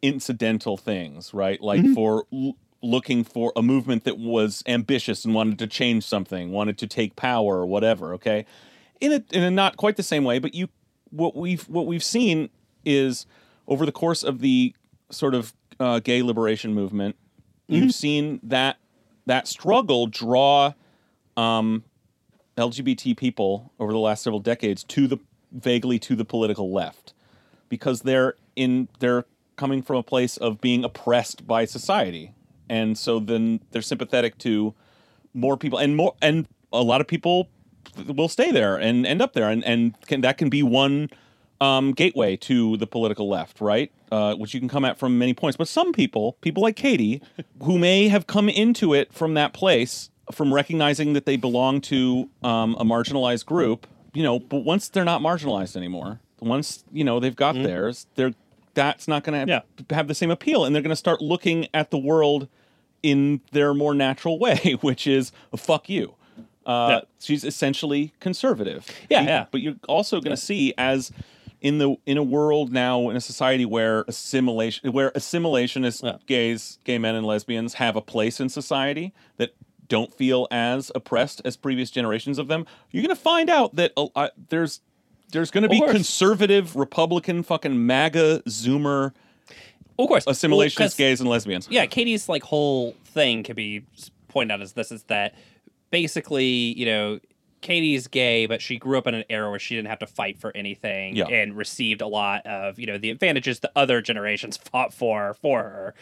incidental 0.01 0.75
things 0.75 1.33
right? 1.33 1.61
Like 1.61 1.85
for 1.95 2.25
l- 2.33 2.57
looking 2.81 3.23
for 3.23 3.53
a 3.55 3.61
movement 3.61 4.03
that 4.03 4.17
was 4.17 4.61
ambitious 4.67 5.23
and 5.23 5.33
wanted 5.33 5.59
to 5.59 5.67
change 5.67 6.03
something 6.03 6.51
wanted 6.51 6.77
to 6.79 6.87
take 6.87 7.15
power 7.15 7.59
or 7.59 7.65
whatever 7.65 8.13
okay? 8.15 8.45
In 8.99 9.13
a 9.13 9.23
in 9.31 9.43
a 9.43 9.49
not 9.51 9.77
quite 9.77 9.95
the 9.95 10.03
same 10.03 10.25
way 10.25 10.39
but 10.39 10.53
you 10.53 10.67
what 11.09 11.37
we've 11.37 11.63
what 11.69 11.87
we've 11.87 12.03
seen 12.03 12.49
is 12.83 13.25
over 13.65 13.85
the 13.85 13.93
course 13.93 14.23
of 14.23 14.39
the 14.39 14.75
sort 15.09 15.35
of 15.35 15.53
uh, 15.79 15.99
gay 15.99 16.21
liberation 16.21 16.73
movement 16.73 17.15
you've 17.69 17.93
seen 17.93 18.41
that 18.43 18.77
that 19.25 19.47
struggle 19.47 20.07
draw 20.07 20.73
um, 21.37 21.83
LGBT 22.57 23.17
people 23.17 23.71
over 23.79 23.91
the 23.91 23.99
last 23.99 24.23
several 24.23 24.39
decades 24.39 24.83
to 24.85 25.07
the 25.07 25.17
vaguely 25.51 25.99
to 25.99 26.15
the 26.15 26.25
political 26.25 26.71
left 26.71 27.13
because 27.69 28.01
they're 28.01 28.35
in 28.55 28.87
they're 28.99 29.25
coming 29.55 29.81
from 29.81 29.97
a 29.97 30.03
place 30.03 30.37
of 30.37 30.59
being 30.61 30.83
oppressed 30.83 31.45
by 31.45 31.65
society. 31.65 32.33
And 32.69 32.97
so 32.97 33.19
then 33.19 33.59
they're 33.71 33.81
sympathetic 33.81 34.37
to 34.39 34.73
more 35.33 35.57
people 35.57 35.79
and 35.79 35.95
more 35.95 36.15
and 36.21 36.47
a 36.71 36.81
lot 36.81 37.01
of 37.01 37.07
people 37.07 37.49
will 38.07 38.29
stay 38.29 38.51
there 38.51 38.77
and 38.77 39.05
end 39.05 39.21
up 39.21 39.33
there. 39.33 39.49
And 39.49 39.63
and 39.63 39.99
can, 40.07 40.21
that 40.21 40.37
can 40.37 40.49
be 40.49 40.63
one 40.63 41.09
um, 41.61 41.93
gateway 41.93 42.35
to 42.37 42.77
the 42.77 42.87
political 42.87 43.29
left 43.29 43.61
right 43.61 43.91
uh, 44.13 44.35
which 44.35 44.53
you 44.53 44.59
can 44.59 44.69
come 44.69 44.85
at 44.85 44.97
from 44.99 45.17
many 45.17 45.33
points 45.33 45.57
but 45.57 45.67
some 45.67 45.91
people 45.91 46.33
people 46.41 46.61
like 46.63 46.75
katie 46.75 47.21
who 47.63 47.77
may 47.79 48.07
have 48.07 48.27
come 48.27 48.47
into 48.49 48.93
it 48.93 49.11
from 49.13 49.33
that 49.33 49.53
place 49.53 50.09
from 50.31 50.53
recognizing 50.53 51.13
that 51.13 51.25
they 51.25 51.35
belong 51.37 51.81
to 51.81 52.29
um, 52.43 52.75
a 52.79 52.85
marginalized 52.85 53.45
group 53.45 53.87
you 54.13 54.21
know 54.23 54.39
but 54.39 54.59
once 54.63 54.87
they're 54.89 55.03
not 55.13 55.21
marginalized 55.21 55.75
anymore 55.75 56.19
once 56.39 56.83
you 56.91 57.03
know 57.03 57.19
they've 57.19 57.35
got 57.45 57.55
theirs 57.55 58.05
they're 58.15 58.33
that's 58.75 59.07
not 59.07 59.23
going 59.23 59.45
to 59.47 59.51
Yeah. 59.53 59.61
have 59.95 60.07
the 60.07 60.15
same 60.15 60.31
appeal 60.31 60.65
and 60.65 60.73
they're 60.75 60.81
going 60.81 60.89
to 60.99 61.03
start 61.07 61.21
looking 61.21 61.67
at 61.73 61.91
the 61.91 61.97
world 61.97 62.47
in 63.03 63.39
their 63.51 63.73
more 63.73 63.93
natural 63.93 64.39
way 64.39 64.77
which 64.81 65.05
is 65.07 65.31
fuck 65.55 65.89
you 65.89 66.15
uh, 66.65 66.87
Yeah. 66.89 66.99
she's 67.19 67.43
essentially 67.43 68.13
conservative 68.19 68.87
Yeah, 69.09 69.21
You- 69.21 69.27
yeah. 69.27 69.45
but 69.51 69.61
you're 69.61 69.75
also 69.87 70.19
going 70.21 70.35
to 70.35 70.41
see 70.41 70.73
as 70.77 71.11
in 71.63 71.79
the 71.79 71.95
in 72.05 72.17
a 72.17 72.23
world 72.23 72.71
now 72.71 73.09
in 73.09 73.15
a 73.15 73.21
society 73.21 73.65
where 73.65 74.03
assimilation 74.07 74.91
where 74.91 75.09
assimilationists 75.11 76.03
Yeah. 76.03 76.17
gays 76.27 76.77
gay 76.83 76.99
men 76.99 77.15
and 77.15 77.25
lesbians 77.25 77.73
have 77.75 77.95
a 77.95 78.01
place 78.01 78.39
in 78.39 78.49
society 78.49 79.13
that 79.37 79.55
don't 79.87 80.13
feel 80.13 80.47
as 80.51 80.91
oppressed 80.93 81.41
as 81.45 81.57
previous 81.57 81.89
generations 81.89 82.37
of 82.37 82.47
them 82.47 82.65
you're 82.91 83.01
going 83.03 83.15
to 83.15 83.19
find 83.21 83.49
out 83.49 83.75
that 83.75 83.91
uh, 83.97 84.29
there's 84.49 84.81
there's 85.31 85.49
going 85.51 85.63
to 85.63 85.69
be 85.69 85.79
conservative 85.89 86.75
republican 86.75 87.41
fucking 87.43 87.85
maga 87.87 88.39
zoomer 88.47 89.13
Of 89.97 90.07
course, 90.07 90.25
assimilationist 90.25 90.79
Well, 90.79 90.89
gays 90.97 91.21
and 91.21 91.29
lesbians. 91.29 91.67
Yeah, 91.71 91.85
Katie's 91.85 92.27
like 92.27 92.43
whole 92.43 92.93
thing 93.05 93.43
could 93.43 93.55
be 93.55 93.83
pointed 94.27 94.53
out 94.53 94.61
as 94.61 94.73
this 94.73 94.91
is 94.91 95.03
that 95.03 95.33
basically, 95.91 96.45
you 96.77 96.85
know, 96.85 97.19
Katie's 97.63 98.07
gay, 98.07 98.45
but 98.45 98.61
she 98.61 98.77
grew 98.77 98.97
up 98.99 99.07
in 99.07 99.15
an 99.15 99.23
era 99.29 99.49
where 99.49 99.57
she 99.57 99.75
didn't 99.75 99.87
have 99.87 99.99
to 99.99 100.07
fight 100.07 100.37
for 100.37 100.51
anything 100.55 101.15
Yeah. 101.15 101.25
and 101.27 101.57
received 101.57 102.01
a 102.01 102.07
lot 102.07 102.45
of, 102.45 102.77
you 102.77 102.85
know, 102.85 102.99
the 102.99 103.09
advantages 103.09 103.61
the 103.61 103.71
other 103.75 104.01
generations 104.01 104.57
fought 104.71 104.93
for 104.93 105.33
for 105.41 105.63
her. 105.63 105.95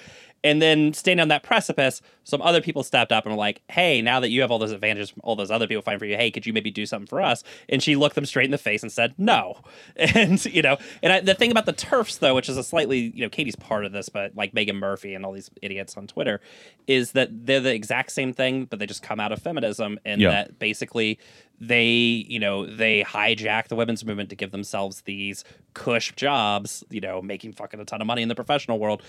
And 0.44 0.60
then 0.60 0.92
standing 0.94 1.22
on 1.22 1.28
that 1.28 1.44
precipice, 1.44 2.02
some 2.24 2.42
other 2.42 2.62
people 2.62 2.82
stepped 2.82 3.12
up 3.12 3.26
and 3.28 3.34
were 3.34 3.38
like, 3.38 3.62
"Hey, 3.70 4.02
now 4.02 4.20
that 4.20 4.30
you 4.30 4.42
have 4.42 4.50
all 4.50 4.58
those 4.58 4.72
advantages, 4.72 5.12
from 5.12 5.22
all 5.24 5.36
those 5.36 5.52
other 5.52 5.68
people 5.68 5.84
fighting 5.84 6.00
for 6.00 6.06
you, 6.06 6.18
hey, 6.18 6.32
could 6.32 6.48
you 6.48 6.52
maybe 6.52 6.72
do 6.72 6.88
something 6.88 7.06
for 7.06 7.22
us?" 7.22 7.44
And 7.70 7.82
she 7.84 7.96
looked 7.96 8.16
them 8.16 8.26
straight 8.26 8.46
in 8.46 8.52
the 8.52 8.58
face 8.58 8.82
and 8.82 8.92
said, 8.92 9.14
"No." 9.20 9.62
And 9.98 10.44
you 10.46 10.64
know, 10.64 10.78
and 11.04 11.14
I, 11.14 11.20
the 11.20 11.36
thing 11.36 11.52
about 11.52 11.68
the 11.68 11.74
TERFs, 11.74 12.18
though, 12.18 12.34
which 12.34 12.50
is 12.50 12.58
a 12.58 12.64
slightly, 12.64 13.12
you 13.16 13.22
know, 13.22 13.30
Katie's 13.30 13.56
part 13.56 13.86
of 13.86 13.92
this, 13.92 14.10
but 14.10 14.36
like 14.36 14.52
Meghan 14.56 14.80
Murphy 14.80 15.14
and 15.14 15.24
all 15.26 15.32
these 15.32 15.52
idiots 15.62 15.96
on 15.96 16.08
Twitter, 16.08 16.42
is 16.88 17.12
that 17.12 17.30
they're 17.46 17.60
the 17.60 17.76
exact 17.76 18.12
same 18.12 18.34
thing, 18.34 18.66
but 18.66 18.80
they 18.80 18.88
just 18.88 19.04
come 19.04 19.20
out 19.20 19.32
of 19.32 19.40
feminism, 19.40 20.00
and 20.06 20.20
Yeah. 20.22 20.32
that 20.32 20.58
basically 20.58 21.20
they, 21.62 21.86
you 22.28 22.40
know, 22.40 22.66
they 22.66 23.04
hijack 23.04 23.68
the 23.68 23.76
women's 23.76 24.04
movement 24.04 24.30
to 24.32 24.36
give 24.36 24.52
themselves 24.52 25.02
these 25.02 25.44
cush 25.76 26.12
jobs, 26.16 26.84
you 26.90 27.00
know, 27.00 27.22
making 27.22 27.54
fucking 27.54 27.80
a 27.80 27.86
ton 27.86 28.02
of 28.02 28.08
money 28.08 28.24
in 28.24 28.28
the 28.30 28.36
professional 28.36 28.80
world. 28.80 29.04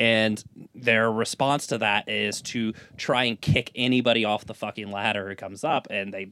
And 0.00 0.42
their 0.76 1.10
response 1.10 1.66
to 1.68 1.78
that 1.78 2.08
is 2.08 2.40
to 2.42 2.72
try 2.96 3.24
and 3.24 3.40
kick 3.40 3.72
anybody 3.74 4.24
off 4.24 4.44
the 4.44 4.54
fucking 4.54 4.92
ladder 4.92 5.28
who 5.28 5.34
comes 5.34 5.64
up. 5.64 5.88
And 5.90 6.14
they, 6.14 6.28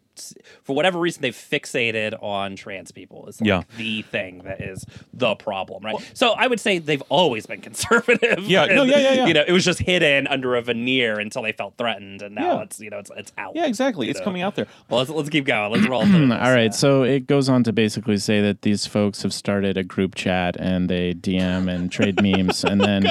for 0.62 0.76
whatever 0.76 1.00
reason, 1.00 1.20
they've 1.22 1.34
fixated 1.34 2.16
on 2.22 2.54
trans 2.54 2.92
people. 2.92 3.26
Is 3.26 3.40
like 3.40 3.48
Yeah. 3.48 3.62
the 3.76 4.02
thing 4.02 4.38
that 4.44 4.60
is 4.60 4.86
the 5.12 5.34
problem, 5.34 5.84
right? 5.84 5.96
so 6.14 6.30
I 6.34 6.46
would 6.46 6.60
say 6.60 6.78
they've 6.78 7.02
always 7.08 7.46
been 7.46 7.60
conservative. 7.60 8.44
Yeah, 8.48 8.66
no, 8.66 8.84
yeah, 8.84 8.98
yeah, 8.98 9.12
yeah. 9.14 9.26
You 9.26 9.34
know, 9.34 9.44
it 9.44 9.50
was 9.52 9.64
just 9.64 9.80
hidden 9.80 10.28
under 10.28 10.54
a 10.54 10.62
veneer 10.62 11.18
until 11.18 11.42
they 11.42 11.50
felt 11.52 11.76
threatened, 11.76 12.22
and 12.22 12.36
now 12.36 12.58
Yeah. 12.58 12.62
it's 12.62 12.78
you 12.78 12.90
know 12.90 13.00
it's 13.00 13.10
it's 13.16 13.32
out. 13.36 13.56
Yeah, 13.56 13.66
exactly. 13.66 14.08
It's 14.08 14.20
know? 14.20 14.24
coming 14.26 14.42
out 14.42 14.54
there. 14.54 14.68
Well, 14.88 15.00
let's 15.00 15.10
let's 15.10 15.28
keep 15.28 15.44
going. 15.44 15.65
Let's 15.70 15.86
roll. 15.88 16.04
through. 16.06 16.32
All 16.32 16.52
right, 16.52 16.64
Yeah. 16.64 16.70
so 16.70 17.02
it 17.02 17.26
goes 17.26 17.48
on 17.48 17.62
to 17.64 17.72
basically 17.72 18.16
say 18.18 18.40
that 18.40 18.62
these 18.62 18.86
folks 18.86 19.22
have 19.22 19.32
started 19.32 19.76
a 19.76 19.84
group 19.84 20.14
chat 20.14 20.56
and 20.58 20.88
they 20.88 21.14
DM 21.14 21.68
and 21.72 21.90
trade 21.90 22.20
memes, 22.22 22.64
and 22.64 22.80
then 22.80 23.02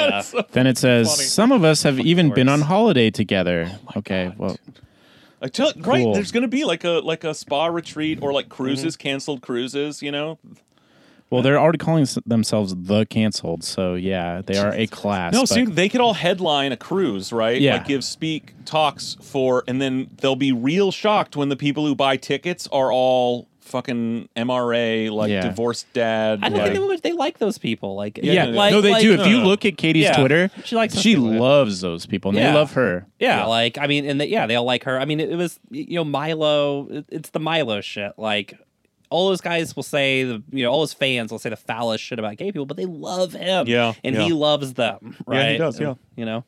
then 0.52 0.68
it 0.68 0.78
says 0.78 1.08
funny. 1.16 1.24
some 1.28 1.52
of 1.52 1.64
us 1.64 1.84
have 1.84 2.00
even 2.00 2.34
been 2.34 2.50
on 2.50 2.62
holiday 2.62 3.10
together. 3.12 3.70
okay, 3.98 4.32
well, 4.38 4.58
I 5.42 5.48
tell, 5.48 5.72
right, 5.78 6.04
Cool. 6.04 6.14
there's 6.14 6.32
going 6.32 6.42
to 6.44 6.48
be 6.48 6.64
like 6.66 6.84
a 6.84 7.02
like 7.04 7.24
a 7.24 7.34
spa 7.34 7.68
retreat 7.68 8.20
or 8.22 8.34
like 8.34 8.50
cruises, 8.50 8.96
Mm-hmm. 8.96 9.02
canceled 9.08 9.42
cruises. 9.42 10.02
You 10.02 10.12
know, 10.12 10.40
well, 11.30 11.42
they're 11.42 11.60
already 11.60 11.78
calling 11.80 12.06
themselves 12.26 12.76
the 12.76 13.06
canceled, 13.06 13.64
so 13.64 13.96
yeah, 13.96 14.42
they 14.46 14.58
are 14.58 14.72
a 14.74 14.88
class. 14.88 15.34
no, 15.34 15.42
but- 15.42 15.50
see, 15.50 15.66
they 15.66 15.90
could 15.90 16.02
all 16.02 16.14
headline 16.14 16.72
a 16.72 16.78
cruise, 16.78 17.34
right? 17.34 17.60
Yeah. 17.60 17.78
like 17.78 17.88
give 17.88 18.04
speak 18.04 18.54
talks 18.66 19.18
for, 19.22 19.64
and 19.68 19.82
then 19.82 20.10
they'll 20.22 20.36
be 20.36 20.52
real 20.52 20.92
shocked 20.92 21.36
when 21.36 21.50
the 21.50 21.56
people 21.58 21.86
who 21.86 21.96
buy 21.96 22.18
tickets 22.18 22.68
are 22.72 22.92
all 22.92 23.48
fucking 23.62 24.30
MRA, 24.38 25.10
like 25.10 25.32
Yeah. 25.32 25.42
divorced 25.42 25.92
dad. 25.94 26.40
I 26.44 26.50
don't 26.50 26.60
like, 26.60 26.72
think 26.74 27.02
they, 27.02 27.10
they 27.10 27.16
like 27.16 27.40
those 27.40 27.58
people. 27.58 27.96
Like 27.96 28.20
yeah, 28.22 28.32
yeah, 28.32 28.46
yeah. 28.46 28.56
like, 28.56 28.72
no, 28.72 28.80
they 28.82 28.92
like- 28.92 29.02
do. 29.02 29.14
If 29.20 29.26
you 29.26 29.40
look 29.40 29.66
at 29.66 29.76
Katie's 29.78 30.04
Yeah. 30.04 30.18
Twitter, 30.18 30.52
She 30.64 30.76
likes 30.76 30.94
those 30.94 31.02
she 31.02 31.16
loves 31.16 31.82
those 31.82 32.06
people, 32.06 32.30
and 32.30 32.38
Yeah. 32.38 32.52
they 32.52 32.58
love 32.60 32.74
her. 32.74 33.08
Yeah, 33.20 33.46
like 33.46 33.80
I 33.80 33.88
mean, 33.88 34.06
and 34.06 34.22
they, 34.22 34.28
yeah, 34.28 34.46
they 34.46 34.56
all 34.56 34.66
like 34.66 34.84
her. 34.84 35.00
I 35.00 35.06
mean, 35.06 35.20
it, 35.20 35.32
it 35.32 35.36
was 35.36 35.60
you 35.72 35.96
know 35.96 36.04
Milo. 36.06 36.88
it- 36.90 37.06
It's 37.10 37.30
the 37.32 37.40
Milo 37.40 37.82
shit. 37.82 38.14
Like 38.18 38.54
all 39.10 39.30
those 39.30 39.42
guys 39.42 39.76
will 39.76 39.84
say 39.84 40.24
the 40.24 40.44
you 40.52 40.64
know 40.64 40.72
all 40.72 40.82
his 40.82 40.94
fans 40.94 41.32
will 41.32 41.40
say 41.40 41.50
the 41.50 41.56
foulest 41.56 42.04
shit 42.04 42.20
about 42.20 42.38
gay 42.38 42.52
people, 42.52 42.66
but 42.66 42.78
they 42.78 42.86
love 42.86 43.34
him. 43.34 43.68
Yeah, 43.68 43.94
and 44.04 44.16
yeah. 44.16 44.24
he 44.24 44.34
loves 44.34 44.74
them. 44.74 45.16
Right? 45.26 45.38
Yeah, 45.38 45.52
he 45.52 45.58
does, 45.58 45.80
yeah. 45.80 45.96
you 46.16 46.26
know. 46.26 46.44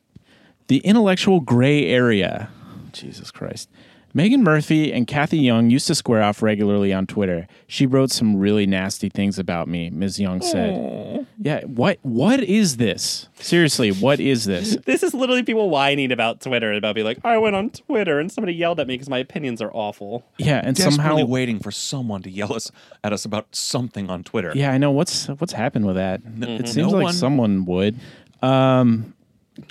The 0.68 0.78
intellectual 0.78 1.40
gray 1.40 1.86
area. 1.86 2.50
Jesus 2.92 3.30
Christ. 3.30 3.70
Meghan 4.18 4.40
Murphy 4.40 4.92
and 4.92 5.06
Cathy 5.06 5.38
Young 5.38 5.70
used 5.70 5.86
to 5.86 5.94
square 5.94 6.22
off 6.22 6.42
regularly 6.42 6.92
on 6.92 7.06
Twitter. 7.06 7.46
She 7.68 7.86
wrote 7.86 8.10
some 8.10 8.36
really 8.36 8.66
nasty 8.66 9.08
things 9.08 9.38
about 9.38 9.68
me, 9.68 9.90
Ms. 9.90 10.18
Young 10.18 10.40
said. 10.42 11.26
Yeah, 11.40 11.62
what 11.64 11.98
what 12.02 12.40
is 12.42 12.78
this? 12.78 13.28
Seriously, 13.36 13.90
what 13.92 14.18
is 14.18 14.44
this? 14.44 14.76
This 14.84 15.02
is 15.02 15.14
literally 15.14 15.42
people 15.44 15.70
whining 15.70 16.10
about 16.10 16.40
Twitter 16.40 16.72
about 16.72 16.94
being 16.96 17.04
like, 17.06 17.18
I 17.24 17.38
went 17.38 17.54
on 17.54 17.70
Twitter 17.70 18.18
and 18.18 18.32
somebody 18.32 18.54
yelled 18.54 18.80
at 18.80 18.88
me 18.88 18.94
because 18.94 19.08
my 19.08 19.18
opinions 19.18 19.62
are 19.62 19.70
awful. 19.72 20.24
Yeah, 20.38 20.60
and 20.64 20.74
desperately 20.74 21.04
somehow 21.04 21.24
waiting 21.26 21.60
for 21.60 21.70
someone 21.70 22.22
to 22.22 22.30
yell 22.30 22.52
us 22.54 22.72
at 23.04 23.12
us 23.12 23.24
about 23.24 23.46
something 23.54 24.10
on 24.10 24.24
Twitter. 24.24 24.52
Yeah, 24.54 24.72
I 24.72 24.78
know 24.78 24.90
what's 24.90 25.26
what's 25.28 25.52
happened 25.52 25.86
with 25.86 25.96
that. 25.96 26.22
It 26.40 26.66
seems 26.68 26.76
No 26.76 26.88
like 26.88 27.04
one- 27.04 27.12
someone 27.12 27.64
would. 27.66 28.00
Um, 28.42 29.14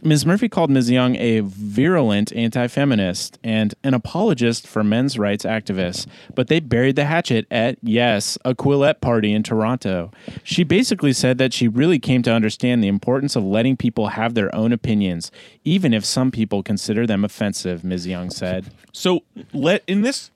Ms. 0.04 0.26
Murphy 0.26 0.50
called 0.50 0.70
Ms. 0.70 0.92
Young 0.92 1.16
a 1.16 1.40
virulent 1.42 2.34
anti-feminist 2.34 3.40
and 3.44 3.74
an 3.84 3.94
apologist 3.94 4.68
for 4.68 4.84
men's 4.84 5.18
rights 5.18 5.46
activists, 5.46 6.08
but 6.36 6.48
they 6.48 6.60
buried 6.60 6.96
the 6.96 7.06
hatchet 7.06 7.48
at 7.52 7.78
yes, 7.82 8.38
a 8.46 8.54
Quillette 8.54 9.02
party 9.02 9.34
in 9.34 9.44
Toronto. 9.44 10.12
She 10.44 10.64
basically 10.64 11.14
said 11.14 11.38
that 11.38 11.54
she 11.54 11.68
really 11.68 12.00
came 12.00 12.22
to 12.24 12.32
understand 12.32 12.84
the 12.84 12.88
importance 12.88 13.36
of 13.36 13.44
letting 13.44 13.78
people 13.78 14.10
have 14.10 14.34
their 14.34 14.54
own 14.54 14.72
opinions, 14.72 15.32
even 15.64 15.94
if 15.94 16.06
some 16.06 16.32
people 16.32 16.64
consider 16.64 17.08
them 17.08 17.24
offensive. 17.24 17.84
Ms. 17.84 18.08
Young 18.08 18.30
said. 18.30 18.72
So 18.92 19.24
let 19.54 19.84
in 19.88 20.02
this 20.02 20.32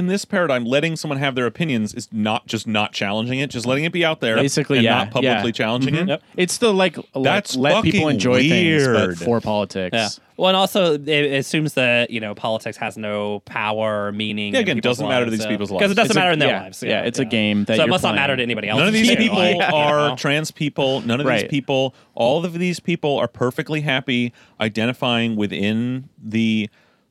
in 0.00 0.06
this 0.06 0.24
paradigm, 0.24 0.64
letting 0.64 0.96
someone 0.96 1.18
have 1.18 1.34
their 1.34 1.46
opinions 1.46 1.92
is 1.94 2.08
not 2.10 2.46
just 2.46 2.66
not 2.66 2.92
challenging 2.92 3.38
it, 3.38 3.50
just 3.50 3.66
letting 3.66 3.84
it 3.84 3.92
be 3.92 4.04
out 4.04 4.20
there, 4.20 4.34
Basically, 4.36 4.78
and 4.78 4.84
yeah, 4.84 4.94
not 4.96 5.10
publicly 5.10 5.48
yeah. 5.50 5.52
challenging 5.52 5.94
mm-hmm. 5.94 6.04
it. 6.04 6.08
Yep. 6.08 6.22
It's 6.36 6.58
the 6.58 6.72
like 6.72 6.96
let, 7.14 7.22
That's 7.22 7.54
let 7.56 7.84
people 7.84 8.00
fucking 8.00 8.14
enjoy 8.14 8.40
things, 8.48 8.86
but 8.86 8.92
weird. 8.94 9.18
for 9.18 9.40
politics. 9.40 9.94
Yeah. 9.94 10.08
Well, 10.36 10.48
and 10.48 10.56
also 10.56 10.94
it 10.94 11.32
assumes 11.34 11.74
that 11.74 12.08
you 12.10 12.18
know 12.18 12.34
politics 12.34 12.78
has 12.78 12.96
no 12.96 13.40
power 13.40 14.06
or 14.06 14.12
meaning. 14.12 14.54
Yeah, 14.54 14.60
again, 14.60 14.78
it 14.78 14.82
doesn't 14.82 15.06
matter 15.06 15.26
to 15.26 15.30
these 15.30 15.42
so- 15.42 15.48
people's 15.48 15.70
lives 15.70 15.80
because 15.80 15.92
it 15.92 15.96
doesn't 15.96 16.10
It's 16.12 16.16
a- 16.16 16.18
matter 16.18 16.32
in 16.32 16.38
their 16.38 16.48
yeah, 16.48 16.62
lives. 16.62 16.82
yeah, 16.82 17.02
it's 17.02 17.18
a 17.18 17.26
game 17.26 17.64
that 17.66 17.76
so 17.76 17.82
it 17.82 17.84
you're 17.84 17.90
must 17.90 18.02
not 18.02 18.14
matter 18.14 18.34
to 18.36 18.42
anybody 18.42 18.68
else. 18.70 18.78
None 18.78 18.88
of 18.88 18.94
these 18.94 19.08
too, 19.10 19.16
people 19.16 19.36
like, 19.38 19.56
you 19.56 19.62
are 19.62 20.08
know? 20.08 20.16
trans 20.16 20.50
people. 20.50 21.02
None 21.02 21.20
of 21.20 21.26
Right. 21.26 21.42
these 21.42 21.50
people, 21.50 21.94
all 22.14 22.42
of 22.44 22.54
these 22.54 22.80
people 22.80 23.18
are 23.18 23.28
perfectly 23.28 23.82
happy 23.82 24.32
identifying 24.58 25.36
within 25.36 26.08
the 26.18 26.70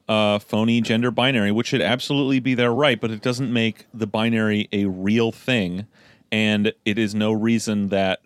uh, 0.10 0.40
phony 0.40 0.81
gender 0.81 1.11
binary, 1.11 1.52
which 1.52 1.68
should 1.68 1.81
absolutely 1.81 2.40
be 2.40 2.56
their 2.56 2.73
right, 2.73 2.99
but 2.99 3.11
it 3.11 3.22
doesn't 3.22 3.53
make 3.53 3.86
the 3.94 4.07
binary 4.07 4.68
a 4.73 4.86
real 4.86 5.31
thing. 5.31 5.86
And 6.31 6.73
it 6.84 6.98
is 6.98 7.14
no 7.14 7.31
reason 7.31 7.90
that, 7.90 8.22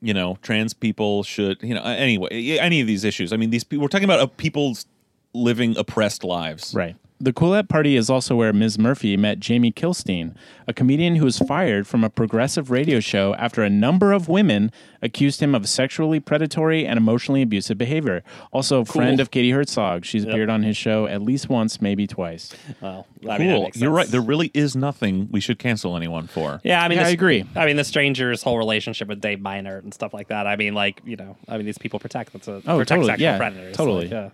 you 0.00 0.14
know, 0.14 0.38
trans 0.40 0.72
people 0.72 1.22
should, 1.22 1.62
you 1.62 1.74
know, 1.74 1.82
anyway, 1.82 2.58
any 2.58 2.80
of 2.80 2.86
these 2.86 3.04
issues. 3.04 3.32
I 3.32 3.36
mean, 3.36 3.50
these 3.50 3.62
people, 3.62 3.82
we're 3.82 3.88
talking 3.88 4.06
about 4.06 4.20
uh, 4.20 4.26
people's 4.26 4.86
living 5.34 5.76
oppressed 5.76 6.24
lives. 6.24 6.74
Right. 6.74 6.96
The 7.18 7.32
Quillette 7.32 7.68
Party 7.70 7.96
is 7.96 8.10
also 8.10 8.36
where 8.36 8.52
Ms. 8.52 8.78
Murphy 8.78 9.16
met 9.16 9.40
Jamie 9.40 9.72
Kilstein, 9.72 10.34
a 10.68 10.74
comedian 10.74 11.16
who 11.16 11.24
was 11.24 11.38
fired 11.38 11.86
from 11.86 12.04
a 12.04 12.10
progressive 12.10 12.70
radio 12.70 13.00
show 13.00 13.34
after 13.36 13.62
a 13.62 13.70
number 13.70 14.12
of 14.12 14.28
women 14.28 14.70
accused 15.00 15.40
him 15.40 15.54
of 15.54 15.66
sexually 15.66 16.20
predatory 16.20 16.86
and 16.86 16.98
emotionally 16.98 17.40
abusive 17.40 17.78
behavior. 17.78 18.22
Also, 18.52 18.80
a 18.80 18.84
friend 18.84 19.18
of 19.18 19.30
Katie 19.30 19.50
Herzog. 19.52 20.04
She's 20.04 20.24
appeared 20.24 20.50
on 20.50 20.62
his 20.62 20.76
show 20.76 21.06
at 21.06 21.22
least 21.22 21.48
once, 21.48 21.80
maybe 21.80 22.06
twice. 22.06 22.54
Well, 22.82 23.06
I 23.30 23.38
mean, 23.38 23.48
that 23.48 23.54
Cool. 23.54 23.62
makes 23.64 23.80
You're 23.80 23.90
right. 23.92 24.06
There 24.08 24.20
really 24.20 24.50
is 24.52 24.76
nothing 24.76 25.28
we 25.30 25.40
should 25.40 25.58
cancel 25.58 25.96
anyone 25.96 26.26
for. 26.26 26.60
Yeah, 26.64 26.82
I 26.84 26.88
mean, 26.88 26.98
Yeah, 26.98 27.04
the- 27.04 27.08
I 27.08 27.12
agree. 27.12 27.44
I 27.56 27.64
mean, 27.64 27.76
the 27.76 27.84
stranger's 27.84 28.42
whole 28.42 28.58
relationship 28.58 29.08
with 29.08 29.22
Dave 29.22 29.38
Meinert 29.38 29.84
and 29.84 29.94
stuff 29.94 30.12
like 30.12 30.28
that. 30.28 30.46
I 30.46 30.56
mean, 30.56 30.74
like 30.74 31.00
you 31.06 31.16
know, 31.16 31.38
I 31.48 31.56
mean, 31.56 31.64
these 31.64 31.78
people 31.78 31.98
protect 31.98 32.34
that's 32.34 32.46
a 32.46 32.56
Oh, 32.66 32.76
protect 32.76 32.88
totally. 32.88 33.06
sexual 33.06 33.24
Yeah, 33.24 33.36
predators. 33.38 33.74
totally. 33.74 34.02
Like, 34.02 34.10
yeah. 34.10 34.28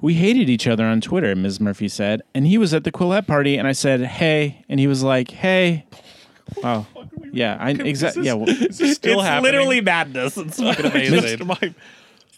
We 0.00 0.14
hated 0.14 0.48
each 0.48 0.66
other 0.66 0.84
on 0.84 1.00
Twitter, 1.00 1.34
Ms. 1.36 1.60
Murphy 1.60 1.88
said. 1.88 2.22
And 2.34 2.46
he 2.46 2.56
was 2.58 2.72
at 2.72 2.84
the 2.84 2.92
Quillette 2.92 3.26
Party, 3.26 3.56
and 3.56 3.68
I 3.68 3.72
said, 3.72 4.00
hey. 4.00 4.64
And 4.68 4.80
he 4.80 4.86
was 4.86 5.02
like, 5.02 5.30
hey. 5.30 5.84
Wow. 6.62 6.86
Yeah, 7.32 7.56
I 7.60 7.70
exactly. 7.70 8.24
Yeah, 8.26 8.34
well, 8.34 8.48
Is 8.48 8.78
this 8.78 8.96
still 8.96 9.20
it's 9.20 9.28
happening? 9.28 9.52
literally 9.52 9.80
madness. 9.80 10.36
It's 10.36 10.60
fucking 10.60 10.86
amazing. 10.90 11.46
My- 11.46 11.74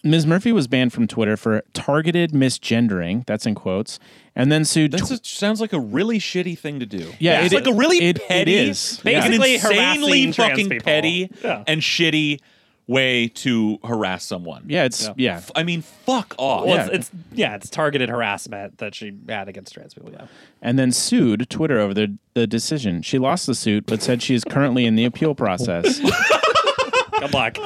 Ms. 0.04 0.26
Murphy 0.26 0.50
was 0.50 0.66
banned 0.66 0.92
from 0.92 1.06
Twitter 1.06 1.36
for 1.36 1.62
targeted 1.74 2.32
misgendering. 2.32 3.24
That's 3.26 3.46
in 3.46 3.54
quotes. 3.54 4.00
And 4.34 4.50
then 4.50 4.64
sued. 4.64 4.90
That 4.92 5.20
sounds 5.24 5.60
like 5.60 5.72
a 5.72 5.78
really 5.78 6.18
shitty 6.18 6.58
thing 6.58 6.80
to 6.80 6.86
do. 6.86 7.12
Yeah, 7.20 7.42
it's 7.42 7.52
it- 7.54 7.64
like 7.64 7.72
a 7.72 7.78
really 7.78 7.98
it- 7.98 8.16
it 8.18 8.28
petty, 8.28 8.54
is. 8.54 8.98
an 8.98 9.04
Basically 9.04 9.54
insanely 9.54 10.22
harassing 10.22 10.32
fucking 10.32 10.68
people. 10.70 10.84
petty 10.84 11.30
Yeah. 11.44 11.62
and 11.68 11.80
shitty 11.80 12.40
way 12.88 13.28
to 13.28 13.78
harass 13.84 14.24
someone. 14.24 14.64
yeah, 14.66 14.84
it's 14.84 15.08
yeah. 15.16 15.36
F- 15.36 15.50
I 15.54 15.62
mean, 15.62 15.82
fuck 15.82 16.34
off. 16.36 16.66
Well, 16.66 16.74
Yeah. 16.76 16.86
it's, 16.86 16.94
it's 16.94 17.10
yeah, 17.32 17.54
it's 17.54 17.70
targeted 17.70 18.08
harassment 18.08 18.78
that 18.78 18.94
she 18.94 19.16
had 19.28 19.48
against 19.48 19.72
trans 19.74 19.94
people. 19.94 20.10
Yeah. 20.12 20.26
and 20.60 20.78
then 20.78 20.90
sued 20.92 21.48
Twitter 21.48 21.78
over 21.78 21.94
the, 21.94 22.16
the 22.34 22.46
decision. 22.46 23.00
She 23.02 23.18
lost 23.18 23.46
the 23.46 23.54
suit, 23.54 23.86
but 23.86 24.02
said 24.02 24.22
she 24.22 24.34
is 24.34 24.44
currently 24.44 24.84
in 24.84 24.96
the 24.96 25.04
appeal 25.04 25.34
process. 25.34 26.00
Good 27.20 27.32
luck. 27.32 27.56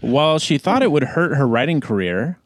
While 0.00 0.38
she 0.38 0.56
thought 0.58 0.82
it 0.82 0.92
would 0.92 1.02
hurt 1.04 1.34
her 1.36 1.46
writing 1.46 1.80
career, 1.80 2.38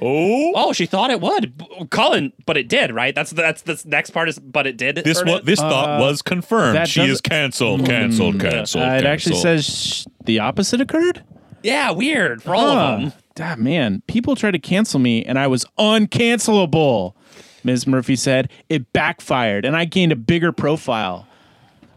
Oh, 0.00 0.52
Oh, 0.54 0.72
she 0.72 0.86
thought 0.86 1.10
it 1.10 1.20
would, 1.20 1.52
Colin, 1.90 2.32
but 2.46 2.56
it 2.56 2.68
did, 2.68 2.92
right? 2.92 3.12
That's 3.12 3.32
that's 3.32 3.62
this 3.62 3.84
next 3.84 4.10
part 4.10 4.28
is, 4.28 4.38
but 4.38 4.64
it 4.68 4.76
did. 4.76 4.94
this 4.96 5.18
hurt 5.18 5.26
was 5.26 5.38
it? 5.40 5.44
this 5.46 5.58
thought 5.58 5.98
was 6.00 6.22
confirmed. 6.22 6.86
She 6.86 7.00
is 7.02 7.20
canceled, 7.20 7.84
canceled, 7.84 8.38
canceled. 8.40 8.84
uh, 8.84 8.92
it 8.94 9.04
actually 9.04 9.34
says 9.36 9.64
sh- 9.66 10.04
the 10.24 10.38
opposite 10.38 10.80
occurred. 10.80 11.24
Yeah, 11.62 11.90
weird 11.90 12.42
for 12.42 12.54
all 12.54 12.68
of 12.68 13.00
them. 13.00 13.12
Ah, 13.40 13.54
man, 13.56 14.02
people 14.08 14.34
tried 14.36 14.52
to 14.52 14.58
cancel 14.58 14.98
me, 15.00 15.24
and 15.24 15.38
I 15.38 15.46
was 15.46 15.64
uncancelable. 15.78 17.14
Ms. 17.64 17.86
Murphy 17.86 18.16
said 18.16 18.50
it 18.68 18.92
backfired, 18.92 19.64
and 19.64 19.76
I 19.76 19.84
gained 19.84 20.12
a 20.12 20.16
bigger 20.16 20.52
profile. 20.52 21.26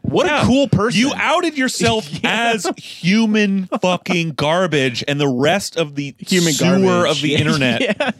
What 0.01 0.25
Yeah. 0.25 0.41
a 0.41 0.45
cool 0.45 0.67
person! 0.67 0.99
You 0.99 1.11
outed 1.15 1.57
yourself 1.57 2.07
as 2.23 2.67
human 2.77 3.67
fucking 3.81 4.31
garbage, 4.31 5.03
and 5.07 5.19
the 5.19 5.27
rest 5.27 5.77
of 5.77 5.95
the 5.95 6.15
Human 6.19 6.53
sewer 6.53 6.79
garbage. 6.79 7.11
of 7.17 7.21
the 7.21 7.35
internet 7.41 7.81
Yeah. 7.81 8.11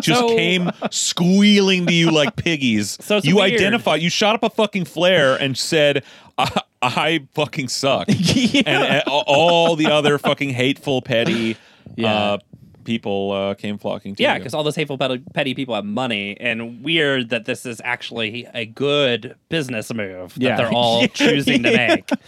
Just 0.00 0.20
So- 0.20 0.28
came 0.36 0.70
squealing 0.90 1.86
to 1.86 1.92
you 1.92 2.10
like 2.10 2.36
piggies. 2.36 2.96
So 3.00 3.16
it's 3.18 3.26
you 3.26 3.36
weird. 3.36 3.54
identified, 3.54 4.02
you 4.02 4.10
shot 4.10 4.34
up 4.34 4.42
a 4.42 4.50
fucking 4.50 4.84
flare 4.84 5.36
and 5.36 5.56
said, 5.56 6.04
I, 6.38 6.60
I 6.82 7.26
fucking 7.34 7.68
suck. 7.68 8.08
Yeah. 8.36 8.62
And, 8.66 9.02
uh, 9.06 9.10
all 9.26 9.76
the 9.76 9.86
other 9.86 10.18
fucking 10.18 10.50
hateful, 10.50 11.00
petty, 11.02 11.56
Yeah. 11.96 12.12
uh, 12.14 12.38
people 12.86 13.32
uh, 13.32 13.54
came 13.54 13.76
flocking 13.76 14.14
to 14.14 14.22
Yeah, 14.22 14.38
because 14.38 14.54
all 14.54 14.62
those 14.64 14.76
hateful, 14.76 14.96
petty, 14.96 15.22
petty 15.34 15.52
people 15.54 15.74
have 15.74 15.84
money, 15.84 16.38
and 16.40 16.82
weird 16.82 17.28
that 17.28 17.44
this 17.44 17.66
is 17.66 17.82
actually 17.84 18.46
a 18.54 18.64
good 18.64 19.36
business 19.50 19.92
move 19.92 20.32
that 20.34 20.40
Yeah. 20.40 20.56
they're 20.56 20.72
all 20.72 21.06
choosing 21.08 21.62
to 21.64 21.76
make. 21.76 22.10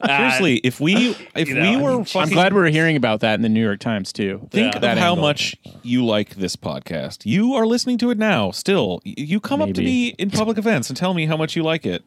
Uh, 0.00 0.18
seriously, 0.18 0.56
if 0.58 0.80
we 0.80 1.16
if 1.34 1.48
you 1.48 1.54
we 1.54 1.60
know, 1.60 1.82
were 1.82 1.90
I'm 1.92 2.04
fucking 2.04 2.22
I'm 2.28 2.34
glad 2.34 2.52
we're 2.52 2.68
hearing 2.68 2.94
about 2.96 3.20
that 3.20 3.34
in 3.34 3.42
the 3.42 3.48
New 3.48 3.62
York 3.62 3.80
Times 3.80 4.12
too. 4.12 4.46
think 4.50 4.72
Yeah. 4.72 4.76
of 4.76 4.82
That 4.82 4.98
how 4.98 5.10
angle. 5.12 5.22
much 5.22 5.56
you 5.82 6.04
like 6.04 6.34
this 6.36 6.54
podcast. 6.56 7.24
You 7.24 7.54
are 7.54 7.66
listening 7.66 7.96
to 7.98 8.10
it 8.10 8.18
now. 8.18 8.50
Still, 8.50 9.00
you 9.04 9.40
come 9.40 9.62
up 9.62 9.72
to 9.72 9.80
me 9.82 10.08
in 10.18 10.30
public 10.30 10.58
events 10.58 10.90
and 10.90 10.96
tell 10.96 11.14
me 11.14 11.24
how 11.26 11.36
much 11.38 11.56
you 11.56 11.62
like 11.62 11.86
it. 11.86 12.04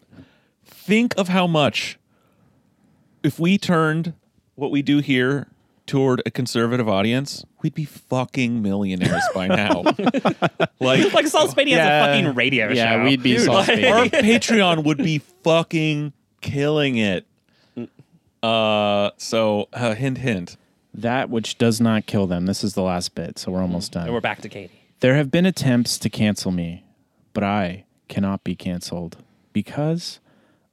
Think 0.65 1.17
of 1.17 1.27
how 1.29 1.47
much 1.47 1.97
if 3.23 3.39
we 3.39 3.57
turned 3.57 4.13
what 4.55 4.69
we 4.71 4.81
do 4.83 4.99
here 4.99 5.47
toward 5.87 6.21
a 6.25 6.31
conservative 6.31 6.87
audience, 6.87 7.43
we'd 7.63 7.73
be 7.73 7.85
fucking 7.85 8.61
millionaires 8.61 9.23
by 9.33 9.47
now. 9.47 9.81
like 10.79 11.13
like 11.13 11.27
Saul 11.27 11.47
Spady 11.47 11.71
has 11.71 11.79
a 11.79 12.05
fucking 12.07 12.35
radio 12.35 12.67
show. 12.67 12.73
yeah, 12.75 12.97
show. 12.97 13.03
we'd 13.03 13.23
be 13.23 13.33
Dude, 13.37 13.45
Saul 13.45 13.55
like- 13.55 13.67
Spady. 13.69 13.91
our 13.91 14.05
Patreon 14.05 14.83
would 14.83 14.97
be 14.99 15.17
fucking 15.43 16.13
killing 16.41 16.97
it. 16.97 17.25
Uh, 18.43 19.09
so 19.17 19.67
uh, 19.73 19.95
hint, 19.95 20.19
hint. 20.19 20.57
That 20.93 21.29
which 21.29 21.57
does 21.57 21.79
not 21.81 22.05
kill 22.05 22.27
them. 22.27 22.45
This 22.45 22.63
is 22.63 22.73
the 22.73 22.81
last 22.81 23.13
bit, 23.15 23.37
so 23.39 23.51
we're 23.51 23.61
almost 23.61 23.91
done. 23.91 24.05
And 24.05 24.13
we're 24.13 24.21
back 24.21 24.41
to 24.41 24.49
Katie. 24.49 24.81
There 24.99 25.15
have 25.15 25.29
been 25.29 25.45
attempts 25.45 25.97
to 25.99 26.09
cancel 26.09 26.51
me, 26.51 26.83
but 27.33 27.43
I 27.43 27.85
cannot 28.07 28.43
be 28.43 28.55
canceled 28.55 29.17
because 29.53 30.19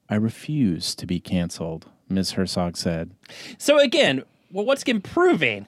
I 0.08 0.14
refuse 0.14 0.94
to 0.94 1.06
be 1.06 1.20
canceled, 1.20 1.86
Ms. 2.08 2.32
Herzog 2.32 2.76
said. 2.76 3.10
So 3.58 3.78
again, 3.78 4.24
well, 4.54 4.64
what's 4.64 4.82
again 4.82 5.00
proving 5.02 5.66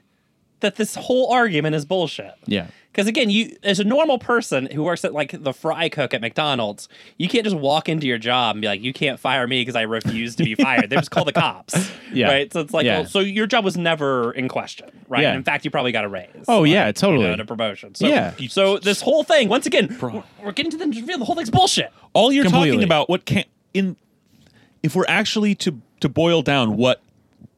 that 0.60 0.76
this 0.76 0.94
whole 0.94 1.30
argument 1.30 1.74
is 1.74 1.84
bullshit? 1.84 2.32
Yeah. 2.46 2.68
Because 2.92 3.08
again, 3.08 3.28
you 3.28 3.54
as 3.62 3.78
a 3.78 3.84
normal 3.84 4.18
person 4.18 4.70
who 4.72 4.82
works 4.82 5.04
at 5.04 5.12
like 5.12 5.42
the 5.44 5.52
fry 5.52 5.90
cook 5.90 6.14
at 6.14 6.22
McDonald's, 6.22 6.88
you 7.18 7.28
can't 7.28 7.44
just 7.44 7.54
walk 7.56 7.90
into 7.90 8.06
your 8.06 8.16
job 8.16 8.56
and 8.56 8.62
be 8.62 8.68
like, 8.68 8.80
"You 8.80 8.94
can't 8.94 9.20
fire 9.20 9.46
me 9.46 9.60
because 9.60 9.76
I 9.76 9.82
refuse 9.82 10.34
to 10.36 10.44
be 10.44 10.54
fired." 10.66 10.88
They 10.88 10.96
just 10.96 11.10
call 11.10 11.26
the 11.26 11.32
cops, 11.34 11.90
Yeah. 12.10 12.28
right? 12.28 12.50
So 12.50 12.60
it's 12.60 12.72
like, 12.72 12.86
Yeah. 12.86 13.00
well, 13.00 13.06
so 13.06 13.20
your 13.20 13.46
job 13.46 13.66
was 13.66 13.76
never 13.76 14.32
in 14.32 14.48
question, 14.48 14.88
right? 15.10 15.20
Yeah. 15.20 15.28
And 15.28 15.36
in 15.36 15.44
fact, 15.44 15.66
you 15.66 15.70
probably 15.70 15.92
got 15.92 16.06
a 16.06 16.08
raise. 16.08 16.30
Oh, 16.48 16.60
like, 16.62 16.70
yeah, 16.70 16.90
totally. 16.92 17.20
you 17.20 17.26
know, 17.26 17.32
and 17.34 17.42
a 17.42 17.44
promotion. 17.44 17.94
So, 17.94 18.06
Yeah. 18.06 18.32
So 18.48 18.78
this 18.78 19.02
whole 19.02 19.24
thing, 19.24 19.50
once 19.50 19.66
again, 19.66 19.94
we're, 20.00 20.22
we're 20.42 20.52
getting 20.52 20.70
to 20.72 20.78
the 20.78 20.86
reveal. 20.86 21.18
The 21.18 21.26
whole 21.26 21.36
thing's 21.36 21.50
bullshit. 21.50 21.92
all 22.14 22.32
you're 22.32 22.44
Completely. 22.44 22.70
talking 22.70 22.84
about 22.84 23.10
what 23.10 23.26
can 23.26 23.44
in 23.74 23.96
if 24.82 24.94
we're 24.96 25.04
actually 25.06 25.54
to 25.56 25.82
to 26.00 26.08
boil 26.08 26.40
down 26.40 26.78
what 26.78 27.02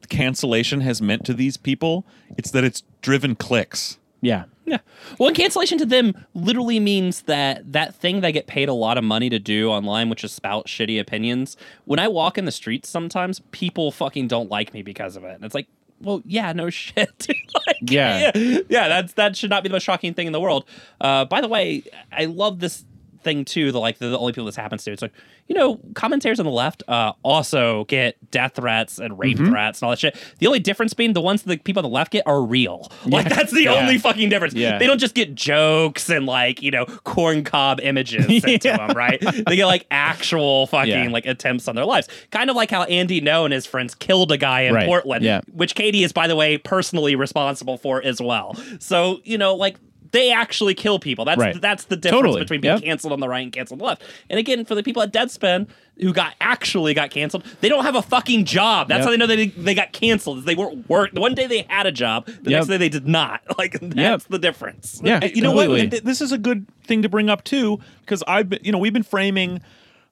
cancellation 0.09 0.81
has 0.81 1.01
meant 1.01 1.25
to 1.25 1.33
these 1.33 1.55
people 1.57 2.05
it's 2.37 2.51
that 2.51 2.63
it's 2.63 2.83
driven 3.01 3.35
clicks 3.35 3.97
Yeah. 4.21 4.45
Yeah. 4.65 4.79
Well, 5.17 5.29
and 5.29 5.35
cancellation 5.37 5.79
to 5.79 5.85
them 5.85 6.13
literally 6.35 6.79
means 6.79 7.21
that 7.23 7.71
that 7.71 7.95
thing 7.95 8.21
they 8.21 8.31
get 8.31 8.45
paid 8.45 8.69
a 8.69 8.73
lot 8.73 8.99
of 8.99 9.03
money 9.03 9.27
to 9.29 9.39
do 9.39 9.69
online, 9.71 10.09
which 10.09 10.23
is 10.23 10.31
spout 10.31 10.67
shitty 10.67 10.99
opinions. 10.99 11.57
When 11.85 11.97
I 11.99 12.07
walk 12.07 12.37
in 12.37 12.45
the 12.45 12.51
streets, 12.51 12.87
sometimes 12.87 13.39
people 13.49 13.91
fucking 13.91 14.27
don't 14.27 14.47
like 14.51 14.71
me 14.75 14.83
because 14.83 15.15
of 15.15 15.23
it, 15.23 15.33
and 15.33 15.43
it's 15.43 15.55
like, 15.55 15.67
well, 16.01 16.21
yeah, 16.23 16.51
no 16.53 16.69
shit. 16.81 17.27
Like, 17.67 17.77
Yeah. 17.81 18.31
yeah, 18.35 18.59
yeah, 18.69 18.87
That's 18.89 19.13
that 19.13 19.35
should 19.35 19.49
not 19.49 19.63
be 19.63 19.69
the 19.69 19.73
most 19.73 19.83
shocking 19.85 20.13
thing 20.13 20.27
in 20.27 20.33
the 20.33 20.39
world. 20.39 20.65
Uh, 21.01 21.25
by 21.25 21.41
the 21.41 21.47
way, 21.47 21.81
I 22.11 22.25
love 22.25 22.59
this 22.59 22.85
thing 23.23 23.45
too. 23.45 23.71
The 23.71 23.79
like 23.79 23.97
the, 23.99 24.09
the 24.09 24.17
only 24.17 24.33
people 24.33 24.45
this 24.45 24.55
happens 24.55 24.83
to. 24.85 24.91
It's 24.91 25.01
like 25.01 25.13
you 25.47 25.55
know, 25.55 25.79
commentators 25.95 26.39
on 26.39 26.45
the 26.45 26.51
left 26.51 26.83
uh, 26.87 27.13
also 27.23 27.85
get 27.85 28.15
death 28.31 28.53
threats 28.55 28.99
and 28.99 29.17
rape 29.17 29.37
Mm-hmm. 29.37 29.49
threats 29.49 29.79
and 29.81 29.85
all 29.87 29.91
that 29.91 29.99
shit. 29.99 30.15
The 30.39 30.47
only 30.47 30.59
difference 30.59 30.93
being 30.93 31.13
the 31.13 31.21
ones 31.21 31.41
that 31.43 31.49
the 31.49 31.57
people 31.57 31.79
on 31.83 31.89
the 31.89 31.93
left 31.95 32.11
get 32.11 32.23
are 32.27 32.41
real. 32.43 32.91
Like 33.05 33.27
that's 33.29 33.51
the 33.51 33.63
Yeah. 33.63 33.73
only 33.75 33.97
fucking 33.97 34.29
difference. 34.29 34.53
Yeah. 34.53 34.77
They 34.77 34.85
don't 34.87 34.99
just 34.99 35.15
get 35.15 35.33
jokes 35.35 36.09
and 36.09 36.25
like 36.25 36.61
you 36.61 36.71
know 36.71 36.85
corn 36.85 37.43
cob 37.43 37.79
images 37.81 38.25
sent 38.43 38.61
to 38.63 38.69
them, 38.69 38.91
right? 38.95 39.19
They 39.19 39.55
get 39.55 39.65
like 39.65 39.85
actual 39.91 40.67
fucking 40.67 41.11
like 41.11 41.25
attempts 41.25 41.67
on 41.67 41.75
their 41.75 41.85
lives. 41.85 42.07
Kind 42.31 42.49
of 42.49 42.55
like 42.55 42.69
how 42.71 42.83
Andy 42.83 43.21
Ngo 43.21 43.45
and 43.45 43.53
his 43.53 43.65
friends 43.65 43.95
killed 43.95 44.31
a 44.31 44.37
guy 44.37 44.61
in 44.61 44.73
Right. 44.73 44.85
Portland, 44.87 45.23
Yeah. 45.23 45.41
which 45.51 45.73
Katie 45.75 46.03
is 46.03 46.11
by 46.13 46.27
the 46.27 46.35
way 46.35 46.57
personally 46.57 47.15
responsible 47.15 47.77
for 47.77 48.01
as 48.03 48.21
well. 48.21 48.55
So 48.79 49.19
you 49.23 49.37
know 49.37 49.55
like. 49.55 49.77
They 50.11 50.31
actually 50.31 50.73
kill 50.73 50.97
people. 50.99 51.25
That's 51.25 51.39
Right. 51.39 51.61
that's 51.61 51.85
the 51.85 51.95
difference 51.95 52.21
Totally. 52.21 52.39
between 52.41 52.61
being 52.61 52.75
Yep. 52.75 52.83
canceled 52.83 53.13
on 53.13 53.19
the 53.19 53.27
right 53.29 53.43
and 53.43 53.51
canceled 53.51 53.79
on 53.81 53.85
the 53.85 53.89
left. 53.89 54.03
And 54.29 54.39
again, 54.39 54.65
for 54.65 54.73
the 54.75 54.81
people 54.83 55.01
at 55.03 55.13
Deadspin 55.13 55.67
who 56.01 56.13
got 56.13 56.33
actually 56.41 56.93
got 56.93 57.11
canceled, 57.11 57.43
they 57.61 57.69
don't 57.69 57.83
have 57.83 57.95
a 57.95 58.01
fucking 58.01 58.45
job. 58.45 58.87
That's 58.87 58.99
Yep. 58.99 59.05
how 59.05 59.11
they 59.11 59.17
know 59.17 59.27
they 59.27 59.47
they 59.47 59.75
got 59.75 59.91
canceled. 59.91 60.45
They 60.45 60.55
weren't 60.55 60.89
work. 60.89 61.11
One 61.13 61.35
day 61.35 61.45
they 61.47 61.65
had 61.67 61.85
a 61.85 61.91
job, 61.91 62.25
the 62.41 62.51
next 62.51 62.67
day 62.67 62.77
they 62.77 62.89
did 62.89 63.07
not. 63.07 63.41
Like 63.57 63.77
that's 63.81 64.25
the 64.25 64.39
difference. 64.39 65.01
Yeah. 65.03 65.23
you 65.25 65.41
know 65.41 65.51
what 65.51 65.69
And 65.79 65.91
th- 65.91 66.03
this 66.03 66.21
is 66.21 66.31
a 66.31 66.37
good 66.37 66.65
thing 66.85 67.01
to 67.03 67.09
bring 67.09 67.29
up 67.29 67.43
too 67.43 67.79
because 68.01 68.23
i've 68.27 68.49
been 68.49 68.59
you 68.63 68.71
know 68.71 68.77
we've 68.79 68.93
been 68.93 69.03
framing 69.03 69.61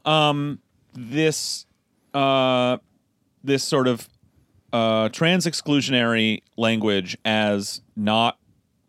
um 0.05 0.59
this 0.93 1.65
uh 2.13 2.77
this 3.43 3.63
sort 3.63 3.87
of 3.87 4.07
uh 4.73 5.09
trans 5.09 5.45
exclusionary 5.47 6.41
language 6.57 7.17
as 7.25 7.81
not 7.95 8.37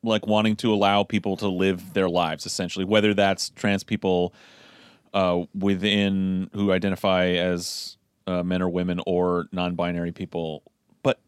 like 0.03 0.27
wanting 0.27 0.57
to 0.57 0.73
allow 0.73 1.03
people 1.03 1.37
to 1.37 1.49
live 1.49 1.93
their 1.95 2.09
lives 2.09 2.47
essentially 2.47 2.85
whether 2.85 3.15
that's 3.15 3.51
trans 3.51 3.83
people 3.83 4.33
uh 5.15 5.43
within 5.55 6.49
who 6.53 6.71
identify 6.73 7.27
as 7.27 7.99
uh, 8.29 8.43
men 8.43 8.61
or 8.61 8.69
women 8.69 9.01
or 9.07 9.49
non-binary 9.53 10.13
people. 10.13 10.63
But 11.03 11.19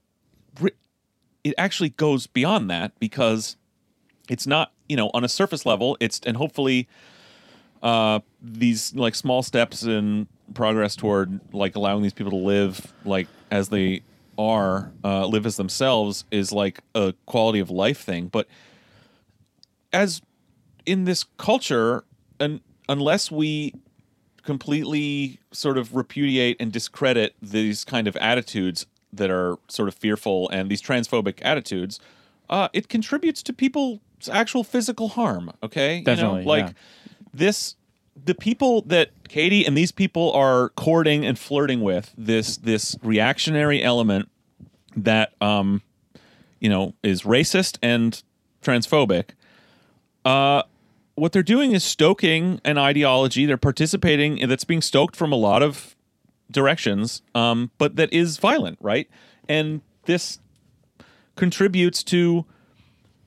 it 1.42 1.54
actually 1.56 1.88
goes 1.90 2.26
beyond 2.26 2.70
that 2.70 2.92
because 3.00 3.56
it's 4.28 4.46
not 4.46 4.72
you 4.88 4.96
know 4.96 5.10
on 5.14 5.24
a 5.24 5.28
surface 5.28 5.64
level 5.64 5.96
it's 6.00 6.20
and 6.26 6.36
hopefully 6.36 6.86
uh 7.82 8.20
these 8.42 8.94
like 8.94 9.14
small 9.14 9.42
steps 9.42 9.82
in 9.84 10.26
progress 10.52 10.94
toward 10.94 11.40
like 11.54 11.74
allowing 11.74 12.02
these 12.02 12.12
people 12.12 12.30
to 12.30 12.36
live 12.36 12.92
like 13.06 13.26
as 13.50 13.70
they 13.70 14.02
are 14.40 14.92
uh 15.04 15.26
live 15.26 15.44
as 15.44 15.56
themselves 15.56 16.24
is 16.30 16.52
like 16.52 16.80
a 16.94 17.12
quality 17.26 17.60
of 17.60 17.70
life 17.70 18.00
thing 18.00 18.28
but 18.28 18.46
as 19.92 20.22
in 20.86 21.04
this 21.04 21.24
culture 21.36 22.04
and 22.38 22.60
unless 22.88 23.30
we 23.30 23.74
completely 24.42 25.38
sort 25.52 25.78
of 25.78 25.94
repudiate 25.94 26.56
and 26.58 26.72
discredit 26.72 27.34
these 27.42 27.84
kind 27.84 28.08
of 28.08 28.16
attitudes 28.16 28.86
that 29.12 29.30
are 29.30 29.58
sort 29.68 29.88
of 29.88 29.94
fearful 29.94 30.48
and 30.50 30.70
these 30.70 30.82
transphobic 30.82 31.38
attitudes, 31.42 32.00
uh, 32.48 32.68
it 32.72 32.88
contributes 32.88 33.42
to 33.42 33.52
people's 33.52 34.00
actual 34.30 34.64
physical 34.64 35.10
harm. 35.10 35.52
Okay, 35.62 36.00
Definitely, 36.00 36.40
you 36.40 36.44
know, 36.44 36.50
like 36.50 36.66
yeah. 36.66 36.72
this. 37.34 37.76
The 38.22 38.34
people 38.34 38.82
that 38.82 39.10
Katie 39.28 39.64
and 39.64 39.76
these 39.76 39.92
people 39.92 40.32
are 40.32 40.70
courting 40.70 41.24
and 41.24 41.38
flirting 41.38 41.80
with 41.80 42.12
this 42.18 42.56
this 42.58 42.96
reactionary 43.02 43.82
element 43.82 44.28
that 44.96 45.32
um, 45.40 45.82
you 46.60 46.68
know 46.68 46.94
is 47.02 47.22
racist 47.22 47.78
and 47.82 48.22
transphobic 48.62 49.30
uh, 50.24 50.62
what 51.14 51.32
they're 51.32 51.42
doing 51.42 51.72
is 51.72 51.84
stoking 51.84 52.60
an 52.64 52.78
ideology. 52.78 53.44
They're 53.46 53.56
participating 53.56 54.46
that's 54.48 54.64
being 54.64 54.80
stoked 54.82 55.16
from 55.16 55.32
a 55.32 55.36
lot 55.36 55.62
of 55.62 55.94
directions, 56.50 57.22
um, 57.34 57.70
but 57.78 57.96
that 57.96 58.12
is 58.12 58.38
violent, 58.38 58.78
right? 58.80 59.08
And 59.48 59.82
this 60.06 60.38
contributes 61.36 62.02
to 62.04 62.44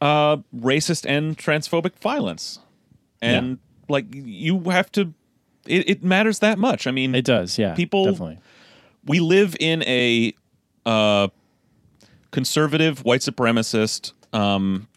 uh, 0.01 0.37
racist 0.55 1.05
and 1.07 1.37
transphobic 1.37 1.95
violence. 1.99 2.59
And 3.21 3.59
like 3.89 4.05
you 4.13 4.59
have 4.71 4.91
to, 4.93 5.13
it, 5.65 5.89
it 5.89 6.03
matters 6.03 6.39
that 6.39 6.57
much. 6.57 6.87
I 6.87 6.91
mean, 6.91 7.15
It 7.15 7.25
does. 7.25 7.57
Yeah. 7.57 7.73
People- 7.75 8.05
Definitely. 8.05 8.39
we 9.05 9.19
live 9.19 9.55
in 9.59 9.83
a 9.83 10.33
uh, 10.85 11.27
conservative 12.33 13.05
white 13.05 13.21
supremacist 13.21 14.11
um, 14.33 14.87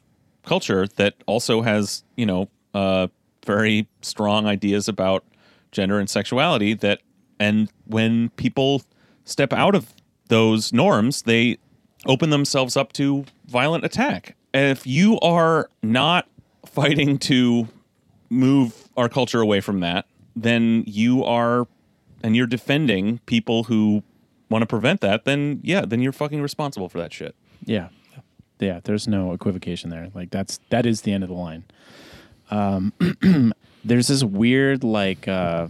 culture 0.44 0.86
that 0.96 1.14
also 1.26 1.60
has 1.60 2.02
you 2.16 2.24
know 2.24 2.48
uh, 2.74 3.06
very 3.44 3.86
strong 4.00 4.46
ideas 4.46 4.88
about 4.88 5.22
gender 5.70 5.98
and 5.98 6.08
sexuality 6.08 6.72
that 6.72 7.00
and 7.38 7.70
when 7.86 8.30
people 8.30 8.82
step 9.26 9.52
out 9.52 9.74
of 9.74 9.92
those 10.28 10.72
norms 10.72 11.22
they 11.22 11.58
open 12.06 12.30
themselves 12.30 12.76
up 12.76 12.92
to 12.92 13.24
violent 13.46 13.84
attack. 13.84 14.34
If 14.54 14.86
you 14.86 15.20
are 15.20 15.68
not 15.82 16.26
fighting 16.64 17.18
to 17.18 17.68
move 18.30 18.88
our 18.96 19.10
culture 19.10 19.42
away 19.42 19.60
from 19.60 19.80
that 19.80 20.06
then 20.34 20.84
you 20.86 21.22
are 21.22 21.68
and 22.22 22.34
you're 22.34 22.46
defending 22.46 23.18
people 23.26 23.64
who 23.64 24.02
want 24.48 24.62
to 24.62 24.66
prevent 24.66 25.00
that, 25.00 25.24
then 25.24 25.60
yeah, 25.62 25.84
then 25.84 26.00
you're 26.00 26.12
fucking 26.12 26.40
responsible 26.42 26.88
for 26.88 26.98
that 26.98 27.12
shit. 27.12 27.34
Yeah. 27.64 27.88
Yeah, 28.58 28.80
there's 28.84 29.06
no 29.06 29.32
equivocation 29.32 29.90
there. 29.90 30.08
Like 30.14 30.30
that's 30.30 30.60
that 30.70 30.86
is 30.86 31.02
the 31.02 31.12
end 31.12 31.22
of 31.24 31.28
the 31.28 31.34
line. 31.36 31.64
Um 32.50 32.92
there's 33.84 34.08
this 34.08 34.24
weird 34.24 34.82
like 34.84 35.28
uh 35.28 35.68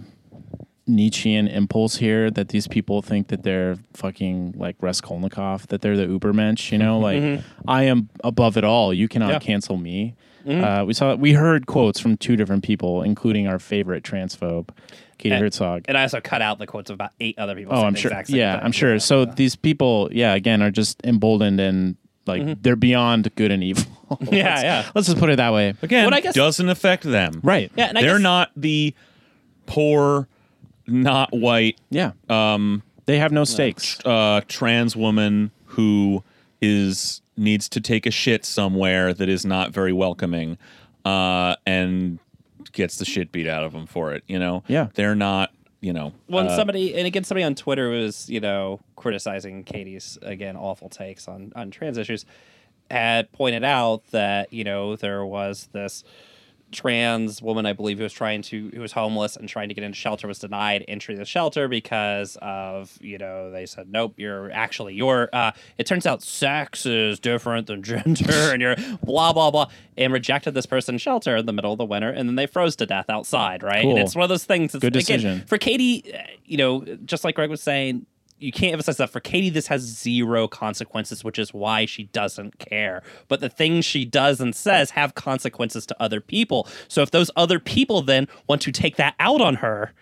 Nietzschean 0.88 1.48
impulse 1.48 1.96
here 1.96 2.30
that 2.30 2.50
these 2.50 2.68
people 2.68 3.02
think 3.02 3.26
that 3.28 3.42
they're 3.42 3.76
fucking 3.94 4.54
like 4.56 4.76
Raskolnikov, 4.80 5.66
that 5.68 5.80
they're 5.80 5.96
the 5.96 6.06
Ubermensch, 6.06 6.70
you 6.70 6.78
know, 6.78 7.00
like 7.00 7.42
I 7.66 7.84
am 7.84 8.08
above 8.22 8.56
it 8.56 8.62
all. 8.62 8.94
You 8.94 9.08
cannot 9.08 9.30
Yeah. 9.30 9.38
cancel 9.40 9.76
me. 9.78 10.14
Uh, 10.48 10.84
we 10.86 10.94
saw 10.94 11.16
we 11.16 11.32
heard 11.32 11.66
quotes 11.66 11.98
from 11.98 12.16
two 12.16 12.36
different 12.36 12.62
people, 12.62 13.02
including 13.02 13.48
our 13.48 13.58
favorite 13.58 14.04
transphobe, 14.04 14.68
Katie 15.18 15.34
And- 15.34 15.42
Herzog. 15.42 15.84
And 15.88 15.96
I 15.96 16.02
also 16.02 16.20
cut 16.20 16.42
out 16.42 16.58
the 16.58 16.66
quotes 16.66 16.90
of 16.90 16.94
about 16.94 17.12
eight 17.20 17.38
other 17.38 17.54
people. 17.54 17.74
Oh, 17.74 17.82
I'm 17.84 17.94
sure. 17.94 18.10
Yeah, 18.28 18.56
thing. 18.56 18.64
I'm 18.64 18.72
sure. 18.72 18.92
Yeah, 18.92 18.98
so 18.98 19.22
yeah. 19.22 19.32
these 19.36 19.56
people, 19.56 20.08
yeah, 20.12 20.34
again, 20.34 20.62
are 20.62 20.70
just 20.70 21.00
emboldened 21.04 21.60
and 21.60 21.96
like 22.26 22.60
they're 22.62 22.76
beyond 22.76 23.32
good 23.36 23.50
and 23.50 23.62
evil. 23.62 23.84
Yeah, 24.30 24.44
Let's- 24.50 24.62
yeah. 24.62 24.90
Let's 24.94 25.06
just 25.08 25.18
put 25.18 25.30
it 25.30 25.36
that 25.36 25.52
way. 25.52 25.74
Again, 25.82 26.04
What 26.04 26.14
I 26.14 26.20
guess- 26.20 26.34
doesn't 26.34 26.68
affect 26.68 27.02
them. 27.04 27.40
Right. 27.42 27.72
Yeah, 27.76 27.86
and 27.86 27.98
I 27.98 28.02
They're 28.02 28.14
guess- 28.14 28.22
not 28.22 28.50
the 28.56 28.94
poor, 29.66 30.28
not 30.86 31.32
white, 31.32 31.78
Yeah. 31.90 32.12
Um, 32.28 32.82
they 33.06 33.18
have 33.18 33.32
no 33.32 33.44
stakes. 33.44 33.98
uh, 34.04 34.42
trans 34.48 34.94
woman 34.96 35.50
who 35.66 36.22
is 36.62 37.20
needs 37.36 37.68
to 37.68 37.80
take 37.80 38.06
a 38.06 38.10
shit 38.10 38.44
somewhere 38.44 39.12
that 39.12 39.28
is 39.28 39.44
not 39.44 39.72
very 39.72 39.92
welcoming, 39.92 40.56
uh, 41.04 41.54
and 41.66 42.18
gets 42.76 42.98
the 42.98 43.04
shit 43.06 43.32
beat 43.32 43.48
out 43.48 43.64
of 43.64 43.72
them 43.72 43.86
for 43.86 44.12
it. 44.12 44.22
You 44.28 44.38
know. 44.38 44.62
Yeah. 44.68 44.88
They're 44.94 45.16
not. 45.16 45.50
You 45.80 45.92
know. 45.92 46.14
when 46.26 46.48
uh, 46.48 46.56
somebody 46.56 46.96
and 46.96 47.06
again 47.06 47.22
somebody 47.22 47.44
on 47.44 47.54
Twitter 47.54 47.90
was 47.90 48.28
you 48.28 48.40
know 48.40 48.80
criticizing 48.96 49.62
Katie's 49.62 50.18
again 50.22 50.56
awful 50.56 50.88
takes 50.88 51.28
on 51.28 51.52
on 51.54 51.70
trans 51.70 51.98
issues 51.98 52.24
had 52.90 53.30
pointed 53.30 53.62
out 53.62 54.02
that 54.10 54.52
you 54.52 54.64
know 54.64 54.96
there 54.96 55.24
was 55.24 55.68
this 55.72 56.02
trans 56.72 57.40
woman 57.40 57.64
I 57.64 57.72
believe 57.72 57.98
who 57.98 58.02
was 58.02 58.12
trying 58.12 58.42
to 58.42 58.70
who 58.74 58.80
was 58.80 58.92
homeless 58.92 59.36
and 59.36 59.48
trying 59.48 59.68
to 59.68 59.74
get 59.74 59.84
into 59.84 59.96
shelter 59.96 60.26
was 60.26 60.38
denied 60.40 60.84
entry 60.88 61.14
to 61.14 61.18
the 61.20 61.24
shelter 61.24 61.68
because 61.68 62.36
of 62.42 62.98
you 63.00 63.18
know 63.18 63.50
they 63.50 63.66
said 63.66 63.88
nope 63.88 64.14
you're 64.16 64.50
actually 64.50 64.94
you're 64.94 65.28
uh 65.32 65.52
it 65.78 65.86
turns 65.86 66.06
out 66.06 66.22
sex 66.22 66.84
is 66.84 67.20
different 67.20 67.68
than 67.68 67.82
gender 67.84 68.24
and 68.52 68.60
you're 68.60 68.76
blah 69.04 69.32
blah 69.32 69.50
blah 69.50 69.66
and 69.96 70.12
rejected 70.12 70.54
this 70.54 70.66
person's 70.66 71.00
shelter 71.00 71.36
in 71.36 71.46
the 71.46 71.52
middle 71.52 71.72
of 71.72 71.78
the 71.78 71.84
winter 71.84 72.10
and 72.10 72.28
then 72.28 72.34
they 72.36 72.46
froze 72.46 72.74
to 72.76 72.84
death 72.86 73.08
outside 73.08 73.62
right 73.62 73.82
Cool. 73.82 73.90
and 73.92 74.00
it's 74.00 74.14
one 74.16 74.24
of 74.24 74.28
those 74.28 74.44
things 74.44 74.72
that's, 74.72 74.82
Good 74.82 74.96
again, 74.96 75.16
decision. 75.18 75.44
for 75.46 75.58
Katie, 75.58 76.12
uh, 76.12 76.18
you 76.44 76.56
know, 76.56 76.84
just 77.04 77.24
like 77.24 77.34
Greg 77.36 77.50
was 77.50 77.62
saying, 77.62 78.06
you 78.38 78.52
can't 78.52 78.72
emphasize 78.72 78.98
that 78.98 79.10
for 79.10 79.20
Katie, 79.20 79.50
this 79.50 79.66
has 79.68 79.80
zero 79.82 80.46
consequences, 80.46 81.24
which 81.24 81.38
is 81.38 81.54
why 81.54 81.86
she 81.86 82.04
doesn't 82.04 82.58
care. 82.58 83.02
But 83.28 83.40
the 83.40 83.48
things 83.48 83.84
she 83.84 84.04
does 84.04 84.40
and 84.40 84.54
says 84.54 84.90
have 84.90 85.14
consequences 85.14 85.86
to 85.86 85.96
other 86.02 86.20
people. 86.20 86.68
So 86.88 87.02
if 87.02 87.10
those 87.10 87.30
other 87.36 87.58
people 87.58 88.02
then 88.02 88.28
want 88.48 88.62
to 88.62 88.72
take 88.72 88.96
that 88.96 89.14
out 89.18 89.40
on 89.40 89.56
her, 89.56 89.92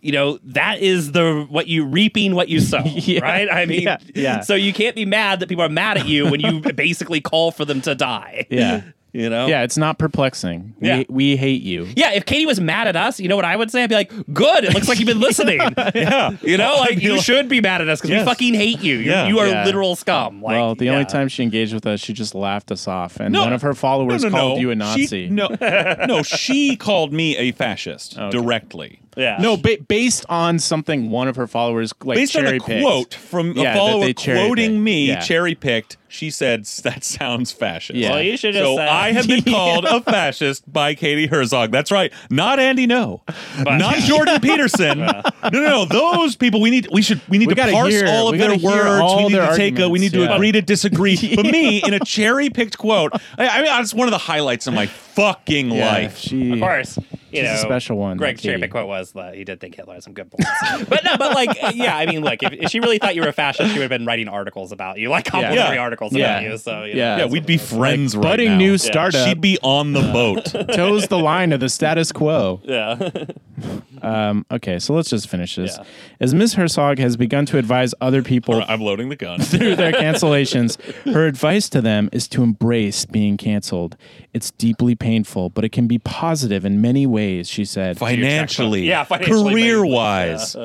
you 0.00 0.12
know 0.12 0.38
that 0.44 0.78
is 0.80 1.10
the 1.10 1.44
what 1.50 1.66
you 1.66 1.84
reaping 1.84 2.36
what 2.36 2.48
you 2.48 2.60
sow 2.60 2.82
Yeah. 2.84 3.18
right 3.20 3.48
i 3.50 3.66
mean 3.66 3.82
Yeah. 3.82 3.96
Yeah. 4.14 4.40
so 4.42 4.54
you 4.54 4.72
can't 4.72 4.94
be 4.94 5.04
mad 5.04 5.40
that 5.40 5.48
people 5.48 5.64
are 5.64 5.68
mad 5.68 5.98
at 5.98 6.06
you 6.06 6.30
when 6.30 6.38
you 6.38 6.60
basically 6.76 7.20
call 7.20 7.50
for 7.50 7.64
them 7.64 7.80
to 7.80 7.96
die 7.96 8.46
Yeah. 8.48 8.82
You 9.12 9.28
know 9.30 9.46
Yeah, 9.46 9.62
it's 9.62 9.76
not 9.76 9.98
perplexing. 9.98 10.74
Yeah. 10.80 10.98
We, 10.98 11.06
we 11.08 11.36
hate 11.36 11.62
you. 11.62 11.88
Yeah, 11.96 12.12
if 12.12 12.26
Katie 12.26 12.46
was 12.46 12.60
mad 12.60 12.86
at 12.88 12.96
us, 12.96 13.18
you 13.20 13.28
know 13.28 13.36
what 13.36 13.44
I 13.44 13.56
would 13.56 13.70
say? 13.70 13.82
I'd 13.82 13.88
be 13.88 13.94
like, 13.94 14.12
"Good, 14.32 14.64
it 14.64 14.74
looks 14.74 14.88
like 14.88 14.98
you've 14.98 15.06
been 15.06 15.20
listening." 15.28 15.60
Yeah. 15.94 16.30
You 16.42 16.56
know, 16.58 16.76
like 16.80 17.00
you 17.02 17.20
should 17.20 17.48
be 17.48 17.60
mad 17.60 17.80
at 17.80 17.88
us 17.88 18.00
because 18.00 18.10
Yes. 18.10 18.24
we 18.24 18.30
fucking 18.30 18.54
hate 18.54 18.80
you. 18.82 18.96
You, 18.96 19.10
Yeah. 19.10 19.26
you 19.28 19.38
are 19.38 19.46
Yeah. 19.46 19.64
literal 19.64 19.96
scum. 19.96 20.42
Like, 20.42 20.52
well, 20.52 20.74
the 20.74 20.90
only 20.90 21.04
time 21.06 21.28
she 21.28 21.42
engaged 21.42 21.72
with 21.74 21.86
us, 21.86 22.00
she 22.00 22.12
just 22.12 22.34
laughed 22.34 22.70
us 22.70 22.86
off, 22.86 23.18
and 23.20 23.32
No. 23.32 23.42
one 23.44 23.52
of 23.52 23.62
her 23.62 23.74
followers 23.74 24.22
no, 24.22 24.28
no, 24.28 24.38
called 24.38 24.60
you 24.60 24.70
a 24.70 24.74
She- 24.74 24.78
Nazi. 24.78 25.28
no, 25.30 25.48
no, 26.06 26.22
she 26.22 26.76
called 26.76 27.12
me 27.12 27.36
a 27.36 27.52
fascist 27.52 28.16
directly. 28.30 29.00
Yeah, 29.18 29.36
No, 29.40 29.56
ba- 29.56 29.78
based 29.88 30.24
on 30.28 30.58
something 30.58 31.10
one 31.10 31.28
of 31.28 31.36
her 31.36 31.46
followers 31.46 31.92
like 32.04 32.16
Based 32.16 32.36
on 32.36 32.44
a 32.44 32.46
cherry 32.46 32.60
picked. 32.60 32.82
quote 32.82 33.14
from 33.14 33.52
Yeah, 33.52 33.62
a 33.62 33.64
that 33.64 33.76
follower 33.76 34.12
quoting 34.14 34.82
me, 34.84 35.08
Yeah. 35.08 35.20
cherry 35.20 35.54
picked, 35.54 35.96
she 36.06 36.30
said 36.30 36.64
that 36.84 37.02
sounds 37.04 37.50
fascist. 37.52 37.98
Yeah. 37.98 38.10
Well, 38.12 38.22
you 38.22 38.36
should 38.36 38.54
just 38.54 38.64
So 38.64 38.76
say- 38.76 38.86
I 38.86 39.12
have 39.12 39.26
been 39.26 39.42
called 39.54 39.84
a 39.84 40.00
fascist 40.10 40.72
by 40.72 40.94
Katie 40.94 41.26
Herzog. 41.26 41.70
That's 41.72 41.90
right. 41.90 42.12
Not 42.30 42.60
Andy 42.60 42.86
Ngo. 42.86 43.20
Not 43.66 43.96
Jordan 43.98 44.40
Peterson. 44.40 44.98
No, 45.00 45.22
no, 45.52 45.60
no. 45.60 45.84
Those 45.84 46.36
people 46.36 46.60
we 46.60 46.70
need 46.70 46.88
we 46.92 47.02
should 47.02 47.20
we 47.28 47.38
need 47.38 47.48
We 47.48 47.54
to 47.56 47.72
parse 47.72 47.92
hear- 47.92 48.06
all 48.06 48.28
of 48.32 48.38
their 48.38 48.56
words. 48.56 49.14
we 49.16 49.22
need 49.28 49.34
to 49.34 49.52
take 49.56 49.78
a 49.80 49.88
we 49.88 49.98
need 49.98 50.12
to 50.12 50.20
yeah. 50.20 50.34
agree 50.36 50.52
to 50.52 50.62
disagree. 50.62 51.16
But 51.34 51.46
me 51.46 51.82
in 51.84 51.92
a 51.92 52.00
cherry 52.00 52.50
picked 52.50 52.78
quote, 52.78 53.12
I, 53.36 53.48
I 53.48 53.62
mean 53.62 53.80
it's 53.82 53.92
one 53.92 54.06
of 54.06 54.12
the 54.12 54.18
highlights 54.18 54.66
of 54.68 54.74
my 54.74 54.86
fucking 54.86 55.70
Yeah, 55.72 55.86
life. 55.90 56.18
She, 56.18 56.52
of 56.52 56.60
course. 56.60 56.98
You 57.30 57.40
She's 57.40 57.48
know, 57.48 57.54
a 57.54 57.58
special 57.58 57.98
one, 57.98 58.16
Greg's 58.16 58.40
Katie. 58.40 58.56
cherry 58.56 58.68
quote 58.68 58.88
was 58.88 59.12
that 59.12 59.34
he 59.34 59.44
did 59.44 59.60
think 59.60 59.74
Hitler 59.74 59.94
had 59.94 60.02
some 60.02 60.14
good 60.14 60.30
points. 60.30 60.48
but 60.88 61.04
no, 61.04 61.16
but 61.18 61.34
like, 61.34 61.50
yeah, 61.74 61.94
I 61.96 62.06
mean, 62.06 62.22
look, 62.22 62.42
if, 62.42 62.52
if 62.54 62.70
she 62.70 62.80
really 62.80 62.98
thought 62.98 63.14
you 63.14 63.20
were 63.20 63.28
a 63.28 63.32
fascist, 63.32 63.70
she 63.72 63.78
would 63.78 63.82
have 63.90 63.98
been 63.98 64.06
writing 64.06 64.28
articles 64.28 64.72
about 64.72 64.98
you, 64.98 65.10
like 65.10 65.26
complimentary 65.26 65.76
Yeah. 65.76 65.82
articles 65.82 66.14
Yeah. 66.14 66.38
about 66.38 66.50
you. 66.50 66.56
So 66.58 66.84
you 66.84 66.94
know. 66.94 66.98
Yeah. 66.98 67.16
Yeah, 67.18 67.24
we'd 67.26 67.44
be 67.44 67.58
friends 67.58 68.16
right 68.16 68.22
budding 68.22 68.52
now. 68.52 68.56
new 68.58 68.78
startup. 68.78 69.28
She'd 69.28 69.40
be 69.42 69.58
on 69.62 69.92
the 69.92 70.00
boat. 70.00 70.46
toes 70.74 71.08
the 71.08 71.18
line 71.18 71.52
of 71.52 71.60
the 71.60 71.68
status 71.68 72.12
quo. 72.12 72.60
yeah. 72.64 73.10
Um, 74.02 74.46
okay, 74.50 74.78
so 74.78 74.94
let's 74.94 75.10
just 75.10 75.28
finish 75.28 75.56
this. 75.56 75.76
Yeah. 75.78 75.84
As 76.20 76.34
Ms. 76.34 76.54
Herzog 76.54 76.98
has 76.98 77.16
begun 77.16 77.46
to 77.46 77.58
advise 77.58 77.94
other 78.00 78.22
people 78.22 78.62
I'm 78.68 78.80
loading 78.80 79.08
the 79.08 79.16
gun. 79.16 79.40
through 79.42 79.76
their 79.76 79.92
cancellations, 79.92 80.80
her 81.12 81.26
advice 81.26 81.68
to 81.70 81.80
them 81.80 82.08
is 82.12 82.28
to 82.28 82.42
embrace 82.42 83.04
being 83.06 83.36
canceled. 83.36 83.96
It's 84.32 84.50
deeply 84.52 84.94
painful, 84.94 85.50
but 85.50 85.64
it 85.64 85.70
can 85.70 85.86
be 85.86 85.98
positive 85.98 86.64
in 86.64 86.80
many 86.80 87.06
ways, 87.06 87.48
she 87.48 87.64
said. 87.64 87.98
financially, 87.98 88.82
Yeah, 88.82 89.04
financially, 89.04 89.52
career 89.52 89.82
maybe. 89.82 89.92
wise. 89.94 90.56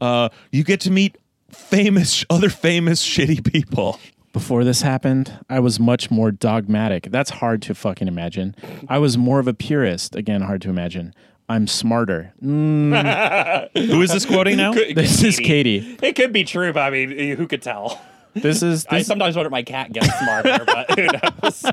Uh, 0.00 0.28
you 0.50 0.64
get 0.64 0.80
to 0.80 0.90
meet 0.90 1.16
famous, 1.50 2.24
other 2.30 2.48
famous 2.50 3.04
shitty 3.06 3.50
people. 3.52 3.98
Before 4.32 4.64
this 4.64 4.80
happened, 4.80 5.38
I 5.50 5.60
was 5.60 5.78
much 5.78 6.10
more 6.10 6.30
dogmatic. 6.30 7.08
That's 7.10 7.28
hard 7.28 7.60
to 7.62 7.74
fucking 7.74 8.08
imagine. 8.08 8.56
I 8.88 8.96
was 8.96 9.18
more 9.18 9.38
of 9.38 9.46
a 9.46 9.52
purist. 9.52 10.16
Again, 10.16 10.40
hard 10.40 10.62
to 10.62 10.70
imagine. 10.70 11.14
I'm 11.52 11.66
smarter. 11.66 12.32
Mm, 12.42 13.68
Who 13.90 14.00
is 14.00 14.10
this 14.10 14.24
quoting 14.24 14.56
now? 14.56 14.72
this 14.94 15.22
is 15.22 15.38
Katie. 15.38 15.98
It 16.02 16.16
could 16.16 16.32
be 16.32 16.44
true, 16.44 16.72
but 16.72 16.80
I 16.80 16.90
mean, 16.90 17.36
who 17.36 17.46
could 17.46 17.60
tell? 17.62 18.00
This 18.34 18.62
is 18.62 18.86
I 18.88 19.02
sometimes 19.02 19.36
wonder 19.36 19.48
if 19.48 19.52
my 19.52 19.62
cat 19.62 19.92
gets 19.92 20.08
smarter, 20.18 20.64
but 20.64 20.90
who 20.98 21.06
knows? 21.06 21.64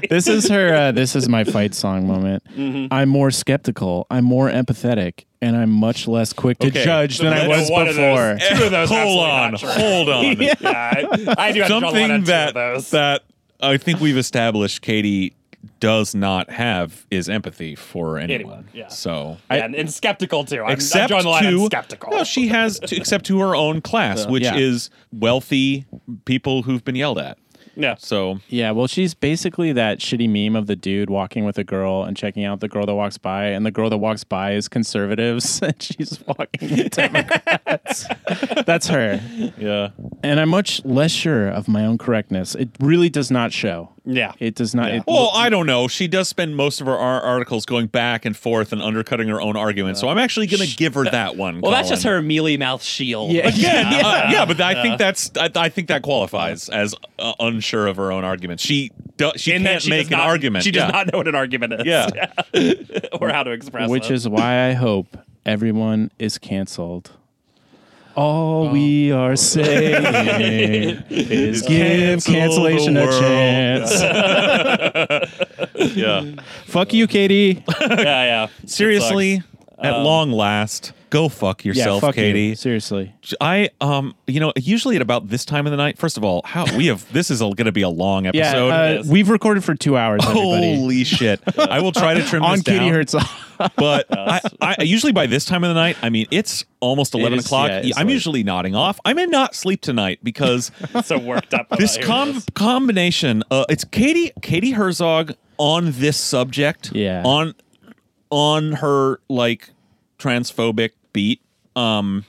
This 0.08 0.28
is 0.28 0.48
her. 0.48 0.72
Uh, 0.72 0.92
this 0.92 1.16
is 1.16 1.28
my 1.28 1.42
fight 1.42 1.74
song 1.74 2.06
moment. 2.06 2.44
Mm-hmm. 2.56 2.92
I'm 2.94 3.08
more 3.08 3.32
skeptical. 3.32 4.06
I'm 4.08 4.24
more 4.24 4.48
empathetic, 4.48 5.24
and 5.42 5.56
I'm 5.56 5.70
much 5.70 6.06
less 6.06 6.32
quick 6.32 6.58
to 6.60 6.68
Okay. 6.68 6.84
judge 6.84 7.18
than 7.18 7.32
I 7.32 7.48
was 7.48 7.68
one 7.68 7.88
of 7.88 7.96
those. 7.96 8.38
before. 8.38 8.56
Two 8.58 8.64
of 8.66 8.70
those. 8.70 8.88
hold 8.88 9.18
on, 9.28 9.54
hold 9.54 10.08
on. 10.08 10.24
Yeah, 10.40 10.54
I, 10.60 11.34
I 11.36 11.52
do 11.52 11.62
have 11.62 11.68
to 11.70 11.80
draw 11.80 11.80
the 11.80 11.86
line 11.86 12.08
Something 12.10 12.20
two 12.20 12.26
that 12.26 12.48
of 12.50 12.54
those. 12.54 12.90
that 12.90 13.22
I 13.60 13.76
think 13.78 13.98
we've 14.00 14.16
established 14.18 14.82
Katie 14.82 15.34
does 15.80 16.14
not 16.14 16.50
have 16.50 17.06
is 17.10 17.28
empathy 17.28 17.74
for 17.74 18.18
anyone. 18.18 18.40
Anyone, 18.40 18.68
yeah. 18.72 18.88
So 18.88 19.36
and, 19.50 19.74
and 19.74 19.92
skeptical 19.92 20.44
too. 20.44 20.60
I'm, 20.62 20.66
I'm 20.66 20.72
except 20.72 21.08
drawing 21.08 21.24
the 21.24 21.30
line 21.30 21.42
to 21.44 21.60
on 21.62 21.66
skeptical. 21.66 22.10
No, 22.12 22.24
she 22.24 22.48
has 22.48 22.78
to, 22.80 22.96
except 22.96 23.26
to 23.26 23.38
her 23.40 23.54
own 23.54 23.80
class, 23.80 24.26
which 24.26 24.42
Yeah. 24.44 24.56
is 24.56 24.90
wealthy 25.12 25.86
people 26.24 26.62
who've 26.62 26.84
been 26.84 26.96
yelled 26.96 27.18
at. 27.18 27.38
yeah. 27.74 27.94
So 27.98 28.40
Yeah, 28.48 28.70
well, 28.70 28.86
she's 28.86 29.12
basically 29.14 29.72
that 29.72 29.98
shitty 29.98 30.28
meme 30.28 30.56
of 30.56 30.66
the 30.66 30.76
dude 30.76 31.10
walking 31.10 31.44
with 31.44 31.58
a 31.58 31.64
girl 31.64 32.04
and 32.04 32.16
checking 32.16 32.44
out 32.44 32.60
the 32.60 32.68
girl 32.68 32.86
that 32.86 32.94
walks 32.94 33.18
by, 33.18 33.46
and 33.48 33.66
the 33.66 33.70
girl 33.70 33.90
that 33.90 33.98
walks 33.98 34.24
by 34.24 34.52
is 34.52 34.68
conservatives, 34.68 35.60
and 35.62 35.74
she's 35.82 36.18
walking 36.26 36.70
with 36.70 36.90
Democrats. 36.90 38.06
That's 38.66 38.86
her. 38.88 39.20
yeah, 39.58 39.90
And 40.22 40.40
I'm 40.40 40.48
much 40.48 40.84
less 40.84 41.10
sure 41.10 41.48
of 41.48 41.68
my 41.68 41.84
own 41.84 41.98
correctness. 41.98 42.54
It 42.54 42.70
really 42.80 43.08
does 43.10 43.30
not 43.30 43.52
show. 43.52 43.92
Yeah. 44.06 44.32
It 44.38 44.54
does 44.54 44.74
not. 44.74 44.90
Yeah. 44.90 44.98
It, 44.98 45.04
Well, 45.06 45.30
I 45.34 45.50
don't 45.50 45.66
know. 45.66 45.88
She 45.88 46.06
does 46.08 46.28
spend 46.28 46.56
most 46.56 46.80
of 46.80 46.86
her 46.86 46.96
articles 46.96 47.66
going 47.66 47.88
back 47.88 48.24
and 48.24 48.36
forth 48.36 48.72
and 48.72 48.80
undercutting 48.80 49.28
her 49.28 49.40
own 49.40 49.56
argument. 49.56 49.98
So 49.98 50.08
I'm 50.08 50.16
actually 50.18 50.46
going 50.46 50.66
to 50.66 50.76
give 50.76 50.94
her 50.94 51.04
that 51.10 51.36
one. 51.36 51.60
Well, 51.60 51.72
that's 51.72 51.88
just 51.88 52.04
her 52.04 52.22
mealy 52.22 52.56
mouth 52.56 52.82
shield. 52.82 53.32
Yeah. 53.32 53.48
Again, 53.48 53.86
uh, 54.04 54.28
yeah, 54.30 54.44
but 54.46 54.60
I 54.60 54.80
think 54.80 54.98
that's 54.98 55.30
I, 55.36 55.50
I 55.56 55.68
think 55.68 55.88
that 55.88 56.02
qualifies 56.02 56.68
as 56.68 56.94
uh, 57.18 57.32
unsure 57.40 57.86
of 57.88 57.96
her 57.96 58.12
own 58.12 58.24
argument. 58.24 58.60
She 58.60 58.92
do, 59.16 59.32
she 59.36 59.52
In 59.52 59.62
can't 59.64 59.82
she 59.82 59.90
make 59.90 60.06
an 60.06 60.18
not- 60.18 60.26
argument. 60.28 60.64
She 60.64 60.70
does 60.70 60.84
yeah. 60.84 60.90
not 60.90 61.12
know 61.12 61.18
what 61.18 61.28
an 61.28 61.34
argument 61.34 61.72
is. 61.74 61.86
Yeah. 61.86 62.32
or 63.20 63.30
how 63.30 63.42
to 63.42 63.50
express 63.50 63.88
it. 63.88 63.90
which 63.90 64.10
is 64.10 64.28
why 64.28 64.68
I 64.68 64.72
hope 64.74 65.16
everyone 65.44 66.10
is 66.18 66.38
canceled. 66.38 67.10
All 68.16 68.68
oh. 68.68 68.72
we 68.72 69.12
are 69.12 69.36
saying 69.52 71.04
is 71.10 71.62
give 71.62 72.24
cancellation 72.24 72.96
a 72.96 73.06
chance. 73.06 74.02
Yeah. 75.94 76.24
Fuck 76.66 76.92
you, 76.92 77.06
Katie. 77.06 77.64
yeah, 77.80 77.96
yeah. 77.98 78.46
Seriously, 78.66 79.34
It 79.34 79.42
sucks. 79.42 79.78
at 79.86 79.94
um, 79.94 80.04
long 80.04 80.32
last, 80.32 80.92
go 81.16 81.28
fuck 81.28 81.64
yourself, 81.64 82.02
yeah, 82.02 82.08
fuck 82.08 82.14
Katie. 82.14 82.40
You. 82.48 82.54
Seriously. 82.56 83.14
I 83.40 83.70
um 83.80 84.14
you 84.26 84.40
know 84.40 84.52
usually 84.56 84.96
at 84.96 85.02
about 85.02 85.28
this 85.28 85.44
time 85.44 85.66
of 85.66 85.70
the 85.70 85.76
night. 85.76 85.98
First 85.98 86.16
of 86.16 86.24
all, 86.24 86.42
how 86.44 86.64
we 86.76 86.86
have 86.86 87.10
this 87.12 87.30
is 87.30 87.40
going 87.40 87.56
to 87.64 87.72
be 87.72 87.82
a 87.82 87.88
long 87.88 88.24
Yeah, 88.26 88.30
episode. 88.34 88.68
uh, 88.70 89.02
we've 89.10 89.28
recorded 89.30 89.64
for 89.64 89.74
two 89.74 89.96
hours. 89.96 90.20
Everybody. 90.26 90.76
Holy 90.76 91.04
shit! 91.04 91.40
I 91.58 91.80
will 91.80 91.92
try 91.92 92.14
to 92.14 92.22
trim 92.22 92.42
on 92.44 92.56
this 92.56 92.62
Katie 92.62 92.78
down. 92.80 92.88
Herzog. 92.92 93.22
but 93.76 94.06
I, 94.10 94.40
I 94.60 94.82
usually 94.82 95.12
by 95.12 95.26
this 95.26 95.44
time 95.46 95.64
of 95.64 95.68
the 95.68 95.74
night, 95.74 95.96
I 96.02 96.10
mean 96.10 96.26
it's 96.30 96.64
almost 96.80 97.14
eleven 97.14 97.38
is- 97.38 97.46
o'clock. 97.46 97.70
yeah, 97.84 97.94
I'm 97.96 98.06
late. 98.06 98.12
usually 98.12 98.42
nodding 98.42 98.74
off. 98.74 99.00
I 99.04 99.14
may 99.14 99.26
not 99.26 99.54
sleep 99.54 99.80
tonight 99.80 100.18
because 100.22 100.70
so 101.04 101.18
worked 101.18 101.54
up. 101.54 101.68
this 101.70 101.96
com- 101.98 102.34
this. 102.34 102.46
combination. 102.54 103.42
Uh, 103.50 103.64
it's 103.70 103.84
Katie 103.84 104.32
Katie 104.42 104.72
Herzog 104.72 105.34
on 105.58 105.92
this 105.92 106.18
subject. 106.18 106.92
Yeah. 106.94 107.22
On 107.24 107.54
on 108.30 108.72
her 108.72 109.20
like 109.28 109.70
transphobic 110.18 110.90
beat. 111.16 111.40
Um, 111.74 112.26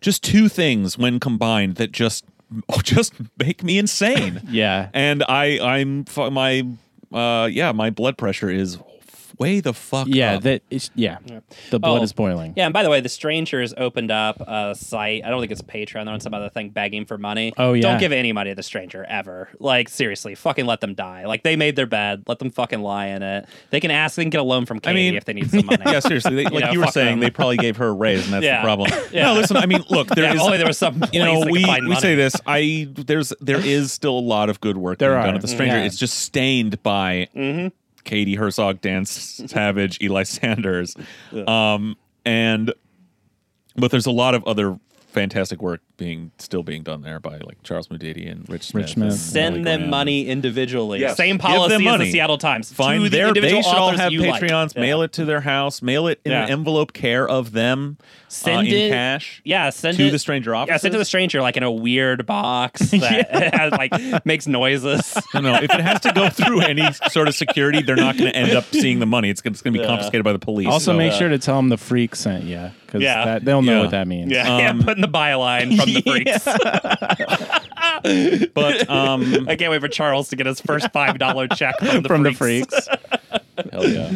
just 0.00 0.24
two 0.24 0.48
things 0.48 0.96
when 0.96 1.20
combined 1.20 1.74
that 1.76 1.92
just 1.92 2.24
just 2.82 3.12
make 3.38 3.62
me 3.62 3.76
insane. 3.76 4.40
yeah. 4.48 4.88
and 4.94 5.22
I 5.28 5.58
I'm 5.60 6.06
my 6.16 6.66
uh 7.12 7.48
yeah 7.52 7.72
my 7.72 7.90
blood 7.90 8.16
pressure 8.16 8.48
is 8.48 8.78
way 9.38 9.60
the 9.60 9.72
fuck 9.74 10.06
Yeah, 10.08 10.34
up. 10.36 10.42
that 10.42 10.62
is 10.70 10.90
yeah. 10.94 11.18
The 11.70 11.78
blood 11.78 12.00
Oh, 12.00 12.02
is 12.02 12.12
boiling. 12.12 12.54
Yeah, 12.56 12.64
and 12.66 12.72
by 12.72 12.82
the 12.82 12.90
way, 12.90 13.00
the 13.00 13.08
Strangers 13.08 13.72
opened 13.76 14.10
up 14.10 14.40
a 14.40 14.74
site. 14.74 15.24
I 15.24 15.30
don't 15.30 15.40
think 15.40 15.52
it's 15.52 15.62
Patreon. 15.62 16.04
They're 16.04 16.14
on 16.14 16.20
some 16.20 16.34
other 16.34 16.48
thing 16.48 16.70
begging 16.70 17.04
for 17.06 17.18
money. 17.18 17.52
Oh, 17.58 17.72
yeah. 17.72 17.82
Don't 17.82 17.98
give 18.00 18.12
any 18.12 18.32
money 18.32 18.50
to 18.50 18.54
the 18.54 18.62
Stranger 18.62 19.04
ever. 19.08 19.48
Like 19.60 19.88
seriously, 19.88 20.34
fucking 20.34 20.66
let 20.66 20.80
them 20.80 20.94
die. 20.94 21.26
Like 21.26 21.42
they 21.42 21.56
made 21.56 21.76
their 21.76 21.86
bed. 21.86 22.24
Let 22.26 22.38
them 22.38 22.50
fucking 22.50 22.80
lie 22.82 23.06
in 23.06 23.22
it. 23.22 23.46
They 23.70 23.80
can 23.80 23.90
ask. 23.90 24.16
They 24.16 24.24
can 24.24 24.30
get 24.30 24.40
a 24.40 24.44
loan 24.44 24.66
from 24.66 24.80
Katie 24.80 24.94
mean- 24.94 25.14
if 25.16 25.24
they 25.24 25.32
need 25.32 25.50
some 25.50 25.66
money. 25.66 25.82
yeah, 25.86 26.00
seriously. 26.00 26.34
They, 26.36 26.44
like 26.50 26.64
know, 26.64 26.70
you 26.72 26.80
were 26.80 26.86
saying, 26.88 27.12
them. 27.14 27.20
they 27.20 27.30
probably 27.30 27.56
gave 27.56 27.76
her 27.78 27.88
a 27.88 27.92
raise, 27.92 28.24
and 28.24 28.32
that's 28.34 28.44
Yeah. 28.44 28.60
the 28.60 28.64
problem. 28.64 28.90
Yeah. 29.12 29.26
No, 29.26 29.34
listen. 29.34 29.56
I 29.56 29.66
mean, 29.66 29.82
look, 29.88 30.08
there 30.08 30.24
Yeah, 30.24 30.34
is. 30.34 30.40
only 30.40 30.58
there 30.58 30.66
was 30.66 30.78
some 30.78 31.02
you 31.12 31.20
know, 31.24 31.40
we 31.50 31.64
we 31.86 31.96
say 31.96 32.14
this. 32.14 32.34
I 32.46 32.88
there's 32.94 33.32
there 33.40 33.64
is 33.64 33.92
still 33.92 34.18
a 34.18 34.20
lot 34.20 34.50
of 34.50 34.60
good 34.60 34.76
work 34.76 34.98
There 34.98 35.10
being 35.10 35.20
are. 35.20 35.26
done 35.26 35.34
at 35.36 35.40
the 35.42 35.48
Stranger. 35.48 35.76
Yeah. 35.78 35.84
It's 35.84 35.96
just 35.96 36.14
stained 36.18 36.82
by 36.82 37.28
Mm-hmm. 37.34 37.68
Katie 38.06 38.36
Herzog, 38.36 38.80
Dan 38.80 39.04
Savage, 39.04 40.00
Eli 40.00 40.22
Sanders, 40.22 40.96
um, 41.46 41.96
and 42.24 42.72
but 43.76 43.90
there's 43.90 44.06
a 44.06 44.10
lot 44.10 44.34
of 44.34 44.42
other 44.44 44.78
fantastic 45.08 45.60
work 45.60 45.82
being 45.96 46.30
still 46.38 46.62
being 46.62 46.82
done 46.82 47.00
there 47.02 47.18
by 47.18 47.38
like 47.38 47.62
Charles 47.62 47.88
Mudede 47.90 48.18
and 48.28 48.48
Rich 48.48 48.64
Smith. 48.68 48.82
Rich 48.84 48.92
Smith. 48.94 49.10
and 49.10 49.18
Send 49.18 49.54
Molly 49.56 49.64
them 49.64 49.80
Graham. 49.80 49.90
money 49.90 50.26
individually. 50.28 51.00
Yes. 51.00 51.16
Same 51.16 51.36
Give 51.36 51.42
them 51.42 51.52
policy 51.52 51.74
as 51.76 51.82
money. 51.82 52.04
the 52.06 52.12
Seattle 52.12 52.38
Times. 52.38 52.72
Find 52.72 53.04
to 53.04 53.10
their, 53.10 53.28
individual 53.28 53.62
they 53.62 53.68
should 53.68 53.76
all 53.78 53.88
authors 53.88 54.00
have 54.00 54.12
you 54.12 54.22
like. 54.22 54.42
Patreons. 54.42 54.74
Yeah. 54.74 54.80
Mail 54.82 55.02
it 55.02 55.12
to 55.14 55.24
their 55.24 55.40
house. 55.40 55.80
Mail 55.82 56.06
it 56.08 56.20
in 56.24 56.32
an 56.32 56.50
envelope 56.50 56.92
care 56.92 57.26
of 57.28 57.52
them. 57.52 57.96
Send 58.28 58.58
uh, 58.58 58.60
in 58.62 58.66
it- 58.74 58.90
cash. 58.90 59.40
Yeah, 59.44 59.70
send 59.70 59.96
to 59.96 60.06
it 60.06 60.10
the 60.10 60.18
stranger 60.18 60.54
office. 60.54 60.70
Yeah, 60.72 60.76
send 60.78 60.92
to 60.92 60.98
the 60.98 61.04
stranger 61.04 61.40
like 61.40 61.56
in 61.56 61.62
a 61.62 61.70
weird 61.72 62.26
box 62.26 62.80
that 62.90 63.30
has, 63.54 63.72
like 63.72 64.26
makes 64.26 64.46
noises. 64.46 65.16
No, 65.34 65.40
no. 65.40 65.54
If 65.56 65.64
it 65.72 65.80
has 65.80 66.00
to 66.00 66.12
go 66.12 66.28
through 66.30 66.60
any 66.62 66.90
sort 67.10 67.28
of 67.28 67.34
security, 67.34 67.82
they're 67.82 67.94
not 67.96 68.16
going 68.16 68.30
to 68.30 68.36
end 68.36 68.52
up 68.52 68.64
seeing 68.72 69.00
the 69.00 69.06
money. 69.06 69.28
It's 69.28 69.42
going 69.42 69.52
to 69.54 69.70
be 69.70 69.78
Yeah. 69.78 69.86
confiscated 69.86 70.24
by 70.24 70.32
the 70.32 70.38
police. 70.38 70.66
Also, 70.68 70.92
So- 70.92 70.96
make 70.96 71.12
sure 71.12 71.28
to 71.28 71.38
tell 71.38 71.56
them 71.56 71.68
the 71.68 71.76
freak 71.76 72.16
sent 72.16 72.44
you 72.44 72.70
because 72.86 73.02
Yeah. 73.02 73.38
they'll 73.40 73.60
know 73.62 73.76
Yeah. 73.76 73.80
what 73.82 73.90
that 73.90 74.08
means. 74.08 74.32
Yeah, 74.32 74.58
yeah, 74.58 74.70
Um, 74.70 74.82
put 74.82 74.96
in 74.96 75.02
the 75.02 75.08
byline 75.08 75.76
from 75.86 76.02
the 76.02 76.02
freaks. 77.42 77.56
But 78.54 78.88
um, 78.90 79.48
I 79.48 79.56
can't 79.56 79.70
wait 79.70 79.80
for 79.80 79.88
Charles 79.88 80.28
to 80.30 80.36
get 80.36 80.46
his 80.46 80.60
first 80.60 80.90
five 80.92 81.18
dollar 81.18 81.48
check 81.48 81.78
from 81.78 82.02
the 82.02 82.08
From 82.08 82.22
the 82.22 82.32
freaks. 82.32 82.86
freaks. 82.86 82.88
hell 83.72 83.88
yeah. 83.88 84.12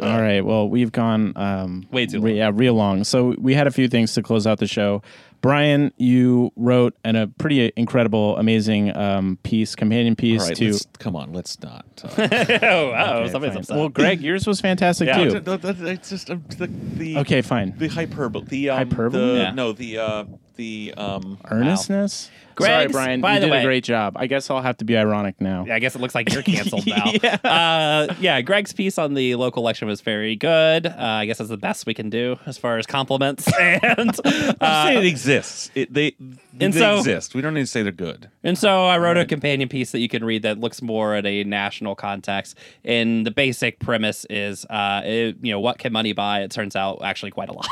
All 0.00 0.20
right. 0.20 0.40
Well, 0.40 0.68
we've 0.68 0.92
gone 0.92 1.32
um, 1.36 1.86
Way 1.90 2.06
too 2.06 2.20
re- 2.20 2.38
yeah, 2.38 2.50
real 2.52 2.74
long. 2.74 3.04
So 3.04 3.34
we 3.38 3.54
had 3.54 3.66
a 3.66 3.70
few 3.70 3.88
things 3.88 4.14
to 4.14 4.22
close 4.22 4.46
out 4.46 4.58
the 4.58 4.66
show. 4.66 5.02
Brian, 5.42 5.92
you 5.96 6.52
wrote 6.56 6.94
an, 7.04 7.16
a 7.16 7.26
pretty 7.26 7.72
incredible, 7.76 8.36
amazing 8.38 8.96
um, 8.96 9.38
piece, 9.42 9.74
companion 9.74 10.14
piece 10.14 10.46
right, 10.46 10.56
to. 10.56 10.70
let's, 10.70 10.86
come 10.98 11.16
on. 11.16 11.32
Let's 11.32 11.60
not. 11.60 11.84
Oh, 12.04 12.12
oh, 12.16 13.18
Okay, 13.22 13.28
somebody's 13.32 13.56
upset. 13.56 13.76
Well, 13.76 13.88
Greg, 13.88 14.20
yours 14.22 14.46
was 14.46 14.60
fantastic 14.60 15.08
Yeah. 15.08 15.40
too. 15.40 15.42
it's 15.44 16.08
just 16.10 16.30
uh, 16.30 16.36
the, 16.56 16.68
the 16.68 17.18
Okay, 17.18 17.42
fine. 17.42 17.74
the 17.76 17.88
hyperbole. 17.88 18.44
The 18.46 18.70
um, 18.70 18.76
Hyperbole? 18.78 19.32
The, 19.32 19.34
Yeah. 19.38 19.50
No, 19.50 19.72
the 19.72 19.98
uh, 19.98 20.24
the 20.56 20.94
um, 20.96 21.38
Earnestness. 21.50 22.30
Sorry, 22.58 22.84
Greg's- 22.86 22.92
Brian. 22.92 23.20
by 23.20 23.34
you 23.34 23.40
the 23.40 23.46
did 23.46 23.52
way- 23.52 23.60
a 23.60 23.64
great 23.64 23.84
job. 23.84 24.14
I 24.16 24.26
guess 24.26 24.50
I'll 24.50 24.60
have 24.62 24.76
to 24.78 24.84
be 24.84 24.96
ironic 24.96 25.40
now. 25.40 25.64
Yeah, 25.66 25.74
I 25.74 25.78
guess 25.78 25.94
it 25.94 26.00
looks 26.00 26.14
like 26.14 26.32
you're 26.32 26.42
canceled 26.54 26.86
now. 26.86 27.10
Yeah. 27.22 27.38
Uh, 27.44 28.14
yeah, 28.20 28.40
Greg's 28.42 28.72
piece 28.72 28.98
on 28.98 29.14
the 29.14 29.34
local 29.36 29.62
election 29.62 29.88
was 29.88 30.00
very 30.00 30.36
good. 30.36 30.86
Uh, 30.86 30.94
I 30.98 31.26
guess 31.26 31.38
that's 31.38 31.50
the 31.50 31.56
best 31.56 31.86
we 31.86 31.94
can 31.94 32.10
do 32.10 32.38
as 32.46 32.58
far 32.58 32.78
as 32.78 32.86
compliments. 32.86 33.46
and 33.60 33.82
I'm 34.24 34.56
uh, 34.60 34.84
saying 34.86 34.98
it 34.98 35.06
exists. 35.06 35.70
It, 35.74 35.92
they 35.92 36.14
and 36.60 36.72
they 36.72 36.78
so- 36.78 36.98
exist. 36.98 37.34
We 37.34 37.40
don't 37.42 37.54
need 37.54 37.60
to 37.62 37.66
say 37.66 37.82
they're 37.82 37.92
good. 37.92 38.28
And 38.44 38.58
so 38.58 38.84
I 38.86 38.98
wrote 38.98 39.16
a 39.16 39.24
companion 39.24 39.68
piece 39.68 39.92
that 39.92 40.00
you 40.00 40.08
can 40.08 40.24
read 40.24 40.42
that 40.42 40.58
looks 40.58 40.82
more 40.82 41.14
at 41.14 41.24
a 41.26 41.44
national 41.44 41.94
context. 41.94 42.56
And 42.84 43.24
the 43.24 43.30
basic 43.30 43.78
premise 43.78 44.26
is, 44.28 44.64
uh, 44.66 45.02
it- 45.04 45.36
you 45.42 45.52
know, 45.52 45.60
what 45.60 45.78
can 45.78 45.92
money 45.92 46.12
buy? 46.12 46.40
It 46.42 46.50
turns 46.50 46.74
out 46.76 47.00
actually 47.04 47.30
quite 47.30 47.48
a 47.48 47.52
lot. 47.52 47.66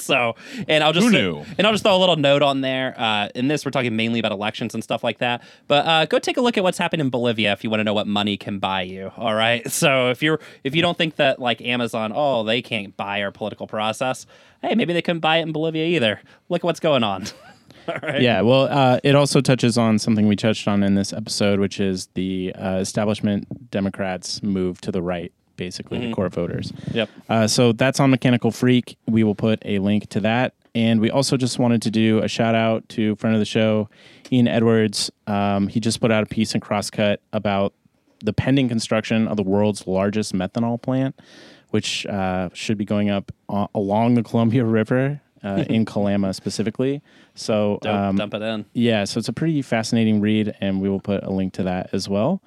so, 0.00 0.34
and 0.68 0.82
I'll 0.82 0.92
just 0.92 1.06
Who 1.06 1.12
knew? 1.12 1.44
and 1.58 1.66
I'll 1.66 1.72
just 1.72 1.84
throw 1.84 1.96
a 1.96 1.98
little 1.98 2.16
note 2.16 2.42
on 2.42 2.60
there. 2.62 2.94
Uh, 2.98 3.28
in 3.34 3.48
this, 3.48 3.64
we're 3.64 3.70
talking 3.70 3.94
mainly 3.94 4.18
about 4.20 4.25
elections 4.32 4.74
and 4.74 4.82
stuff 4.82 5.02
like 5.04 5.18
that. 5.18 5.42
But 5.68 5.86
uh, 5.86 6.06
go 6.06 6.18
take 6.18 6.36
a 6.36 6.40
look 6.40 6.56
at 6.56 6.62
what's 6.64 6.78
happened 6.78 7.00
in 7.02 7.10
Bolivia 7.10 7.52
if 7.52 7.62
you 7.64 7.70
want 7.70 7.80
to 7.80 7.84
know 7.84 7.94
what 7.94 8.06
money 8.06 8.36
can 8.36 8.58
buy 8.58 8.82
you. 8.82 9.12
All 9.16 9.34
right. 9.34 9.62
So 9.76 10.10
if 10.10 10.22
you're 10.22 10.40
if 10.64 10.74
you 10.74 10.82
don't 10.82 10.96
think 10.98 11.16
that 11.16 11.38
like 11.38 11.60
Amazon, 11.60 12.12
oh, 12.14 12.42
they 12.44 12.62
can't 12.62 12.96
buy 12.96 13.22
our 13.22 13.30
political 13.30 13.66
process. 13.66 14.26
Hey, 14.62 14.74
maybe 14.74 14.92
they 14.92 15.02
couldn't 15.02 15.20
buy 15.20 15.36
it 15.38 15.42
in 15.42 15.52
Bolivia 15.52 15.84
either. 15.84 16.20
Look 16.48 16.60
at 16.60 16.64
what's 16.64 16.80
going 16.80 17.04
on. 17.04 17.26
All 17.88 17.94
right. 18.02 18.20
Yeah, 18.20 18.40
well, 18.40 18.62
uh, 18.62 18.98
it 19.04 19.14
also 19.14 19.40
touches 19.40 19.78
on 19.78 19.98
something 20.00 20.26
we 20.26 20.34
touched 20.34 20.66
on 20.66 20.82
in 20.82 20.94
this 20.96 21.12
episode, 21.12 21.60
which 21.60 21.78
is 21.78 22.08
the 22.14 22.52
uh, 22.56 22.78
establishment 22.80 23.70
Democrats 23.70 24.42
move 24.42 24.80
to 24.80 24.90
the 24.90 25.00
right, 25.02 25.30
basically, 25.56 25.98
Mm-hmm. 25.98 26.08
the 26.10 26.14
core 26.14 26.28
voters. 26.28 26.72
Yep. 26.92 27.10
Uh, 27.28 27.46
so 27.46 27.72
that's 27.72 28.00
on 28.00 28.10
Mechanical 28.10 28.50
Freak. 28.50 28.96
We 29.06 29.22
will 29.22 29.36
put 29.36 29.60
a 29.64 29.78
link 29.78 30.08
to 30.10 30.20
that. 30.20 30.54
And 30.76 31.00
we 31.00 31.10
also 31.10 31.38
just 31.38 31.58
wanted 31.58 31.80
to 31.82 31.90
do 31.90 32.18
a 32.22 32.28
shout 32.28 32.54
out 32.54 32.86
to 32.90 33.16
friend 33.16 33.34
of 33.34 33.40
the 33.40 33.46
show, 33.46 33.88
Ian 34.30 34.46
Edwards. 34.46 35.10
Um, 35.26 35.68
he 35.68 35.80
just 35.80 36.02
put 36.02 36.12
out 36.12 36.22
a 36.22 36.26
piece 36.26 36.54
in 36.54 36.60
Crosscut 36.60 37.16
about 37.32 37.72
the 38.22 38.34
pending 38.34 38.68
construction 38.68 39.26
of 39.26 39.38
the 39.38 39.42
world's 39.42 39.86
largest 39.86 40.34
methanol 40.34 40.80
plant, 40.80 41.18
which 41.70 42.04
uh, 42.04 42.50
should 42.52 42.76
be 42.76 42.84
going 42.84 43.08
up 43.08 43.32
a- 43.48 43.68
along 43.74 44.16
the 44.16 44.22
Columbia 44.22 44.64
River 44.80 45.18
uh, 45.42 45.64
in 45.70 45.86
Kalama 45.86 46.34
specifically. 46.34 47.00
So 47.34 47.78
Dope. 47.80 47.94
um, 47.94 48.16
Dump 48.16 48.34
it 48.34 48.42
in. 48.42 48.66
yeah, 48.74 49.04
so 49.04 49.18
it's 49.18 49.28
a 49.28 49.32
pretty 49.32 49.62
fascinating 49.62 50.20
read, 50.20 50.54
and 50.60 50.82
we 50.82 50.90
will 50.90 51.00
put 51.00 51.22
a 51.24 51.30
link 51.30 51.54
to 51.54 51.62
that 51.62 51.88
as 51.94 52.06
well. 52.06 52.42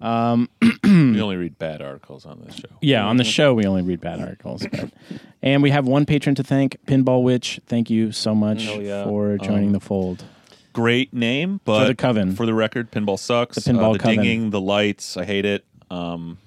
we 0.84 1.20
only 1.20 1.36
read 1.36 1.58
bad 1.58 1.80
articles 1.82 2.26
on 2.26 2.42
this 2.44 2.56
show. 2.56 2.68
Yeah, 2.80 3.04
on 3.06 3.16
the 3.16 3.24
show 3.24 3.54
we 3.54 3.64
only 3.64 3.82
read 3.82 4.00
bad 4.00 4.20
articles, 4.20 4.66
but 4.70 4.90
and 5.42 5.62
we 5.62 5.70
have 5.70 5.86
one 5.86 6.06
patron 6.06 6.34
to 6.36 6.42
thank, 6.42 6.76
Pinball 6.86 7.22
Witch. 7.22 7.60
Thank 7.66 7.90
you 7.90 8.12
so 8.12 8.34
much 8.34 8.64
Hell 8.64 8.82
yeah. 8.82 9.04
for 9.04 9.38
joining 9.38 9.68
Um, 9.68 9.72
the 9.72 9.80
fold. 9.80 10.24
Great 10.72 11.14
name, 11.14 11.60
but 11.64 11.86
the 11.86 11.94
coven. 11.94 12.34
For 12.36 12.44
the 12.44 12.52
record, 12.52 12.90
pinball 12.90 13.18
sucks. 13.18 13.56
The 13.56 13.72
pinball 13.72 13.90
uh, 13.90 13.92
the 13.94 13.98
coven. 13.98 14.16
dinging, 14.16 14.50
the 14.50 14.60
lights, 14.60 15.16
I 15.16 15.24
hate 15.24 15.44
it. 15.46 15.64
Um, 15.90 16.38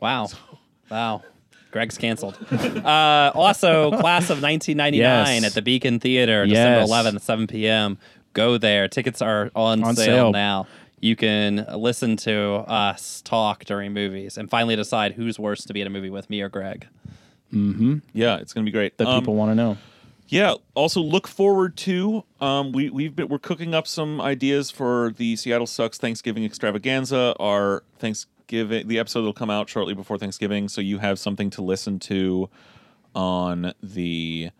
Wow. 0.00 0.28
Wow. 0.90 1.22
Greg's 1.70 1.96
canceled. 1.96 2.36
uh, 2.52 3.30
also, 3.34 3.90
class 3.92 4.28
of 4.28 4.42
1999 4.42 4.94
Yes. 4.94 5.44
at 5.44 5.54
the 5.54 5.62
Beacon 5.62 6.00
Theater, 6.00 6.44
Yes. 6.44 6.86
December 6.86 7.16
11th, 7.16 7.22
7 7.22 7.46
p.m. 7.46 7.96
Go 8.34 8.58
there. 8.58 8.88
Tickets 8.88 9.22
are 9.22 9.50
on, 9.54 9.82
On 9.84 9.96
sale, 9.96 10.04
sale. 10.06 10.32
now. 10.32 10.66
You 11.02 11.16
can 11.16 11.66
listen 11.76 12.16
to 12.18 12.64
us 12.68 13.20
talk 13.22 13.64
during 13.64 13.92
movies 13.92 14.38
and 14.38 14.48
finally 14.48 14.76
decide 14.76 15.12
who's 15.12 15.36
worse 15.38 15.64
to 15.64 15.74
be 15.74 15.80
in 15.80 15.86
a 15.86 15.90
movie 15.90 16.10
with 16.10 16.30
me 16.30 16.40
or 16.40 16.48
Greg. 16.48 16.86
yeah, 17.52 18.36
it's 18.38 18.52
gonna 18.54 18.64
be 18.64 18.70
great. 18.70 18.96
That 18.96 19.08
Um, 19.08 19.20
people 19.20 19.34
want 19.34 19.50
to 19.50 19.54
know. 19.54 19.76
Yeah. 20.28 20.54
Also, 20.74 21.02
look 21.02 21.28
forward 21.28 21.76
to 21.78 22.24
um, 22.40 22.72
we 22.72 22.88
we've 22.88 23.14
been 23.14 23.28
we're 23.28 23.38
cooking 23.38 23.74
up 23.74 23.86
some 23.86 24.20
ideas 24.20 24.70
for 24.70 25.12
the 25.18 25.36
Seattle 25.36 25.66
Sucks 25.66 25.98
Thanksgiving 25.98 26.44
Extravaganza. 26.44 27.34
Our 27.38 27.82
Thanksgiving 27.98 28.86
the 28.88 28.98
episode 28.98 29.24
will 29.24 29.32
come 29.34 29.50
out 29.50 29.68
shortly 29.68 29.92
before 29.94 30.18
Thanksgiving, 30.18 30.68
so 30.68 30.80
you 30.80 30.98
have 30.98 31.18
something 31.18 31.50
to 31.50 31.62
listen 31.62 31.98
to 32.00 32.48
on 33.14 33.72
the 33.82 34.50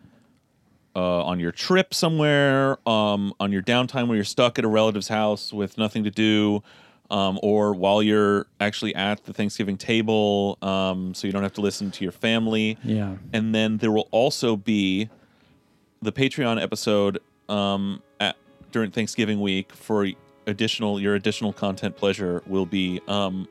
uh, 0.94 1.24
on 1.24 1.40
your 1.40 1.52
trip 1.52 1.94
somewhere, 1.94 2.76
um, 2.88 3.34
on 3.40 3.52
your 3.52 3.62
downtime 3.62 4.08
where 4.08 4.16
you're 4.16 4.24
stuck 4.24 4.58
at 4.58 4.64
a 4.64 4.68
relative's 4.68 5.08
house 5.08 5.52
with 5.52 5.78
nothing 5.78 6.04
to 6.04 6.10
do. 6.10 6.62
Um, 7.10 7.38
or 7.42 7.74
while 7.74 8.02
you're 8.02 8.46
actually 8.58 8.94
at 8.94 9.24
the 9.24 9.34
Thanksgiving 9.34 9.76
table, 9.76 10.56
um, 10.62 11.12
so 11.12 11.26
you 11.26 11.32
don't 11.32 11.42
have 11.42 11.52
to 11.54 11.60
listen 11.60 11.90
to 11.90 12.04
your 12.04 12.12
family. 12.12 12.78
Yeah. 12.82 13.16
And 13.34 13.54
then 13.54 13.76
there 13.76 13.92
will 13.92 14.08
also 14.12 14.56
be 14.56 15.10
the 16.00 16.10
Patreon 16.10 16.62
episode 16.62 17.18
um, 17.50 18.02
at, 18.18 18.36
during 18.70 18.90
Thanksgiving 18.92 19.42
week 19.42 19.72
for 19.72 20.08
additional 20.46 20.98
your 21.00 21.14
additional 21.14 21.52
content 21.52 21.96
pleasure 21.96 22.42
will 22.46 22.66
be 22.66 23.00
um, 23.06 23.46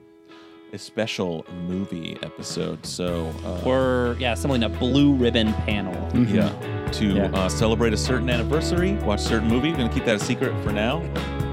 a 0.74 0.78
special 0.78 1.46
movie 1.68 2.18
episode. 2.24 2.86
So, 2.86 3.34
uh, 3.46 3.62
Or 3.68 4.16
yeah, 4.20 4.34
something 4.36 4.64
a 4.64 4.70
blue 4.70 5.14
ribbon 5.14 5.54
panel. 5.54 5.94
yeah, 6.28 6.50
to 6.94 7.06
Yeah. 7.16 7.26
Uh, 7.34 7.50
celebrate 7.50 7.94
a 7.94 7.98
certain 7.98 8.30
anniversary, 8.30 8.94
watch 9.04 9.20
a 9.20 9.24
certain 9.24 9.48
movie. 9.50 9.72
We're 9.72 9.78
Going 9.78 9.90
to 9.90 9.94
keep 9.96 10.06
that 10.06 10.16
a 10.16 10.20
secret 10.20 10.54
for 10.64 10.72
now, 10.72 10.98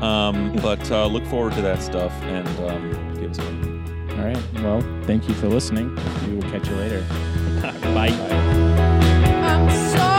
um, 0.02 0.54
but 0.62 0.90
uh, 0.90 1.06
look 1.06 1.24
forward 1.26 1.52
to 1.54 1.62
that 1.62 1.82
stuff 1.82 2.12
and 2.22 2.46
um, 2.70 3.14
give 3.20 3.30
us 3.32 3.38
a 3.38 3.42
link. 3.42 4.12
All 4.18 4.24
right. 4.24 4.38
Well, 4.62 4.80
thank 5.04 5.28
you 5.28 5.34
for 5.34 5.48
listening. 5.48 5.94
We 6.26 6.34
will 6.36 6.50
catch 6.50 6.68
you 6.68 6.76
later. 6.76 7.00
Bye. 7.94 8.10
I'm 9.42 9.70
sorry. 9.96 10.17